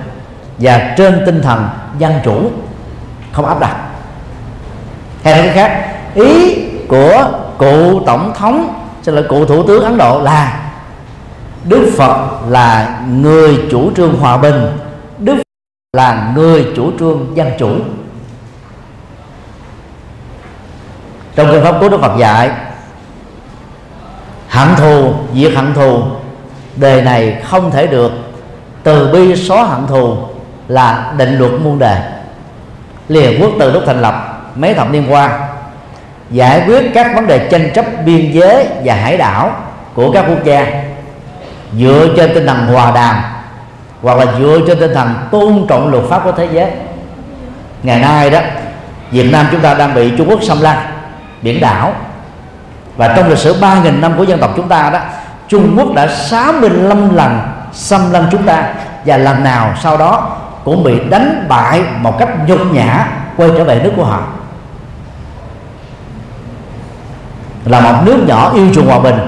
và 0.58 0.94
trên 0.96 1.22
tinh 1.26 1.42
thần 1.42 1.68
dân 1.98 2.12
chủ, 2.24 2.50
không 3.32 3.46
áp 3.46 3.60
đặt. 3.60 3.76
Hay 5.24 5.42
nói 5.42 5.48
khác, 5.54 5.86
ý 6.14 6.56
của 6.88 7.32
cụ 7.58 8.00
tổng 8.06 8.32
thống, 8.38 8.84
xin 9.02 9.14
lỗi 9.14 9.24
cụ 9.28 9.44
thủ 9.44 9.62
tướng 9.62 9.84
ấn 9.84 9.98
độ 9.98 10.20
là 10.22 10.70
đức 11.64 11.92
phật 11.96 12.28
là 12.48 13.00
người 13.08 13.58
chủ 13.70 13.90
trương 13.96 14.16
hòa 14.16 14.36
bình, 14.36 14.66
đức 15.18 15.34
phật 15.34 15.42
là 15.96 16.32
người 16.36 16.66
chủ 16.76 16.90
trương 16.98 17.26
dân 17.34 17.48
chủ. 17.58 17.68
Trong 21.40 21.52
kinh 21.52 21.64
pháp 21.64 21.80
cú 21.80 21.88
đức 21.88 22.00
phật 22.00 22.18
dạy, 22.18 22.50
hận 24.48 24.68
thù, 24.76 25.12
diệt 25.34 25.52
hận 25.56 25.74
thù, 25.74 26.02
đề 26.76 27.02
này 27.02 27.42
không 27.44 27.70
thể 27.70 27.86
được. 27.86 28.12
Từ 28.82 29.12
bi 29.12 29.36
xóa 29.36 29.64
hận 29.64 29.86
thù 29.86 30.16
là 30.68 31.12
định 31.16 31.38
luật 31.38 31.52
muôn 31.52 31.78
đề. 31.78 32.02
Liên 33.08 33.40
quốc 33.40 33.50
từ 33.58 33.72
lúc 33.72 33.82
thành 33.86 34.02
lập 34.02 34.42
mấy 34.54 34.74
thập 34.74 34.90
niên 34.90 35.12
qua, 35.12 35.48
giải 36.30 36.62
quyết 36.66 36.90
các 36.94 37.14
vấn 37.14 37.26
đề 37.26 37.48
tranh 37.50 37.70
chấp 37.74 37.84
biên 38.04 38.32
giới 38.32 38.66
và 38.84 38.94
hải 38.94 39.16
đảo 39.16 39.52
của 39.94 40.12
các 40.12 40.24
quốc 40.28 40.44
gia, 40.44 40.66
dựa 41.78 42.08
trên 42.16 42.30
tinh 42.34 42.46
thần 42.46 42.66
hòa 42.66 42.90
đàm 42.90 43.16
hoặc 44.02 44.18
là 44.18 44.26
dựa 44.38 44.58
trên 44.66 44.80
tinh 44.80 44.94
thần 44.94 45.14
tôn 45.30 45.66
trọng 45.68 45.90
luật 45.90 46.04
pháp 46.08 46.24
của 46.24 46.32
thế 46.32 46.48
giới. 46.52 46.70
Ngày 47.82 48.00
nay 48.00 48.30
đó, 48.30 48.40
Việt 49.10 49.32
Nam 49.32 49.46
chúng 49.50 49.60
ta 49.60 49.74
đang 49.74 49.94
bị 49.94 50.12
Trung 50.18 50.30
Quốc 50.30 50.42
xâm 50.42 50.60
lăng 50.60 50.89
biển 51.42 51.60
đảo. 51.60 51.92
Và 52.96 53.14
trong 53.16 53.28
lịch 53.28 53.38
sử 53.38 53.60
3.000 53.60 54.00
năm 54.00 54.14
của 54.16 54.22
dân 54.22 54.38
tộc 54.40 54.50
chúng 54.56 54.68
ta 54.68 54.90
đó, 54.90 54.98
Trung 55.48 55.74
Quốc 55.78 55.94
đã 55.94 56.06
65 56.06 57.16
lần 57.16 57.40
xâm 57.72 58.12
lăng 58.12 58.26
chúng 58.30 58.42
ta. 58.42 58.64
Và 59.04 59.16
lần 59.16 59.44
nào 59.44 59.74
sau 59.82 59.96
đó 59.96 60.36
cũng 60.64 60.84
bị 60.84 61.00
đánh 61.10 61.46
bại 61.48 61.82
một 62.00 62.18
cách 62.18 62.28
nhục 62.46 62.72
nhã, 62.72 63.06
quay 63.36 63.50
trở 63.58 63.64
về 63.64 63.80
nước 63.84 63.92
của 63.96 64.04
họ. 64.04 64.22
Là 67.64 67.80
một 67.80 67.98
nước 68.04 68.24
nhỏ 68.26 68.52
yêu 68.54 68.66
chuộng 68.74 68.86
hòa 68.86 68.98
bình, 68.98 69.18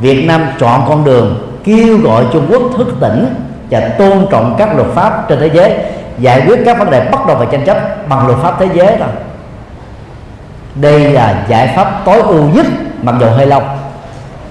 Việt 0.00 0.24
Nam 0.26 0.46
chọn 0.60 0.84
con 0.88 1.04
đường 1.04 1.58
kêu 1.64 1.98
gọi 1.98 2.24
Trung 2.32 2.46
Quốc 2.50 2.62
thức 2.76 2.96
tỉnh 3.00 3.34
và 3.70 3.80
tôn 3.98 4.26
trọng 4.30 4.54
các 4.58 4.76
luật 4.76 4.88
pháp 4.94 5.28
trên 5.28 5.40
thế 5.40 5.50
giới, 5.54 5.78
giải 6.18 6.42
quyết 6.46 6.62
các 6.64 6.78
vấn 6.78 6.90
đề 6.90 7.08
bất 7.10 7.26
đồng 7.26 7.38
và 7.38 7.44
tranh 7.44 7.64
chấp 7.64 8.08
bằng 8.08 8.26
luật 8.26 8.38
pháp 8.38 8.56
thế 8.58 8.68
giới 8.74 8.96
rồi 8.96 9.08
đây 10.74 11.12
là 11.12 11.44
giải 11.48 11.72
pháp 11.76 12.02
tối 12.04 12.20
ưu 12.20 12.44
nhất 12.44 12.66
mặc 13.02 13.14
dù 13.20 13.26
hơi 13.26 13.46
lâu 13.46 13.62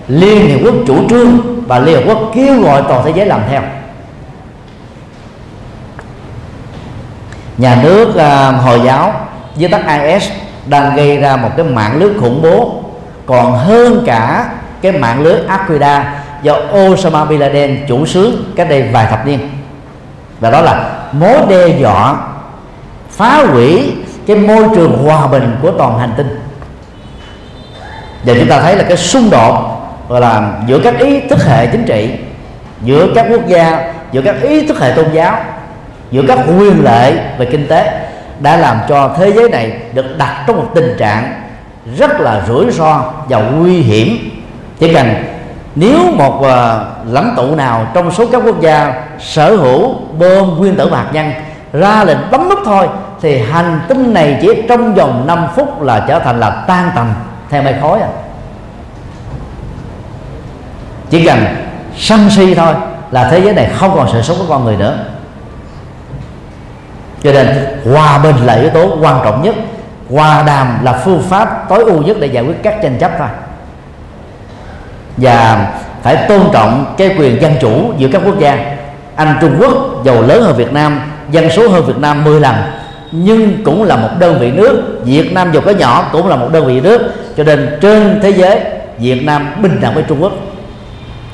liên 0.07 0.47
hiệp 0.47 0.59
quốc 0.63 0.74
chủ 0.88 1.09
trương 1.09 1.61
và 1.67 1.80
liên 1.80 1.97
hiệp 1.97 2.07
quốc 2.07 2.32
kêu 2.36 2.61
gọi 2.61 2.82
toàn 2.88 3.01
thế 3.05 3.11
giới 3.15 3.26
làm 3.26 3.41
theo. 3.49 3.61
Nhà 7.57 7.80
nước 7.84 8.09
uh, 8.09 8.63
hồi 8.63 8.82
giáo 8.86 9.13
với 9.55 9.69
tắt 9.69 10.03
is 10.03 10.30
đang 10.65 10.95
gây 10.95 11.17
ra 11.17 11.36
một 11.36 11.49
cái 11.57 11.65
mạng 11.65 11.99
lưới 11.99 12.09
khủng 12.19 12.41
bố 12.41 12.84
còn 13.26 13.57
hơn 13.57 14.03
cả 14.05 14.49
cái 14.82 14.91
mạng 14.91 15.22
lưới 15.22 15.36
Al-Qaeda 15.47 16.03
do 16.41 16.55
Osama 16.78 17.26
bin 17.26 17.39
Laden 17.39 17.86
chủ 17.88 18.05
sướng 18.05 18.53
cách 18.55 18.69
đây 18.69 18.82
vài 18.82 19.05
thập 19.09 19.26
niên. 19.26 19.39
Và 20.39 20.49
đó 20.49 20.61
là 20.61 20.89
mối 21.11 21.38
đe 21.49 21.67
dọa 21.67 22.15
phá 23.09 23.45
hủy 23.45 23.93
cái 24.34 24.39
môi 24.39 24.65
trường 24.75 25.05
hòa 25.05 25.27
bình 25.27 25.55
của 25.61 25.71
toàn 25.71 25.99
hành 25.99 26.13
tinh. 26.17 26.39
Và 28.25 28.34
chúng 28.39 28.47
ta 28.47 28.61
thấy 28.61 28.75
là 28.75 28.84
cái 28.84 28.97
xung 28.97 29.29
đột 29.29 29.77
gọi 30.09 30.21
là 30.21 30.53
giữa 30.67 30.79
các 30.79 30.99
ý 30.99 31.19
thức 31.19 31.39
hệ 31.45 31.67
chính 31.67 31.86
trị 31.86 32.09
giữa 32.82 33.07
các 33.15 33.25
quốc 33.29 33.47
gia 33.47 33.93
giữa 34.11 34.21
các 34.21 34.36
ý 34.41 34.67
thức 34.67 34.79
hệ 34.79 34.91
tôn 34.95 35.05
giáo 35.13 35.39
giữa 36.11 36.21
các 36.27 36.39
quyền 36.59 36.84
lệ 36.84 37.13
về 37.38 37.45
kinh 37.45 37.67
tế 37.67 38.07
đã 38.39 38.57
làm 38.57 38.77
cho 38.89 39.15
thế 39.17 39.32
giới 39.32 39.49
này 39.49 39.73
được 39.93 40.17
đặt 40.17 40.43
trong 40.47 40.57
một 40.57 40.67
tình 40.75 40.95
trạng 40.97 41.34
rất 41.97 42.19
là 42.19 42.41
rủi 42.47 42.71
ro 42.71 43.13
và 43.29 43.39
nguy 43.39 43.82
hiểm. 43.82 44.29
Chỉ 44.79 44.93
cần 44.93 45.13
nếu 45.75 45.97
một 46.17 46.39
uh, 46.39 46.45
lãnh 47.13 47.34
tụ 47.38 47.55
nào 47.55 47.88
trong 47.93 48.11
số 48.11 48.25
các 48.32 48.41
quốc 48.45 48.61
gia 48.61 48.93
sở 49.19 49.55
hữu 49.55 49.95
bom 50.19 50.57
nguyên 50.57 50.75
tử 50.75 50.93
hạt 50.93 51.07
nhân 51.13 51.32
ra 51.74 52.03
lệnh 52.03 52.17
bấm 52.32 52.49
nút 52.49 52.59
thôi, 52.65 52.88
thì 53.22 53.39
hành 53.39 53.80
tinh 53.88 54.13
này 54.13 54.39
chỉ 54.41 54.63
trong 54.69 54.93
vòng 54.93 55.28
5 55.28 55.47
phút 55.55 55.82
là 55.82 56.05
trở 56.07 56.19
thành 56.19 56.39
là 56.39 56.49
tan 56.49 56.91
tành 56.95 57.13
theo 57.49 57.63
mây 57.63 57.76
khói 57.82 57.99
à. 57.99 58.07
Chỉ 61.09 61.26
cần 61.26 61.45
sân 61.97 62.30
si 62.30 62.55
thôi 62.55 62.74
là 63.11 63.30
thế 63.32 63.41
giới 63.41 63.53
này 63.53 63.69
không 63.76 63.95
còn 63.95 64.09
sự 64.11 64.22
sống 64.22 64.38
của 64.39 64.45
con 64.49 64.65
người 64.65 64.78
nữa. 64.78 64.97
Cho 67.24 67.32
nên 67.32 67.47
hòa 67.93 68.17
bình 68.17 68.36
là 68.45 68.53
yếu 68.53 68.69
tố 68.69 68.97
quan 69.01 69.22
trọng 69.24 69.41
nhất. 69.41 69.55
Hòa 70.09 70.43
đàm 70.43 70.84
là 70.84 70.93
phương 70.93 71.24
pháp 71.30 71.69
tối 71.69 71.84
ưu 71.84 72.01
nhất 72.01 72.17
để 72.19 72.28
giải 72.28 72.43
quyết 72.43 72.63
các 72.63 72.76
tranh 72.84 72.97
chấp 72.99 73.11
thôi. 73.17 73.28
Và 75.17 75.67
phải 76.03 76.15
tôn 76.15 76.41
trọng 76.53 76.95
cái 76.97 77.15
quyền 77.19 77.41
dân 77.41 77.53
chủ 77.61 77.93
giữa 77.97 78.07
các 78.11 78.22
quốc 78.26 78.39
gia. 78.39 78.57
Anh 79.15 79.38
Trung 79.41 79.55
Quốc 79.59 79.74
giàu 80.05 80.22
lớn 80.22 80.43
hơn 80.43 80.55
Việt 80.55 80.74
Nam 80.74 81.01
dân 81.32 81.49
số 81.49 81.69
hơn 81.69 81.86
Việt 81.86 81.97
Nam 81.97 82.24
10 82.24 82.39
lần. 82.39 82.55
Nhưng 83.11 83.63
cũng 83.63 83.84
là 83.84 83.95
một 83.95 84.09
đơn 84.19 84.39
vị 84.39 84.51
nước. 84.51 85.01
Việt 85.03 85.34
Nam 85.34 85.51
dù 85.53 85.61
có 85.61 85.72
nhỏ 85.72 86.09
cũng 86.11 86.28
là 86.28 86.36
một 86.36 86.49
đơn 86.51 86.65
vị 86.65 86.82
nước. 86.82 87.01
Cho 87.38 87.43
nên 87.43 87.78
trên 87.82 88.19
thế 88.22 88.30
giới, 88.30 88.59
Việt 88.99 89.26
Nam 89.26 89.61
bình 89.61 89.80
đẳng 89.82 89.93
với 89.93 90.03
Trung 90.07 90.24
Quốc. 90.24 90.32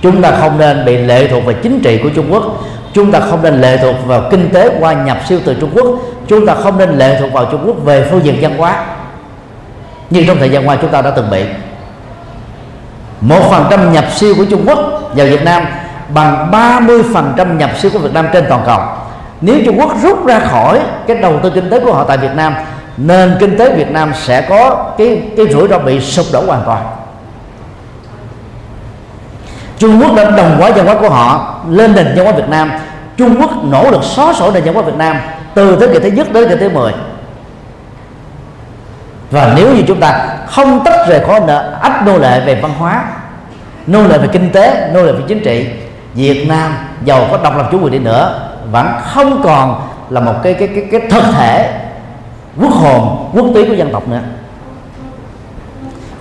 Chúng 0.02 0.22
ta 0.22 0.32
không 0.32 0.58
nên 0.58 0.86
bị 0.86 0.98
lệ 0.98 1.28
thuộc 1.28 1.46
vào 1.46 1.56
chính 1.64 1.80
trị 1.80 2.00
của 2.04 2.10
Trung 2.10 2.34
Quốc. 2.34 2.44
Chúng 2.94 3.12
ta 3.12 3.20
không 3.20 3.44
nên 3.44 3.62
lệ 3.62 3.78
thuộc 3.78 3.96
vào 4.06 4.24
kinh 4.32 4.50
tế 4.50 4.70
qua 4.80 4.94
nhập 4.94 5.18
siêu 5.30 5.40
từ 5.46 5.54
Trung 5.54 5.70
Quốc. 5.74 5.86
Chúng 6.28 6.46
ta 6.46 6.56
không 6.56 6.78
nên 6.78 6.98
lệ 6.98 7.18
thuộc 7.20 7.34
vào 7.34 7.46
Trung 7.46 7.62
Quốc 7.66 7.76
về 7.86 8.08
phương 8.12 8.26
diện 8.26 8.38
văn 8.42 8.58
hóa. 8.58 8.86
Nhưng 10.10 10.28
trong 10.28 10.38
thời 10.40 10.50
gian 10.50 10.68
qua 10.68 10.78
chúng 10.82 10.92
ta 10.92 11.02
đã 11.02 11.12
từng 11.12 11.30
bị. 11.32 11.44
Một 13.22 13.42
phần 13.52 13.66
trăm 13.70 13.94
nhập 13.94 14.06
siêu 14.16 14.36
của 14.38 14.46
Trung 14.50 14.64
Quốc 14.68 14.80
vào 15.16 15.26
Việt 15.28 15.44
Nam 15.44 15.66
bằng 16.14 16.52
30 16.52 17.02
phần 17.14 17.34
trăm 17.38 17.58
nhập 17.58 17.70
siêu 17.82 17.92
của 17.94 18.00
Việt 18.00 18.14
Nam 18.14 18.28
trên 18.34 18.46
toàn 18.50 18.62
cầu 18.66 18.80
nếu 19.42 19.56
Trung 19.66 19.80
Quốc 19.80 19.92
rút 20.02 20.26
ra 20.26 20.40
khỏi 20.40 20.80
cái 21.08 21.18
đầu 21.18 21.40
tư 21.44 21.52
kinh 21.56 21.70
tế 21.70 21.80
của 21.80 21.94
họ 21.94 22.04
tại 22.04 22.18
Việt 22.18 22.36
Nam, 22.36 22.56
nền 22.98 23.36
kinh 23.40 23.58
tế 23.58 23.76
Việt 23.76 23.92
Nam 23.92 24.12
sẽ 24.16 24.42
có 24.42 24.94
cái 24.98 25.22
cái 25.38 25.48
rủi 25.48 25.68
ro 25.68 25.80
bị 25.80 26.00
sụp 26.02 26.26
đổ 26.34 26.46
hoàn 26.46 26.62
toàn. 26.66 26.86
Trung 29.78 30.02
Quốc 30.02 30.16
đã 30.16 30.32
đồng 30.32 30.58
hóa 30.60 30.72
văn 30.72 30.86
hóa 30.86 30.96
của 31.02 31.10
họ, 31.10 31.56
lên 31.70 31.96
nền 31.96 32.14
văn 32.16 32.26
hóa 32.26 32.34
Việt 32.34 32.50
Nam. 32.50 32.72
Trung 33.18 33.36
Quốc 33.42 33.52
nỗ 33.64 33.92
lực 33.92 34.04
xóa 34.04 34.34
sổ 34.34 34.52
nền 34.52 34.64
văn 34.64 34.74
hóa 34.74 34.84
Việt 34.84 34.96
Nam 34.98 35.18
từ 35.54 35.78
thế 35.80 35.88
kỷ 35.94 36.00
thứ 36.00 36.10
nhất 36.16 36.34
đến 36.34 36.50
thế 36.50 36.56
kỷ 36.56 36.60
thứ 36.60 36.70
10 36.70 36.94
và 39.32 39.54
nếu 39.56 39.76
như 39.76 39.84
chúng 39.88 40.00
ta 40.00 40.28
không 40.48 40.84
tách 40.84 41.10
rời 41.10 41.20
khỏi 41.28 41.40
nợ, 41.48 41.78
ách 41.82 42.06
nô 42.06 42.18
lệ 42.18 42.42
về 42.46 42.56
văn 42.62 42.72
hóa, 42.78 43.04
nô 43.88 44.08
lệ 44.08 44.18
về 44.18 44.28
kinh 44.32 44.52
tế, 44.52 44.90
nô 44.94 45.04
lệ 45.04 45.12
về 45.12 45.20
chính 45.28 45.44
trị, 45.44 45.68
Việt 46.14 46.46
Nam 46.48 46.74
giàu 47.06 47.28
có 47.32 47.40
độc 47.44 47.58
lập 47.58 47.68
chủ 47.72 47.80
quyền 47.80 47.92
đi 47.92 48.00
nữa 48.00 48.47
vẫn 48.72 48.88
không 49.04 49.42
còn 49.44 49.82
là 50.10 50.22
một 50.22 50.34
cái 50.44 50.54
cái 50.54 50.68
cái 50.68 50.88
cái 50.92 51.02
thực 51.10 51.24
thể 51.34 51.74
quốc 52.62 52.72
hồn, 52.72 53.30
quốc 53.34 53.46
túy 53.54 53.66
của 53.66 53.74
dân 53.74 53.92
tộc 53.92 54.08
nữa. 54.08 54.22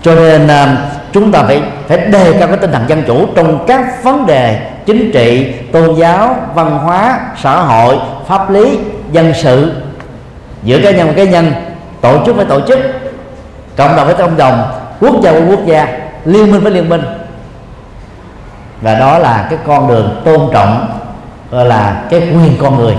Cho 0.02 0.14
nên 0.14 0.48
à, 0.48 0.76
chúng 1.12 1.32
ta 1.32 1.42
phải 1.42 1.62
phải 1.88 1.98
đề 1.98 2.32
cao 2.38 2.48
cái 2.48 2.56
tinh 2.56 2.72
thần 2.72 2.88
dân 2.88 3.02
chủ 3.06 3.26
trong 3.36 3.64
các 3.66 4.04
vấn 4.04 4.26
đề 4.26 4.70
chính 4.86 5.10
trị, 5.12 5.54
tôn 5.72 5.94
giáo, 5.94 6.36
văn 6.54 6.78
hóa, 6.78 7.20
xã 7.42 7.60
hội, 7.60 7.96
pháp 8.26 8.50
lý, 8.50 8.78
dân 9.12 9.32
sự. 9.34 9.72
Giữa 10.62 10.78
cá 10.82 10.90
nhân 10.90 11.06
và 11.06 11.12
cá 11.12 11.24
nhân, 11.24 11.52
tổ 12.00 12.26
chức 12.26 12.36
với 12.36 12.44
tổ 12.44 12.60
chức, 12.60 12.78
cộng 13.76 13.96
đồng 13.96 14.06
với 14.06 14.14
cộng 14.14 14.36
đồng, 14.36 14.62
quốc 15.00 15.14
gia 15.22 15.32
với 15.32 15.42
quốc 15.50 15.66
gia, 15.66 15.88
liên 16.24 16.52
minh 16.52 16.60
với 16.60 16.72
liên 16.72 16.88
minh. 16.88 17.02
Và 18.80 18.94
đó 18.94 19.18
là 19.18 19.46
cái 19.50 19.58
con 19.66 19.88
đường 19.88 20.22
tôn 20.24 20.40
trọng 20.52 20.95
gọi 21.56 21.64
là 21.64 22.02
cái 22.10 22.20
quyền 22.20 22.56
con 22.60 22.76
người. 22.76 22.94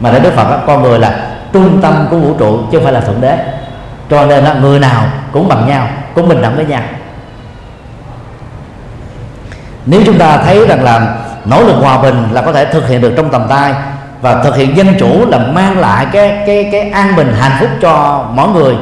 Mà 0.00 0.10
để 0.10 0.20
đức 0.20 0.32
phật 0.36 0.50
đó, 0.50 0.58
con 0.66 0.82
người 0.82 0.98
là 0.98 1.28
trung 1.52 1.78
tâm 1.82 2.06
của 2.10 2.16
vũ 2.16 2.34
trụ 2.38 2.58
chứ 2.72 2.78
không 2.78 2.84
phải 2.84 2.92
là 2.92 3.00
thượng 3.00 3.20
đế. 3.20 3.38
Cho 4.10 4.26
nên 4.26 4.44
là 4.44 4.54
người 4.54 4.78
nào 4.78 5.04
cũng 5.32 5.48
bằng 5.48 5.68
nhau 5.68 5.88
cũng 6.14 6.28
bình 6.28 6.42
đẳng 6.42 6.56
với 6.56 6.64
nhau. 6.64 6.82
Nếu 9.86 10.02
chúng 10.06 10.18
ta 10.18 10.36
thấy 10.36 10.66
rằng 10.66 10.84
là 10.84 11.16
nỗ 11.44 11.62
lực 11.62 11.76
hòa 11.80 12.02
bình 12.02 12.28
là 12.32 12.42
có 12.42 12.52
thể 12.52 12.64
thực 12.64 12.88
hiện 12.88 13.00
được 13.00 13.12
trong 13.16 13.30
tầm 13.30 13.46
tay 13.48 13.74
và 14.20 14.42
thực 14.42 14.56
hiện 14.56 14.76
dân 14.76 14.94
chủ 14.98 15.26
là 15.28 15.38
mang 15.38 15.78
lại 15.78 16.06
cái 16.12 16.42
cái 16.46 16.68
cái 16.72 16.90
an 16.90 17.16
bình 17.16 17.34
hạnh 17.40 17.56
phúc 17.60 17.70
cho 17.80 18.24
mỗi 18.32 18.48
người 18.48 18.74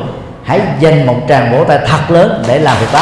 hãy 0.44 0.60
dành 0.80 1.06
một 1.06 1.16
tràng 1.28 1.52
vỗ 1.52 1.64
tay 1.64 1.78
thật 1.86 2.10
lớn 2.10 2.42
để 2.48 2.58
làm 2.58 2.76
việc 2.80 2.88
đó. 2.92 3.00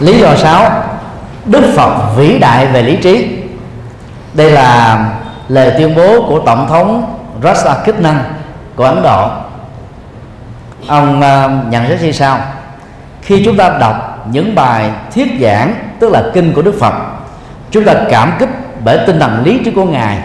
Lý 0.00 0.18
do 0.18 0.36
6 0.36 0.70
Đức 1.44 1.72
Phật 1.76 2.16
vĩ 2.16 2.38
đại 2.38 2.66
về 2.66 2.82
lý 2.82 2.96
trí. 2.96 3.38
Đây 4.34 4.50
là 4.50 4.98
lời 5.48 5.72
tuyên 5.78 5.94
bố 5.96 6.28
của 6.28 6.38
tổng 6.38 6.66
thống 6.68 7.16
Radhakrishnan 7.42 8.18
của 8.76 8.84
Ấn 8.84 9.02
Độ. 9.02 9.28
Ông 10.86 11.18
uh, 11.18 11.72
nhận 11.72 11.88
xét 11.88 12.02
như 12.02 12.12
sau. 12.12 12.38
Khi 13.22 13.42
chúng 13.44 13.56
ta 13.56 13.78
đọc 13.80 14.26
những 14.30 14.54
bài 14.54 14.90
thuyết 15.14 15.28
giảng 15.40 15.74
tức 15.98 16.10
là 16.12 16.22
kinh 16.34 16.52
của 16.52 16.62
Đức 16.62 16.74
Phật 16.80 16.94
chúng 17.70 17.84
ta 17.84 17.94
cảm 18.10 18.32
kích 18.38 18.48
bởi 18.84 18.98
tinh 19.06 19.20
thần 19.20 19.42
lý 19.44 19.60
trí 19.64 19.70
của 19.70 19.84
ngài 19.84 20.18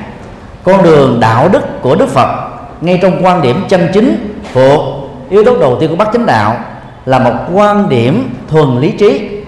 con 0.63 0.83
đường 0.83 1.19
đạo 1.19 1.49
đức 1.49 1.81
của 1.81 1.95
Đức 1.95 2.09
Phật 2.09 2.49
ngay 2.81 2.99
trong 3.01 3.25
quan 3.25 3.41
điểm 3.41 3.63
chân 3.69 3.87
chính 3.93 4.39
thuộc 4.53 4.81
yếu 5.29 5.43
tố 5.43 5.57
đầu 5.57 5.77
tiên 5.79 5.89
của 5.89 5.95
bát 5.95 6.09
chánh 6.13 6.25
đạo 6.25 6.55
là 7.05 7.19
một 7.19 7.33
quan 7.53 7.89
điểm 7.89 8.35
thuần 8.49 8.79
lý 8.79 8.91
trí 8.91 9.38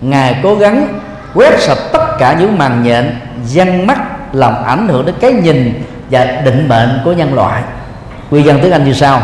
ngài 0.00 0.36
cố 0.42 0.54
gắng 0.54 1.00
quét 1.34 1.60
sạch 1.60 1.78
tất 1.92 2.16
cả 2.18 2.36
những 2.40 2.58
màn 2.58 2.82
nhện 2.82 3.20
dân 3.46 3.86
mắt, 3.86 3.98
làm 4.34 4.64
ảnh 4.64 4.88
hưởng 4.88 5.06
đến 5.06 5.14
cái 5.20 5.32
nhìn 5.32 5.82
và 6.10 6.24
định 6.24 6.68
mệnh 6.68 7.00
của 7.04 7.12
nhân 7.12 7.34
loại. 7.34 7.62
Quy 8.30 8.42
dân 8.42 8.58
tiếng 8.62 8.72
anh 8.72 8.84
như 8.84 8.92
sau. 8.92 9.22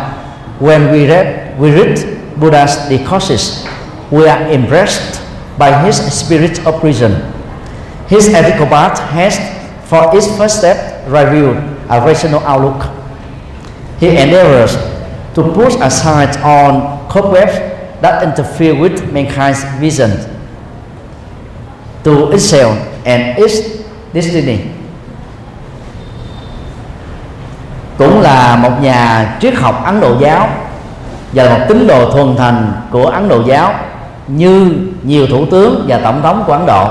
When 0.61 0.93
we 0.93 1.09
read 1.09 1.27
we 1.61 1.77
read 1.77 1.99
Buddha's 2.41 2.89
discourses 2.89 3.67
we 4.11 4.29
are 4.29 4.51
impressed 4.51 5.21
by 5.59 5.73
his 5.85 6.01
spirit 6.13 6.65
of 6.65 6.83
reason. 6.83 7.13
His 8.09 8.35
ethical 8.35 8.67
path 8.67 9.01
has, 9.01 9.41
for 9.91 10.15
its 10.15 10.29
first 10.39 10.59
step, 10.59 10.77
revealed 11.09 11.57
a 11.89 12.01
rational 12.01 12.41
outlook. 12.45 12.85
He 14.01 14.09
endeavors 14.17 14.77
to 15.35 15.43
push 15.43 15.75
aside 15.81 16.37
all 16.43 17.07
cobwebs 17.09 17.55
that 18.01 18.23
interfere 18.23 18.79
with 18.81 19.13
mankind's 19.13 19.65
vision 19.81 20.11
to 22.05 22.13
itself 22.13 22.75
and 23.05 23.37
its 23.37 23.55
destiny. 24.15 24.57
Cũng 27.99 28.21
là 28.21 28.57
một 28.57 28.83
nhà 28.83 29.35
triết 29.41 29.55
học 29.55 29.83
Ấn 29.85 30.01
Độ 30.01 30.17
giáo 30.21 30.49
và 31.33 31.49
một 31.49 31.65
tín 31.69 31.87
đồ 31.87 32.11
thuần 32.11 32.37
thành 32.37 32.73
của 32.91 33.07
Ấn 33.07 33.29
Độ 33.29 33.43
giáo, 33.47 33.75
như 34.29 34.73
nhiều 35.03 35.27
thủ 35.27 35.47
tướng 35.51 35.85
và 35.89 35.99
tổng 35.99 36.23
thống 36.23 36.45
của 36.47 36.53
Ấn 36.53 36.67
Độ. 36.67 36.89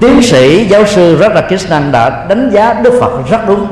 Tiến 0.00 0.22
sĩ, 0.22 0.64
giáo 0.64 0.84
sư 0.86 1.18
Radhakrishnan 1.20 1.92
đã 1.92 2.26
đánh 2.28 2.50
giá 2.50 2.72
Đức 2.72 2.98
Phật 3.00 3.28
rất 3.30 3.48
đúng. 3.48 3.66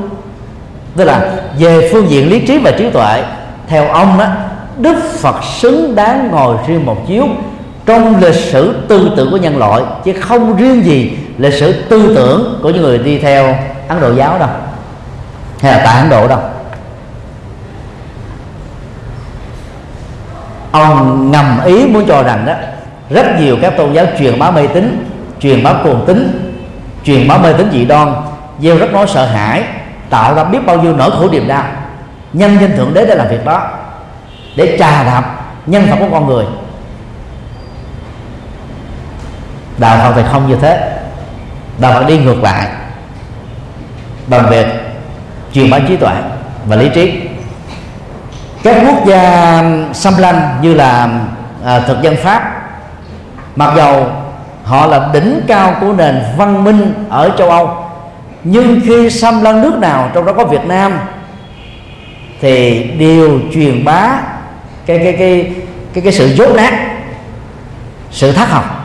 Tức 0.95 1.03
là 1.03 1.31
về 1.59 1.89
phương 1.93 2.09
diện 2.09 2.29
lý 2.29 2.39
trí 2.39 2.57
và 2.57 2.71
trí 2.71 2.89
tuệ, 2.89 3.23
theo 3.67 3.87
ông 3.87 4.17
đó, 4.17 4.25
Đức 4.77 4.95
Phật 5.19 5.35
xứng 5.43 5.95
đáng 5.95 6.29
ngồi 6.31 6.57
riêng 6.67 6.85
một 6.85 7.07
chiếu 7.07 7.27
trong 7.85 8.21
lịch 8.21 8.35
sử 8.35 8.75
tư 8.87 9.11
tưởng 9.17 9.31
của 9.31 9.37
nhân 9.37 9.57
loại, 9.57 9.83
chứ 10.03 10.13
không 10.21 10.55
riêng 10.55 10.85
gì 10.85 11.17
lịch 11.37 11.53
sử 11.53 11.83
tư 11.89 12.13
tưởng 12.15 12.59
của 12.63 12.69
những 12.69 12.81
người 12.81 12.97
đi 12.97 13.19
theo 13.19 13.55
Ấn 13.87 14.01
Độ 14.01 14.13
giáo 14.13 14.39
đâu, 14.39 14.49
hay 15.61 15.71
là 15.71 15.81
tại 15.85 16.01
Ấn 16.01 16.09
Độ 16.09 16.27
đâu. 16.27 16.39
Ông 20.71 21.31
ngầm 21.31 21.59
ý 21.65 21.87
muốn 21.87 22.05
cho 22.07 22.23
rằng 22.23 22.45
đó, 22.45 22.53
rất 23.09 23.39
nhiều 23.39 23.57
các 23.61 23.73
tôn 23.77 23.93
giáo 23.93 24.05
truyền 24.19 24.39
bá 24.39 24.51
mê 24.51 24.67
tín, 24.67 25.09
truyền 25.39 25.63
bá 25.63 25.73
cuồng 25.83 26.05
tín, 26.07 26.51
truyền 27.03 27.27
bá 27.27 27.37
mê 27.37 27.53
tín 27.53 27.69
dị 27.71 27.85
đoan, 27.85 28.13
gieo 28.59 28.77
rất 28.77 28.93
nỗi 28.93 29.07
sợ 29.07 29.25
hãi, 29.25 29.63
tạo 30.09 30.35
ra 30.35 30.43
biết 30.43 30.59
bao 30.65 30.77
nhiêu 30.81 30.95
nỗi 30.95 31.11
khổ 31.11 31.29
niềm 31.31 31.47
đau. 31.47 31.63
Nhân 32.33 32.57
danh 32.61 32.77
thượng 32.77 32.93
đế 32.93 33.05
để 33.05 33.15
làm 33.15 33.27
việc 33.27 33.45
đó 33.45 33.67
để 34.55 34.75
trà 34.79 35.03
đạp 35.03 35.23
nhân 35.65 35.87
phẩm 35.89 35.99
của 35.99 36.07
con 36.11 36.27
người. 36.27 36.45
Đạo 39.77 39.97
phật 39.97 40.13
thì 40.15 40.29
không 40.31 40.49
như 40.49 40.55
thế. 40.61 40.99
Đạo 41.77 41.93
phật 41.93 42.07
đi 42.07 42.17
ngược 42.17 42.43
lại 42.43 42.67
bằng 44.27 44.49
việc 44.49 44.65
truyền 45.53 45.69
bá 45.69 45.79
trí 45.79 45.97
tuệ 45.97 46.15
và 46.67 46.75
lý 46.75 46.89
trí. 46.89 47.21
Các 48.63 48.83
quốc 48.87 49.05
gia 49.05 49.63
xâm 49.93 50.17
lăng 50.17 50.57
như 50.61 50.73
là 50.73 51.09
à, 51.65 51.79
thực 51.79 52.01
dân 52.01 52.15
pháp 52.23 52.63
mặc 53.55 53.73
dầu 53.75 54.07
họ 54.63 54.87
là 54.87 55.09
đỉnh 55.13 55.41
cao 55.47 55.75
của 55.81 55.93
nền 55.93 56.23
văn 56.37 56.63
minh 56.63 56.93
ở 57.09 57.31
châu 57.37 57.49
âu 57.49 57.77
nhưng 58.43 58.81
khi 58.85 59.09
xâm 59.09 59.41
lăng 59.41 59.61
nước 59.61 59.77
nào 59.79 60.09
trong 60.13 60.25
đó 60.25 60.33
có 60.33 60.45
việt 60.45 60.65
nam 60.65 60.99
thì 62.41 62.83
đều 62.83 63.39
truyền 63.53 63.85
bá 63.85 64.09
cái 64.85 64.97
cái 64.97 65.15
cái 65.19 65.53
cái 65.93 66.01
cái 66.03 66.13
sự 66.13 66.35
dốt 66.35 66.55
nát 66.55 66.73
sự 68.11 68.31
thất 68.31 68.49
học 68.49 68.82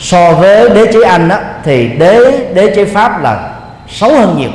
so 0.00 0.32
với 0.32 0.70
đế 0.70 0.92
chế 0.92 1.02
anh 1.02 1.28
đó, 1.28 1.36
thì 1.64 1.88
đế 1.88 2.48
đế 2.54 2.72
chế 2.76 2.84
pháp 2.84 3.22
là 3.22 3.50
xấu 3.88 4.14
hơn 4.14 4.36
nhiều. 4.38 4.50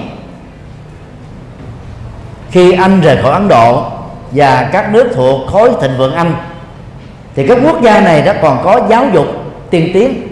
Khi 2.52 2.72
anh 2.72 3.02
rời 3.02 3.18
khỏi 3.22 3.32
ấn 3.32 3.48
độ 3.48 3.84
và 4.32 4.70
các 4.72 4.94
nước 4.94 5.12
thuộc 5.16 5.48
khối 5.52 5.72
thịnh 5.82 5.98
vượng 5.98 6.16
anh 6.16 6.36
thì 7.36 7.48
các 7.48 7.58
quốc 7.64 7.82
gia 7.82 8.00
này 8.00 8.22
đã 8.22 8.34
còn 8.42 8.62
có 8.64 8.82
giáo 8.90 9.06
dục 9.14 9.26
tiên 9.70 9.90
tiến 9.94 10.28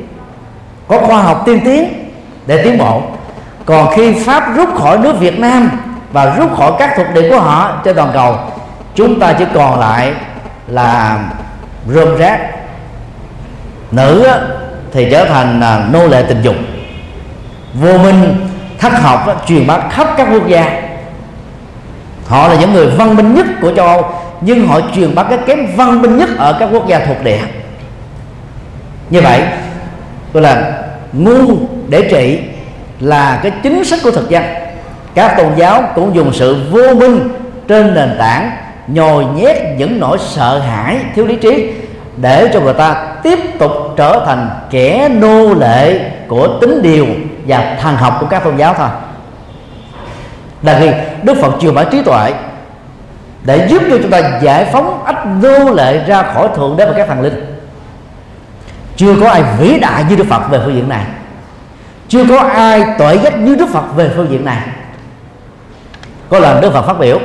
có 0.88 1.00
khoa 1.00 1.22
học 1.22 1.44
tiên 1.46 1.60
tiến 1.66 2.12
để 2.46 2.64
tiến 2.64 2.78
bộ. 2.78 3.02
Còn 3.66 3.96
khi 3.96 4.14
pháp 4.26 4.56
rút 4.56 4.70
khỏi 4.76 4.98
nước 4.98 5.20
Việt 5.20 5.40
Nam 5.40 5.70
và 6.12 6.36
rút 6.36 6.58
khỏi 6.58 6.72
các 6.80 6.94
thuộc 6.98 7.08
địa 7.14 7.30
của 7.30 7.40
họ 7.40 7.82
trên 7.84 7.96
toàn 7.96 8.10
cầu 8.14 8.38
chúng 8.96 9.20
ta 9.20 9.34
chỉ 9.34 9.46
còn 9.54 9.80
lại 9.80 10.14
là 10.68 11.20
rơm 11.88 12.18
rác. 12.18 12.40
Nữ 13.92 14.30
thì 14.94 15.08
trở 15.12 15.26
thành 15.26 15.62
à, 15.62 15.88
nô 15.92 16.08
lệ 16.08 16.24
tình 16.28 16.42
dục. 16.42 16.56
Vô 17.74 17.98
minh, 17.98 18.36
thất 18.80 18.94
học 18.94 19.44
truyền 19.48 19.68
bá 19.68 19.80
khắp 19.92 20.08
các 20.18 20.28
quốc 20.34 20.48
gia. 20.48 20.82
Họ 22.28 22.48
là 22.48 22.56
những 22.60 22.74
người 22.74 22.88
văn 22.88 23.16
minh 23.16 23.34
nhất 23.34 23.46
của 23.62 23.72
châu 23.76 23.88
Âu, 23.88 24.12
nhưng 24.42 24.68
họ 24.68 24.80
truyền 24.96 25.16
bá 25.16 25.24
cái 25.24 25.38
kém 25.46 25.76
văn 25.76 26.02
minh 26.02 26.18
nhất 26.18 26.30
ở 26.38 26.58
các 26.60 26.70
quốc 26.72 26.88
gia 26.88 27.00
thuộc 27.00 27.24
địa. 27.24 27.40
Như 29.10 29.22
vậy, 29.22 29.42
tôi 30.34 30.44
là 30.44 30.72
ngu 31.14 31.58
để 31.88 32.02
trị 32.02 32.40
là 33.00 33.40
cái 33.44 33.52
chính 33.64 33.84
sách 33.84 34.00
của 34.04 34.12
thực 34.12 34.30
dân. 34.30 34.44
Các 35.16 35.38
tôn 35.38 35.48
giáo 35.56 35.84
cũng 35.96 36.16
dùng 36.16 36.34
sự 36.34 36.58
vô 36.72 36.96
minh 36.96 37.30
trên 37.68 37.94
nền 37.94 38.16
tảng 38.20 38.52
nhồi 38.88 39.26
nhét 39.26 39.58
những 39.78 40.00
nỗi 40.00 40.18
sợ 40.30 40.60
hãi, 40.60 40.98
thiếu 41.16 41.26
lý 41.26 41.36
trí 41.36 41.72
để 42.18 42.50
cho 42.54 42.60
người 42.60 42.74
ta 42.74 43.06
tiếp 43.24 43.40
tục 43.60 43.72
trở 43.98 44.24
thành 44.26 44.50
kẻ 44.70 45.10
nô 45.10 45.54
lệ 45.54 46.12
của 46.28 46.48
tính 46.62 46.82
điều 46.82 47.06
và 47.48 47.78
thần 47.82 47.96
học 47.96 48.18
của 48.20 48.26
các 48.26 48.44
tôn 48.44 48.58
giáo 48.58 48.74
thôi. 48.78 48.88
Là 50.64 50.80
khi 50.80 50.92
đức 51.24 51.38
phật 51.42 51.52
truyền 51.62 51.76
bá 51.76 51.84
trí 51.84 52.02
tuệ 52.02 52.34
để 53.44 53.68
giúp 53.68 53.82
cho 53.90 53.98
chúng 54.02 54.12
ta 54.12 54.40
giải 54.42 54.66
phóng 54.66 55.04
ách 55.04 55.26
nô 55.42 55.74
lệ 55.74 56.04
ra 56.08 56.24
khỏi 56.24 56.48
thượng 56.56 56.78
đế 56.78 56.86
và 56.86 56.94
các 56.98 57.08
thần 57.08 57.22
linh. 57.22 57.46
Chưa 58.96 59.16
có 59.22 59.30
ai 59.30 59.44
vĩ 59.60 59.80
đại 59.80 60.04
như 60.10 60.16
đức 60.16 60.28
phật 60.30 60.42
về 60.50 60.60
phương 60.66 60.76
diện 60.76 60.90
này. 60.90 61.06
Chưa 62.08 62.26
có 62.30 62.40
ai 62.40 62.86
tội 62.98 63.18
giác 63.18 63.40
như 63.40 63.56
đức 63.56 63.70
phật 63.74 63.84
về 63.96 64.10
phương 64.16 64.30
diện 64.30 64.46
này. 64.46 64.62
Có 66.30 66.40
lần 66.40 66.62
đức 66.62 66.74
phật 66.74 66.82
phát 66.82 67.00
biểu, 67.00 67.20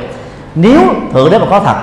nếu 0.55 0.81
thượng 1.13 1.31
đế 1.31 1.39
mà 1.39 1.45
có 1.49 1.59
thật, 1.59 1.75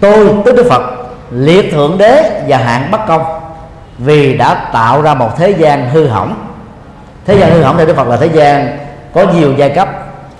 tôi 0.00 0.28
tức 0.44 0.56
đức 0.56 0.66
phật, 0.70 0.82
liệt 1.30 1.72
thượng 1.72 1.98
đế 1.98 2.42
và 2.48 2.56
hạng 2.56 2.90
bất 2.90 3.06
công 3.06 3.37
vì 3.98 4.36
đã 4.36 4.54
tạo 4.72 5.02
ra 5.02 5.14
một 5.14 5.30
thế 5.36 5.50
gian 5.50 5.90
hư 5.90 6.06
hỏng. 6.06 6.34
Thế 7.26 7.38
gian 7.38 7.52
hư 7.52 7.62
hỏng 7.62 7.76
theo 7.76 7.86
đức 7.86 7.96
phật 7.96 8.08
là 8.08 8.16
thế 8.16 8.26
gian 8.26 8.78
có 9.14 9.24
nhiều 9.34 9.52
giai 9.56 9.70
cấp, 9.70 9.88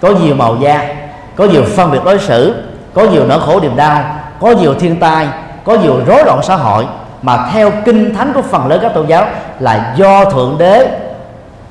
có 0.01 0.11
nhiều 0.11 0.35
màu 0.35 0.57
da, 0.57 0.95
có 1.37 1.45
nhiều 1.45 1.65
phân 1.77 1.91
biệt 1.91 2.01
đối 2.05 2.19
xử, 2.19 2.55
có 2.95 3.03
nhiều 3.03 3.25
nỗi 3.27 3.41
khổ 3.41 3.61
niềm 3.61 3.77
đau, 3.77 4.05
có 4.41 4.51
nhiều 4.51 4.75
thiên 4.75 5.01
tai, 5.01 5.29
có 5.65 5.75
nhiều 5.75 6.01
rối 6.07 6.25
loạn 6.25 6.41
xã 6.43 6.57
hội 6.57 6.87
mà 7.23 7.49
theo 7.53 7.71
kinh 7.85 8.15
thánh 8.15 8.33
của 8.35 8.43
phần 8.43 8.67
lớn 8.67 8.79
các 8.83 8.95
tôn 8.95 9.07
giáo 9.07 9.27
là 9.61 9.95
do 9.97 10.25
thượng 10.25 10.57
đế 10.59 10.99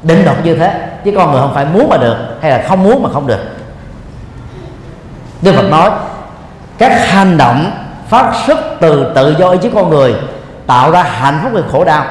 định 0.04 0.26
đoạt 0.26 0.38
như 0.44 0.56
thế. 0.56 0.88
Chứ 1.06 1.12
con 1.16 1.32
người 1.32 1.42
không 1.42 1.54
phải 1.54 1.66
muốn 1.66 1.90
mà 1.90 1.98
được 1.98 2.18
hay 2.42 2.52
là 2.52 2.66
không 2.68 2.84
muốn 2.84 3.04
mà 3.04 3.10
không 3.14 3.28
được. 3.28 3.40
Đức 5.42 5.52
Phật 5.56 5.70
nói, 5.72 5.90
các 6.78 6.92
hành 7.08 7.38
động 7.38 7.72
phát 8.10 8.34
xuất 8.48 8.60
từ 8.80 9.12
tự 9.16 9.36
do 9.40 9.50
ý 9.50 9.58
chí 9.62 9.70
con 9.76 9.90
người 9.90 10.16
tạo 10.68 10.91
ra 10.91 11.03
hạnh 11.03 11.39
phúc 11.44 11.52
và 11.56 11.61
khổ 11.72 11.84
đau. 11.84 12.06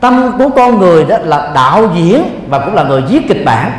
Tâm 0.00 0.32
của 0.38 0.48
con 0.56 0.78
người 0.78 1.04
đó 1.04 1.16
là 1.22 1.50
đạo 1.54 1.90
diễn 1.94 2.46
và 2.48 2.58
cũng 2.58 2.74
là 2.74 2.82
người 2.82 3.02
viết 3.02 3.28
kịch 3.28 3.44
bản. 3.44 3.72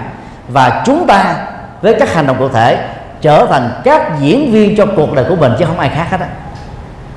Và 0.48 0.82
chúng 0.86 1.08
ta 1.08 1.36
với 1.82 1.96
các 2.00 2.14
hành 2.14 2.28
động 2.28 2.36
cụ 2.40 2.50
thể 2.50 2.88
trở 3.22 3.46
thành 3.46 3.82
các 3.84 4.20
diễn 4.20 4.52
viên 4.52 4.78
cho 4.78 4.86
cuộc 4.96 5.14
đời 5.14 5.26
của 5.30 5.36
mình 5.36 5.54
chứ 5.60 5.66
không 5.66 5.80
ai 5.80 5.90
khác 5.90 6.08
hết 6.12 6.20
á. 6.20 6.28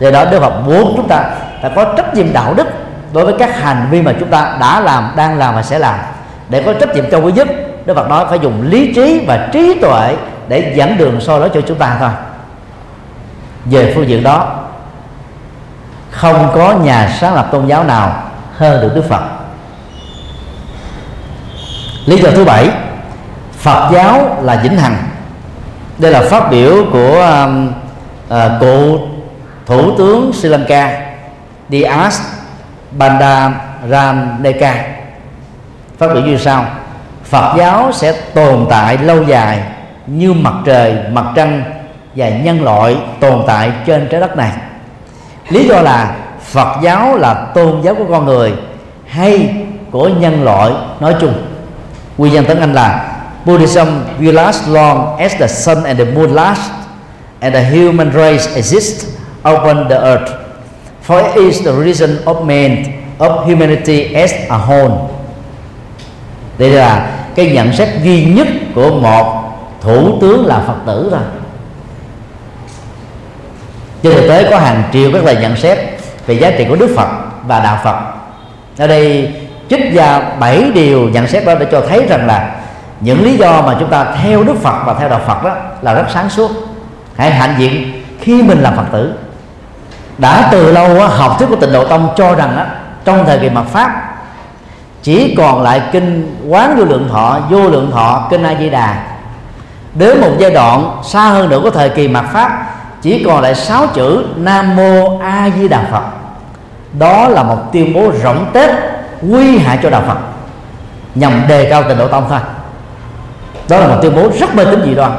Do 0.00 0.10
đó, 0.10 0.24
Đức 0.24 0.40
Phật 0.40 0.60
muốn 0.60 0.92
chúng 0.96 1.08
ta 1.08 1.24
phải 1.62 1.70
có 1.76 1.84
trách 1.96 2.14
nhiệm 2.14 2.32
đạo 2.32 2.54
đức 2.54 2.66
đối 3.12 3.24
với 3.24 3.34
các 3.38 3.60
hành 3.60 3.86
vi 3.90 4.02
mà 4.02 4.12
chúng 4.20 4.28
ta 4.28 4.56
đã 4.60 4.80
làm, 4.80 5.12
đang 5.16 5.38
làm 5.38 5.54
và 5.54 5.62
sẽ 5.62 5.78
làm. 5.78 5.98
Để 6.48 6.62
có 6.62 6.72
trách 6.72 6.94
nhiệm 6.94 7.10
cho 7.10 7.18
quý 7.18 7.32
giúp 7.32 7.48
Đức 7.86 7.94
Phật 7.94 8.08
nói 8.08 8.24
phải 8.28 8.38
dùng 8.38 8.62
lý 8.70 8.94
trí 8.94 9.24
và 9.26 9.48
trí 9.52 9.78
tuệ 9.80 10.16
để 10.48 10.72
dẫn 10.76 10.96
đường 10.98 11.20
soi 11.20 11.40
lối 11.40 11.50
cho 11.54 11.60
chúng 11.60 11.78
ta 11.78 11.96
thôi. 12.00 12.10
Về 13.64 13.92
phương 13.94 14.08
diện 14.08 14.22
đó 14.22 14.63
không 16.14 16.50
có 16.54 16.74
nhà 16.74 17.16
sáng 17.20 17.34
lập 17.34 17.48
tôn 17.52 17.66
giáo 17.66 17.84
nào 17.84 18.22
hơn 18.56 18.80
được 18.80 18.92
Đức 18.94 19.04
Phật. 19.08 19.22
Lý 22.06 22.16
do 22.16 22.30
thứ 22.30 22.44
bảy 22.44 22.70
Phật 23.58 23.90
giáo 23.92 24.36
là 24.42 24.60
vĩnh 24.62 24.78
hằng. 24.78 24.96
Đây 25.98 26.12
là 26.12 26.22
phát 26.30 26.50
biểu 26.50 26.84
của 26.92 27.14
um, 27.14 27.72
à, 28.28 28.46
uh, 28.46 28.52
cụ 28.60 28.98
thủ 29.66 29.96
tướng 29.98 30.32
Sri 30.32 30.48
Lanka 30.48 31.00
Dias 31.68 32.20
Bandaraneka 32.98 34.84
phát 35.98 36.06
biểu 36.14 36.22
như 36.22 36.38
sau 36.38 36.66
Phật 37.24 37.54
giáo 37.58 37.92
sẽ 37.92 38.12
tồn 38.34 38.66
tại 38.70 38.98
lâu 38.98 39.22
dài 39.22 39.62
như 40.06 40.32
mặt 40.32 40.54
trời 40.64 40.96
mặt 41.12 41.24
trăng 41.34 41.62
và 42.14 42.28
nhân 42.28 42.62
loại 42.62 42.96
tồn 43.20 43.42
tại 43.46 43.72
trên 43.86 44.08
trái 44.10 44.20
đất 44.20 44.36
này 44.36 44.52
lý 45.48 45.68
do 45.68 45.80
là 45.80 46.16
Phật 46.42 46.76
giáo 46.82 47.16
là 47.16 47.34
tôn 47.34 47.82
giáo 47.82 47.94
của 47.94 48.04
con 48.10 48.24
người 48.24 48.52
hay 49.06 49.54
của 49.90 50.08
nhân 50.08 50.44
loại, 50.44 50.72
nói 51.00 51.14
chung. 51.20 51.34
Nguyên 52.18 52.32
nhân 52.32 52.44
tiếng 52.48 52.60
Anh 52.60 52.74
là 52.74 53.10
Buddhism 53.44 53.86
will 54.20 54.32
last 54.32 54.68
long 54.68 55.16
as 55.16 55.34
the 55.38 55.48
sun 55.48 55.84
and 55.84 55.98
the 55.98 56.04
moon 56.04 56.30
last 56.30 56.70
and 57.40 57.54
the 57.54 57.64
human 57.64 58.12
race 58.12 58.54
exists 58.54 59.06
upon 59.42 59.88
the 59.88 59.96
earth, 59.96 60.32
for 61.06 61.22
it 61.22 61.34
is 61.34 61.64
the 61.64 61.72
reason 61.72 62.18
of 62.24 62.44
man 62.44 62.84
of 63.18 63.44
humanity 63.46 64.14
as 64.14 64.34
a 64.48 64.58
whole. 64.58 64.94
Đây 66.58 66.70
là 66.70 67.10
cái 67.34 67.46
nhận 67.46 67.72
xét 67.72 67.88
duy 68.02 68.24
nhất 68.24 68.46
của 68.74 68.90
một 68.90 69.44
thủ 69.80 70.18
tướng 70.20 70.46
là 70.46 70.62
phật 70.66 70.76
tử 70.86 71.08
thôi 71.10 71.20
trên 74.04 74.14
thực 74.14 74.28
tế 74.28 74.50
có 74.50 74.58
hàng 74.58 74.82
triệu 74.92 75.10
các 75.12 75.24
lời 75.24 75.36
nhận 75.40 75.56
xét 75.56 75.78
về 76.26 76.34
giá 76.34 76.50
trị 76.50 76.66
của 76.68 76.76
đức 76.76 76.94
phật 76.96 77.08
và 77.46 77.60
đạo 77.60 77.78
phật. 77.84 77.96
Ở 78.78 78.86
đây 78.86 79.34
trích 79.70 79.94
ra 79.94 80.20
bảy 80.40 80.70
điều 80.74 81.08
nhận 81.08 81.26
xét 81.26 81.44
đó 81.44 81.54
để 81.54 81.66
cho 81.72 81.82
thấy 81.88 82.06
rằng 82.08 82.26
là 82.26 82.50
những 83.00 83.24
lý 83.24 83.36
do 83.36 83.62
mà 83.62 83.76
chúng 83.80 83.90
ta 83.90 84.06
theo 84.22 84.42
đức 84.42 84.56
phật 84.62 84.76
và 84.86 84.94
theo 84.94 85.08
đạo 85.08 85.20
phật 85.26 85.44
đó 85.44 85.56
là 85.82 85.94
rất 85.94 86.04
sáng 86.14 86.30
suốt. 86.30 86.50
Hãy 87.16 87.30
hạnh 87.30 87.54
diện 87.58 88.02
khi 88.20 88.42
mình 88.42 88.62
làm 88.62 88.76
phật 88.76 88.84
tử. 88.92 89.14
Đã 90.18 90.48
từ 90.52 90.72
lâu 90.72 91.00
học 91.00 91.36
thuyết 91.38 91.46
của 91.50 91.56
tịnh 91.56 91.72
độ 91.72 91.84
tông 91.84 92.08
cho 92.16 92.34
rằng 92.34 92.56
đó, 92.56 92.64
trong 93.04 93.24
thời 93.26 93.38
kỳ 93.38 93.50
mạt 93.50 93.64
pháp 93.66 94.14
chỉ 95.02 95.34
còn 95.38 95.62
lại 95.62 95.82
kinh 95.92 96.36
quán 96.48 96.76
vô 96.76 96.84
lượng 96.84 97.08
thọ 97.12 97.38
vô 97.50 97.68
lượng 97.68 97.90
thọ 97.92 98.26
kinh 98.30 98.42
a 98.42 98.54
di 98.58 98.70
đà. 98.70 98.96
Đến 99.94 100.20
một 100.20 100.30
giai 100.38 100.50
đoạn 100.50 101.00
xa 101.04 101.20
hơn 101.20 101.48
nữa 101.48 101.60
của 101.62 101.70
thời 101.70 101.88
kỳ 101.88 102.08
mạt 102.08 102.24
pháp 102.32 102.73
chỉ 103.04 103.24
còn 103.24 103.42
lại 103.42 103.54
sáu 103.54 103.86
chữ 103.86 104.24
nam 104.36 104.76
mô 104.76 105.18
a 105.18 105.50
di 105.58 105.68
đà 105.68 105.84
phật. 105.90 106.02
Đó 106.98 107.28
là 107.28 107.42
một 107.42 107.58
tuyên 107.72 107.94
bố 107.94 108.12
rộng 108.22 108.50
tết 108.52 108.70
quy 109.30 109.58
hại 109.58 109.78
cho 109.82 109.90
đạo 109.90 110.02
phật. 110.06 110.16
Nhằm 111.14 111.42
đề 111.48 111.70
cao 111.70 111.82
tình 111.88 111.98
độ 111.98 112.08
tông 112.08 112.26
thôi. 112.28 112.38
Đó 113.68 113.78
là 113.78 113.88
một 113.88 113.96
tuyên 114.02 114.16
bố 114.16 114.28
rất 114.40 114.54
mê 114.54 114.64
tín 114.64 114.82
dị 114.84 114.94
đoan. 114.94 115.12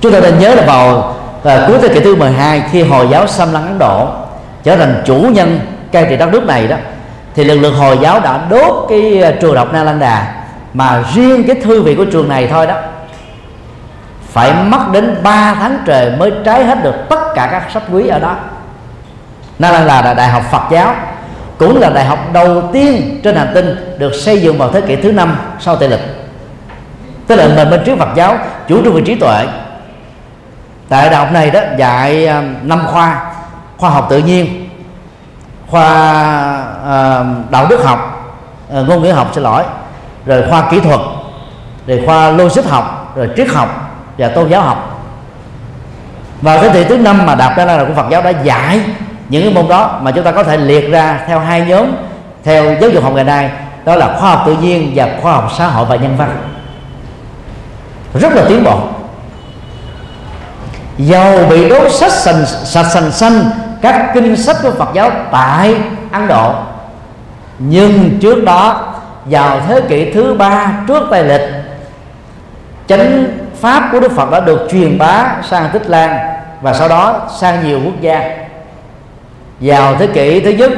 Chúng 0.00 0.12
ta 0.12 0.20
nên 0.20 0.38
nhớ 0.38 0.54
là 0.54 0.62
vào 0.66 1.14
à, 1.44 1.64
cuối 1.66 1.78
thế 1.82 1.88
kỷ 1.88 2.00
thứ 2.00 2.14
12 2.14 2.62
khi 2.70 2.82
hồi 2.82 3.08
giáo 3.10 3.26
xâm 3.26 3.52
lăng 3.52 3.66
Ấn 3.66 3.78
Độ 3.78 4.08
trở 4.62 4.76
thành 4.76 5.02
chủ 5.06 5.14
nhân 5.14 5.60
cai 5.92 6.06
trị 6.08 6.16
đất 6.16 6.28
nước 6.32 6.44
này 6.46 6.68
đó 6.68 6.76
thì 7.34 7.44
lực 7.44 7.58
lượng 7.58 7.74
hồi 7.74 7.98
giáo 8.02 8.20
đã 8.20 8.46
đốt 8.50 8.86
cái 8.88 9.22
à, 9.22 9.32
trường 9.40 9.56
học 9.56 9.72
na 9.72 9.82
lan 9.82 9.98
đà 9.98 10.44
mà 10.74 11.04
riêng 11.14 11.44
cái 11.46 11.56
thư 11.56 11.82
viện 11.82 11.96
của 11.96 12.04
trường 12.04 12.28
này 12.28 12.46
thôi 12.46 12.66
đó 12.66 12.74
phải 14.32 14.52
mất 14.64 14.78
đến 14.92 15.16
3 15.22 15.54
tháng 15.54 15.78
trời 15.86 16.10
mới 16.16 16.32
trái 16.44 16.64
hết 16.64 16.82
được 16.82 16.94
tất 17.08 17.20
cả 17.34 17.48
các 17.52 17.70
sách 17.72 17.82
quý 17.92 18.08
ở 18.08 18.18
đó. 18.18 18.36
Nalanda 19.58 20.02
là 20.02 20.14
đại 20.14 20.28
học 20.28 20.42
Phật 20.50 20.62
giáo 20.70 20.94
cũng 21.58 21.80
là 21.80 21.90
đại 21.90 22.04
học 22.04 22.18
đầu 22.32 22.62
tiên 22.72 23.20
trên 23.24 23.36
hành 23.36 23.50
tinh 23.54 23.96
được 23.98 24.12
xây 24.14 24.42
dựng 24.42 24.58
vào 24.58 24.72
thế 24.72 24.80
kỷ 24.80 24.96
thứ 24.96 25.12
năm 25.12 25.36
sau 25.60 25.76
tây 25.76 25.88
lịch. 25.88 26.00
Tức 27.26 27.36
là 27.36 27.48
nền 27.56 27.70
bên 27.70 27.80
trước 27.84 27.98
Phật 27.98 28.14
giáo 28.14 28.36
chủ 28.68 28.84
trương 28.84 28.94
về 28.94 29.02
trí 29.06 29.14
tuệ. 29.14 29.46
Tại 30.88 31.10
đại 31.10 31.18
học 31.18 31.32
này 31.32 31.50
đó 31.50 31.60
dạy 31.78 32.26
à, 32.26 32.42
năm 32.62 32.86
khoa 32.86 33.32
khoa 33.78 33.90
học 33.90 34.06
tự 34.10 34.18
nhiên 34.18 34.68
khoa 35.70 35.84
uh, 36.80 37.50
đạo 37.50 37.66
đức 37.70 37.84
học 37.84 38.32
uh, 38.68 38.88
ngôn 38.88 39.02
ngữ 39.02 39.12
học 39.12 39.30
xin 39.34 39.42
lỗi 39.42 39.62
rồi 40.26 40.44
khoa 40.50 40.70
kỹ 40.70 40.80
thuật 40.80 41.00
rồi 41.86 42.02
khoa 42.06 42.30
logic 42.30 42.66
học 42.66 43.12
rồi 43.16 43.30
triết 43.36 43.48
học 43.48 43.81
và 44.18 44.28
tôn 44.28 44.48
giáo 44.48 44.62
học. 44.62 45.04
Và 46.42 46.58
thế 46.58 46.70
kỷ 46.72 46.84
thứ 46.84 46.98
năm 46.98 47.26
mà 47.26 47.34
đạt 47.34 47.56
ra 47.56 47.64
là 47.64 47.84
của 47.84 47.94
Phật 47.96 48.06
giáo 48.10 48.22
đã 48.22 48.30
giải 48.30 48.80
những 49.28 49.42
cái 49.42 49.54
môn 49.54 49.68
đó 49.68 49.98
mà 50.02 50.10
chúng 50.10 50.24
ta 50.24 50.32
có 50.32 50.44
thể 50.44 50.56
liệt 50.56 50.90
ra 50.90 51.20
theo 51.26 51.38
hai 51.38 51.60
nhóm, 51.60 51.86
theo 52.44 52.64
giáo 52.80 52.90
dục 52.90 53.04
học 53.04 53.12
ngày 53.14 53.24
nay, 53.24 53.50
đó 53.84 53.96
là 53.96 54.16
khoa 54.18 54.30
học 54.30 54.42
tự 54.46 54.56
nhiên 54.56 54.92
và 54.94 55.08
khoa 55.22 55.32
học 55.32 55.50
xã 55.58 55.66
hội 55.66 55.86
và 55.86 55.96
nhân 55.96 56.16
văn. 56.16 56.36
Rất 58.14 58.32
là 58.32 58.42
tiến 58.48 58.64
bộ. 58.64 58.80
Dầu 60.98 61.46
bị 61.50 61.68
đốt 61.68 61.92
sách 61.92 62.12
sành, 62.12 62.46
sạch 62.46 62.86
sành 62.94 63.10
xanh, 63.10 63.50
các 63.82 64.10
kinh 64.14 64.36
sách 64.36 64.56
của 64.62 64.70
Phật 64.78 64.88
giáo 64.94 65.10
tại 65.32 65.74
Ấn 66.12 66.28
Độ. 66.28 66.54
Nhưng 67.58 68.18
trước 68.20 68.44
đó, 68.44 68.94
vào 69.24 69.60
thế 69.68 69.80
kỷ 69.80 70.12
thứ 70.12 70.34
ba, 70.34 70.72
trước 70.88 71.02
tây 71.10 71.24
lịch, 71.24 71.50
chánh 72.86 73.24
pháp 73.62 73.88
của 73.92 74.00
đức 74.00 74.12
phật 74.12 74.30
đã 74.30 74.40
được 74.40 74.68
truyền 74.70 74.98
bá 74.98 75.36
sang 75.50 75.70
tích 75.72 75.86
lan 75.86 76.18
và 76.60 76.72
sau 76.72 76.88
đó 76.88 77.28
sang 77.40 77.64
nhiều 77.64 77.80
quốc 77.84 78.00
gia. 78.00 78.36
Vào 79.60 79.96
thế 79.96 80.06
kỷ 80.06 80.40
thứ 80.40 80.50
nhất 80.50 80.70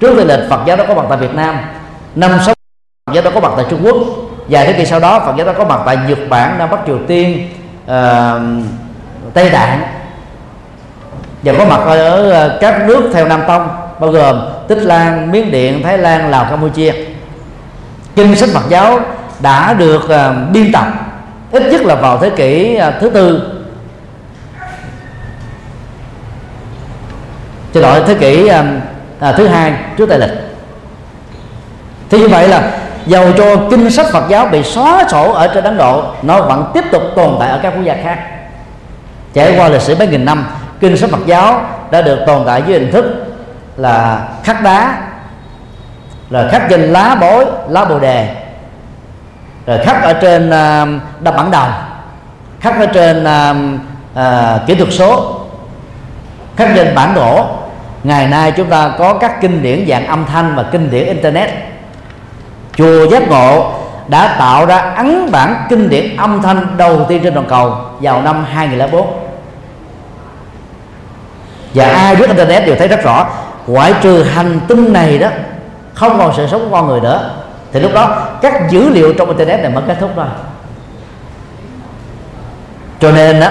trước 0.00 0.14
tây 0.16 0.24
lịch 0.24 0.48
phật 0.50 0.60
giáo 0.66 0.76
đã 0.76 0.84
có 0.88 0.94
mặt 0.94 1.02
tại 1.08 1.18
việt 1.18 1.34
nam 1.34 1.56
năm 2.14 2.30
sáu 2.46 2.54
phật 3.06 3.12
giáo 3.14 3.24
đã 3.24 3.30
có 3.30 3.40
mặt 3.40 3.52
tại 3.56 3.66
trung 3.70 3.80
quốc 3.84 3.96
vài 4.48 4.66
thế 4.66 4.72
kỷ 4.72 4.86
sau 4.86 5.00
đó 5.00 5.20
phật 5.20 5.34
giáo 5.36 5.46
đã 5.46 5.52
có 5.52 5.64
mặt 5.64 5.80
tại 5.86 5.98
nhật 6.08 6.18
bản 6.28 6.58
nam 6.58 6.70
bắc 6.70 6.78
triều 6.86 6.98
tiên 7.08 7.48
uh, 7.84 7.92
tây 9.34 9.50
tạng 9.50 9.82
và 11.42 11.52
có 11.58 11.64
mặt 11.64 11.80
ở 11.86 12.30
ờ, 12.30 12.58
các 12.60 12.86
nước 12.86 13.10
theo 13.14 13.28
nam 13.28 13.42
tông 13.48 13.68
bao 14.00 14.10
gồm 14.10 14.40
tích 14.68 14.78
lan 14.78 15.32
miến 15.32 15.50
điện 15.50 15.82
thái 15.82 15.98
lan 15.98 16.30
lào 16.30 16.44
campuchia. 16.50 16.94
Kinh 18.16 18.36
sách 18.36 18.48
phật 18.54 18.68
giáo 18.68 19.00
đã 19.40 19.74
được 19.74 20.02
uh, 20.04 20.50
biên 20.52 20.72
tập 20.72 20.86
ít 21.52 21.62
nhất 21.62 21.82
là 21.82 21.94
vào 21.94 22.18
thế 22.18 22.30
kỷ 22.30 22.76
à, 22.76 22.90
thứ 23.00 23.10
tư. 23.10 23.52
Cho 27.74 27.80
đổi 27.80 28.02
thế 28.06 28.14
kỷ 28.14 28.46
à, 28.46 28.64
à, 29.20 29.32
thứ 29.32 29.46
hai 29.46 29.72
trước 29.96 30.08
tây 30.08 30.18
lịch. 30.18 30.30
Thì 32.10 32.18
như 32.18 32.28
vậy 32.28 32.48
là 32.48 32.70
dầu 33.06 33.32
cho 33.38 33.56
kinh 33.70 33.90
sách 33.90 34.06
Phật 34.12 34.28
giáo 34.28 34.46
bị 34.46 34.62
xóa 34.62 35.04
sổ 35.10 35.32
ở 35.32 35.46
trên 35.54 35.64
Ấn 35.64 35.76
Độ 35.76 36.04
nó 36.22 36.42
vẫn 36.42 36.70
tiếp 36.74 36.84
tục 36.92 37.02
tồn 37.16 37.36
tại 37.40 37.50
ở 37.50 37.60
các 37.62 37.72
quốc 37.76 37.82
gia 37.84 37.96
khác. 38.02 38.18
Trải 39.34 39.54
qua 39.58 39.68
lịch 39.68 39.82
sử 39.82 39.96
mấy 39.96 40.06
nghìn 40.06 40.24
năm 40.24 40.46
kinh 40.80 40.96
sách 40.96 41.10
Phật 41.10 41.26
giáo 41.26 41.64
đã 41.90 42.02
được 42.02 42.18
tồn 42.26 42.42
tại 42.46 42.62
dưới 42.66 42.78
hình 42.78 42.92
thức 42.92 43.04
là 43.76 44.28
khắc 44.44 44.62
đá 44.62 45.02
rồi 46.30 46.48
khắc 46.50 46.62
trên 46.70 46.80
lá 46.92 47.16
bối 47.20 47.44
lá 47.68 47.84
bồ 47.84 47.98
đề 47.98 48.41
rồi 49.66 49.78
khắc 49.78 50.02
ở 50.02 50.12
trên 50.12 50.50
à, 50.50 50.82
uh, 50.82 51.22
đập 51.22 51.34
bản 51.36 51.50
đồng 51.50 51.72
khắc 52.60 52.78
ở 52.78 52.86
trên 52.86 53.24
uh, 53.24 53.56
uh, 54.14 54.66
kỹ 54.66 54.74
thuật 54.74 54.92
số. 54.92 55.38
Khắc 56.56 56.68
trên 56.74 56.94
bản 56.94 57.14
gỗ 57.14 57.46
ngày 58.02 58.28
nay 58.28 58.52
chúng 58.56 58.68
ta 58.68 58.92
có 58.98 59.14
các 59.14 59.40
kinh 59.40 59.62
điển 59.62 59.84
dạng 59.88 60.06
âm 60.06 60.24
thanh 60.26 60.54
và 60.56 60.62
kinh 60.62 60.90
điển 60.90 61.06
internet. 61.06 61.50
Chùa 62.76 63.06
giác 63.10 63.28
ngộ 63.28 63.72
đã 64.08 64.36
tạo 64.38 64.66
ra 64.66 64.76
ấn 64.76 65.32
bản 65.32 65.66
kinh 65.68 65.88
điển 65.88 66.16
âm 66.16 66.42
thanh 66.42 66.76
đầu 66.76 67.04
tiên 67.08 67.20
trên 67.24 67.34
toàn 67.34 67.46
cầu 67.48 67.76
vào 68.00 68.22
năm 68.22 68.44
2004 68.44 69.06
và 71.74 71.88
ai 71.88 72.16
biết 72.16 72.28
internet 72.28 72.66
đều 72.66 72.76
thấy 72.76 72.88
rất 72.88 73.02
rõ 73.02 73.26
ngoại 73.66 73.94
trừ 74.02 74.22
hành 74.22 74.60
tinh 74.68 74.92
này 74.92 75.18
đó 75.18 75.28
không 75.94 76.18
còn 76.18 76.32
sự 76.36 76.46
sống 76.46 76.60
của 76.64 76.76
con 76.76 76.86
người 76.86 77.00
nữa 77.00 77.30
thì 77.72 77.80
lúc 77.80 77.92
đó, 77.94 78.28
các 78.42 78.70
dữ 78.70 78.88
liệu 78.88 79.12
trong 79.12 79.28
internet 79.28 79.60
này 79.60 79.70
mới 79.70 79.82
kết 79.86 79.96
thúc 80.00 80.16
rồi 80.16 80.26
cho 83.00 83.12
nên 83.12 83.40
đó 83.40 83.48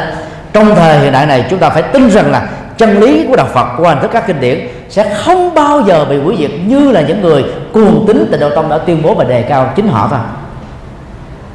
trong 0.53 0.75
thời 0.75 0.99
hiện 0.99 1.13
đại 1.13 1.25
này, 1.25 1.45
chúng 1.49 1.59
ta 1.59 1.69
phải 1.69 1.81
tin 1.81 2.09
rằng 2.09 2.31
là 2.31 2.49
chân 2.77 2.99
lý 2.99 3.25
của 3.27 3.35
đạo 3.35 3.47
Phật 3.53 3.67
qua 3.77 3.89
hình 3.89 4.01
thức 4.01 4.11
các 4.13 4.27
kinh 4.27 4.39
điển 4.39 4.67
sẽ 4.89 5.15
không 5.15 5.53
bao 5.53 5.81
giờ 5.81 6.05
bị 6.05 6.21
hủy 6.21 6.35
diệt 6.39 6.51
như 6.65 6.91
là 6.91 7.01
những 7.01 7.21
người 7.21 7.45
cuồng 7.73 8.03
tín 8.07 8.27
tịnh 8.31 8.39
độ 8.39 8.49
tông 8.55 8.69
đã 8.69 8.77
tuyên 8.77 9.01
bố 9.01 9.13
và 9.13 9.23
đề 9.23 9.41
cao 9.41 9.73
chính 9.75 9.87
họ 9.87 10.07
thôi. 10.09 10.19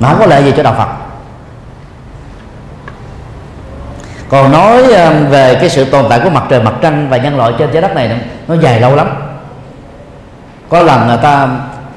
Nó 0.00 0.08
không 0.08 0.18
có 0.18 0.26
lợi 0.26 0.44
gì 0.44 0.52
cho 0.56 0.62
đạo 0.62 0.74
Phật. 0.78 0.88
Còn 4.28 4.52
nói 4.52 4.92
ờ, 4.92 5.12
về 5.30 5.54
cái 5.60 5.70
sự 5.70 5.84
tồn 5.84 6.04
tại 6.10 6.20
của 6.24 6.30
mặt 6.30 6.44
trời, 6.48 6.62
mặt 6.62 6.74
trăng 6.82 7.08
và 7.10 7.16
nhân 7.16 7.36
loại 7.36 7.52
trên 7.58 7.70
trái 7.72 7.82
đất 7.82 7.94
này 7.94 8.20
nó 8.48 8.54
dài 8.54 8.80
lâu 8.80 8.96
lắm. 8.96 9.10
Có 10.68 10.82
lần 10.82 11.06
người 11.06 11.18
ta 11.22 11.48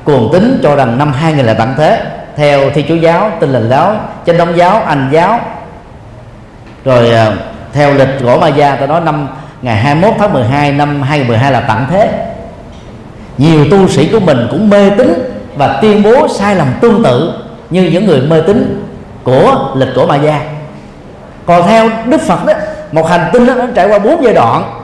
cuồng 0.09 0.29
tín 0.33 0.59
cho 0.63 0.75
rằng 0.75 0.97
năm 0.97 1.13
2000 1.13 1.45
là 1.45 1.53
tận 1.53 1.73
thế. 1.77 2.01
Theo 2.35 2.69
thi 2.69 2.85
chúa 2.87 2.95
giáo 2.95 3.31
tin 3.39 3.49
lành 3.49 3.69
giáo 3.69 3.95
chánh 4.25 4.37
thống 4.37 4.57
giáo 4.57 4.81
anh 4.85 5.09
giáo. 5.11 5.39
Rồi 6.85 7.11
à, 7.11 7.31
theo 7.73 7.93
lịch 7.93 8.21
gỗ 8.21 8.37
ma 8.37 8.47
gia 8.47 8.75
ta 8.75 8.85
nói 8.85 9.01
năm 9.01 9.27
ngày 9.61 9.75
21 9.75 10.13
tháng 10.19 10.33
12 10.33 10.71
năm 10.71 11.01
2012 11.01 11.51
là 11.51 11.59
tận 11.59 11.85
thế. 11.89 12.25
Nhiều 13.37 13.65
tu 13.71 13.87
sĩ 13.87 14.09
của 14.11 14.19
mình 14.19 14.47
cũng 14.51 14.69
mê 14.69 14.89
tín 14.89 15.13
và 15.55 15.79
tuyên 15.81 16.03
bố 16.03 16.27
sai 16.27 16.55
lầm 16.55 16.67
tương 16.81 17.03
tự 17.03 17.33
như 17.69 17.83
những 17.83 18.05
người 18.05 18.21
mê 18.21 18.41
tín 18.41 18.85
của 19.23 19.73
lịch 19.75 19.89
cổ 19.95 20.05
ma 20.05 20.15
gia. 20.15 20.41
Còn 21.45 21.67
theo 21.67 21.89
đức 22.05 22.21
phật 22.21 22.45
đó 22.45 22.53
một 22.91 23.07
hành 23.09 23.29
tinh 23.33 23.45
đó, 23.45 23.53
nó 23.53 23.65
trải 23.75 23.89
qua 23.89 23.99
bốn 23.99 24.23
giai 24.23 24.33
đoạn 24.33 24.81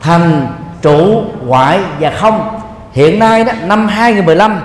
thành 0.00 0.46
trụ 0.82 1.22
ngoại 1.46 1.80
và 2.00 2.10
không 2.10 2.57
hiện 2.98 3.18
nay 3.18 3.44
đó 3.44 3.52
năm 3.64 3.88
2015 3.88 4.60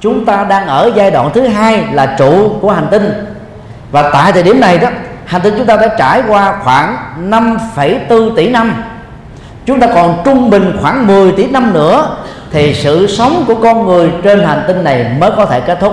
chúng 0.00 0.24
ta 0.24 0.44
đang 0.44 0.66
ở 0.66 0.90
giai 0.94 1.10
đoạn 1.10 1.30
thứ 1.34 1.46
hai 1.46 1.84
là 1.92 2.16
trụ 2.18 2.58
của 2.60 2.70
hành 2.70 2.86
tinh. 2.90 3.26
Và 3.90 4.10
tại 4.12 4.32
thời 4.32 4.42
điểm 4.42 4.60
này 4.60 4.78
đó 4.78 4.88
hành 5.24 5.42
tinh 5.42 5.54
chúng 5.56 5.66
ta 5.66 5.76
đã 5.76 5.88
trải 5.98 6.22
qua 6.28 6.54
khoảng 6.64 6.96
5,4 7.30 8.34
tỷ 8.34 8.48
năm. 8.48 8.84
Chúng 9.66 9.80
ta 9.80 9.86
còn 9.94 10.22
trung 10.24 10.50
bình 10.50 10.76
khoảng 10.82 11.06
10 11.06 11.32
tỷ 11.32 11.46
năm 11.46 11.72
nữa 11.72 12.16
thì 12.50 12.74
sự 12.74 13.06
sống 13.06 13.44
của 13.46 13.54
con 13.54 13.86
người 13.86 14.10
trên 14.22 14.44
hành 14.44 14.64
tinh 14.66 14.84
này 14.84 15.06
mới 15.18 15.30
có 15.36 15.46
thể 15.46 15.60
kết 15.60 15.78
thúc. 15.80 15.92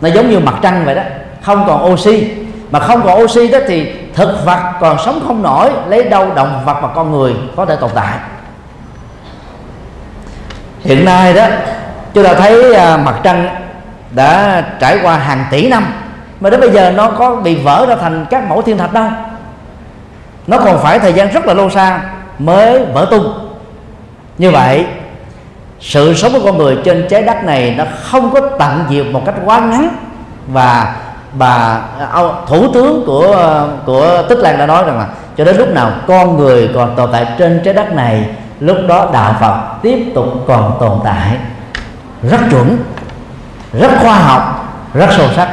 Nó 0.00 0.08
giống 0.08 0.30
như 0.30 0.38
mặt 0.38 0.54
trăng 0.62 0.84
vậy 0.84 0.94
đó 0.94 1.02
không 1.42 1.64
còn 1.66 1.92
oxy. 1.92 2.28
Mà 2.70 2.78
không 2.78 3.02
còn 3.04 3.22
oxy 3.22 3.48
đó 3.48 3.58
thì 3.68 3.92
thực 4.14 4.44
vật 4.44 4.58
còn 4.80 4.96
sống 5.04 5.20
không 5.26 5.42
nổi 5.42 5.70
lấy 5.88 6.04
đâu 6.04 6.26
động 6.34 6.62
vật 6.64 6.76
và 6.82 6.88
con 6.94 7.12
người 7.12 7.34
có 7.56 7.64
thể 7.64 7.76
tồn 7.76 7.90
tại 7.94 8.14
hiện 10.80 11.04
nay 11.04 11.34
đó, 11.34 11.46
chúng 12.14 12.24
ta 12.24 12.34
thấy 12.34 12.74
à, 12.74 12.96
mặt 12.96 13.14
trăng 13.22 13.48
đã 14.10 14.62
trải 14.80 14.98
qua 15.02 15.16
hàng 15.16 15.44
tỷ 15.50 15.68
năm, 15.68 15.86
mà 16.40 16.50
đến 16.50 16.60
bây 16.60 16.70
giờ 16.70 16.90
nó 16.90 17.10
có 17.10 17.36
bị 17.36 17.54
vỡ 17.54 17.86
ra 17.88 17.96
thành 18.00 18.26
các 18.30 18.48
mẫu 18.48 18.62
thiên 18.62 18.78
thạch 18.78 18.92
đâu. 18.92 19.08
Nó 20.46 20.58
còn 20.58 20.78
phải 20.78 20.98
thời 20.98 21.12
gian 21.12 21.32
rất 21.32 21.46
là 21.46 21.54
lâu 21.54 21.70
xa 21.70 22.00
mới 22.38 22.84
vỡ 22.84 23.06
tung. 23.10 23.48
Như 24.38 24.50
vậy, 24.50 24.86
sự 25.80 26.14
sống 26.14 26.32
của 26.32 26.40
con 26.44 26.58
người 26.58 26.78
trên 26.84 27.06
trái 27.08 27.22
đất 27.22 27.44
này 27.44 27.74
nó 27.78 27.84
không 28.02 28.30
có 28.30 28.40
tận 28.58 28.84
diệt 28.90 29.06
một 29.06 29.22
cách 29.26 29.34
quá 29.44 29.60
ngắn. 29.60 29.88
Và 30.46 30.96
bà 31.32 31.80
à, 32.12 32.22
thủ 32.46 32.72
tướng 32.74 33.02
của 33.06 33.36
à, 33.36 33.64
của 33.86 34.22
tích 34.28 34.38
lan 34.38 34.58
đã 34.58 34.66
nói 34.66 34.84
rằng 34.86 34.98
là 34.98 35.06
cho 35.36 35.44
đến 35.44 35.56
lúc 35.56 35.68
nào 35.68 35.90
con 36.06 36.36
người 36.36 36.70
còn 36.74 36.96
tồn 36.96 37.12
tại 37.12 37.26
trên 37.38 37.60
trái 37.64 37.74
đất 37.74 37.92
này 37.92 38.24
lúc 38.60 38.76
đó 38.88 39.10
đạo 39.12 39.36
phật 39.40 39.78
tiếp 39.82 40.12
tục 40.14 40.26
còn 40.48 40.76
tồn 40.80 41.00
tại. 41.04 41.36
Rất 42.22 42.40
chuẩn, 42.50 42.78
rất 43.72 43.90
khoa 44.00 44.14
học, 44.14 44.74
rất 44.94 45.08
sâu 45.16 45.26
sắc. 45.36 45.48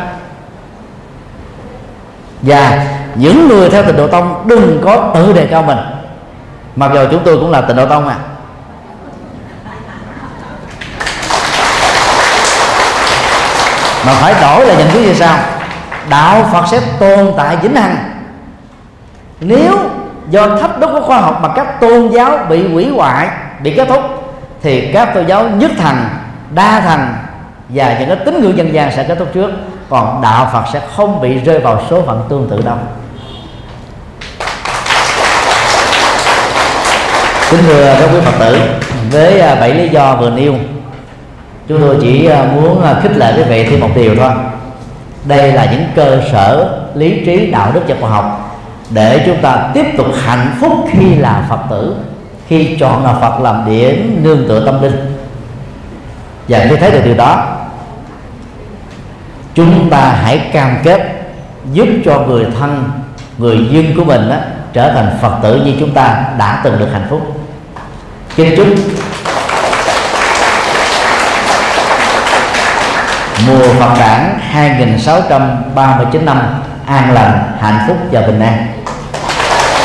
Và 2.42 2.86
những 3.16 3.48
người 3.48 3.70
theo 3.70 3.84
tịnh 3.84 3.98
độ 3.98 4.08
tông 4.08 4.48
đừng 4.48 4.82
có 4.86 5.12
tự 5.16 5.34
đề 5.34 5.48
cao 5.48 5.64
mình. 5.64 5.78
Mặc 6.76 6.92
dù 6.94 7.00
chúng 7.12 7.24
tôi 7.26 7.38
cũng 7.38 7.52
là 7.52 7.62
tịnh 7.62 7.76
độ 7.78 7.86
tông 7.86 8.08
à 8.08 8.16
mà 14.06 14.14
phải 14.14 14.34
đổi 14.42 14.66
là 14.66 14.76
nhận 14.76 14.90
thức 14.90 15.00
như 15.00 15.14
sao 15.14 15.38
đạo 16.10 16.50
phật 16.52 16.66
sẽ 16.72 16.82
tồn 17.00 17.34
tại 17.38 17.58
vĩnh 17.58 17.76
hằng. 17.76 17.96
Nếu 19.40 19.78
do 20.30 20.58
thách 20.62 20.80
đốc 20.80 20.92
của 20.92 21.02
khoa 21.02 21.18
học 21.18 21.40
mà 21.42 21.50
các 21.56 21.80
tôn 21.82 22.08
giáo 22.08 22.38
bị 22.50 22.74
hủy 22.74 22.90
hoại 22.90 23.28
bị 23.60 23.74
kết 23.76 23.88
thúc 23.88 24.02
thì 24.62 24.92
các 24.94 25.14
tôn 25.14 25.26
giáo 25.26 25.50
nhất 25.50 25.72
thần 25.78 25.96
đa 26.52 26.82
thần 26.82 27.00
và 27.70 27.96
những 28.00 28.10
cái 28.10 28.18
tín 28.26 28.42
ngưỡng 28.42 28.58
dân 28.58 28.74
gian 28.74 28.92
sẽ 28.96 29.04
kết 29.04 29.16
thúc 29.20 29.28
trước. 29.34 29.52
Còn 29.90 30.22
đạo 30.22 30.50
phật 30.54 30.64
sẽ 30.74 30.82
không 30.96 31.22
bị 31.22 31.40
rơi 31.40 31.60
vào 31.60 31.82
số 31.90 32.02
phận 32.02 32.24
tương 32.30 32.48
tự 32.50 32.62
đâu. 32.66 32.76
Kính 37.52 37.60
thưa 37.64 37.96
các 38.00 38.10
quý 38.14 38.20
phật 38.26 38.40
tử 38.40 38.60
với 39.12 39.40
à, 39.40 39.56
bảy 39.56 39.74
lý 39.74 39.90
do 39.90 40.16
vừa 40.16 40.30
nêu 40.30 40.54
chúng 41.68 41.82
tôi 41.82 41.98
chỉ 42.02 42.26
à, 42.26 42.46
muốn 42.56 42.84
à, 42.84 43.00
khích 43.04 43.18
lệ 43.18 43.34
quý 43.38 43.44
vị 43.44 43.68
thêm 43.70 43.80
một 43.80 43.90
điều 43.96 44.16
thôi. 44.16 44.32
Đây 45.24 45.52
là 45.52 45.68
những 45.72 45.86
cơ 45.96 46.22
sở 46.32 46.80
lý 46.96 47.26
trí 47.26 47.52
đạo 47.52 47.72
đức 47.74 47.82
và 47.88 47.96
khoa 48.02 48.10
học 48.10 48.45
để 48.90 49.24
chúng 49.26 49.42
ta 49.42 49.70
tiếp 49.74 49.86
tục 49.98 50.08
hạnh 50.26 50.56
phúc 50.60 50.74
khi 50.92 51.16
là 51.16 51.46
phật 51.50 51.60
tử 51.70 51.96
khi 52.48 52.78
chọn 52.80 53.04
là 53.04 53.14
phật 53.14 53.40
làm 53.42 53.66
điểm 53.66 54.20
nương 54.24 54.48
tựa 54.48 54.66
tâm 54.66 54.82
linh. 54.82 55.18
Và 56.48 56.66
khi 56.70 56.76
thấy 56.76 56.92
được 56.92 57.02
điều 57.06 57.16
đó 57.16 57.58
chúng 59.56 59.90
ta 59.90 60.00
hãy 60.00 60.40
cam 60.54 60.78
kết 60.84 61.02
giúp 61.74 61.88
cho 62.06 62.20
người 62.20 62.46
thân 62.60 62.90
người 63.38 63.68
dân 63.72 63.96
của 63.96 64.04
mình 64.04 64.30
đó, 64.30 64.36
trở 64.74 64.94
thành 64.94 65.18
phật 65.22 65.40
tử 65.44 65.62
như 65.66 65.74
chúng 65.80 65.94
ta 65.94 66.26
đã 66.38 66.62
từng 66.64 66.80
được 66.80 66.90
hạnh 66.94 67.08
phúc. 67.10 67.22
Kính 68.36 68.54
chúc 68.58 68.68
mùa 73.48 73.74
Phật 73.80 73.94
đản 74.00 74.40
2639 74.50 76.26
năm 76.26 76.42
an 76.86 77.14
lành 77.14 77.58
hạnh 77.60 77.80
phúc 77.88 77.98
và 78.12 78.22
bình 78.22 78.40
an. 78.40 78.75